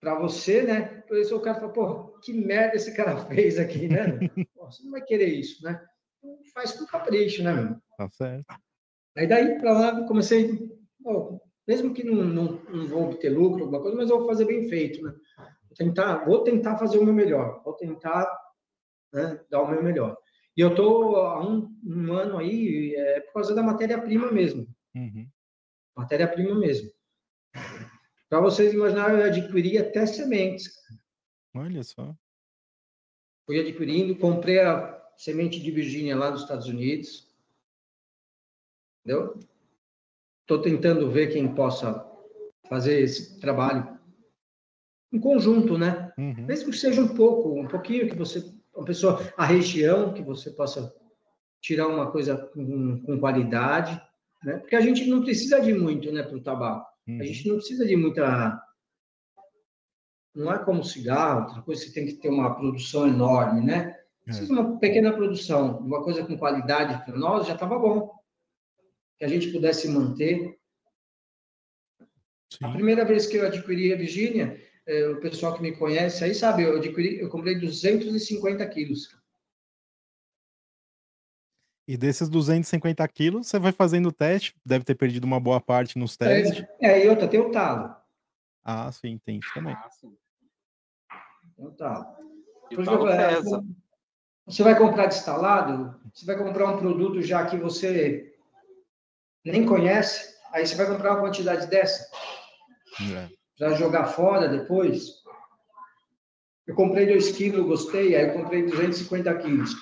para 0.00 0.18
você, 0.18 0.62
né? 0.62 1.02
Por 1.08 1.18
isso 1.18 1.36
o 1.36 1.40
cara 1.40 1.58
fala, 1.58 1.72
pô, 1.72 2.18
que 2.20 2.32
merda 2.32 2.76
esse 2.76 2.94
cara 2.94 3.16
fez 3.26 3.58
aqui, 3.58 3.88
né? 3.88 4.18
pô, 4.54 4.66
você 4.66 4.82
não 4.84 4.92
vai 4.92 5.02
querer 5.02 5.28
isso, 5.28 5.62
né? 5.64 5.84
Então, 6.18 6.38
faz 6.54 6.72
com 6.72 6.86
capricho, 6.86 7.42
né, 7.42 7.52
meu? 7.52 7.76
Tá 7.96 8.08
certo. 8.10 8.46
Aí 9.16 9.26
daí 9.26 9.58
para 9.58 9.72
lá 9.72 10.06
comecei, 10.06 10.70
pô, 11.02 11.40
mesmo 11.66 11.94
que 11.94 12.04
não, 12.04 12.24
não, 12.24 12.44
não 12.64 12.86
vou 12.86 13.04
obter 13.04 13.30
lucro, 13.30 13.64
alguma 13.64 13.80
coisa, 13.80 13.96
mas 13.96 14.10
eu 14.10 14.18
vou 14.18 14.26
fazer 14.26 14.44
bem 14.44 14.68
feito, 14.68 15.02
né? 15.02 15.12
Vou 15.66 15.74
tentar, 15.74 16.24
vou 16.24 16.44
tentar 16.44 16.78
fazer 16.78 16.98
o 16.98 17.04
meu 17.04 17.14
melhor, 17.14 17.62
vou 17.64 17.74
tentar 17.74 18.30
né, 19.12 19.40
dar 19.50 19.62
o 19.62 19.70
meu 19.70 19.82
melhor. 19.82 20.16
E 20.56 20.60
eu 20.60 20.74
tô 20.74 21.16
há 21.16 21.46
um, 21.46 21.68
um 21.84 22.12
ano 22.12 22.38
aí 22.38 22.94
é, 22.96 23.20
por 23.20 23.34
causa 23.34 23.54
da 23.54 23.62
matéria-prima 23.62 24.30
mesmo. 24.30 24.66
Uhum 24.94 25.28
matéria-prima 25.96 26.54
mesmo. 26.54 26.90
Para 28.28 28.40
vocês 28.40 28.74
imaginarem, 28.74 29.18
eu 29.18 29.24
adquiri 29.24 29.78
até 29.78 30.04
sementes. 30.04 30.76
Olha 31.54 31.82
só. 31.82 32.14
Fui 33.46 33.58
adquirindo, 33.60 34.16
comprei 34.16 34.60
a 34.60 34.96
semente 35.16 35.60
de 35.60 35.70
Virgínia 35.70 36.16
lá 36.16 36.30
dos 36.30 36.42
Estados 36.42 36.66
Unidos. 36.66 37.32
Entendeu? 39.04 39.38
Estou 40.42 40.60
tentando 40.60 41.10
ver 41.10 41.32
quem 41.32 41.54
possa 41.54 42.04
fazer 42.68 43.00
esse 43.00 43.40
trabalho 43.40 43.96
em 45.12 45.20
conjunto, 45.20 45.78
né? 45.78 46.12
Uhum. 46.18 46.44
Mesmo 46.44 46.70
que 46.70 46.76
seja 46.76 47.00
um 47.00 47.14
pouco, 47.14 47.60
um 47.60 47.68
pouquinho 47.68 48.08
que 48.08 48.16
você, 48.16 48.44
uma 48.74 48.84
pessoa, 48.84 49.20
a 49.36 49.44
região 49.44 50.12
que 50.12 50.22
você 50.22 50.50
possa 50.50 50.94
tirar 51.60 51.86
uma 51.86 52.10
coisa 52.10 52.36
com, 52.36 53.00
com 53.02 53.18
qualidade 53.18 54.00
né? 54.46 54.58
Porque 54.58 54.76
a 54.76 54.80
gente 54.80 55.04
não 55.06 55.22
precisa 55.22 55.60
de 55.60 55.74
muito 55.74 56.12
né, 56.12 56.22
para 56.22 56.36
o 56.36 56.40
tabaco. 56.40 56.86
Uhum. 57.08 57.20
A 57.20 57.24
gente 57.24 57.48
não 57.48 57.56
precisa 57.56 57.84
de 57.84 57.96
muita. 57.96 58.62
não 60.32 60.52
é 60.52 60.64
como 60.64 60.84
cigarro, 60.84 61.48
outra 61.48 61.62
coisa 61.62 61.82
você 61.82 61.92
tem 61.92 62.06
que 62.06 62.14
ter 62.14 62.28
uma 62.28 62.54
produção 62.54 63.08
enorme, 63.08 63.60
né? 63.60 63.98
É. 64.28 64.52
uma 64.52 64.78
pequena 64.78 65.12
produção, 65.12 65.78
uma 65.78 66.02
coisa 66.02 66.24
com 66.24 66.38
qualidade 66.38 67.04
para 67.04 67.16
nós, 67.16 67.46
já 67.46 67.54
estava 67.54 67.76
bom. 67.76 68.12
Que 69.18 69.24
a 69.24 69.28
gente 69.28 69.50
pudesse 69.50 69.88
manter. 69.88 70.56
Sim. 72.52 72.64
A 72.64 72.70
primeira 72.70 73.04
vez 73.04 73.26
que 73.26 73.36
eu 73.36 73.46
adquiri 73.46 73.92
a 73.92 73.96
Virgínia, 73.96 74.60
é, 74.86 75.08
o 75.08 75.20
pessoal 75.20 75.54
que 75.54 75.62
me 75.62 75.76
conhece 75.76 76.22
aí 76.22 76.34
sabe, 76.34 76.62
eu 76.62 76.76
adquiri, 76.76 77.18
eu 77.18 77.28
comprei 77.28 77.58
250 77.58 78.64
quilos. 78.68 79.08
E 81.88 81.96
desses 81.96 82.28
250 82.28 83.06
quilos, 83.08 83.46
você 83.46 83.58
vai 83.58 83.70
fazendo 83.70 84.08
o 84.08 84.12
teste, 84.12 84.56
deve 84.64 84.84
ter 84.84 84.96
perdido 84.96 85.24
uma 85.24 85.38
boa 85.38 85.60
parte 85.60 85.98
nos 85.98 86.16
testes. 86.16 86.66
É, 86.80 87.00
é 87.00 87.06
e 87.06 87.08
outra, 87.08 87.28
tem 87.28 87.38
o 87.38 87.50
talo. 87.52 87.94
Ah, 88.64 88.90
sim, 88.90 89.18
tem 89.24 89.38
isso 89.38 89.54
também. 89.54 89.72
Ah, 89.72 89.88
sim. 89.90 90.16
Tem 91.56 91.64
o 91.64 91.70
talo. 91.70 92.06
E 92.70 92.74
o 92.74 92.84
talo 92.84 93.06
pesa. 93.06 93.64
Você 94.46 94.62
vai 94.62 94.76
comprar 94.76 95.06
instalado, 95.06 96.00
você 96.12 96.26
vai 96.26 96.36
comprar 96.36 96.72
um 96.72 96.78
produto 96.78 97.22
já 97.22 97.46
que 97.46 97.56
você 97.56 98.36
nem 99.44 99.64
conhece, 99.64 100.36
aí 100.52 100.66
você 100.66 100.74
vai 100.74 100.86
comprar 100.86 101.12
uma 101.12 101.20
quantidade 101.20 101.66
dessa. 101.68 102.08
É. 103.12 103.28
Para 103.58 103.74
jogar 103.74 104.06
fora 104.06 104.48
depois. 104.48 105.24
Eu 106.66 106.74
comprei 106.74 107.06
2 107.06 107.30
quilos, 107.30 107.64
gostei, 107.64 108.16
aí 108.16 108.28
eu 108.28 108.34
comprei 108.34 108.64
250 108.64 109.34
quilos. 109.36 109.72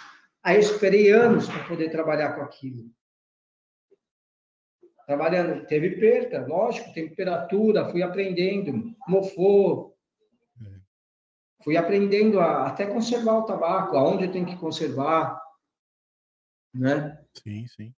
Aí 0.45 0.57
eu 0.57 0.61
esperei 0.61 1.11
anos 1.11 1.49
para 1.49 1.66
poder 1.66 1.91
trabalhar 1.91 2.35
com 2.35 2.43
aquilo. 2.43 2.91
Trabalhando, 5.07 5.66
teve 5.66 5.97
perda, 5.99 6.47
lógico, 6.47 6.93
temperatura, 6.93 7.91
fui 7.91 8.03
aprendendo, 8.03 8.95
mofou, 9.09 9.97
fui 11.62 11.79
aprendendo 11.79 12.41
a 12.41 12.66
até 12.66 12.87
conservar 12.87 13.39
o 13.39 13.47
tabaco, 13.47 13.97
aonde 13.97 14.29
tem 14.29 14.45
que 14.45 14.57
conservar, 14.57 15.43
né? 16.75 17.19
Sim, 17.43 17.66
sim. 17.66 17.95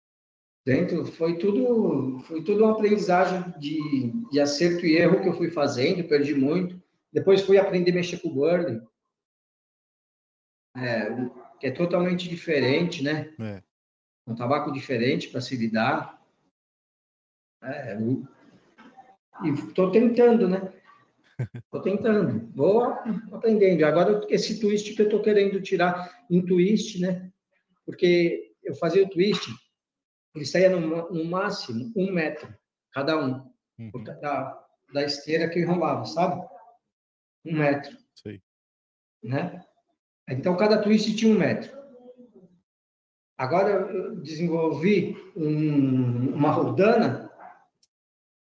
Dentro 0.65 1.05
foi 1.05 1.39
tudo, 1.39 2.21
foi 2.21 2.43
tudo 2.43 2.65
uma 2.65 2.73
aprendizagem 2.73 3.53
de, 3.59 4.13
de 4.31 4.41
acerto 4.41 4.85
e 4.87 4.97
erro 4.97 5.21
que 5.21 5.29
eu 5.29 5.35
fui 5.35 5.51
fazendo, 5.51 6.09
perdi 6.09 6.35
muito. 6.35 6.81
Depois 7.13 7.43
fui 7.43 7.59
aprender 7.59 7.93
a 7.93 7.95
mexer 7.95 8.19
com 8.19 8.29
o 8.29 8.35
burley, 8.35 8.81
é, 10.77 11.09
que 11.59 11.67
é 11.67 11.71
totalmente 11.71 12.29
diferente, 12.29 13.03
né? 13.03 13.33
É. 13.39 13.63
Um 14.27 14.35
tabaco 14.35 14.73
diferente 14.73 15.29
para 15.29 15.41
se 15.41 15.57
lidar. 15.57 16.21
É, 17.63 17.97
e 19.45 19.49
estou 19.51 19.91
tentando, 19.91 20.49
né? 20.49 20.73
Estou 21.67 21.83
tentando, 21.83 22.51
vou 22.55 22.83
aprendendo. 23.31 23.85
Agora, 23.85 24.25
esse 24.31 24.59
twist 24.59 24.95
que 24.95 25.03
eu 25.03 25.07
estou 25.07 25.21
querendo 25.21 25.61
tirar 25.61 26.25
em 26.31 26.43
twist, 26.43 26.99
né? 26.99 27.31
Porque 27.85 28.55
eu 28.65 28.75
fazia 28.75 29.05
o 29.05 29.11
twist, 29.11 29.47
ele 30.35 30.47
saía 30.47 30.71
no, 30.71 31.13
no 31.13 31.25
máximo 31.27 31.93
um 31.95 32.11
metro, 32.11 32.55
cada 32.91 33.23
um, 33.23 33.53
uhum. 33.79 34.03
da, 34.03 34.67
da 34.93 35.03
esteira 35.03 35.49
que 35.49 35.61
enrolava, 35.61 36.07
sabe? 36.07 36.43
Um 37.45 37.59
metro. 37.59 37.97
Sei. 38.15 38.43
Né? 39.23 39.63
Então, 40.29 40.57
cada 40.57 40.83
twist 40.83 41.15
tinha 41.15 41.33
um 41.33 41.39
metro. 41.39 41.77
Agora, 43.39 43.71
eu 43.71 44.17
desenvolvi 44.17 45.17
um, 45.37 46.35
uma 46.35 46.51
rodana 46.51 47.31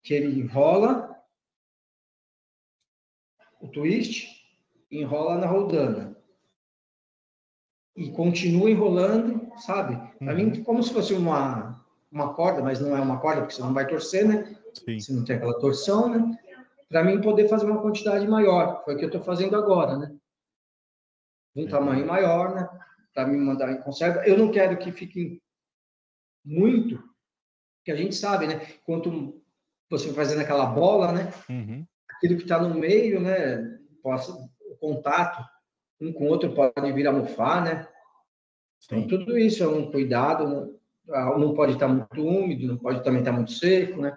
que 0.03 0.15
ele 0.15 0.41
enrola 0.41 1.11
o 3.61 3.69
twist, 3.69 4.27
enrola 4.91 5.37
na 5.37 5.47
rodana. 5.47 6.17
E 7.95 8.11
continua 8.13 8.71
enrolando, 8.71 9.53
sabe? 9.59 9.97
Para 10.19 10.33
uhum. 10.33 10.37
mim, 10.37 10.65
como 10.65 10.83
se 10.83 10.93
fosse 10.93 11.13
uma, 11.13 11.85
uma 12.11 12.33
corda, 12.33 12.63
mas 12.63 12.81
não 12.81 12.97
é 12.97 13.01
uma 13.01 13.21
corda, 13.21 13.43
porque 13.43 13.55
você 13.55 13.63
não 13.63 13.75
vai 13.75 13.87
torcer, 13.87 14.27
né? 14.27 14.57
Sim. 14.73 14.99
Você 14.99 15.13
não 15.13 15.25
tem 15.25 15.37
aquela 15.37 15.59
torção, 15.61 16.09
né? 16.09 16.39
Para 16.89 17.05
mim 17.05 17.21
poder 17.21 17.49
fazer 17.49 17.67
uma 17.67 17.83
quantidade 17.83 18.27
maior. 18.27 18.83
Foi 18.85 18.95
o 18.95 18.99
que 18.99 19.05
eu 19.05 19.09
estou 19.09 19.23
fazendo 19.23 19.55
agora, 19.55 19.99
né? 19.99 20.17
Um 21.55 21.66
é. 21.66 21.68
tamanho 21.68 22.06
maior, 22.06 22.55
né? 22.55 22.68
Para 23.14 23.27
me 23.27 23.36
mandar 23.36 23.70
em 23.72 23.81
conserva. 23.81 24.27
Eu 24.27 24.39
não 24.39 24.51
quero 24.51 24.78
que 24.78 24.93
fique 24.93 25.43
muito, 26.44 27.02
que 27.85 27.90
a 27.90 27.97
gente 27.97 28.14
sabe, 28.14 28.47
né? 28.47 28.60
Quanto 28.85 29.43
você 29.90 30.06
vai 30.06 30.16
fazendo 30.16 30.40
aquela 30.40 30.66
bola, 30.66 31.12
né? 31.12 31.32
Uhum 31.48 31.85
aquilo 32.20 32.36
que 32.36 32.43
está 32.43 32.60
no 32.60 32.74
meio, 32.74 33.18
né? 33.18 33.78
Possa, 34.02 34.32
o 34.32 34.77
contato 34.77 35.43
um 36.01 36.12
com 36.12 36.24
o 36.24 36.28
outro 36.28 36.55
pode 36.55 36.93
vir 36.93 37.06
a 37.06 37.12
mofar, 37.12 37.62
né? 37.62 37.89
Então, 38.85 39.06
tudo 39.06 39.36
isso 39.36 39.62
é 39.62 39.68
um 39.68 39.90
cuidado. 39.90 40.47
Né? 40.47 40.72
Ah, 41.10 41.39
não 41.39 41.55
pode 41.55 41.72
estar 41.72 41.89
muito 41.89 42.22
úmido, 42.22 42.66
não 42.66 42.78
pode 42.78 43.05
também 43.05 43.20
estar 43.20 43.32
muito 43.32 43.52
seco, 43.52 44.01
né? 44.01 44.16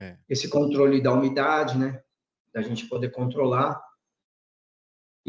É. 0.00 0.16
Esse 0.28 0.48
controle 0.48 1.02
da 1.02 1.12
umidade, 1.12 1.76
né? 1.76 2.00
Da 2.52 2.62
gente 2.62 2.86
poder 2.86 3.10
controlar. 3.10 3.80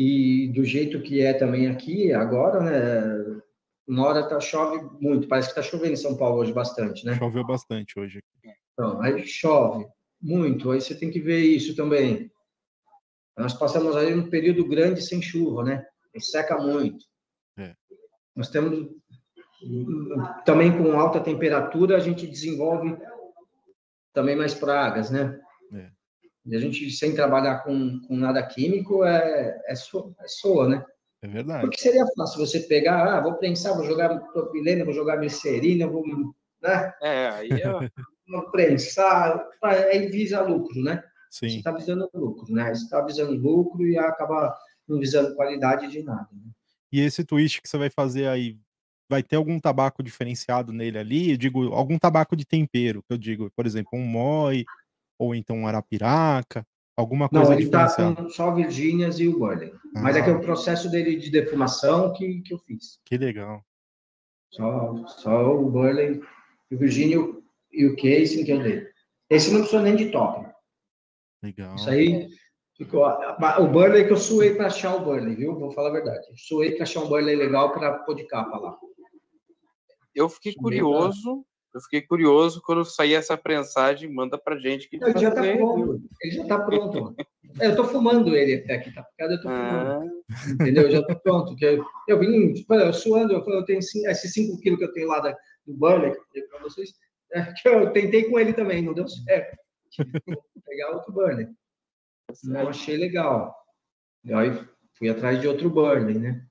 E 0.03 0.47
do 0.47 0.63
jeito 0.63 0.99
que 0.99 1.21
é 1.21 1.31
também 1.31 1.67
aqui, 1.67 2.11
agora, 2.11 2.59
né? 2.59 3.41
Uma 3.87 4.07
hora 4.07 4.27
tá, 4.27 4.39
chove 4.39 4.83
muito, 4.99 5.27
parece 5.27 5.49
que 5.53 5.59
está 5.59 5.61
chovendo 5.61 5.93
em 5.93 5.97
São 5.97 6.17
Paulo 6.17 6.37
hoje 6.37 6.51
bastante, 6.51 7.05
né? 7.05 7.15
Choveu 7.15 7.45
bastante 7.45 7.99
hoje. 7.99 8.19
Então, 8.73 8.99
aí 8.99 9.23
chove 9.27 9.85
muito. 10.19 10.71
Aí 10.71 10.81
você 10.81 10.95
tem 10.95 11.11
que 11.11 11.19
ver 11.19 11.41
isso 11.41 11.75
também. 11.75 12.31
Nós 13.37 13.53
passamos 13.53 13.95
aí 13.95 14.11
um 14.15 14.27
período 14.27 14.67
grande 14.67 15.03
sem 15.03 15.21
chuva, 15.21 15.63
né? 15.63 15.85
E 16.15 16.19
seca 16.19 16.57
muito. 16.57 17.05
É. 17.59 17.75
Nós 18.35 18.49
temos 18.49 18.89
também 20.43 20.75
com 20.75 20.99
alta 20.99 21.19
temperatura 21.19 21.95
a 21.95 21.99
gente 21.99 22.25
desenvolve 22.25 22.97
também 24.11 24.35
mais 24.35 24.55
pragas, 24.55 25.11
né? 25.11 25.39
E 26.45 26.55
a 26.55 26.59
gente 26.59 26.89
sem 26.91 27.13
trabalhar 27.13 27.59
com, 27.59 27.99
com 28.01 28.15
nada 28.15 28.41
químico 28.43 29.03
é 29.03 29.61
é, 29.65 29.75
so, 29.75 30.15
é 30.19 30.27
soa, 30.27 30.67
né? 30.67 30.85
É 31.21 31.27
verdade. 31.27 31.61
Porque 31.61 31.79
seria 31.79 32.05
fácil 32.17 32.45
você 32.45 32.61
pegar, 32.61 33.17
ah, 33.17 33.21
vou 33.21 33.35
prensar, 33.35 33.75
vou 33.75 33.85
jogar 33.85 34.19
propilena, 34.31 34.83
vou 34.83 34.93
jogar 34.93 35.17
glicerina, 35.17 35.85
vou, 35.85 36.03
né? 36.61 36.93
É, 37.01 37.29
aí 37.29 37.49
é 37.51 37.91
prensar, 38.51 39.47
aí 39.63 40.07
visa 40.07 40.41
lucro, 40.41 40.81
né? 40.81 41.03
Sim. 41.29 41.49
Você 41.49 41.57
está 41.57 41.71
visando 41.71 42.09
lucro, 42.13 42.53
né? 42.53 42.73
Você 42.73 42.83
está 42.83 43.01
visando 43.01 43.33
lucro 43.33 43.85
e 43.85 43.97
acaba 43.97 44.57
não 44.87 44.99
visando 44.99 45.35
qualidade 45.35 45.89
de 45.89 46.03
nada. 46.03 46.27
Né? 46.33 46.51
E 46.91 46.99
esse 46.99 47.23
twist 47.23 47.61
que 47.61 47.69
você 47.69 47.77
vai 47.77 47.89
fazer 47.89 48.27
aí, 48.27 48.57
vai 49.09 49.23
ter 49.23 49.37
algum 49.37 49.59
tabaco 49.59 50.03
diferenciado 50.03 50.73
nele 50.73 50.97
ali? 50.97 51.31
Eu 51.31 51.37
digo, 51.37 51.73
algum 51.73 51.97
tabaco 51.97 52.35
de 52.35 52.45
tempero, 52.45 53.01
que 53.03 53.13
eu 53.13 53.17
digo, 53.17 53.49
por 53.55 53.65
exemplo, 53.65 53.91
um 53.93 54.03
moi, 54.03 54.65
ou 55.21 55.35
então 55.35 55.55
um 55.55 55.67
arapiraca, 55.67 56.65
alguma 56.97 57.29
coisa 57.29 57.45
Não, 57.45 57.53
ele 57.53 57.65
está 57.65 57.95
com 57.95 58.27
só 58.29 58.51
Virgínias 58.55 59.19
e 59.19 59.27
o 59.27 59.37
Burley. 59.37 59.71
Ah. 59.95 60.01
Mas 60.01 60.15
é 60.15 60.23
que 60.23 60.31
é 60.31 60.33
o 60.33 60.41
processo 60.41 60.89
dele 60.89 61.15
de 61.15 61.29
defumação 61.29 62.11
que, 62.13 62.41
que 62.41 62.51
eu 62.51 62.57
fiz. 62.57 62.99
Que 63.05 63.19
legal. 63.19 63.63
Só, 64.49 64.95
só 65.05 65.55
o 65.55 65.69
Burley 65.69 66.19
e 66.71 66.75
o 66.75 66.79
Virgínia 66.79 67.17
e 67.71 67.85
o 67.85 67.95
casing 67.95 68.43
que 68.43 68.51
eu 68.51 68.63
dei. 68.63 68.87
Esse 69.29 69.51
não 69.51 69.59
precisou 69.59 69.83
nem 69.83 69.95
de 69.95 70.09
toque. 70.09 70.49
Legal. 71.43 71.75
Isso 71.75 71.89
aí 71.91 72.27
ficou. 72.75 73.05
O 73.59 73.67
Burley 73.67 74.07
que 74.07 74.13
eu 74.13 74.17
suei 74.17 74.55
para 74.55 74.67
achar 74.67 74.95
o 74.95 75.05
Burley, 75.05 75.35
viu? 75.35 75.55
Vou 75.55 75.71
falar 75.71 75.89
a 75.89 75.93
verdade. 75.93 76.25
Suei 76.35 76.71
para 76.71 76.83
achar 76.83 77.01
um 77.01 77.07
Burley 77.07 77.35
legal 77.35 77.71
para 77.71 77.99
pôr 77.99 78.15
de 78.15 78.23
capa 78.25 78.57
lá. 78.57 78.75
Eu 80.15 80.27
fiquei 80.27 80.51
suei 80.51 80.63
curioso. 80.63 81.45
Eu 81.73 81.81
fiquei 81.81 82.01
curioso 82.01 82.61
quando 82.65 82.83
sair 82.83 83.13
essa 83.13 83.37
prensagem, 83.37 84.11
manda 84.11 84.37
pra 84.37 84.59
gente 84.59 84.89
que 84.89 84.97
ele 84.97 85.17
já 85.17 85.31
tá 85.31 85.41
pronto. 85.41 86.01
Ele 86.21 86.31
já 86.31 86.45
tá 86.45 86.59
pronto. 86.59 87.15
Eu 87.59 87.75
tô 87.75 87.85
fumando 87.85 88.35
ele 88.35 88.55
até 88.55 88.75
aqui, 88.75 88.93
tá 88.93 89.05
eu 89.19 89.41
tô 89.41 89.43
fumando. 89.43 89.63
Ah. 89.69 90.51
Entendeu? 90.53 90.83
Eu 90.83 90.91
já 90.91 91.03
tô 91.03 91.15
pronto. 91.19 91.55
Eu, 91.61 91.85
eu 92.07 92.19
vim, 92.19 92.53
tipo, 92.53 92.73
eu 92.73 92.93
suando, 92.93 93.33
eu, 93.33 93.45
eu 93.45 93.65
tenho 93.65 93.79
esses 93.79 94.33
5 94.33 94.59
quilos 94.59 94.79
que 94.79 94.85
eu 94.85 94.93
tenho 94.93 95.07
lá 95.07 95.19
da, 95.19 95.35
do 95.65 95.73
Burley, 95.73 96.11
que 96.11 96.17
eu 96.17 96.25
falei 96.25 96.43
pra 96.47 96.59
vocês, 96.59 96.93
é, 97.33 97.53
que 97.53 97.67
eu 97.67 97.91
tentei 97.93 98.29
com 98.29 98.39
ele 98.39 98.53
também, 98.53 98.81
não 98.81 98.93
deu 98.93 99.07
certo. 99.07 99.57
pegar 100.65 100.91
outro 100.91 101.11
burner. 101.11 101.49
Não 102.43 102.69
achei 102.69 102.97
legal. 102.97 103.55
E 104.23 104.33
aí 104.33 104.51
fui 104.93 105.09
atrás 105.09 105.39
de 105.39 105.47
outro 105.47 105.69
burner, 105.69 106.19
né? 106.19 106.45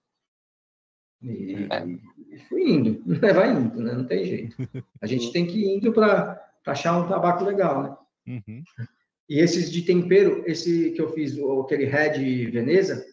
E, 1.22 1.66
é. 1.70 1.86
E 2.30 2.38
fui 2.38 2.70
indo. 2.70 3.02
Vai 3.20 3.52
indo, 3.52 3.80
né? 3.82 3.92
Não 3.92 4.06
tem 4.06 4.24
jeito. 4.24 4.56
A 5.00 5.06
gente 5.06 5.32
tem 5.32 5.46
que 5.46 5.58
ir 5.58 5.76
indo 5.76 5.92
para 5.92 6.40
achar 6.66 6.98
um 6.98 7.08
tabaco 7.08 7.44
legal, 7.44 7.82
né? 7.82 7.96
Uhum. 8.26 8.62
E 9.28 9.38
esses 9.38 9.70
de 9.70 9.82
tempero, 9.82 10.42
esse 10.46 10.90
que 10.90 11.00
eu 11.00 11.12
fiz, 11.12 11.36
aquele 11.64 11.84
Red 11.84 12.50
Veneza, 12.50 13.04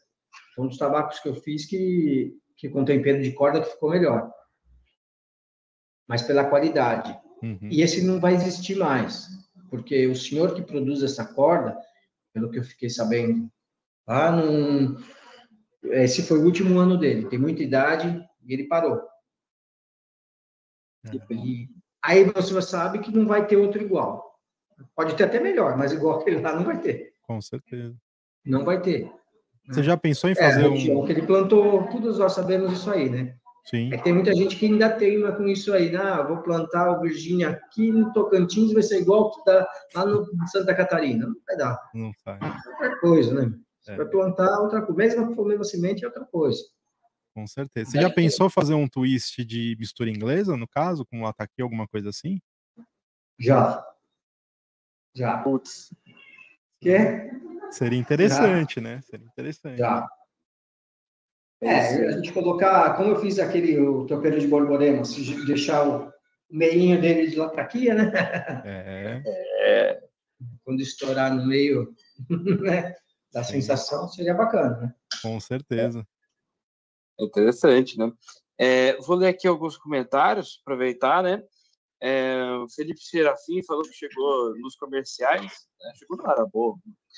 foi 0.56 0.66
um 0.66 0.68
dos 0.68 0.78
tabacos 0.78 1.20
que 1.20 1.30
eu 1.30 1.36
fiz 1.36 1.66
que, 1.66 2.36
que 2.56 2.70
com 2.70 2.86
tempero 2.86 3.22
de 3.22 3.32
corda 3.32 3.62
que 3.62 3.70
ficou 3.70 3.92
melhor. 3.92 4.32
Mas 6.08 6.22
pela 6.22 6.46
qualidade. 6.46 7.18
Uhum. 7.44 7.70
E 7.70 7.82
esse 7.82 8.04
não 8.04 8.20
vai 8.20 8.34
existir 8.34 8.76
mais, 8.76 9.28
porque 9.70 10.08
o 10.08 10.16
senhor 10.16 10.56
que 10.56 10.62
produz 10.62 11.04
essa 11.04 11.26
corda, 11.26 11.78
pelo 12.34 12.50
que 12.50 12.58
eu 12.58 12.64
fiquei 12.64 12.90
sabendo 12.90 13.52
Lá 14.08 14.32
num... 14.32 14.96
Esse 15.84 16.24
foi 16.24 16.40
o 16.40 16.46
último 16.46 16.80
ano 16.80 16.98
dele, 16.98 17.28
tem 17.28 17.38
muita 17.38 17.62
idade 17.62 18.26
e 18.48 18.54
ele 18.54 18.64
parou. 18.68 19.02
É. 21.06 21.34
E 21.34 21.68
aí 22.04 22.24
você 22.26 22.62
sabe 22.62 23.00
que 23.00 23.12
não 23.16 23.28
vai 23.28 23.46
ter 23.46 23.58
outro 23.58 23.82
igual. 23.82 24.26
Pode 24.96 25.16
ter 25.16 25.24
até 25.26 25.40
melhor, 25.40 25.78
mas 25.78 25.92
igual 25.92 26.20
aquele 26.22 26.40
lá 26.42 26.54
não 26.56 26.64
vai 26.64 26.80
ter. 26.80 27.14
Com 27.24 27.42
certeza. 27.42 27.96
Não 28.46 28.64
vai 28.64 28.82
ter. 28.82 29.12
Você 29.70 29.84
já 29.84 29.98
pensou 29.98 30.30
em 30.30 30.34
É, 30.34 30.36
fazer 30.36 30.70
região 30.70 31.02
um. 31.02 31.06
que 31.06 31.12
ele 31.12 31.28
plantou, 31.28 31.88
todos 31.90 32.18
nós 32.20 32.34
sabemos 32.34 32.72
isso 32.74 32.90
aí, 32.90 33.10
né? 33.10 33.36
Sim, 33.66 33.92
É 33.94 33.98
que 33.98 34.04
tem 34.06 34.14
muita 34.14 34.34
gente 34.34 34.56
que 34.56 34.66
ainda 34.66 34.90
teima 34.90 35.34
com 35.34 35.46
isso 35.46 35.74
aí, 35.74 35.92
né? 35.92 35.98
Ah, 35.98 36.24
vou 36.24 36.38
plantar 36.42 36.90
o 36.90 37.02
Virgínia 37.02 37.50
aqui 37.50 37.92
no 37.92 38.14
Tocantins, 38.14 38.72
vai 38.72 38.82
ser 38.82 39.02
igual 39.02 39.30
que 39.32 39.44
dá 39.44 39.68
lá 39.94 40.06
no 40.06 40.26
Santa 40.48 40.74
Catarina. 40.74 41.28
Não 41.28 41.36
vai 41.46 41.58
dar. 41.58 41.78
não 41.94 42.14
sai. 42.24 42.40
Outra 42.72 43.00
coisa, 43.02 43.34
né? 43.34 43.54
Você 43.82 43.92
É. 43.92 43.98
vai 43.98 44.06
plantar 44.06 44.58
outra 44.62 44.82
coisa. 44.82 44.98
Mesmo 44.98 45.46
mesmo 45.46 45.66
semente, 45.66 46.06
é 46.06 46.08
outra 46.08 46.24
coisa. 46.24 46.62
Com 47.38 47.46
certeza. 47.46 47.92
Você 47.92 48.02
já 48.02 48.10
pensou 48.10 48.50
fazer 48.50 48.74
um 48.74 48.88
twist 48.88 49.46
de 49.46 49.78
mistura 49.80 50.10
inglesa, 50.10 50.58
no 50.58 50.68
caso, 50.68 51.06
com 51.06 51.20
um 51.20 51.28
ataque, 51.28 51.62
alguma 51.62 51.88
coisa 51.88 52.10
assim? 52.10 52.42
Já. 53.40 53.86
Já. 55.16 55.38
Putz. 55.44 55.94
Quer? 56.82 57.30
Seria 57.70 58.00
interessante, 58.00 58.82
né? 58.82 59.02
Seria 59.02 59.28
interessante. 59.28 59.78
Já. 59.78 60.08
É, 61.62 62.08
a 62.08 62.12
gente 62.14 62.34
colocar, 62.34 62.98
como 62.98 63.12
eu 63.12 63.22
fiz 63.22 63.38
aquele 63.38 63.78
o 63.78 64.08
tropeiro 64.08 64.40
de 64.40 64.48
borborema, 64.48 65.04
deixar 65.46 65.88
o 65.88 66.12
meinho 66.50 67.00
dele 67.00 67.28
de 67.28 67.40
aqui, 67.40 67.94
né? 67.94 68.12
É, 68.66 70.02
Quando 70.64 70.82
estourar 70.82 71.32
no 71.36 71.46
meio, 71.46 71.94
né? 72.64 72.96
Da 73.32 73.44
Sim. 73.44 73.62
sensação, 73.62 74.08
seria 74.08 74.34
bacana, 74.34 74.78
né? 74.78 74.96
com 75.22 75.40
certeza. 75.40 76.04
É 77.20 77.24
interessante, 77.24 77.98
né? 77.98 78.12
É, 78.58 78.98
vou 78.98 79.16
ler 79.16 79.28
aqui 79.28 79.48
alguns 79.48 79.78
comentários, 79.78 80.60
aproveitar, 80.62 81.22
né? 81.22 81.44
É, 82.00 82.44
o 82.64 82.70
Felipe 82.70 83.02
Serafim 83.02 83.64
falou 83.64 83.84
que 83.84 83.94
chegou 83.94 84.56
nos 84.60 84.76
comerciais, 84.76 85.68
né? 85.80 85.94
chegou 85.96 86.18
na 86.18 86.30
hora 86.32 86.46
boa. 86.46 86.76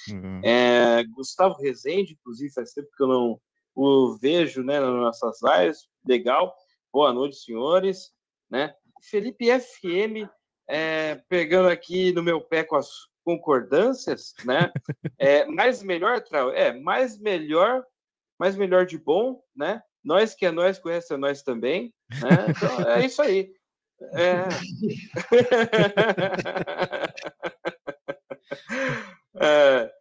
Uhum. 0.09 0.41
É, 0.43 1.03
Gustavo 1.03 1.55
Rezende, 1.55 2.13
inclusive, 2.13 2.53
faz 2.53 2.71
tempo 2.71 2.87
que 2.95 3.03
eu 3.03 3.07
não 3.07 3.41
o 3.75 4.17
vejo 4.17 4.63
né, 4.63 4.79
nas 4.79 4.93
nossas 4.93 5.39
lives. 5.41 5.87
Legal. 6.05 6.53
Boa 6.91 7.13
noite, 7.13 7.37
senhores. 7.37 8.11
Né? 8.49 8.73
Felipe 9.01 9.47
FM, 9.47 10.29
é, 10.67 11.15
pegando 11.27 11.69
aqui 11.69 12.11
no 12.11 12.23
meu 12.23 12.41
pé 12.41 12.63
com 12.63 12.75
as 12.75 12.89
concordâncias, 13.23 14.33
né? 14.45 14.71
É, 15.17 15.45
mais 15.45 15.83
melhor, 15.83 16.21
Trau, 16.21 16.49
é, 16.51 16.71
mais 16.79 17.19
melhor, 17.19 17.83
mais 18.39 18.55
melhor 18.55 18.85
de 18.85 18.97
bom, 18.97 19.43
né? 19.53 19.81
Nós 20.03 20.33
que 20.33 20.45
é 20.45 20.51
nós, 20.51 20.79
conhece 20.79 21.13
a 21.13 21.17
nós 21.17 21.41
também, 21.43 21.93
né? 22.21 22.45
Então, 22.49 22.89
é 22.91 23.05
isso 23.05 23.21
aí. 23.21 23.51
É... 24.13 24.45
é... 29.41 29.99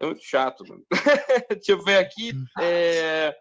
É 0.00 0.06
muito 0.06 0.22
chato, 0.22 0.64
mano. 0.68 0.84
Deixa 1.48 1.72
eu 1.72 1.82
ver 1.82 1.98
aqui. 1.98 2.32
é, 2.60 3.34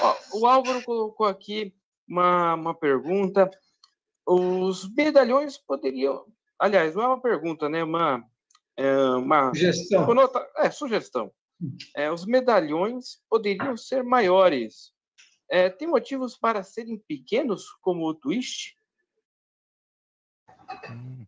ó, 0.00 0.16
o 0.34 0.46
Álvaro 0.46 0.82
colocou 0.84 1.26
aqui 1.26 1.74
uma, 2.08 2.54
uma 2.54 2.74
pergunta. 2.74 3.50
Os 4.24 4.92
medalhões 4.94 5.58
poderiam. 5.58 6.24
Aliás, 6.58 6.94
não 6.94 7.02
é 7.02 7.06
uma 7.08 7.20
pergunta, 7.20 7.68
né? 7.68 7.82
Uma, 7.82 8.24
é, 8.76 8.96
uma 9.16 9.48
Sugestão. 9.52 10.06
é, 10.58 10.70
sugestão. 10.70 11.32
É, 11.96 12.10
os 12.10 12.24
medalhões 12.26 13.18
poderiam 13.28 13.76
ser 13.76 14.04
maiores. 14.04 14.92
É, 15.48 15.70
tem 15.70 15.86
motivos 15.86 16.36
para 16.36 16.62
serem 16.62 16.98
pequenos, 16.98 17.70
como 17.80 18.06
o 18.06 18.14
twist? 18.14 18.76
Hum, 20.90 21.26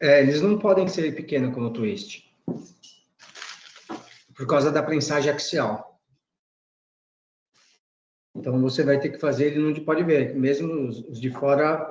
É, 0.00 0.20
eles 0.20 0.42
não 0.42 0.58
podem 0.58 0.86
ser 0.86 1.14
pequenos 1.14 1.54
como 1.54 1.68
o 1.68 1.72
twist. 1.72 2.30
Por 4.36 4.46
causa 4.46 4.70
da 4.70 4.82
prensagem 4.82 5.32
axial. 5.32 5.98
Então 8.34 8.60
você 8.60 8.82
vai 8.82 9.00
ter 9.00 9.10
que 9.10 9.18
fazer 9.18 9.46
ele 9.46 9.64
onde 9.64 9.80
pode 9.80 10.02
ver. 10.02 10.34
Mesmo 10.34 10.88
os, 10.88 10.98
os 11.08 11.20
de 11.20 11.30
fora, 11.30 11.88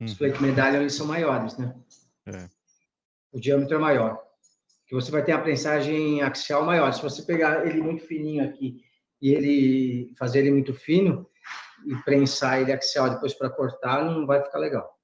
os 0.00 0.12
uhum. 0.12 0.16
plate 0.16 0.42
medallion, 0.42 0.80
eles 0.80 0.94
são 0.94 1.06
maiores, 1.06 1.58
né? 1.58 1.76
É. 2.26 2.48
O 3.32 3.40
diâmetro 3.40 3.76
é 3.76 3.78
maior. 3.78 4.31
Que 4.92 4.96
você 4.96 5.10
vai 5.10 5.24
ter 5.24 5.32
a 5.32 5.40
prensagem 5.40 6.20
axial 6.20 6.66
maior. 6.66 6.92
Se 6.92 7.02
você 7.02 7.22
pegar 7.22 7.66
ele 7.66 7.80
muito 7.80 8.04
fininho 8.04 8.44
aqui 8.44 8.84
e 9.22 9.32
ele 9.32 10.14
fazer 10.18 10.40
ele 10.40 10.50
muito 10.50 10.74
fino 10.74 11.26
e 11.86 11.96
prensar 12.02 12.60
ele 12.60 12.74
axial 12.74 13.08
depois 13.08 13.32
para 13.32 13.48
cortar, 13.48 14.04
não 14.04 14.26
vai 14.26 14.44
ficar 14.44 14.58
legal. 14.58 15.00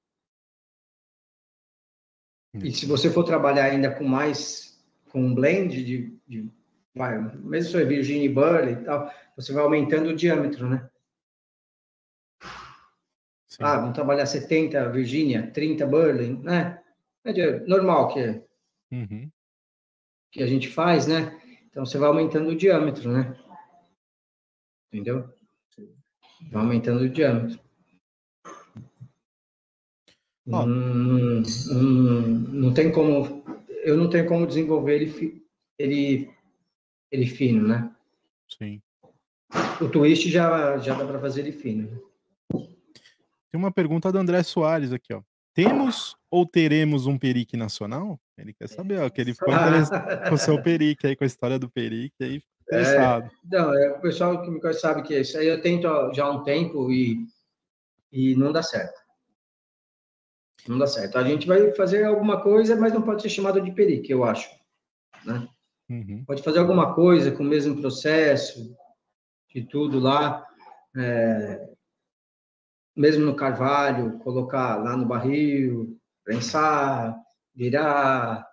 E 2.63 2.71
se 2.71 2.85
você 2.85 3.09
for 3.09 3.25
trabalhar 3.25 3.65
ainda 3.65 3.91
com 3.91 4.05
mais, 4.05 4.79
com 5.09 5.23
um 5.23 5.35
blend 5.35 5.83
de, 5.83 6.21
de 6.29 6.53
vai, 6.95 7.19
mesmo 7.39 7.71
se 7.71 7.73
for 7.73 7.87
Virginia 7.87 8.27
e 8.27 8.29
Burley 8.29 8.75
e 8.75 8.85
tal, 8.85 9.11
você 9.37 9.55
vai 9.55 9.63
aumentando 9.63 10.11
o 10.11 10.15
diâmetro, 10.15 10.69
né? 10.69 10.87
Sim. 13.49 13.63
Ah, 13.63 13.79
vamos 13.79 13.95
trabalhar 13.95 14.27
70 14.27 14.87
Virginia, 14.91 15.51
30 15.51 15.87
Burley, 15.87 16.39
né? 16.43 16.79
É 17.25 17.61
normal 17.61 18.09
que, 18.13 18.47
Uhum. 18.91 19.31
Que 20.31 20.43
a 20.43 20.47
gente 20.47 20.69
faz, 20.69 21.07
né? 21.07 21.39
Então 21.71 21.85
você 21.85 21.99
vai 21.99 22.09
aumentando 22.09 22.51
o 22.51 22.57
diâmetro, 22.57 23.11
né? 23.11 23.37
Entendeu? 24.93 25.29
Vai 26.51 26.63
aumentando 26.63 27.03
o 27.05 27.09
diâmetro. 27.09 27.61
Ó. 30.51 30.65
Hum, 30.65 31.43
hum, 31.71 32.39
não 32.53 32.73
tem 32.73 32.91
como, 32.91 33.45
eu 33.83 33.97
não 33.97 34.09
tenho 34.09 34.27
como 34.27 34.47
desenvolver 34.47 34.95
ele, 34.97 35.11
fi- 35.11 35.47
ele, 35.79 36.31
ele 37.11 37.27
fino, 37.27 37.67
né? 37.69 37.95
Sim. 38.49 38.81
O 39.81 39.89
twist 39.89 40.29
já, 40.31 40.79
já 40.79 40.95
dá 40.97 41.07
para 41.07 41.21
fazer 41.21 41.41
ele 41.43 41.53
fino. 41.53 41.91
né? 41.91 42.01
Tem 43.51 43.59
uma 43.59 43.71
pergunta 43.73 44.11
do 44.11 44.19
André 44.19 44.43
Soares 44.43 44.93
aqui, 44.93 45.13
ó. 45.13 45.23
Temos 45.55 46.17
ou 46.31 46.47
teremos 46.47 47.07
um 47.07 47.19
perique 47.19 47.57
nacional? 47.57 48.19
Ele 48.39 48.55
quer 48.55 48.69
saber, 48.69 49.01
ó, 49.01 49.11
que 49.11 49.21
ele 49.21 49.35
ficou 49.35 49.53
interessado 49.53 50.29
com 50.29 50.35
o 50.35 50.39
seu 50.39 50.61
perique 50.63 51.07
aí, 51.07 51.17
com 51.17 51.25
a 51.25 51.27
história 51.27 51.59
do 51.59 51.69
perique, 51.69 52.23
aí 52.23 52.41
ficou 52.41 52.79
interessado. 52.79 53.31
Não, 53.45 53.75
é, 53.75 53.91
o 53.91 54.01
pessoal 54.01 54.43
que 54.43 54.51
me 54.51 54.61
conhece 54.61 54.81
sabe 54.81 55.03
que 55.03 55.19
isso 55.19 55.37
aí 55.37 55.49
eu 55.49 55.61
tento 55.61 56.13
já 56.13 56.25
há 56.25 56.31
um 56.31 56.45
tempo 56.45 56.91
e, 56.93 57.27
e 58.13 58.37
não 58.37 58.53
dá 58.53 58.63
certo. 58.63 58.99
Não 60.67 60.79
dá 60.79 60.87
certo. 60.87 61.19
A 61.19 61.25
gente 61.25 61.47
vai 61.47 61.73
fazer 61.73 62.05
alguma 62.05 62.41
coisa, 62.43 62.77
mas 62.77 62.93
não 62.93 63.03
pode 63.03 63.23
ser 63.23 63.31
chamado 63.31 63.61
de 63.61 63.73
perique, 63.73 64.13
eu 64.13 64.25
acho. 64.25 64.51
Né? 65.25 65.49
Uhum. 65.89 66.25
Pode 66.27 66.43
fazer 66.43 66.59
alguma 66.59 66.95
coisa 66.95 67.33
com 67.33 67.43
o 67.43 67.47
mesmo 67.47 67.81
processo, 67.81 68.77
de 69.53 69.65
tudo 69.65 69.99
lá, 69.99 70.45
é, 70.97 71.69
mesmo 72.95 73.25
no 73.25 73.35
carvalho, 73.35 74.19
colocar 74.19 74.77
lá 74.77 74.97
no 74.97 75.07
barril, 75.07 75.99
prensar, 76.23 77.17
virar. 77.59 78.47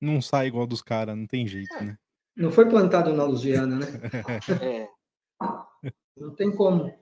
Não 0.00 0.20
sai 0.20 0.48
igual 0.48 0.66
dos 0.66 0.82
caras, 0.82 1.16
não 1.16 1.26
tem 1.26 1.46
jeito, 1.46 1.72
né? 1.82 1.96
Não 2.36 2.50
foi 2.50 2.68
plantado 2.68 3.14
na 3.14 3.22
Lusiana, 3.24 3.76
né? 3.76 3.86
É, 4.60 4.88
Não 6.16 6.34
tem 6.34 6.54
como. 6.54 6.92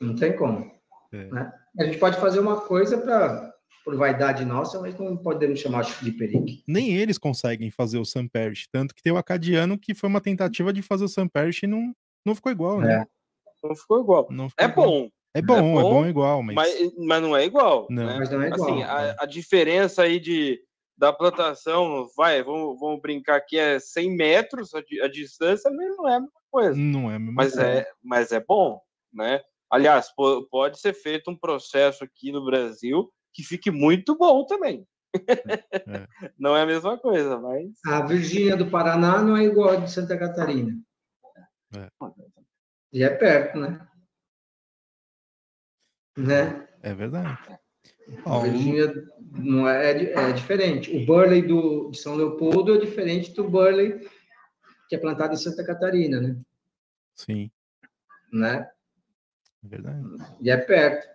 Não 0.00 0.14
tem 0.14 0.36
como. 0.36 0.70
É. 1.12 1.24
né? 1.26 1.52
A 1.78 1.84
gente 1.84 1.98
pode 1.98 2.18
fazer 2.20 2.38
uma 2.38 2.60
coisa 2.60 2.98
para 2.98 3.52
por 3.84 3.96
vaidade 3.96 4.44
nossa, 4.44 4.78
mas 4.80 4.98
não 4.98 5.16
podemos 5.16 5.58
chamar 5.60 5.82
de 5.82 6.12
perique. 6.12 6.62
Nem 6.68 6.94
eles 6.94 7.16
conseguem 7.16 7.70
fazer 7.70 7.98
o 7.98 8.04
Sam 8.04 8.28
Parrish, 8.28 8.68
tanto 8.70 8.94
que 8.94 9.02
tem 9.02 9.12
o 9.12 9.16
Acadiano 9.16 9.78
que 9.78 9.94
foi 9.94 10.10
uma 10.10 10.20
tentativa 10.20 10.72
de 10.74 10.82
fazer 10.82 11.04
o 11.04 11.08
Sam 11.08 11.26
Parrish 11.26 11.62
e 11.62 11.66
não, 11.66 11.94
não 12.24 12.34
ficou 12.34 12.52
igual, 12.52 12.80
né? 12.80 13.06
não 13.64 13.74
ficou 13.74 14.00
igual. 14.00 14.26
Não 14.30 14.50
ficou 14.50 14.64
É 14.66 14.68
igual. 14.68 14.86
bom, 14.86 15.10
É 15.38 15.42
bom, 15.42 15.56
é 15.56 15.82
bom, 15.82 15.82
bom, 15.82 16.06
igual, 16.06 16.42
mas, 16.42 16.54
mas, 16.54 16.92
mas 16.96 17.22
não 17.22 17.36
é 17.36 17.44
igual. 17.44 17.86
Não. 17.90 18.06
né? 18.06 18.16
Mas 18.18 18.30
não 18.30 18.42
é 18.42 18.48
igual. 18.48 18.70
Assim, 18.70 18.82
a, 18.82 19.16
a 19.20 19.26
diferença 19.26 20.02
aí 20.02 20.18
de, 20.20 20.60
da 20.96 21.12
plantação, 21.12 22.08
vai, 22.16 22.42
vamos, 22.42 22.78
vamos 22.78 23.00
brincar 23.00 23.40
que 23.40 23.56
é 23.58 23.78
100 23.78 24.16
metros 24.16 24.74
a, 24.74 24.78
a 24.78 25.08
distância, 25.08 25.70
mas 25.70 25.96
não 25.96 26.08
é 26.08 26.16
a 26.16 26.20
mesma 26.20 26.40
coisa. 26.50 26.76
não 26.78 27.10
é 27.10 27.14
a 27.14 27.18
mesma 27.18 27.34
Mas 27.34 27.52
coisa. 27.54 27.68
é, 27.68 27.86
mas 28.02 28.32
é 28.32 28.40
bom, 28.40 28.80
né? 29.12 29.40
Aliás, 29.70 30.10
po- 30.14 30.46
pode 30.50 30.80
ser 30.80 30.94
feito 30.94 31.30
um 31.30 31.36
processo 31.36 32.02
aqui 32.02 32.32
no 32.32 32.44
Brasil 32.44 33.12
que 33.34 33.42
fique 33.42 33.70
muito 33.70 34.16
bom 34.16 34.44
também. 34.46 34.86
Não 36.38 36.56
é 36.56 36.62
a 36.62 36.66
mesma 36.66 36.98
coisa, 36.98 37.38
mas 37.38 37.70
A 37.86 38.02
Virgínia 38.04 38.56
do 38.56 38.70
Paraná 38.70 39.22
não 39.22 39.36
é 39.36 39.44
igual 39.44 39.70
a 39.70 39.76
de 39.76 39.90
Santa 39.90 40.18
Catarina. 40.18 40.74
É. 41.76 41.88
E 42.92 43.02
é 43.02 43.10
perto, 43.10 43.58
né? 43.58 43.86
Né? 46.18 46.66
É 46.82 46.94
verdade. 46.94 47.38
A 48.24 48.38
o, 48.38 48.42
Virgínia 48.42 48.92
não 49.32 49.68
é, 49.68 49.92
é, 49.92 50.12
é 50.12 50.32
diferente. 50.32 50.96
O 50.96 51.06
Burley 51.06 51.42
do, 51.42 51.90
de 51.90 51.98
São 51.98 52.14
Leopoldo 52.14 52.74
é 52.74 52.78
diferente 52.78 53.32
do 53.32 53.48
Burley 53.48 54.08
que 54.88 54.96
é 54.96 54.98
plantado 54.98 55.34
em 55.34 55.36
Santa 55.36 55.64
Catarina, 55.64 56.20
né? 56.20 56.36
Sim. 57.14 57.50
Né? 58.32 58.68
É 59.64 59.68
verdade. 59.68 60.02
E 60.40 60.50
é 60.50 60.56
perto. 60.56 61.06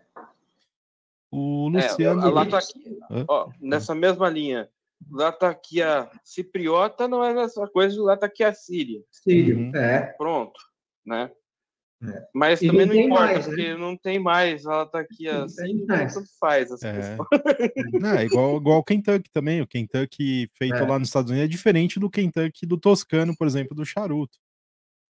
O 1.31 1.67
Luciano. 1.69 2.21
É, 2.21 2.25
a 2.25 2.29
lataquia, 2.29 2.97
ó, 3.27 3.49
nessa 3.59 3.95
mesma 3.95 4.29
linha, 4.29 4.69
lataquia 5.09 6.09
cipriota 6.23 7.07
não 7.07 7.23
é 7.23 7.31
a 7.31 7.35
mesma 7.35 7.67
coisa 7.67 7.95
de 7.95 8.01
lataquia 8.01 8.53
síria. 8.53 9.03
Sírio, 9.09 9.57
uhum. 9.57 9.75
é. 9.75 10.13
Pronto, 10.15 10.59
né? 11.03 11.31
É. 12.05 12.27
Mas 12.33 12.61
e 12.61 12.67
também 12.67 12.85
não, 12.85 12.95
não 12.95 13.01
importa, 13.01 13.25
mais, 13.25 13.37
né? 13.37 13.43
porque 13.45 13.67
né? 13.69 13.77
não 13.77 13.97
tem 13.97 14.19
mais 14.19 14.65
ela 14.65 14.85
tá 14.85 14.99
aqui 14.99 15.27
assim, 15.27 15.85
tanto 15.85 16.23
faz 16.39 16.71
essa 16.71 16.87
é. 16.87 17.17
não, 17.99 18.09
é 18.09 18.25
igual, 18.25 18.57
igual 18.57 18.79
o 18.79 18.83
Kentucky 18.83 19.29
também. 19.31 19.61
O 19.61 19.67
Kentucky 19.67 20.49
feito 20.57 20.75
é. 20.75 20.85
lá 20.85 20.99
nos 20.99 21.07
Estados 21.07 21.31
Unidos 21.31 21.45
é 21.45 21.51
diferente 21.51 21.99
do 21.99 22.09
Kentucky 22.09 22.65
do 22.65 22.77
Toscano, 22.77 23.35
por 23.37 23.47
exemplo, 23.47 23.75
do 23.75 23.85
charuto. 23.85 24.37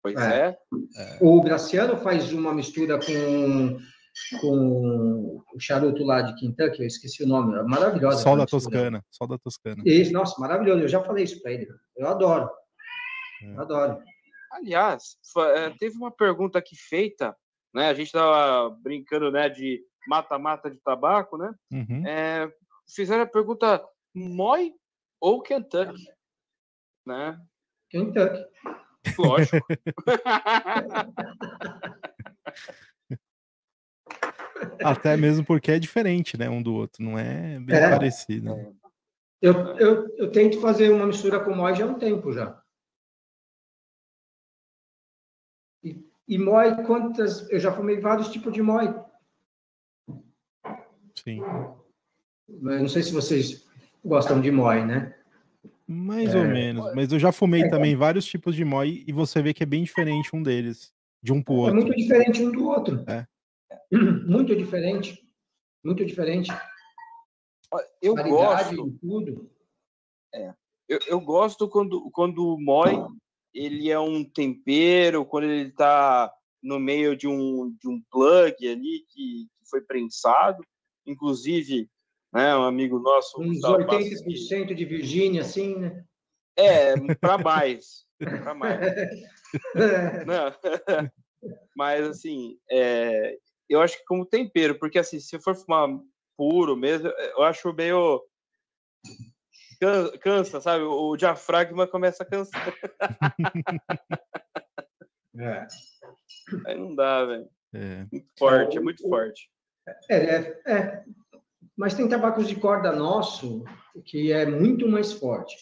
Pois 0.01 0.15
é. 0.15 0.57
é. 0.97 1.17
O 1.21 1.41
Graciano 1.41 1.97
faz 1.97 2.31
uma 2.31 2.53
mistura 2.53 2.97
com, 2.99 3.77
com 4.39 5.43
o 5.53 5.59
charuto 5.59 6.03
lá 6.03 6.21
de 6.21 6.35
Kentucky, 6.39 6.81
eu 6.81 6.87
esqueci 6.87 7.23
o 7.23 7.27
nome, 7.27 7.57
é 7.57 7.63
maravilhosa. 7.63 8.23
Sol 8.23 8.37
da 8.37 8.45
Toscana, 8.45 9.03
Sol 9.11 9.27
da 9.27 9.37
Toscana. 9.37 9.83
Isso, 9.85 10.11
nossa, 10.11 10.39
maravilhoso. 10.39 10.81
Eu 10.81 10.87
já 10.87 11.03
falei 11.03 11.25
isso 11.25 11.41
para 11.41 11.51
ele. 11.51 11.67
Eu 11.97 12.07
adoro. 12.07 12.49
É. 13.43 13.51
Eu 13.51 13.61
adoro. 13.61 13.97
Aliás, 14.51 15.17
eh, 15.55 15.73
teve 15.79 15.97
uma 15.97 16.11
pergunta 16.11 16.59
aqui 16.59 16.75
feita, 16.75 17.35
né? 17.73 17.89
A 17.89 17.93
gente 17.93 18.07
estava 18.07 18.69
brincando, 18.81 19.31
né, 19.31 19.49
de 19.49 19.81
mata-mata 20.07 20.69
de 20.69 20.77
tabaco, 20.77 21.37
né? 21.37 21.53
Uhum. 21.71 22.07
É, 22.07 22.51
fizeram 22.93 23.23
a 23.23 23.27
pergunta 23.27 23.83
Moi 24.13 24.73
ou 25.21 25.41
Kentucky, 25.41 26.05
né? 27.05 27.39
Kentucky. 27.89 28.45
Lógico. 29.17 29.65
Até 34.83 35.15
mesmo 35.15 35.45
porque 35.45 35.71
é 35.71 35.79
diferente, 35.79 36.37
né, 36.37 36.49
um 36.49 36.61
do 36.61 36.73
outro, 36.73 37.01
não 37.03 37.17
é 37.17 37.57
bem 37.59 37.77
é. 37.77 37.89
parecido. 37.89 38.75
Eu, 39.41 39.53
eu, 39.77 40.17
eu 40.17 40.29
tento 40.31 40.59
fazer 40.59 40.91
uma 40.91 41.05
mistura 41.05 41.39
com 41.39 41.55
Moi 41.55 41.73
já 41.75 41.85
há 41.85 41.87
um 41.87 41.97
tempo 41.97 42.33
já. 42.33 42.61
E 46.29 46.37
MOI, 46.37 46.83
quantas. 46.85 47.49
Eu 47.49 47.59
já 47.59 47.71
fumei 47.71 47.99
vários 47.99 48.29
tipos 48.29 48.53
de 48.53 48.61
MOI. 48.61 48.93
Sim. 51.17 51.41
Eu 51.41 52.79
não 52.81 52.87
sei 52.87 53.01
se 53.01 53.11
vocês 53.11 53.67
gostam 54.05 54.39
de 54.39 54.51
MOI, 54.51 54.85
né? 54.85 55.15
Mais 55.87 56.35
é, 56.35 56.37
ou 56.37 56.45
menos. 56.45 56.93
Mas 56.93 57.11
eu 57.11 57.17
já 57.17 57.31
fumei 57.31 57.63
é, 57.63 57.69
também 57.69 57.95
vários 57.95 58.25
tipos 58.27 58.55
de 58.55 58.63
MOI 58.63 59.03
e 59.07 59.11
você 59.11 59.41
vê 59.41 59.55
que 59.55 59.63
é 59.63 59.65
bem 59.65 59.83
diferente 59.83 60.35
um 60.35 60.43
deles, 60.43 60.93
de 61.21 61.33
um 61.33 61.41
pro 61.41 61.55
outro. 61.55 61.79
É 61.79 61.83
muito 61.83 61.97
diferente 61.97 62.43
um 62.43 62.51
do 62.51 62.67
outro. 62.67 63.03
É. 63.07 63.25
Muito 64.27 64.55
diferente. 64.55 65.19
Muito 65.83 66.05
diferente. 66.05 66.51
Eu 67.99 68.13
gosto. 68.13 68.91
Tudo. 69.01 69.49
É. 70.31 70.53
Eu, 70.87 70.99
eu 71.07 71.19
gosto 71.19 71.67
quando, 71.67 72.11
quando 72.11 72.53
o 72.53 72.59
MOI 72.59 73.03
ele 73.53 73.89
é 73.89 73.99
um 73.99 74.23
tempero, 74.23 75.25
quando 75.25 75.45
ele 75.45 75.69
está 75.69 76.31
no 76.61 76.79
meio 76.79 77.15
de 77.15 77.27
um, 77.27 77.75
de 77.79 77.87
um 77.87 78.01
plug 78.11 78.55
ali 78.67 79.05
que, 79.09 79.47
que 79.57 79.69
foi 79.69 79.81
prensado, 79.81 80.63
inclusive, 81.05 81.89
né, 82.33 82.55
um 82.55 82.63
amigo 82.63 82.99
nosso... 82.99 83.41
Uns 83.41 83.61
80% 83.61 84.73
de 84.73 84.85
Virgínia, 84.85 85.41
assim, 85.41 85.75
né? 85.75 86.03
É, 86.57 86.93
para 87.15 87.37
mais, 87.37 88.05
para 88.19 88.53
mais. 88.53 88.79
Mas, 91.75 92.05
assim, 92.05 92.57
é, 92.69 93.37
eu 93.69 93.81
acho 93.81 93.97
que 93.97 94.05
como 94.05 94.25
tempero, 94.25 94.77
porque, 94.77 94.99
assim, 94.99 95.19
se 95.19 95.39
for 95.39 95.55
fumar 95.55 95.87
puro 96.35 96.75
mesmo, 96.75 97.07
eu 97.07 97.43
acho 97.43 97.73
meio 97.73 98.21
cansa, 100.21 100.61
sabe? 100.61 100.83
O 100.83 101.15
diafragma 101.15 101.87
começa 101.87 102.23
a 102.23 102.25
cansar. 102.25 102.73
é. 105.39 105.67
Aí 106.65 106.77
não 106.77 106.95
dá, 106.95 107.25
velho. 107.25 107.49
É. 107.73 108.05
Muito 108.11 108.27
forte, 108.37 108.77
é 108.77 108.81
muito 108.81 109.07
forte. 109.07 109.49
É, 110.09 110.15
é, 110.15 110.61
é, 110.67 111.03
Mas 111.75 111.93
tem 111.93 112.07
tabacos 112.07 112.47
de 112.47 112.55
corda 112.55 112.91
nosso 112.91 113.63
que 114.05 114.31
é 114.31 114.45
muito 114.45 114.87
mais 114.87 115.13
forte. 115.13 115.57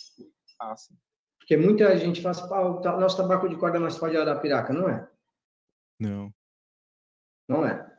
Ah, 0.60 0.76
sim. 0.76 0.96
Porque 1.40 1.56
muita 1.56 1.98
gente 1.98 2.22
fala 2.22 2.32
assim, 2.32 2.54
o 2.54 3.00
nosso 3.00 3.16
tabaco 3.16 3.48
de 3.48 3.56
corda 3.56 3.78
é 3.78 3.80
mais 3.80 3.96
forte 3.96 4.18
é 4.18 4.26
da 4.26 4.38
piraca, 4.38 4.74
não 4.74 4.90
é? 4.90 5.08
Não. 6.00 6.34
Não 7.48 7.66
é. 7.66 7.90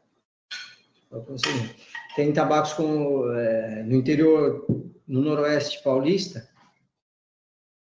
Tem 2.15 2.33
tabacos 2.33 2.75
com, 2.75 3.33
é, 3.33 3.83
no 3.85 3.95
interior 3.95 4.67
no 5.09 5.23
Noroeste 5.23 5.83
Paulista, 5.83 6.47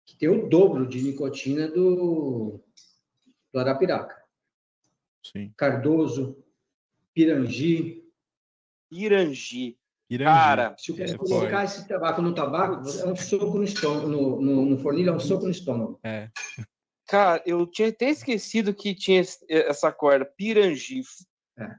que 0.06 0.18
tem 0.18 0.27
o 0.27 0.49
dobro 0.49 0.88
de 0.88 1.02
nicotina 1.02 1.68
do, 1.68 2.60
do 3.53 3.60
Arapiraca. 3.60 4.22
Sim. 5.23 5.53
Cardoso, 5.56 6.44
Pirangi. 7.14 8.03
Pirangi. 8.90 9.77
Pirangi. 10.10 10.30
Cara, 10.31 10.76
se 10.77 10.91
você 10.91 11.14
é, 11.14 11.18
colocar 11.18 11.56
foi. 11.57 11.64
esse 11.64 11.88
tabaco 11.88 12.22
no 12.22 12.34
tabaco, 12.34 12.90
é 12.90 13.06
um 13.06 13.15
soco 13.15 13.57
no 13.57 13.64
estômago, 13.64 14.07
no, 14.07 14.41
no, 14.41 14.65
no 14.65 14.77
fornilho, 14.80 15.11
é 15.11 15.14
um 15.14 15.19
soco 15.19 15.45
no 15.45 15.52
estômago. 15.52 15.99
É. 16.03 16.30
Cara, 17.07 17.44
eu 17.45 17.65
tinha 17.68 17.90
até 17.90 18.10
esquecido 18.10 18.73
que 18.73 18.95
tinha 18.95 19.22
essa 19.48 19.91
corda, 19.91 20.26
Pirangi. 20.26 21.02
É. 21.57 21.69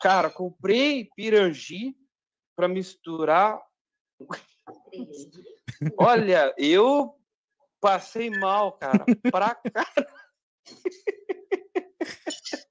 Cara, 0.00 0.30
comprei 0.30 1.08
Pirangi 1.16 1.96
para 2.54 2.68
misturar 2.68 3.60
Olha, 5.98 6.54
eu 6.58 7.14
passei 7.80 8.30
mal, 8.30 8.72
cara. 8.72 9.04
Pra 9.30 9.54
cara. 9.54 10.06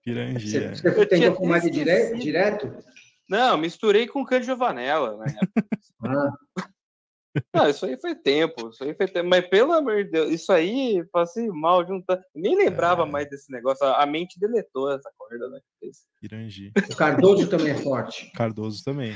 Pirangia. 0.03 0.75
Você, 0.75 0.91
você 0.91 1.35
fumar 1.35 1.61
de 1.61 1.69
direto, 1.69 2.17
direto? 2.17 2.83
Não, 3.29 3.57
misturei 3.57 4.07
com 4.07 4.25
Cândido 4.25 4.55
Vanella, 4.55 5.17
né? 5.17 5.35
ah. 6.03 6.31
Não, 7.53 7.69
isso 7.69 7.85
aí 7.85 7.99
foi 7.99 8.15
tempo, 8.15 8.69
isso 8.69 8.83
aí 8.83 8.95
foi 8.95 9.07
tempo. 9.07 9.29
Mas 9.29 9.47
pelo 9.47 9.73
amor 9.73 10.03
de 10.03 10.11
Deus, 10.11 10.31
isso 10.31 10.51
aí 10.51 11.05
passei 11.11 11.47
mal 11.49 11.85
juntando. 11.85 12.21
Nem 12.33 12.55
lembrava 12.55 13.03
é. 13.03 13.05
mais 13.05 13.29
desse 13.29 13.51
negócio. 13.51 13.85
A 13.85 14.05
mente 14.05 14.39
deletou 14.39 14.91
essa 14.91 15.11
corda, 15.17 15.49
né? 15.49 15.59
Pirangi. 16.19 16.71
O 16.89 16.95
Cardoso 16.95 17.49
também 17.49 17.71
é 17.73 17.75
forte. 17.75 18.31
Cardoso 18.33 18.83
também. 18.83 19.15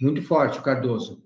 Muito 0.00 0.22
forte 0.22 0.58
o 0.58 0.62
Cardoso. 0.62 1.22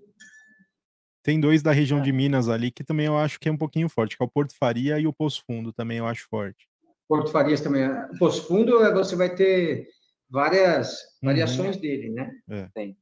Tem 1.23 1.39
dois 1.39 1.61
da 1.61 1.71
região 1.71 1.99
é. 1.99 2.01
de 2.01 2.11
Minas 2.11 2.49
ali 2.49 2.71
que 2.71 2.83
também 2.83 3.05
eu 3.05 3.17
acho 3.17 3.39
que 3.39 3.47
é 3.47 3.51
um 3.51 3.57
pouquinho 3.57 3.87
forte, 3.87 4.17
que 4.17 4.23
é 4.23 4.25
o 4.25 4.29
Porto 4.29 4.55
Faria 4.55 4.99
e 4.99 5.07
o 5.07 5.13
Poço 5.13 5.43
Fundo 5.45 5.71
também 5.71 5.99
eu 5.99 6.07
acho 6.07 6.27
forte. 6.27 6.67
Porto 7.07 7.29
Farias 7.29 7.59
também. 7.59 7.83
É. 7.83 8.05
O 8.05 8.17
Poço 8.17 8.47
Fundo 8.47 8.81
é, 8.85 8.93
você 8.93 9.17
vai 9.17 9.35
ter 9.35 9.89
várias 10.29 10.93
uhum. 10.93 11.27
variações 11.27 11.75
dele, 11.75 12.09
né? 12.09 12.31
É. 12.49 12.69
Tem. 12.73 12.97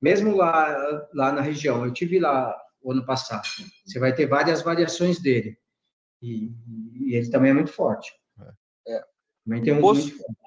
Mesmo 0.00 0.34
lá, 0.34 1.08
lá 1.12 1.30
na 1.30 1.42
região, 1.42 1.84
eu 1.84 1.92
tive 1.92 2.18
lá 2.18 2.58
o 2.80 2.90
ano 2.90 3.04
passado. 3.04 3.46
Você 3.84 3.98
vai 3.98 4.14
ter 4.14 4.26
várias 4.26 4.62
variações 4.62 5.20
dele. 5.20 5.58
E, 6.22 6.50
e 6.94 7.14
ele 7.14 7.28
também 7.28 7.50
é 7.50 7.54
muito 7.54 7.70
forte. 7.70 8.10
É. 8.86 8.94
é. 8.94 9.04
Também 9.44 9.62
tem 9.62 9.74
um 9.74 9.80
Poço, 9.82 10.08
muito 10.08 10.16
forte. 10.16 10.40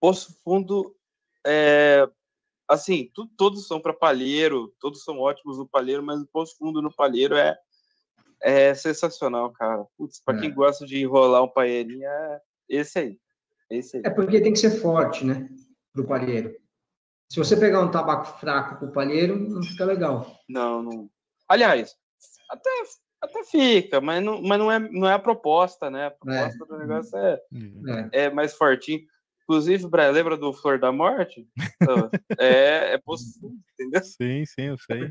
Poço 0.00 0.40
Fundo 0.42 0.96
é, 1.46 2.10
assim, 2.68 3.10
tu, 3.14 3.26
todos 3.36 3.66
são 3.66 3.80
para 3.80 3.92
palheiro, 3.92 4.74
todos 4.80 5.02
são 5.04 5.18
ótimos 5.18 5.58
no 5.58 5.68
palheiro, 5.68 6.02
mas 6.02 6.20
o 6.20 6.26
Poço 6.26 6.56
Fundo 6.58 6.82
no 6.82 6.94
palheiro 6.94 7.36
é, 7.36 7.56
é 8.42 8.74
sensacional, 8.74 9.52
cara. 9.52 9.84
Putz, 9.96 10.20
para 10.20 10.38
é. 10.38 10.40
quem 10.40 10.54
gosta 10.54 10.86
de 10.86 11.00
enrolar 11.00 11.42
um 11.42 11.48
palheirinho, 11.48 12.04
é 12.04 12.40
esse 12.68 12.98
aí. 12.98 13.18
Esse 13.70 13.98
aí. 13.98 14.02
É 14.04 14.10
porque 14.10 14.40
tem 14.40 14.52
que 14.52 14.58
ser 14.58 14.80
forte, 14.80 15.24
né? 15.24 15.48
Pro 15.92 16.06
palheiro. 16.06 16.54
Se 17.30 17.38
você 17.38 17.56
pegar 17.56 17.80
um 17.80 17.90
tabaco 17.90 18.38
fraco 18.38 18.78
pro 18.78 18.92
palheiro, 18.92 19.36
não 19.36 19.62
fica 19.62 19.84
legal. 19.84 20.38
Não, 20.48 20.82
não. 20.82 21.10
Aliás, 21.48 21.96
até, 22.48 22.70
até 23.20 23.44
fica, 23.44 24.00
mas 24.00 24.22
não, 24.22 24.40
mas 24.42 24.58
não, 24.58 24.70
é, 24.70 24.78
não 24.78 25.08
é 25.08 25.12
a 25.12 25.18
proposta, 25.18 25.90
né? 25.90 26.06
A 26.06 26.10
proposta 26.10 26.64
é. 26.64 26.66
do 26.66 26.78
negócio 26.78 27.18
é, 27.18 27.40
é. 28.12 28.24
é 28.24 28.30
mais 28.30 28.54
fortinho. 28.54 29.00
Inclusive, 29.48 29.86
lembra 30.12 30.36
do 30.36 30.52
Flor 30.52 30.76
da 30.76 30.90
Morte? 30.90 31.46
Então, 31.80 32.10
é, 32.36 32.94
é 32.94 32.98
possível, 32.98 33.52
entendeu? 33.72 34.02
Sim, 34.02 34.44
sim, 34.44 34.62
eu 34.62 34.78
sei. 34.78 35.08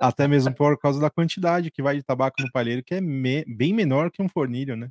Até 0.00 0.26
mesmo 0.26 0.52
por 0.52 0.76
causa 0.76 1.00
da 1.00 1.08
quantidade 1.08 1.70
que 1.70 1.80
vai 1.80 1.94
de 1.94 2.02
tabaco 2.02 2.42
no 2.42 2.50
palheiro, 2.50 2.82
que 2.82 2.96
é 2.96 3.00
me, 3.00 3.44
bem 3.44 3.72
menor 3.72 4.10
que 4.10 4.20
um 4.20 4.28
fornilho, 4.28 4.76
né? 4.76 4.90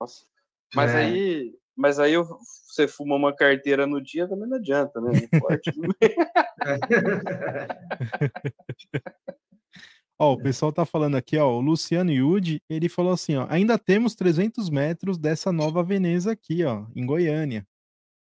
Nossa. 0.00 0.24
Mas 0.72 0.94
é. 0.94 0.98
aí, 0.98 1.52
Mas 1.76 1.98
aí 1.98 2.16
você 2.16 2.86
fuma 2.86 3.16
uma 3.16 3.34
carteira 3.34 3.84
no 3.84 4.00
dia, 4.00 4.28
também 4.28 4.48
não 4.48 4.56
adianta, 4.56 5.00
né? 5.00 5.10
Forte. 5.40 5.72
ó, 10.22 10.32
o 10.34 10.42
pessoal 10.42 10.72
tá 10.72 10.84
falando 10.84 11.16
aqui, 11.16 11.36
ó, 11.36 11.50
o 11.52 11.60
Luciano 11.60 12.10
Yudi, 12.12 12.62
ele 12.68 12.88
falou 12.88 13.12
assim, 13.12 13.36
ó, 13.36 13.46
ainda 13.50 13.78
temos 13.78 14.14
300 14.14 14.70
metros 14.70 15.18
dessa 15.18 15.50
nova 15.52 15.82
Veneza 15.82 16.32
aqui, 16.32 16.64
ó, 16.64 16.86
em 16.94 17.04
Goiânia. 17.04 17.66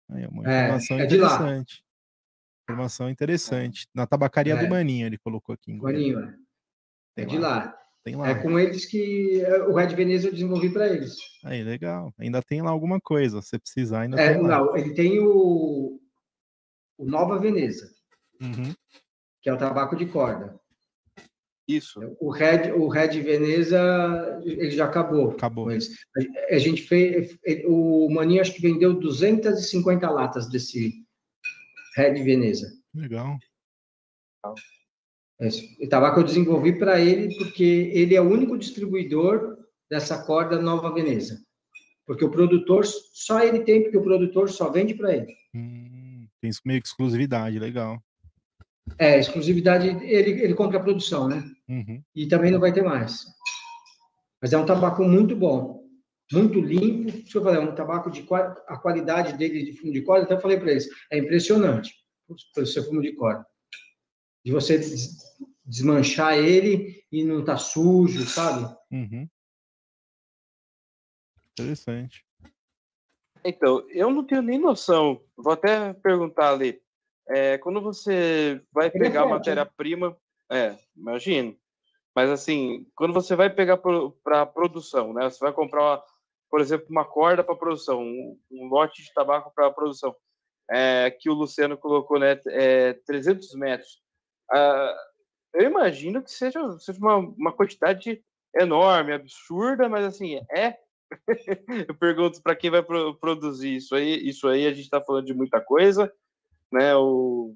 Aí, 0.09 0.25
uma 0.27 0.43
É, 0.51 0.63
informação 0.65 0.97
é 0.97 0.99
lá. 0.99 1.05
interessante. 1.05 1.83
Informação 2.69 3.09
interessante. 3.09 3.87
Na 3.93 4.07
tabacaria 4.07 4.55
do 4.55 4.65
É. 4.65 4.69
Maninho, 4.69 5.05
ele 5.05 5.17
colocou 5.17 5.53
aqui 5.53 5.71
em 5.71 5.77
Goiânia. 5.77 6.15
Maninho, 6.15 6.37
é. 7.17 7.21
É 7.21 7.25
de 7.25 7.37
lá. 7.37 7.77
Tem 8.03 8.15
lá. 8.15 8.29
É 8.29 8.35
com 8.35 8.59
eles 8.59 8.85
que 8.85 9.41
é, 9.41 9.63
o 9.63 9.73
Red 9.75 9.95
Veneza 9.95 10.27
eu 10.27 10.31
desenvolvi 10.33 10.69
para 10.71 10.87
eles. 10.87 11.15
Aí, 11.43 11.63
legal. 11.63 12.13
Ainda 12.19 12.41
tem 12.41 12.61
lá 12.61 12.69
alguma 12.69 12.99
coisa. 12.99 13.41
Se 13.41 13.57
precisar, 13.57 14.01
ainda 14.01 14.19
É, 14.19 14.35
lá. 14.35 14.47
não, 14.59 14.75
ele 14.75 14.93
tem 14.93 15.19
o, 15.19 16.01
o 16.97 17.05
Nova 17.05 17.39
Veneza, 17.39 17.89
Uhum. 18.41 18.73
que 19.41 19.49
é 19.49 19.53
o 19.53 19.57
tabaco 19.57 19.95
de 19.95 20.05
corda. 20.05 20.59
Isso. 21.67 21.99
O 22.19 22.29
Red, 22.29 22.71
o 22.73 22.87
Red 22.87 23.21
Veneza, 23.21 24.41
ele 24.43 24.71
já 24.71 24.85
acabou. 24.85 25.31
Acabou. 25.31 25.69
A, 25.69 25.75
a 26.55 26.59
gente 26.59 26.81
fez, 26.81 27.37
o 27.65 28.09
Maninho 28.09 28.41
acho 28.41 28.53
que 28.53 28.61
vendeu 28.61 28.93
250 28.93 30.09
latas 30.09 30.49
desse 30.49 30.93
Red 31.95 32.21
Veneza. 32.23 32.71
Legal. 32.93 33.37
Esse 35.39 35.87
tabaco 35.87 36.19
eu 36.19 36.25
desenvolvi 36.25 36.77
para 36.77 36.99
ele 36.99 37.35
porque 37.37 37.91
ele 37.93 38.15
é 38.15 38.21
o 38.21 38.29
único 38.29 38.57
distribuidor 38.57 39.57
dessa 39.89 40.23
corda 40.25 40.61
Nova 40.61 40.93
Veneza. 40.93 41.41
Porque 42.05 42.25
o 42.25 42.31
produtor, 42.31 42.85
só 42.85 43.41
ele 43.41 43.61
tem, 43.63 43.83
porque 43.83 43.97
o 43.97 44.03
produtor 44.03 44.49
só 44.49 44.69
vende 44.69 44.93
para 44.93 45.15
ele. 45.15 45.33
Hum, 45.55 46.27
tem 46.41 46.51
meio 46.65 46.81
que 46.81 46.87
exclusividade, 46.87 47.57
legal. 47.57 48.01
É, 48.97 49.19
exclusividade, 49.19 49.87
ele, 49.87 50.41
ele 50.41 50.53
compra 50.53 50.77
a 50.77 50.83
produção, 50.83 51.27
né? 51.27 51.43
Uhum. 51.69 52.03
E 52.15 52.27
também 52.27 52.51
não 52.51 52.59
vai 52.59 52.71
ter 52.73 52.83
mais. 52.83 53.25
Mas 54.41 54.51
é 54.53 54.57
um 54.57 54.65
tabaco 54.65 55.03
muito 55.03 55.35
bom, 55.35 55.87
muito 56.31 56.59
limpo. 56.59 57.11
Deixa 57.11 57.37
eu 57.37 57.43
falar, 57.43 57.57
é 57.57 57.59
um 57.59 57.73
tabaco 57.73 58.11
de 58.11 58.25
a 58.67 58.77
qualidade 58.77 59.37
dele 59.37 59.63
de 59.63 59.77
fumo 59.77 59.93
de 59.93 60.01
corda, 60.01 60.25
até 60.25 60.37
falei 60.39 60.59
para 60.59 60.71
eles, 60.71 60.87
é 61.11 61.17
impressionante 61.17 61.93
o 62.27 62.65
seu 62.65 62.83
fumo 62.83 63.01
de 63.01 63.13
corda. 63.13 63.45
De 64.45 64.51
você 64.51 64.77
des- 64.77 65.17
desmanchar 65.65 66.37
ele 66.37 67.01
e 67.11 67.23
não 67.23 67.43
tá 67.43 67.55
sujo, 67.57 68.25
sabe? 68.27 68.75
Uhum. 68.91 69.27
Interessante. 71.57 72.25
Então, 73.45 73.85
eu 73.89 74.09
não 74.09 74.25
tenho 74.25 74.41
nem 74.41 74.59
noção. 74.59 75.21
Vou 75.37 75.53
até 75.53 75.93
perguntar 75.93 76.51
ali. 76.51 76.81
É, 77.29 77.57
quando 77.57 77.81
você 77.81 78.61
vai 78.71 78.87
é 78.87 78.89
pegar 78.89 79.23
né? 79.25 79.31
matéria-prima, 79.31 80.15
é, 80.51 80.75
imagino. 80.95 81.55
Mas 82.15 82.29
assim, 82.29 82.85
quando 82.95 83.13
você 83.13 83.35
vai 83.35 83.49
pegar 83.49 83.77
para 84.23 84.45
produção, 84.45 85.13
né? 85.13 85.29
Você 85.29 85.39
vai 85.39 85.51
comprar, 85.53 85.81
uma- 85.81 86.03
por 86.49 86.61
exemplo, 86.61 86.85
uma 86.89 87.05
corda 87.05 87.43
para 87.43 87.55
produção, 87.55 88.01
um, 88.01 88.39
um 88.51 88.67
lote 88.67 89.01
de 89.01 89.13
tabaco 89.13 89.51
para 89.55 89.71
produção, 89.71 90.15
é, 90.69 91.09
que 91.11 91.29
o 91.29 91.33
Luciano 91.33 91.77
colocou, 91.77 92.19
né? 92.19 92.39
É, 92.47 92.93
300 93.05 93.53
metros. 93.55 94.01
Ah, 94.51 94.95
eu 95.55 95.63
imagino 95.63 96.21
que 96.21 96.31
seja, 96.31 96.59
seja 96.79 96.99
uma, 96.99 97.17
uma 97.17 97.51
quantidade 97.53 98.23
enorme, 98.55 99.13
absurda, 99.13 99.89
mas 99.89 100.05
assim, 100.05 100.39
é 100.51 100.77
eu 101.87 101.95
pergunto 101.95 102.41
para 102.41 102.55
quem 102.55 102.69
vai 102.69 102.83
pro- 102.83 103.15
produzir 103.15 103.75
isso 103.75 103.95
aí. 103.95 104.27
Isso 104.27 104.47
aí 104.47 104.65
a 104.67 104.71
gente 104.71 104.83
está 104.85 105.01
falando 105.01 105.25
de 105.25 105.33
muita 105.33 105.59
coisa, 105.61 106.11
né? 106.73 106.95
Ou, 106.95 107.55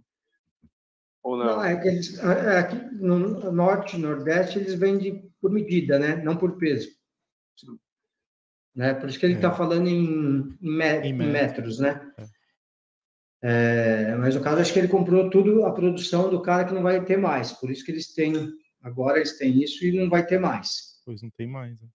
ou 1.23 1.37
não? 1.37 1.45
Não, 1.57 1.63
é 1.63 1.75
que 1.79 1.87
eles, 1.87 2.17
é, 2.19 2.59
aqui 2.59 2.75
no 2.95 3.51
norte, 3.51 3.97
nordeste, 3.97 4.59
eles 4.59 4.75
vendem 4.75 5.29
por 5.41 5.51
medida, 5.51 5.99
né? 5.99 6.15
Não 6.23 6.37
por 6.37 6.57
peso. 6.57 6.89
Né? 8.75 8.93
Por 8.93 9.09
isso 9.09 9.19
que 9.19 9.25
ele 9.25 9.33
É. 9.33 9.37
está 9.37 9.51
falando 9.51 9.87
em, 9.87 10.05
em 10.61 10.71
me- 10.77 10.99
Em 11.01 11.09
em 11.09 11.13
metro. 11.13 11.31
metros, 11.33 11.79
né? 11.79 12.13
É, 13.41 14.15
mas 14.15 14.35
no 14.35 14.41
caso, 14.41 14.61
acho 14.61 14.73
que 14.73 14.79
ele 14.79 14.87
comprou 14.87 15.29
tudo 15.29 15.65
a 15.65 15.71
produção 15.71 16.29
do 16.29 16.41
cara 16.41 16.65
que 16.65 16.73
não 16.73 16.81
vai 16.83 17.03
ter 17.03 17.17
mais. 17.17 17.51
Por 17.53 17.69
isso 17.69 17.83
que 17.85 17.91
eles 17.91 18.13
têm, 18.13 18.33
agora 18.81 19.17
eles 19.17 19.37
têm 19.37 19.61
isso 19.63 19.85
e 19.85 19.91
não 19.99 20.09
vai 20.09 20.25
ter 20.25 20.39
mais. 20.39 21.01
Pois 21.05 21.21
não 21.21 21.29
tem 21.31 21.47
mais. 21.47 21.79
né? 21.81 21.87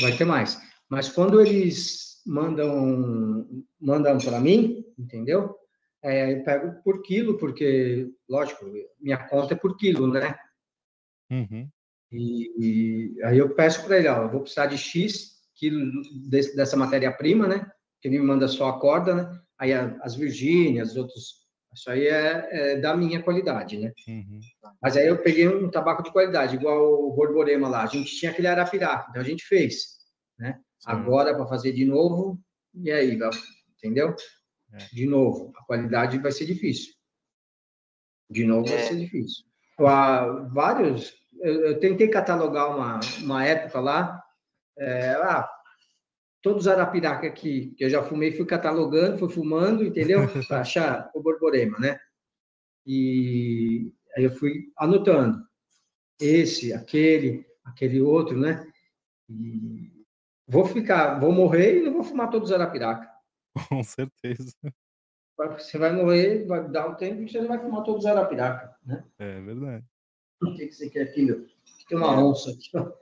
Vai 0.00 0.16
ter 0.16 0.24
mais. 0.24 0.60
Mas 0.88 1.08
quando 1.08 1.40
eles 1.40 2.20
mandam 2.26 3.64
mandam 3.80 4.18
para 4.18 4.40
mim, 4.40 4.84
entendeu? 4.98 5.54
É, 6.06 6.32
eu 6.34 6.44
pego 6.44 6.80
por 6.84 7.02
quilo, 7.02 7.36
porque, 7.36 8.08
lógico, 8.28 8.64
minha 9.00 9.18
conta 9.28 9.54
é 9.54 9.56
por 9.56 9.76
quilo, 9.76 10.06
né? 10.06 10.36
Uhum. 11.30 11.68
E, 12.12 12.52
e 13.16 13.22
aí 13.24 13.38
eu 13.38 13.52
peço 13.56 13.84
para 13.84 13.98
ele, 13.98 14.06
ó, 14.08 14.22
eu 14.22 14.30
vou 14.30 14.40
precisar 14.42 14.66
de 14.66 14.78
X 14.78 15.36
quilo 15.56 15.90
desse- 16.28 16.54
dessa 16.54 16.76
matéria-prima, 16.76 17.48
né? 17.48 17.68
Que 18.00 18.06
ele 18.06 18.20
me 18.20 18.26
manda 18.26 18.46
só 18.46 18.68
a 18.68 18.78
corda, 18.78 19.14
né? 19.14 19.40
Aí 19.58 19.72
a- 19.72 19.98
as 20.00 20.14
Virgínias, 20.14 20.90
os 20.90 20.96
outros, 20.96 21.46
isso 21.74 21.90
aí 21.90 22.06
é, 22.06 22.48
é 22.52 22.76
da 22.76 22.96
minha 22.96 23.20
qualidade, 23.20 23.76
né? 23.76 23.92
Uhum. 24.06 24.38
Mas 24.80 24.96
aí 24.96 25.08
eu 25.08 25.20
peguei 25.20 25.48
um 25.48 25.68
tabaco 25.68 26.04
de 26.04 26.12
qualidade, 26.12 26.54
igual 26.54 27.08
o 27.08 27.12
Borborema 27.14 27.68
lá. 27.68 27.82
A 27.82 27.86
gente 27.86 28.14
tinha 28.16 28.30
aquele 28.30 28.46
Arapiraca, 28.46 29.08
então 29.10 29.20
a 29.20 29.24
gente 29.24 29.44
fez, 29.44 29.96
né? 30.38 30.60
Certo. 30.78 30.96
Agora 30.96 31.34
para 31.34 31.46
fazer 31.48 31.72
de 31.72 31.84
novo, 31.84 32.38
e 32.74 32.92
aí, 32.92 33.18
entendeu? 33.76 34.14
É. 34.78 34.94
De 34.94 35.06
novo, 35.06 35.52
a 35.56 35.64
qualidade 35.64 36.18
vai 36.18 36.30
ser 36.32 36.46
difícil. 36.46 36.92
De 38.30 38.44
novo 38.44 38.66
vai 38.68 38.78
É. 38.78 38.82
ser 38.82 38.96
difícil. 38.96 39.44
Há 39.78 40.26
vários. 40.52 41.14
Eu, 41.40 41.66
eu 41.66 41.80
tentei 41.80 42.08
catalogar 42.08 42.74
uma, 42.74 43.00
uma 43.22 43.44
época 43.44 43.80
lá. 43.80 44.22
é, 44.78 45.12
ah, 45.14 45.48
todos 46.42 46.62
os 46.62 46.68
Arapiraca 46.68 47.30
que, 47.30 47.72
que 47.76 47.84
eu 47.84 47.90
já 47.90 48.02
fumei, 48.02 48.30
fui 48.32 48.46
catalogando, 48.46 49.18
fui 49.18 49.28
fumando, 49.28 49.84
entendeu? 49.84 50.20
Para 50.48 50.60
achar 50.60 51.10
o 51.14 51.20
Borborema, 51.22 51.78
né? 51.78 51.98
E 52.86 53.92
aí 54.16 54.24
eu 54.24 54.30
fui 54.30 54.72
anotando. 54.76 55.44
Esse, 56.20 56.72
aquele, 56.72 57.44
aquele 57.64 58.00
outro, 58.00 58.38
né? 58.38 58.66
E 59.28 59.90
vou 60.46 60.64
ficar, 60.66 61.18
vou 61.18 61.32
morrer 61.32 61.78
e 61.80 61.82
não 61.82 61.92
vou 61.94 62.04
fumar 62.04 62.30
todos 62.30 62.50
os 62.50 62.54
Arapiraca. 62.54 63.10
Com 63.68 63.82
certeza. 63.82 64.52
Você 65.36 65.78
vai 65.78 65.92
morrer, 65.92 66.46
vai 66.46 66.66
dar 66.68 66.88
um 66.88 66.94
tempo 66.94 67.22
e 67.22 67.28
você 67.28 67.40
não 67.40 67.48
vai 67.48 67.58
fumar 67.58 67.82
todos 67.84 68.04
os 68.04 68.10
Arapiraca, 68.10 68.74
né? 68.84 69.04
É 69.18 69.40
verdade. 69.40 69.84
O 70.42 70.54
que, 70.54 70.66
que 70.66 70.72
você 70.74 70.88
quer 70.90 71.02
aqui, 71.02 71.22
meu? 71.22 71.46
Tem 71.88 71.96
uma 71.96 72.18
onça 72.22 72.50
aqui. 72.50 72.70
ó. 72.74 72.92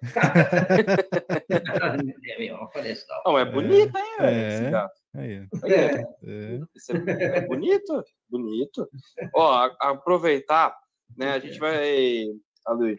É, 1.48 2.66
parece 2.72 3.06
tal. 3.06 3.22
Não, 3.26 3.38
é 3.38 3.44
bonito, 3.44 3.96
hein, 3.96 4.16
velho, 4.18 4.36
É. 4.36 4.48
esse 4.62 4.70
gato. 4.70 5.00
É, 5.16 5.32
é. 5.32 6.06
É, 6.24 7.38
é 7.38 7.40
bonito, 7.46 8.04
bonito. 8.28 8.88
Ó, 9.34 9.70
aproveitar, 9.80 10.76
né? 11.16 11.30
A 11.32 11.38
gente 11.38 11.58
vai, 11.58 12.26
Aloy, 12.66 12.98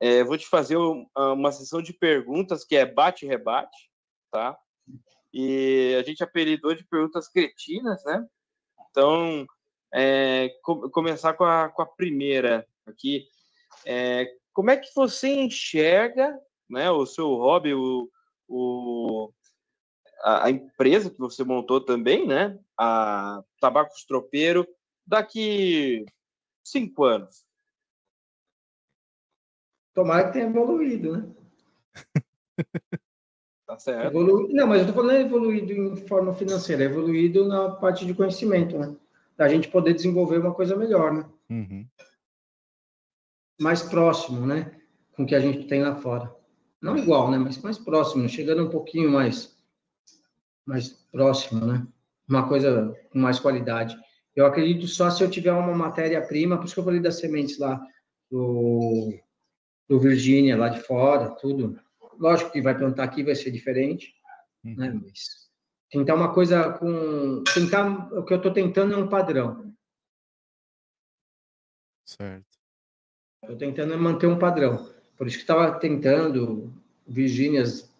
é, 0.00 0.24
vou 0.24 0.36
te 0.36 0.46
fazer 0.48 0.76
um- 0.76 1.06
uma 1.16 1.52
sessão 1.52 1.80
de 1.80 1.92
perguntas 1.92 2.64
que 2.64 2.76
é 2.76 2.84
bate 2.84 3.24
e 3.24 3.28
rebate, 3.28 3.90
tá? 4.30 4.58
E 5.32 5.96
a 5.98 6.02
gente 6.02 6.22
apelidou 6.22 6.74
de 6.74 6.84
perguntas 6.84 7.28
cretinas, 7.28 8.04
né? 8.04 8.26
Então, 8.90 9.46
é, 9.92 10.50
co- 10.62 10.90
começar 10.90 11.34
com 11.34 11.44
a, 11.44 11.68
com 11.68 11.82
a 11.82 11.86
primeira 11.86 12.66
aqui. 12.86 13.26
É, 13.86 14.26
como 14.52 14.70
é 14.70 14.76
que 14.76 14.94
você 14.94 15.28
enxerga, 15.28 16.38
né? 16.68 16.90
O 16.90 17.06
seu 17.06 17.28
hobby, 17.34 17.74
o, 17.74 18.10
o 18.48 19.32
a, 20.22 20.46
a 20.46 20.50
empresa 20.50 21.10
que 21.10 21.18
você 21.18 21.42
montou 21.44 21.80
também, 21.80 22.26
né? 22.26 22.58
A 22.78 23.42
Tabacos 23.60 24.04
Tropeiro, 24.04 24.66
daqui 25.06 26.04
cinco 26.64 27.04
anos. 27.04 27.44
tomara 29.94 30.26
que 30.26 30.32
tenha 30.34 30.46
evoluído, 30.46 31.16
né? 31.16 31.34
Tá 33.72 33.78
certo? 33.78 34.06
Evolu... 34.08 34.48
Não, 34.52 34.66
mas 34.66 34.82
eu 34.82 34.88
estou 34.88 35.02
falando 35.02 35.24
evoluído 35.24 35.72
em 35.72 35.96
forma 35.96 36.34
financeira, 36.34 36.84
evoluído 36.84 37.48
na 37.48 37.70
parte 37.70 38.04
de 38.04 38.12
conhecimento, 38.12 38.78
né? 38.78 38.94
Da 39.34 39.48
gente 39.48 39.68
poder 39.68 39.94
desenvolver 39.94 40.36
uma 40.36 40.52
coisa 40.52 40.76
melhor, 40.76 41.10
né? 41.10 41.24
Uhum. 41.48 41.86
Mais 43.58 43.82
próximo, 43.82 44.46
né? 44.46 44.78
Com 45.16 45.22
o 45.22 45.26
que 45.26 45.34
a 45.34 45.40
gente 45.40 45.66
tem 45.68 45.82
lá 45.82 45.96
fora. 45.96 46.34
Não 46.82 46.98
igual, 46.98 47.30
né? 47.30 47.38
Mas 47.38 47.62
mais 47.62 47.78
próximo, 47.78 48.28
chegando 48.28 48.62
um 48.62 48.68
pouquinho 48.68 49.10
mais, 49.10 49.56
mais 50.66 50.88
próximo, 51.10 51.64
né? 51.64 51.86
Uma 52.28 52.46
coisa 52.46 52.94
com 53.10 53.18
mais 53.18 53.40
qualidade. 53.40 53.96
Eu 54.36 54.44
acredito 54.44 54.86
só 54.86 55.08
se 55.08 55.24
eu 55.24 55.30
tiver 55.30 55.52
uma 55.52 55.74
matéria-prima, 55.74 56.58
por 56.58 56.66
isso 56.66 56.74
que 56.74 56.80
eu 56.80 56.84
falei 56.84 57.00
das 57.00 57.18
sementes 57.18 57.58
lá 57.58 57.80
do, 58.30 59.14
do 59.88 59.98
Virgínia, 59.98 60.58
lá 60.58 60.68
de 60.68 60.80
fora, 60.80 61.30
tudo. 61.30 61.80
Lógico 62.18 62.50
que 62.50 62.62
vai 62.62 62.76
plantar 62.76 63.04
aqui 63.04 63.22
vai 63.22 63.34
ser 63.34 63.50
diferente, 63.50 64.14
Uhum. 64.64 64.74
né? 64.76 65.00
Mas 65.02 65.50
tentar 65.90 66.14
uma 66.14 66.32
coisa 66.32 66.72
com. 66.72 67.42
Tentar. 67.54 68.12
O 68.12 68.24
que 68.24 68.32
eu 68.32 68.38
estou 68.38 68.52
tentando 68.52 68.94
é 68.94 68.96
um 68.96 69.08
padrão. 69.08 69.74
Certo. 72.06 72.46
Estou 73.42 73.56
tentando 73.56 73.98
manter 73.98 74.26
um 74.26 74.38
padrão. 74.38 74.92
Por 75.16 75.26
isso 75.26 75.36
que 75.36 75.42
estava 75.42 75.78
tentando 75.78 76.72
Virgínias. 77.06 77.90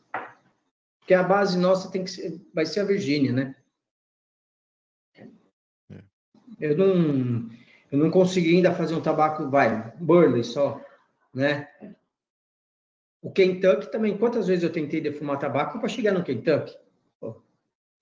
Porque 1.00 1.14
a 1.14 1.22
base 1.22 1.58
nossa 1.58 1.90
tem 1.90 2.04
que 2.04 2.10
ser, 2.10 2.40
vai 2.54 2.64
ser 2.64 2.80
a 2.80 2.84
Virgínia, 2.84 3.32
né? 3.32 3.56
É. 5.16 6.02
Eu 6.60 6.76
não, 6.76 7.50
eu 7.90 7.98
não 7.98 8.10
consegui 8.10 8.54
ainda 8.56 8.72
fazer 8.74 8.94
um 8.94 9.02
tabaco, 9.02 9.50
vai, 9.50 9.90
Burley 9.98 10.44
só, 10.44 10.80
né? 11.34 11.68
O 13.22 13.30
Kentucky 13.30 13.90
também, 13.90 14.18
quantas 14.18 14.48
vezes 14.48 14.64
eu 14.64 14.72
tentei 14.72 15.00
defumar 15.00 15.38
tabaco 15.38 15.78
para 15.78 15.88
chegar 15.88 16.12
no 16.12 16.24
Kentucky? 16.24 16.76
Pô, 17.20 17.40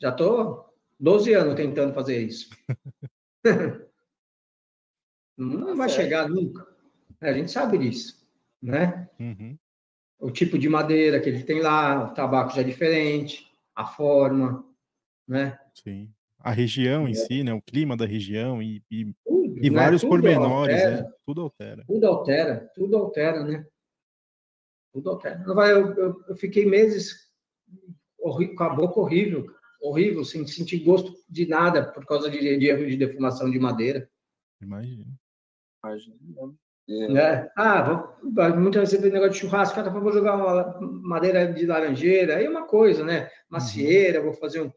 já 0.00 0.10
tô 0.10 0.64
12 0.98 1.34
anos 1.34 1.54
tentando 1.54 1.92
fazer 1.92 2.22
isso. 2.22 2.48
não 5.36 5.76
vai 5.76 5.90
chegar 5.90 6.26
nunca. 6.26 6.66
A 7.20 7.34
gente 7.34 7.50
sabe 7.50 7.76
disso, 7.76 8.26
né? 8.62 9.10
Uhum. 9.20 9.58
O 10.18 10.30
tipo 10.30 10.58
de 10.58 10.70
madeira 10.70 11.20
que 11.20 11.28
ele 11.28 11.44
tem 11.44 11.60
lá, 11.60 12.04
o 12.04 12.14
tabaco 12.14 12.54
já 12.54 12.62
é 12.62 12.64
diferente, 12.64 13.46
a 13.74 13.84
forma, 13.84 14.64
né? 15.28 15.58
Sim. 15.74 16.10
A 16.38 16.50
região 16.50 17.06
é. 17.06 17.10
em 17.10 17.14
si, 17.14 17.44
né? 17.44 17.52
O 17.52 17.60
clima 17.60 17.94
da 17.94 18.06
região 18.06 18.62
e, 18.62 18.82
e, 18.90 19.12
tudo, 19.26 19.58
e 19.62 19.68
né? 19.68 19.76
vários 19.76 20.00
tudo 20.00 20.10
pormenores, 20.10 20.76
altera, 20.76 21.02
né? 21.02 21.12
Tudo 21.26 21.42
altera. 21.42 21.84
Tudo 21.86 22.06
altera, 22.06 22.70
tudo 22.74 22.96
altera, 22.96 23.44
né? 23.44 23.66
Tudo 24.92 25.10
altera. 25.10 25.42
Eu, 25.46 25.94
eu, 25.94 26.24
eu 26.28 26.36
fiquei 26.36 26.66
meses 26.66 27.30
com 28.18 28.64
a 28.64 28.70
boca 28.70 29.00
horrível, 29.00 29.46
horrível, 29.80 30.24
sem 30.24 30.46
sentir 30.46 30.80
gosto 30.80 31.14
de 31.28 31.46
nada 31.46 31.90
por 31.90 32.04
causa 32.04 32.30
de, 32.30 32.58
de 32.58 32.66
erro 32.66 32.86
de 32.86 32.96
defumação 32.96 33.50
de 33.50 33.58
madeira. 33.58 34.08
Imagina. 34.60 35.06
Imagina. 35.82 36.16
Né? 36.88 37.48
Ah, 37.56 37.82
vou, 37.82 38.56
muitas 38.56 38.90
vezes 38.90 39.12
negócio 39.12 39.32
de 39.32 39.38
churrasco, 39.38 39.76
cara, 39.76 39.90
vou 39.90 40.12
jogar 40.12 40.34
uma 40.34 40.80
madeira 40.80 41.52
de 41.52 41.64
laranjeira, 41.64 42.36
aí 42.36 42.46
é 42.46 42.50
uma 42.50 42.66
coisa, 42.66 43.04
né? 43.04 43.30
Macieira, 43.48 44.18
uhum. 44.18 44.26
vou 44.26 44.34
fazer 44.34 44.60
um. 44.60 44.72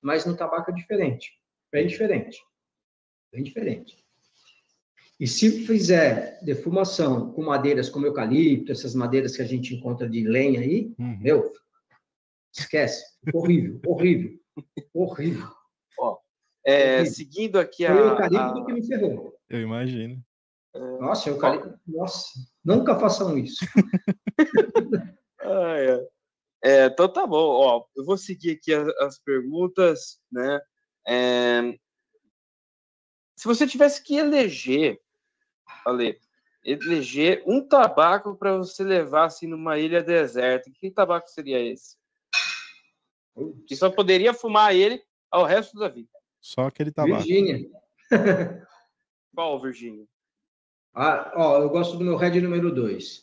Mas 0.00 0.24
no 0.24 0.34
tabaco 0.34 0.70
é 0.70 0.74
diferente, 0.74 1.32
bem 1.70 1.86
diferente, 1.86 2.40
bem 3.30 3.42
diferente. 3.42 4.02
E 5.20 5.26
se 5.26 5.66
fizer 5.66 6.40
defumação 6.42 7.30
com 7.32 7.42
madeiras 7.42 7.90
como 7.90 8.06
eucalipto, 8.06 8.72
essas 8.72 8.94
madeiras 8.94 9.36
que 9.36 9.42
a 9.42 9.46
gente 9.46 9.74
encontra 9.74 10.08
de 10.08 10.26
lenha 10.26 10.60
aí, 10.60 10.94
uhum. 10.98 11.18
meu, 11.20 11.52
esquece, 12.50 13.04
horrível, 13.34 13.78
horrível, 13.86 14.40
horrível. 14.94 15.48
Ó, 15.98 16.18
é, 16.64 16.94
horrível. 16.94 17.12
seguindo 17.12 17.58
aqui 17.58 17.84
a. 17.84 17.94
Foi 17.94 18.02
o 18.02 18.08
eucalipto 18.08 18.58
a... 18.60 18.64
que 18.64 18.72
me 18.72 18.86
ferrou. 18.86 19.36
Eu 19.50 19.60
imagino. 19.60 20.24
Nossa, 21.00 21.28
eu 21.28 21.38
falei, 21.38 21.60
nossa, 21.86 22.26
nunca 22.64 22.98
façam 22.98 23.36
isso. 23.36 23.58
ah, 25.42 25.76
é. 25.76 26.08
É, 26.62 26.86
então 26.86 27.12
tá 27.12 27.26
bom, 27.26 27.36
ó, 27.36 27.84
eu 27.96 28.04
vou 28.04 28.16
seguir 28.16 28.52
aqui 28.52 28.72
as, 28.72 28.88
as 28.98 29.18
perguntas, 29.18 30.20
né? 30.30 30.60
É, 31.06 31.62
se 33.36 33.46
você 33.46 33.66
tivesse 33.66 34.02
que 34.02 34.16
eleger, 34.16 35.00
Ale, 35.84 36.18
eleger 36.64 37.42
um 37.46 37.66
tabaco 37.66 38.34
para 38.34 38.56
você 38.56 38.84
levar 38.84 39.26
assim 39.26 39.46
numa 39.46 39.78
ilha 39.78 40.02
deserta, 40.02 40.70
que 40.70 40.90
tabaco 40.90 41.28
seria 41.28 41.60
esse? 41.60 41.96
Que 43.66 43.74
só 43.76 43.90
poderia 43.90 44.34
fumar 44.34 44.74
ele 44.74 45.02
ao 45.30 45.44
resto 45.44 45.78
da 45.78 45.88
vida. 45.88 46.08
Só 46.40 46.66
aquele 46.66 46.90
tabaco. 46.90 47.22
Virgínia. 47.22 47.70
Qual 49.34 49.60
Virgínia? 49.60 50.04
Ah, 50.94 51.32
ó, 51.36 51.58
eu 51.60 51.70
gosto 51.70 51.96
do 51.96 52.04
meu 52.04 52.16
Red 52.16 52.40
número 52.40 52.74
2. 52.74 53.22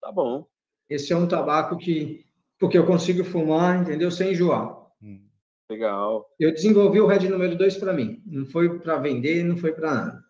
Tá 0.00 0.12
bom. 0.12 0.46
Esse 0.88 1.12
é 1.12 1.16
um 1.16 1.26
tabaco 1.26 1.76
que. 1.76 2.24
Porque 2.58 2.78
eu 2.78 2.86
consigo 2.86 3.24
fumar, 3.24 3.80
entendeu? 3.80 4.10
Sem 4.10 4.32
enjoar. 4.32 4.86
Hum, 5.02 5.26
legal. 5.68 6.30
Eu 6.38 6.52
desenvolvi 6.52 7.00
o 7.00 7.06
Red 7.06 7.28
número 7.28 7.56
2 7.56 7.76
para 7.76 7.92
mim. 7.92 8.22
Não 8.24 8.46
foi 8.46 8.78
para 8.78 8.98
vender, 8.98 9.42
não 9.42 9.56
foi 9.56 9.72
para 9.72 9.94
nada. 9.94 10.24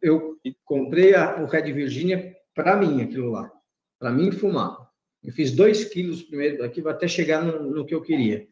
Eu 0.00 0.38
comprei 0.64 1.14
a, 1.14 1.42
o 1.42 1.46
Red 1.46 1.72
Virginia 1.72 2.36
para 2.54 2.76
mim, 2.76 3.02
aquilo 3.02 3.30
lá. 3.30 3.50
Para 3.98 4.10
mim 4.10 4.30
fumar. 4.30 4.90
Eu 5.22 5.32
fiz 5.32 5.52
2 5.52 5.84
quilos 5.86 6.22
primeiro 6.22 6.64
aqui, 6.64 6.86
até 6.86 7.08
chegar 7.08 7.42
no, 7.42 7.70
no 7.70 7.86
que 7.86 7.94
eu 7.94 8.02
queria. 8.02 8.46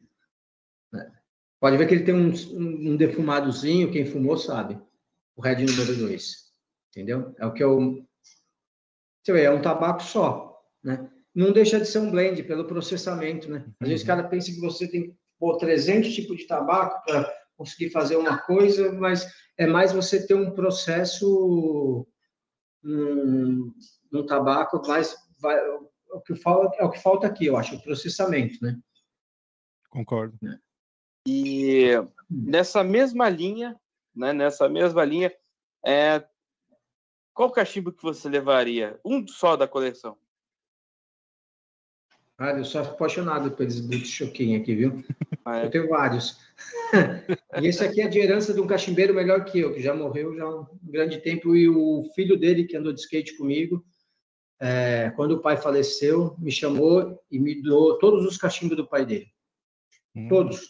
É. 0.94 1.10
Pode 1.60 1.76
ver 1.76 1.86
que 1.86 1.94
ele 1.94 2.04
tem 2.04 2.14
um, 2.14 2.30
um, 2.30 2.92
um 2.92 2.96
defumadozinho, 2.96 3.92
quem 3.92 4.06
fumou 4.06 4.36
sabe. 4.36 4.78
O 5.36 5.42
Red 5.42 5.64
número 5.64 5.96
2 5.96 6.52
entendeu? 6.92 7.34
É 7.38 7.46
o 7.46 7.52
que 7.52 7.64
eu. 7.64 8.06
É 9.28 9.50
um 9.50 9.62
tabaco 9.62 10.02
só, 10.02 10.62
né? 10.82 11.10
Não 11.34 11.52
deixa 11.52 11.80
de 11.80 11.86
ser 11.86 12.00
um 12.00 12.10
blend 12.10 12.42
pelo 12.42 12.66
processamento, 12.66 13.50
né? 13.50 13.64
Às 13.80 13.88
vezes 13.88 14.04
o 14.04 14.06
cara 14.06 14.24
pensa 14.24 14.52
que 14.52 14.60
você 14.60 14.86
tem 14.86 15.16
pôr 15.38 15.56
300 15.56 16.14
tipos 16.14 16.36
de 16.36 16.46
tabaco 16.46 17.02
para 17.06 17.32
conseguir 17.62 17.90
fazer 17.90 18.16
uma 18.16 18.38
coisa, 18.38 18.92
mas 18.92 19.26
é 19.56 19.66
mais 19.66 19.92
você 19.92 20.26
ter 20.26 20.34
um 20.34 20.52
processo 20.52 22.06
um, 22.84 23.72
um 24.12 24.26
tabaco 24.26 24.82
mais 24.86 25.16
vai, 25.38 25.56
o 26.10 26.20
que 26.20 26.34
falta 26.34 26.76
é 26.78 26.84
o 26.84 26.90
que 26.90 26.98
falta 26.98 27.26
aqui, 27.26 27.46
eu 27.46 27.56
acho, 27.56 27.76
o 27.76 27.82
processamento, 27.82 28.58
né? 28.62 28.78
Concordo. 29.88 30.36
É. 30.46 30.58
E 31.26 31.90
nessa 32.28 32.82
mesma 32.82 33.28
linha, 33.28 33.78
né, 34.14 34.32
nessa 34.32 34.68
mesma 34.68 35.04
linha, 35.04 35.32
é, 35.86 36.24
qual 37.32 37.52
cachimbo 37.52 37.92
que 37.92 38.02
você 38.02 38.28
levaria? 38.28 38.98
Um 39.04 39.26
só 39.26 39.56
da 39.56 39.68
coleção. 39.68 40.18
Ah, 42.36 42.50
eu 42.50 42.64
sou 42.64 42.80
apaixonado 42.80 43.52
por 43.52 43.64
esses 43.64 43.80
boots 43.80 44.08
choquinho 44.08 44.60
aqui, 44.60 44.74
viu? 44.74 45.04
Ah, 45.44 45.58
é? 45.58 45.64
Eu 45.66 45.70
tenho 45.70 45.88
vários. 45.88 46.38
e 47.60 47.66
esse 47.66 47.84
aqui 47.84 48.00
é 48.00 48.08
de 48.08 48.18
herança 48.18 48.54
de 48.54 48.60
um 48.60 48.66
cachimbeiro 48.66 49.14
melhor 49.14 49.44
que 49.44 49.58
eu, 49.58 49.74
que 49.74 49.82
já 49.82 49.94
morreu 49.94 50.34
já 50.36 50.44
há 50.44 50.60
um 50.60 50.66
grande 50.82 51.18
tempo, 51.20 51.56
e 51.56 51.68
o 51.68 52.04
filho 52.14 52.38
dele, 52.38 52.64
que 52.64 52.76
andou 52.76 52.92
de 52.92 53.00
skate 53.00 53.36
comigo, 53.36 53.84
é, 54.60 55.10
quando 55.16 55.32
o 55.32 55.42
pai 55.42 55.56
faleceu, 55.56 56.36
me 56.38 56.52
chamou 56.52 57.20
e 57.30 57.38
me 57.38 57.60
doou 57.60 57.98
todos 57.98 58.24
os 58.24 58.36
cachimbos 58.36 58.76
do 58.76 58.86
pai 58.86 59.04
dele. 59.04 59.26
Hum, 60.14 60.28
todos. 60.28 60.68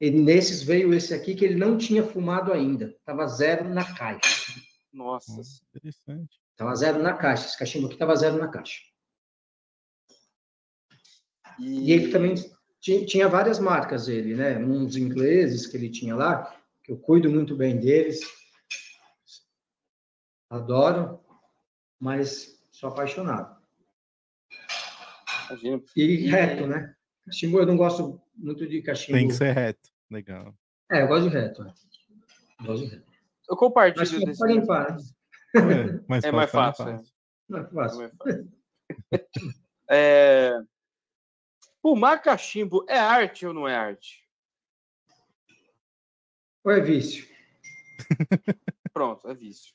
E 0.00 0.10
nesses 0.10 0.62
veio 0.62 0.94
esse 0.94 1.12
aqui 1.12 1.34
que 1.34 1.44
ele 1.44 1.56
não 1.56 1.76
tinha 1.76 2.02
fumado 2.02 2.50
ainda. 2.50 2.86
Estava 2.98 3.26
zero 3.26 3.68
na 3.68 3.84
caixa. 3.84 4.58
Nossa. 4.90 5.42
Interessante. 5.74 6.40
Estava 6.52 6.74
zero 6.74 7.02
na 7.02 7.12
caixa. 7.12 7.46
Esse 7.46 7.58
cachimbo 7.58 7.86
aqui 7.86 7.96
estava 7.96 8.16
zero 8.16 8.38
na 8.38 8.48
caixa. 8.48 8.80
E... 11.58 11.90
e 11.90 11.92
ele 11.92 12.08
também 12.10 12.34
tinha, 12.80 13.04
tinha, 13.04 13.28
várias 13.28 13.58
marcas, 13.58 14.08
ele, 14.08 14.34
né? 14.34 14.58
Uns 14.58 14.96
ingleses 14.96 15.66
que 15.66 15.76
ele 15.76 15.90
tinha 15.90 16.16
lá, 16.16 16.56
que 16.82 16.92
eu 16.92 16.98
cuido 16.98 17.30
muito 17.30 17.54
bem 17.54 17.78
deles. 17.78 18.20
Adoro, 20.48 21.20
mas 22.00 22.58
sou 22.72 22.88
apaixonado. 22.88 23.60
Imagina. 25.50 25.82
E 25.96 26.26
reto, 26.26 26.66
né? 26.66 26.94
Cachimbo, 27.26 27.58
eu 27.58 27.66
não 27.66 27.76
gosto 27.76 28.20
muito 28.34 28.66
de 28.66 28.82
cachimbo. 28.82 29.18
Tem 29.18 29.28
que 29.28 29.34
ser 29.34 29.52
reto. 29.52 29.90
Legal. 30.10 30.54
É, 30.90 31.02
eu 31.02 31.08
gosto 31.08 31.28
de 31.28 31.36
reto. 31.36 31.62
Né? 31.62 31.72
Eu 32.60 32.66
gosto 32.66 32.84
de 32.84 32.90
reto. 32.94 33.10
Eu 33.48 33.56
compartilho 33.56 34.26
mas 34.26 34.38
desse. 34.38 34.46
Limpar, 34.46 34.96
né? 34.96 35.02
É, 35.54 36.08
mais 36.08 36.24
é 36.24 36.32
mais 36.32 36.50
fácil. 36.50 36.88
É. 36.88 36.92
Mais 36.92 37.10
fácil. 37.10 37.10
É 37.50 37.52
mais 37.52 38.12
fácil. 38.16 38.48
é... 39.90 40.62
Fumar 41.82 42.22
cachimbo 42.22 42.84
é 42.88 42.98
arte 42.98 43.46
ou 43.46 43.54
não 43.54 43.66
é 43.66 43.74
arte? 43.74 44.24
Ou 46.62 46.72
é 46.72 46.80
vício? 46.80 47.26
Pronto, 48.92 49.28
é 49.28 49.34
vício. 49.34 49.74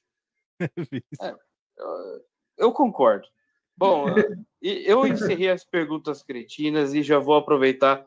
É 0.60 0.69
vício. 0.77 1.03
É, 1.22 1.36
eu, 1.77 2.26
eu 2.57 2.72
concordo. 2.72 3.27
Bom, 3.76 4.06
eu 4.61 5.06
encerrei 5.07 5.49
as 5.49 5.64
perguntas 5.64 6.22
cretinas 6.22 6.94
e 6.94 7.02
já 7.02 7.18
vou 7.18 7.36
aproveitar 7.36 8.06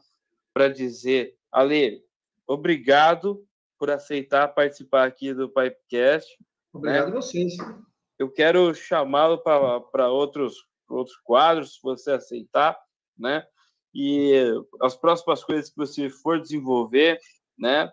para 0.54 0.68
dizer, 0.68 1.36
Ale, 1.50 2.04
obrigado 2.46 3.44
por 3.78 3.90
aceitar 3.90 4.48
participar 4.48 5.06
aqui 5.06 5.34
do 5.34 5.48
Pipecast. 5.48 6.38
Obrigado 6.72 7.10
né? 7.10 7.16
a 7.16 7.20
vocês. 7.20 7.56
Eu 8.18 8.30
quero 8.30 8.74
chamá-lo 8.74 9.38
para 9.38 10.08
outros, 10.08 10.66
outros 10.88 11.16
quadros, 11.16 11.74
se 11.74 11.82
você 11.82 12.12
aceitar, 12.12 12.78
né? 13.16 13.46
E 13.94 14.32
as 14.82 14.94
próximas 14.96 15.42
coisas 15.42 15.70
que 15.70 15.76
você 15.76 16.10
for 16.10 16.40
desenvolver, 16.40 17.18
né? 17.58 17.90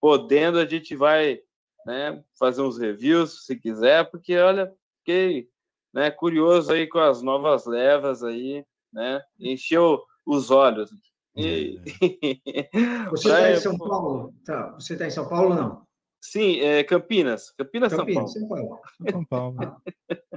Podendo, 0.00 0.58
a 0.58 0.66
gente 0.66 0.94
vai 0.96 1.40
né, 1.84 2.22
fazer 2.38 2.62
uns 2.62 2.78
reviews, 2.78 3.44
se 3.46 3.56
quiser, 3.56 4.10
porque, 4.10 4.36
olha, 4.36 4.72
fiquei 4.98 5.48
né, 5.94 6.10
curioso 6.10 6.72
aí 6.72 6.86
com 6.86 6.98
as 6.98 7.22
novas 7.22 7.64
levas 7.66 8.22
aí, 8.24 8.64
né? 8.92 9.22
Encheu 9.38 10.02
os 10.24 10.50
olhos. 10.50 10.90
E- 11.36 11.78
Você 13.10 13.28
está 13.28 13.48
É, 13.48 13.52
em 13.52 13.60
São. 13.60 13.78
Paulo? 13.78 14.34
Tá, 14.44 14.70
você 14.72 14.94
está 14.94 15.06
em 15.06 15.10
São 15.10 15.28
Paulo 15.28 15.50
ou 15.50 15.54
não? 15.54 15.85
Sim, 16.30 16.60
é 16.60 16.82
Campinas. 16.82 17.50
Campinas, 17.52 17.92
São 17.92 18.04
Paulo. 18.04 18.14
Campinas, 18.14 18.32
São 18.32 18.48
Paulo. 18.48 18.80
São 19.10 19.24
Paulo. 19.24 19.56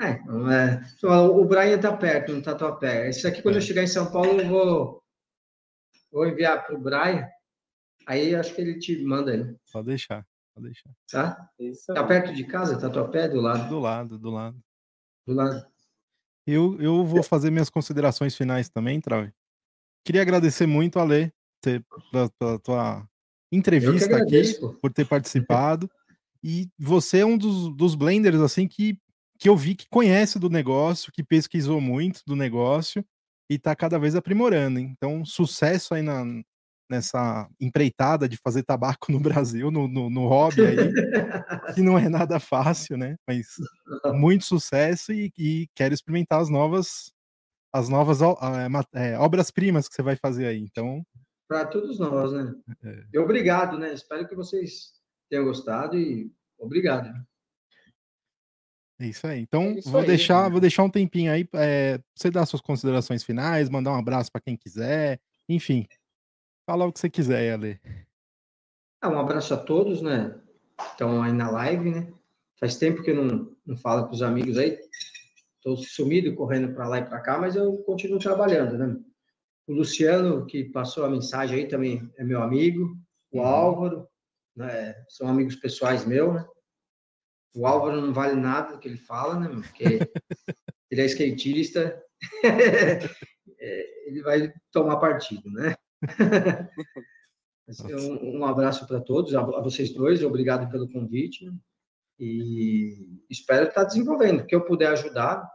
É, 0.01 0.17
não 0.23 0.49
é. 0.49 0.81
Só 0.97 1.27
O 1.27 1.43
Brian 1.45 1.75
está 1.75 1.95
perto, 1.95 2.31
não 2.31 2.39
está 2.39 2.55
tão 2.55 2.73
perto. 2.77 3.09
Isso 3.09 3.27
aqui, 3.27 3.41
quando 3.41 3.55
eu 3.55 3.61
chegar 3.61 3.83
em 3.83 3.87
São 3.87 4.09
Paulo, 4.09 4.39
eu 4.39 4.47
vou, 4.47 5.03
vou 6.09 6.25
enviar 6.27 6.65
para 6.65 6.73
o 6.75 6.79
Brian. 6.79 7.27
Aí 8.07 8.33
acho 8.33 8.55
que 8.55 8.61
ele 8.61 8.79
te 8.79 9.03
manda 9.03 9.31
aí, 9.33 9.55
Pode 9.73 9.87
deixar, 9.87 10.25
pode 10.55 10.67
deixar. 10.67 10.89
tá? 11.11 11.49
Isso 11.59 11.93
Tá 11.93 12.03
perto 12.05 12.33
de 12.33 12.45
casa? 12.45 12.79
Tá 12.79 12.89
tua 12.89 13.09
pé 13.11 13.27
do 13.27 13.41
lado? 13.41 13.67
Do 13.67 13.79
lado, 13.79 14.17
do 14.17 14.29
lado. 14.29 14.57
Do 15.27 15.33
lado. 15.33 15.65
Eu, 16.47 16.79
eu 16.81 17.03
vou 17.05 17.21
fazer 17.21 17.51
minhas 17.51 17.69
considerações 17.69 18.35
finais 18.35 18.69
também, 18.69 19.01
Trau. 19.01 19.27
Queria 20.05 20.21
agradecer 20.21 20.65
muito, 20.65 20.97
Ale, 20.97 21.31
ter- 21.61 21.83
pela, 22.11 22.29
pela 22.39 22.59
tua 22.59 23.09
Entrevista 23.51 24.05
aqui, 24.05 24.13
agradeço, 24.13 24.59
pô. 24.59 24.73
por 24.75 24.93
ter 24.93 25.05
participado. 25.05 25.89
E 26.41 26.69
você 26.79 27.19
é 27.19 27.25
um 27.25 27.37
dos, 27.37 27.75
dos 27.75 27.95
blenders, 27.95 28.39
assim, 28.39 28.65
que, 28.65 28.97
que 29.37 29.49
eu 29.49 29.57
vi 29.57 29.75
que 29.75 29.89
conhece 29.89 30.39
do 30.39 30.49
negócio, 30.49 31.11
que 31.11 31.21
pesquisou 31.21 31.81
muito 31.81 32.21
do 32.25 32.33
negócio 32.33 33.03
e 33.49 33.59
tá 33.59 33.75
cada 33.75 33.99
vez 33.99 34.15
aprimorando. 34.15 34.79
hein? 34.79 34.95
Então, 34.95 35.25
sucesso 35.25 35.93
aí 35.93 36.01
na, 36.01 36.23
nessa 36.89 37.47
empreitada 37.59 38.27
de 38.27 38.37
fazer 38.37 38.63
tabaco 38.63 39.11
no 39.11 39.19
Brasil, 39.21 39.69
no, 39.69 39.87
no, 39.87 40.09
no 40.09 40.27
hobby 40.27 40.65
aí, 40.65 40.75
que 41.75 41.81
não 41.81 41.97
é 41.97 42.09
nada 42.09 42.39
fácil, 42.39 42.97
né? 42.97 43.15
Mas 43.27 43.47
muito 44.13 44.45
sucesso 44.45 45.13
e, 45.13 45.31
e 45.37 45.67
quero 45.75 45.93
experimentar 45.93 46.41
as 46.41 46.49
novas 46.49 47.11
as 47.71 47.87
novas 47.87 48.19
é, 48.95 49.15
obras-primas 49.19 49.87
que 49.87 49.93
você 49.93 50.01
vai 50.01 50.15
fazer 50.15 50.47
aí. 50.47 50.59
Então, 50.59 51.05
Para 51.49 51.65
todos 51.65 51.97
nós, 51.97 52.31
né? 52.31 52.53
É. 52.83 53.03
E 53.11 53.17
obrigado, 53.17 53.75
né? 53.79 53.91
Espero 53.91 54.27
que 54.27 54.35
vocês 54.35 54.93
tenham 55.27 55.45
gostado 55.45 55.97
e 55.97 56.31
obrigado. 56.59 57.09
é 58.99 59.07
isso 59.07 59.25
aí. 59.25 59.39
Então, 59.39 59.63
É 59.63 59.79
isso 59.79 59.89
vou 59.89 60.01
aí, 60.01 60.05
deixar, 60.05 60.43
né? 60.43 60.49
vou 60.51 60.61
deixar 60.61 60.83
um 60.83 60.91
tempinho 60.91 61.31
aí 61.31 61.43
para 61.43 61.59
você 62.13 62.29
dar 62.29 62.45
suas 62.45 62.61
considerações 62.61 63.23
finais, 63.23 63.67
mandar 63.67 63.93
um 63.93 63.97
abraço 63.97 64.31
para 64.31 64.41
quem 64.41 64.55
quiser, 64.55 65.19
enfim. 65.49 65.87
Fala 66.67 66.85
o 66.85 66.93
que 66.93 66.99
você 66.99 67.09
quiser, 67.09 67.51
Ale. 67.51 67.81
Ah, 69.01 69.09
um 69.09 69.17
abraço 69.17 69.51
a 69.51 69.57
todos, 69.57 70.03
né? 70.03 70.39
Estão 70.79 71.23
aí 71.23 71.33
na 71.33 71.49
live, 71.49 71.89
né? 71.89 72.13
Faz 72.59 72.77
tempo 72.77 73.01
que 73.01 73.09
eu 73.09 73.25
não, 73.25 73.57
não 73.65 73.75
falo 73.75 74.05
com 74.07 74.13
os 74.13 74.21
amigos 74.21 74.55
aí. 74.55 74.77
Estou 75.57 75.77
sumido, 75.77 76.35
correndo 76.35 76.75
para 76.75 76.87
lá 76.87 76.99
e 76.99 77.05
para 77.05 77.21
cá, 77.21 77.39
mas 77.39 77.55
eu 77.55 77.75
continuo 77.79 78.19
trabalhando, 78.19 78.77
né? 78.77 78.99
O 79.69 79.73
Luciano, 79.73 80.47
que 80.47 80.63
passou 80.63 81.05
a 81.05 81.09
mensagem 81.09 81.59
aí, 81.59 81.67
também 81.67 82.11
é 82.17 82.23
meu 82.23 82.41
amigo. 82.41 82.97
O 83.31 83.37
Uhum. 83.37 83.45
Álvaro, 83.45 84.07
né? 84.55 84.95
São 85.07 85.27
amigos 85.27 85.55
pessoais 85.55 86.03
meus, 86.05 86.33
né? 86.33 86.47
O 87.55 87.67
Álvaro 87.67 88.01
não 88.01 88.11
vale 88.11 88.33
nada 88.33 88.73
do 88.73 88.79
que 88.79 88.87
ele 88.87 88.97
fala, 88.97 89.39
né? 89.39 89.47
Porque 89.47 89.83
ele 90.89 91.01
é 91.01 91.05
skatista, 91.05 92.03
é, 93.59 94.07
ele 94.09 94.23
vai 94.23 94.51
tomar 94.71 94.97
partido, 94.97 95.47
né? 95.51 95.75
Um, 97.93 98.39
um 98.41 98.45
abraço 98.45 98.87
para 98.87 98.99
todos, 98.99 99.35
a, 99.35 99.41
a 99.41 99.61
vocês 99.61 99.93
dois, 99.93 100.23
obrigado 100.23 100.67
pelo 100.71 100.91
convite. 100.91 101.45
né? 101.45 101.53
E 102.19 103.21
espero 103.29 103.67
estar 103.67 103.83
desenvolvendo, 103.83 104.47
que 104.47 104.55
eu 104.55 104.65
puder 104.65 104.87
ajudar. 104.87 105.47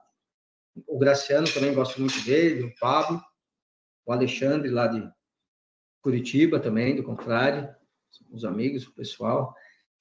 O 0.86 0.98
Graciano 0.98 1.52
também 1.52 1.74
gosto 1.74 2.00
muito 2.00 2.24
dele, 2.24 2.62
o 2.64 2.74
Pablo, 2.78 3.20
o 4.06 4.12
Alexandre 4.12 4.68
lá 4.70 4.86
de 4.86 5.08
Curitiba 6.02 6.60
também, 6.60 6.96
do 6.96 7.02
Confrade, 7.02 7.74
os 8.30 8.44
amigos, 8.44 8.86
o 8.86 8.94
pessoal, 8.94 9.54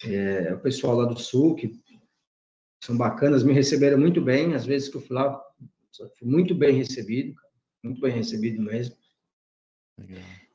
é, 0.04 0.54
o 0.54 0.60
pessoal 0.60 0.98
lá 0.98 1.06
do 1.06 1.20
Sul, 1.20 1.56
que 1.56 1.72
são 2.84 2.98
bacanas, 2.98 3.44
me 3.44 3.54
receberam 3.54 3.98
muito 3.98 4.22
bem, 4.22 4.54
às 4.54 4.66
vezes 4.66 4.90
que 4.90 4.98
eu 4.98 5.02
fui 5.02 5.16
lá, 5.16 5.42
fui 6.20 6.28
muito 6.28 6.54
bem 6.54 6.76
recebido, 6.76 7.34
muito 7.84 8.02
bem 8.02 8.12
recebido 8.12 8.62
mesmo 8.62 8.96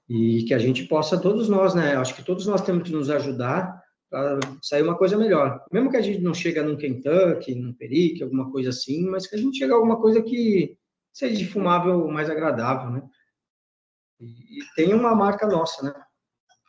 e 0.09 0.45
que 0.45 0.55
a 0.55 0.59
gente 0.59 0.85
possa, 0.85 1.21
todos 1.21 1.49
nós, 1.49 1.75
né? 1.75 1.95
Acho 1.97 2.15
que 2.15 2.25
todos 2.25 2.47
nós 2.47 2.63
temos 2.63 2.85
que 2.85 2.93
nos 2.93 3.11
ajudar 3.11 3.79
para 4.11 4.41
sair 4.63 4.83
uma 4.83 4.97
coisa 4.97 5.19
melhor. 5.19 5.63
Mesmo 5.71 5.91
que 5.91 5.99
a 5.99 6.01
gente 6.03 6.21
não 6.21 6.33
chega 6.33 6.63
num 6.63 6.77
Kentucky, 6.77 7.55
num 7.55 7.75
Perique, 7.75 8.23
alguma 8.23 8.51
coisa 8.51 8.71
assim, 8.71 9.07
mas 9.07 9.27
que 9.27 9.37
a 9.37 9.39
gente 9.39 9.59
chegue 9.59 9.73
a 9.73 9.77
alguma 9.77 10.01
coisa 10.01 10.23
que 10.23 10.79
seja 11.13 11.47
fumável 11.51 12.09
mais 12.09 12.31
agradável, 12.31 12.91
né? 12.91 13.03
E, 14.21 14.61
e 14.61 14.75
tem 14.75 14.95
uma 14.95 15.15
marca 15.15 15.47
nossa, 15.47 15.83
né? 15.83 15.95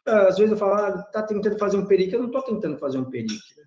Às 0.05 0.37
vezes 0.37 0.51
eu 0.51 0.57
falo, 0.57 0.73
ah, 0.73 1.03
tá 1.11 1.23
tentando 1.23 1.57
fazer 1.57 1.77
um 1.77 1.85
Perique, 1.85 2.13
eu 2.13 2.23
não 2.23 2.31
tô 2.31 2.41
tentando 2.41 2.77
fazer 2.77 2.97
um 2.97 3.09
Perique, 3.09 3.55
né? 3.57 3.63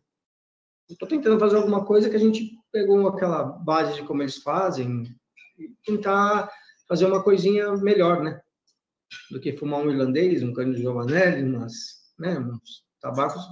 Eu 0.91 0.97
tô 0.97 1.07
tentando 1.07 1.39
fazer 1.39 1.57
alguma 1.57 1.85
coisa 1.85 2.11
que 2.11 2.17
a 2.17 2.21
gente 2.21 2.59
pegou 2.71 3.09
aquela 3.09 3.45
base 3.45 3.95
de 3.95 4.07
como 4.07 4.23
eles 4.23 4.39
fazem 4.39 5.05
e 5.59 5.69
tentar 5.85 6.51
fazer 6.89 7.07
uma 7.07 7.23
coisinha 7.23 7.73
melhor, 7.77 8.23
né? 8.23 8.41
do 9.31 9.41
que 9.41 9.57
fumar 9.57 9.81
um 9.81 9.91
irlandês, 9.91 10.43
um 10.43 10.53
cano 10.53 10.75
de 10.75 10.83
Giovanelli, 10.83 11.43
umas, 11.43 12.13
né, 12.19 12.39
uns 12.39 12.85
tabacos, 13.01 13.43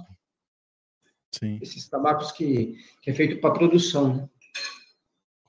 Sim, 1.33 1.59
esses 1.61 1.87
tabacos 1.87 2.31
que, 2.31 2.77
que 3.01 3.11
é 3.11 3.13
feito 3.13 3.39
para 3.39 3.53
produção, 3.53 4.15
né? 4.15 4.29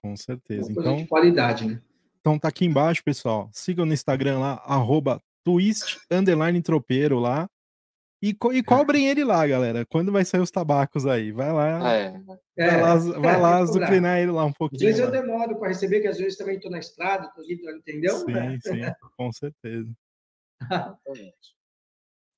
com 0.01 0.17
certeza. 0.17 0.73
coisa 0.75 0.81
Então, 0.81 0.97
de 0.97 1.07
qualidade, 1.07 1.67
né? 1.67 1.83
Então 2.23 2.39
tá 2.39 2.49
aqui 2.49 2.65
embaixo, 2.65 3.03
pessoal. 3.05 3.51
Sigam 3.53 3.85
no 3.85 3.93
Instagram 3.93 4.39
lá, 4.39 4.63
arroba 4.65 5.21
twist 5.45 5.99
underline 6.09 6.63
tropeiro 6.63 7.19
lá. 7.19 7.49
E, 8.23 8.33
co- 8.33 8.53
e 8.53 8.63
cobrem 8.63 9.09
ele 9.09 9.25
lá, 9.25 9.45
galera. 9.45 9.85
Quando 9.85 10.13
vai 10.13 10.25
sair 10.25 10.41
os 10.41 10.51
tabacos 10.53 11.05
aí? 11.05 11.33
Vai 11.33 11.53
lá, 11.53 11.93
é. 11.93 12.13
vai 12.57 12.81
lá, 12.81 12.95
vai 12.97 13.35
é, 13.35 13.37
lá 13.37 13.37
que 13.37 13.37
cobrar. 13.37 13.57
azucrinar 13.59 14.19
ele 14.21 14.31
lá 14.31 14.45
um 14.45 14.51
Às 14.51 14.57
pouquinho. 14.57 14.81
vezes 14.81 15.01
eu 15.01 15.07
lá. 15.07 15.11
demoro 15.11 15.59
para 15.59 15.67
receber, 15.69 16.01
que 16.01 16.07
às 16.07 16.19
vezes 16.19 16.39
também 16.39 16.55
estou 16.55 16.71
na 16.71 16.79
estrada, 16.79 17.29
tô 17.35 17.43
entendeu? 17.43 18.19
Sim, 18.19 18.61
sim, 18.61 18.81
com 19.17 19.33
certeza. 19.33 19.91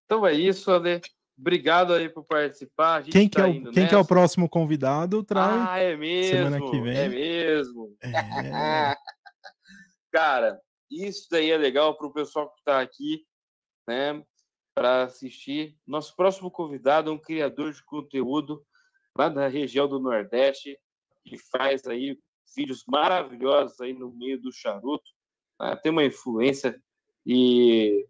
Então 0.07 0.27
é 0.27 0.33
isso, 0.33 0.71
Ale. 0.71 1.03
Obrigado 1.39 1.93
aí 1.93 2.09
por 2.09 2.25
participar. 2.25 2.95
A 2.95 3.01
gente 3.03 3.13
Quem, 3.13 3.29
que, 3.29 3.37
tá 3.37 3.47
é 3.47 3.51
o, 3.51 3.55
indo 3.55 3.71
quem 3.73 3.87
que 3.87 3.95
é 3.95 3.99
o 3.99 4.05
próximo 4.07 4.49
convidado, 4.49 5.23
Trai? 5.23 5.67
Ah, 5.69 5.79
é 5.81 5.97
mesmo. 5.97 6.37
Semana 6.37 6.61
que 6.71 6.81
vem. 6.81 6.97
É 6.97 7.09
mesmo. 7.09 7.95
É, 8.01 8.11
Cara, 10.15 10.61
isso 10.89 11.27
daí 11.29 11.51
é 11.51 11.57
legal 11.57 11.99
para 11.99 12.07
o 12.07 12.13
pessoal 12.13 12.49
que 12.49 12.61
está 12.61 12.81
aqui, 12.81 13.27
né, 13.85 14.25
para 14.73 15.03
assistir. 15.03 15.77
Nosso 15.85 16.15
próximo 16.15 16.53
convidado 16.53 17.11
é 17.11 17.13
um 17.13 17.19
criador 17.19 17.73
de 17.73 17.85
conteúdo 17.85 18.65
lá 19.19 19.29
da 19.29 19.49
região 19.49 19.89
do 19.89 19.99
Nordeste, 19.99 20.79
que 21.25 21.37
faz 21.37 21.85
aí 21.89 22.17
vídeos 22.57 22.85
maravilhosos 22.87 23.81
aí 23.81 23.93
no 23.93 24.15
meio 24.15 24.41
do 24.41 24.53
charuto. 24.53 25.11
né, 25.61 25.75
Tem 25.83 25.91
uma 25.91 26.05
influência 26.05 26.81
e 27.27 28.07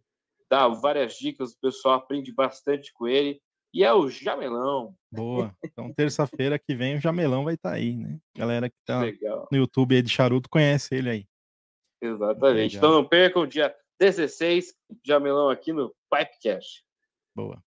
dá 0.51 0.69
várias 0.69 1.15
dicas, 1.15 1.53
o 1.53 1.59
pessoal 1.59 1.95
aprende 1.95 2.35
bastante 2.35 2.93
com 2.93 3.09
ele. 3.09 3.41
E 3.73 3.83
é 3.83 3.95
o 3.95 4.11
Jamelão. 4.11 4.95
boa. 5.11 5.57
Então, 5.65 5.91
terça-feira 5.95 6.59
que 6.59 6.77
vem 6.77 6.99
o 6.99 7.01
Jamelão 7.01 7.45
vai 7.45 7.55
estar 7.55 7.73
aí, 7.73 7.97
né? 7.97 8.19
Galera 8.37 8.69
que 8.69 8.77
tá 8.85 9.01
Legal. 9.01 9.49
no 9.51 9.57
YouTube 9.57 9.97
aí 9.97 10.03
de 10.03 10.11
charuto 10.11 10.51
conhece 10.51 10.95
ele 10.95 11.09
aí. 11.09 11.27
Exatamente. 12.05 12.77
Legal. 12.77 12.77
Então 12.77 12.93
não 12.93 13.09
percam, 13.09 13.47
dia 13.47 13.75
16, 13.99 14.75
Jamelão 15.05 15.49
aqui 15.49 15.73
no 15.73 15.95
Pipecast. 16.11 16.85
Boa. 17.35 17.63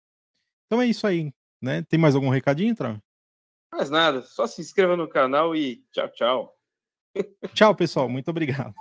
Então 0.66 0.82
é 0.82 0.86
isso 0.86 1.06
aí, 1.06 1.32
né? 1.62 1.82
Tem 1.82 1.98
mais 1.98 2.14
algum 2.14 2.28
recadinho, 2.28 2.74
Trai? 2.74 2.98
Mais 3.72 3.90
nada, 3.90 4.22
só 4.22 4.46
se 4.46 4.60
inscreva 4.60 4.96
no 4.96 5.08
canal 5.08 5.54
e 5.54 5.84
tchau, 5.92 6.08
tchau. 6.10 6.56
Tchau, 7.54 7.74
pessoal. 7.74 8.08
Muito 8.08 8.28
obrigado. 8.28 8.74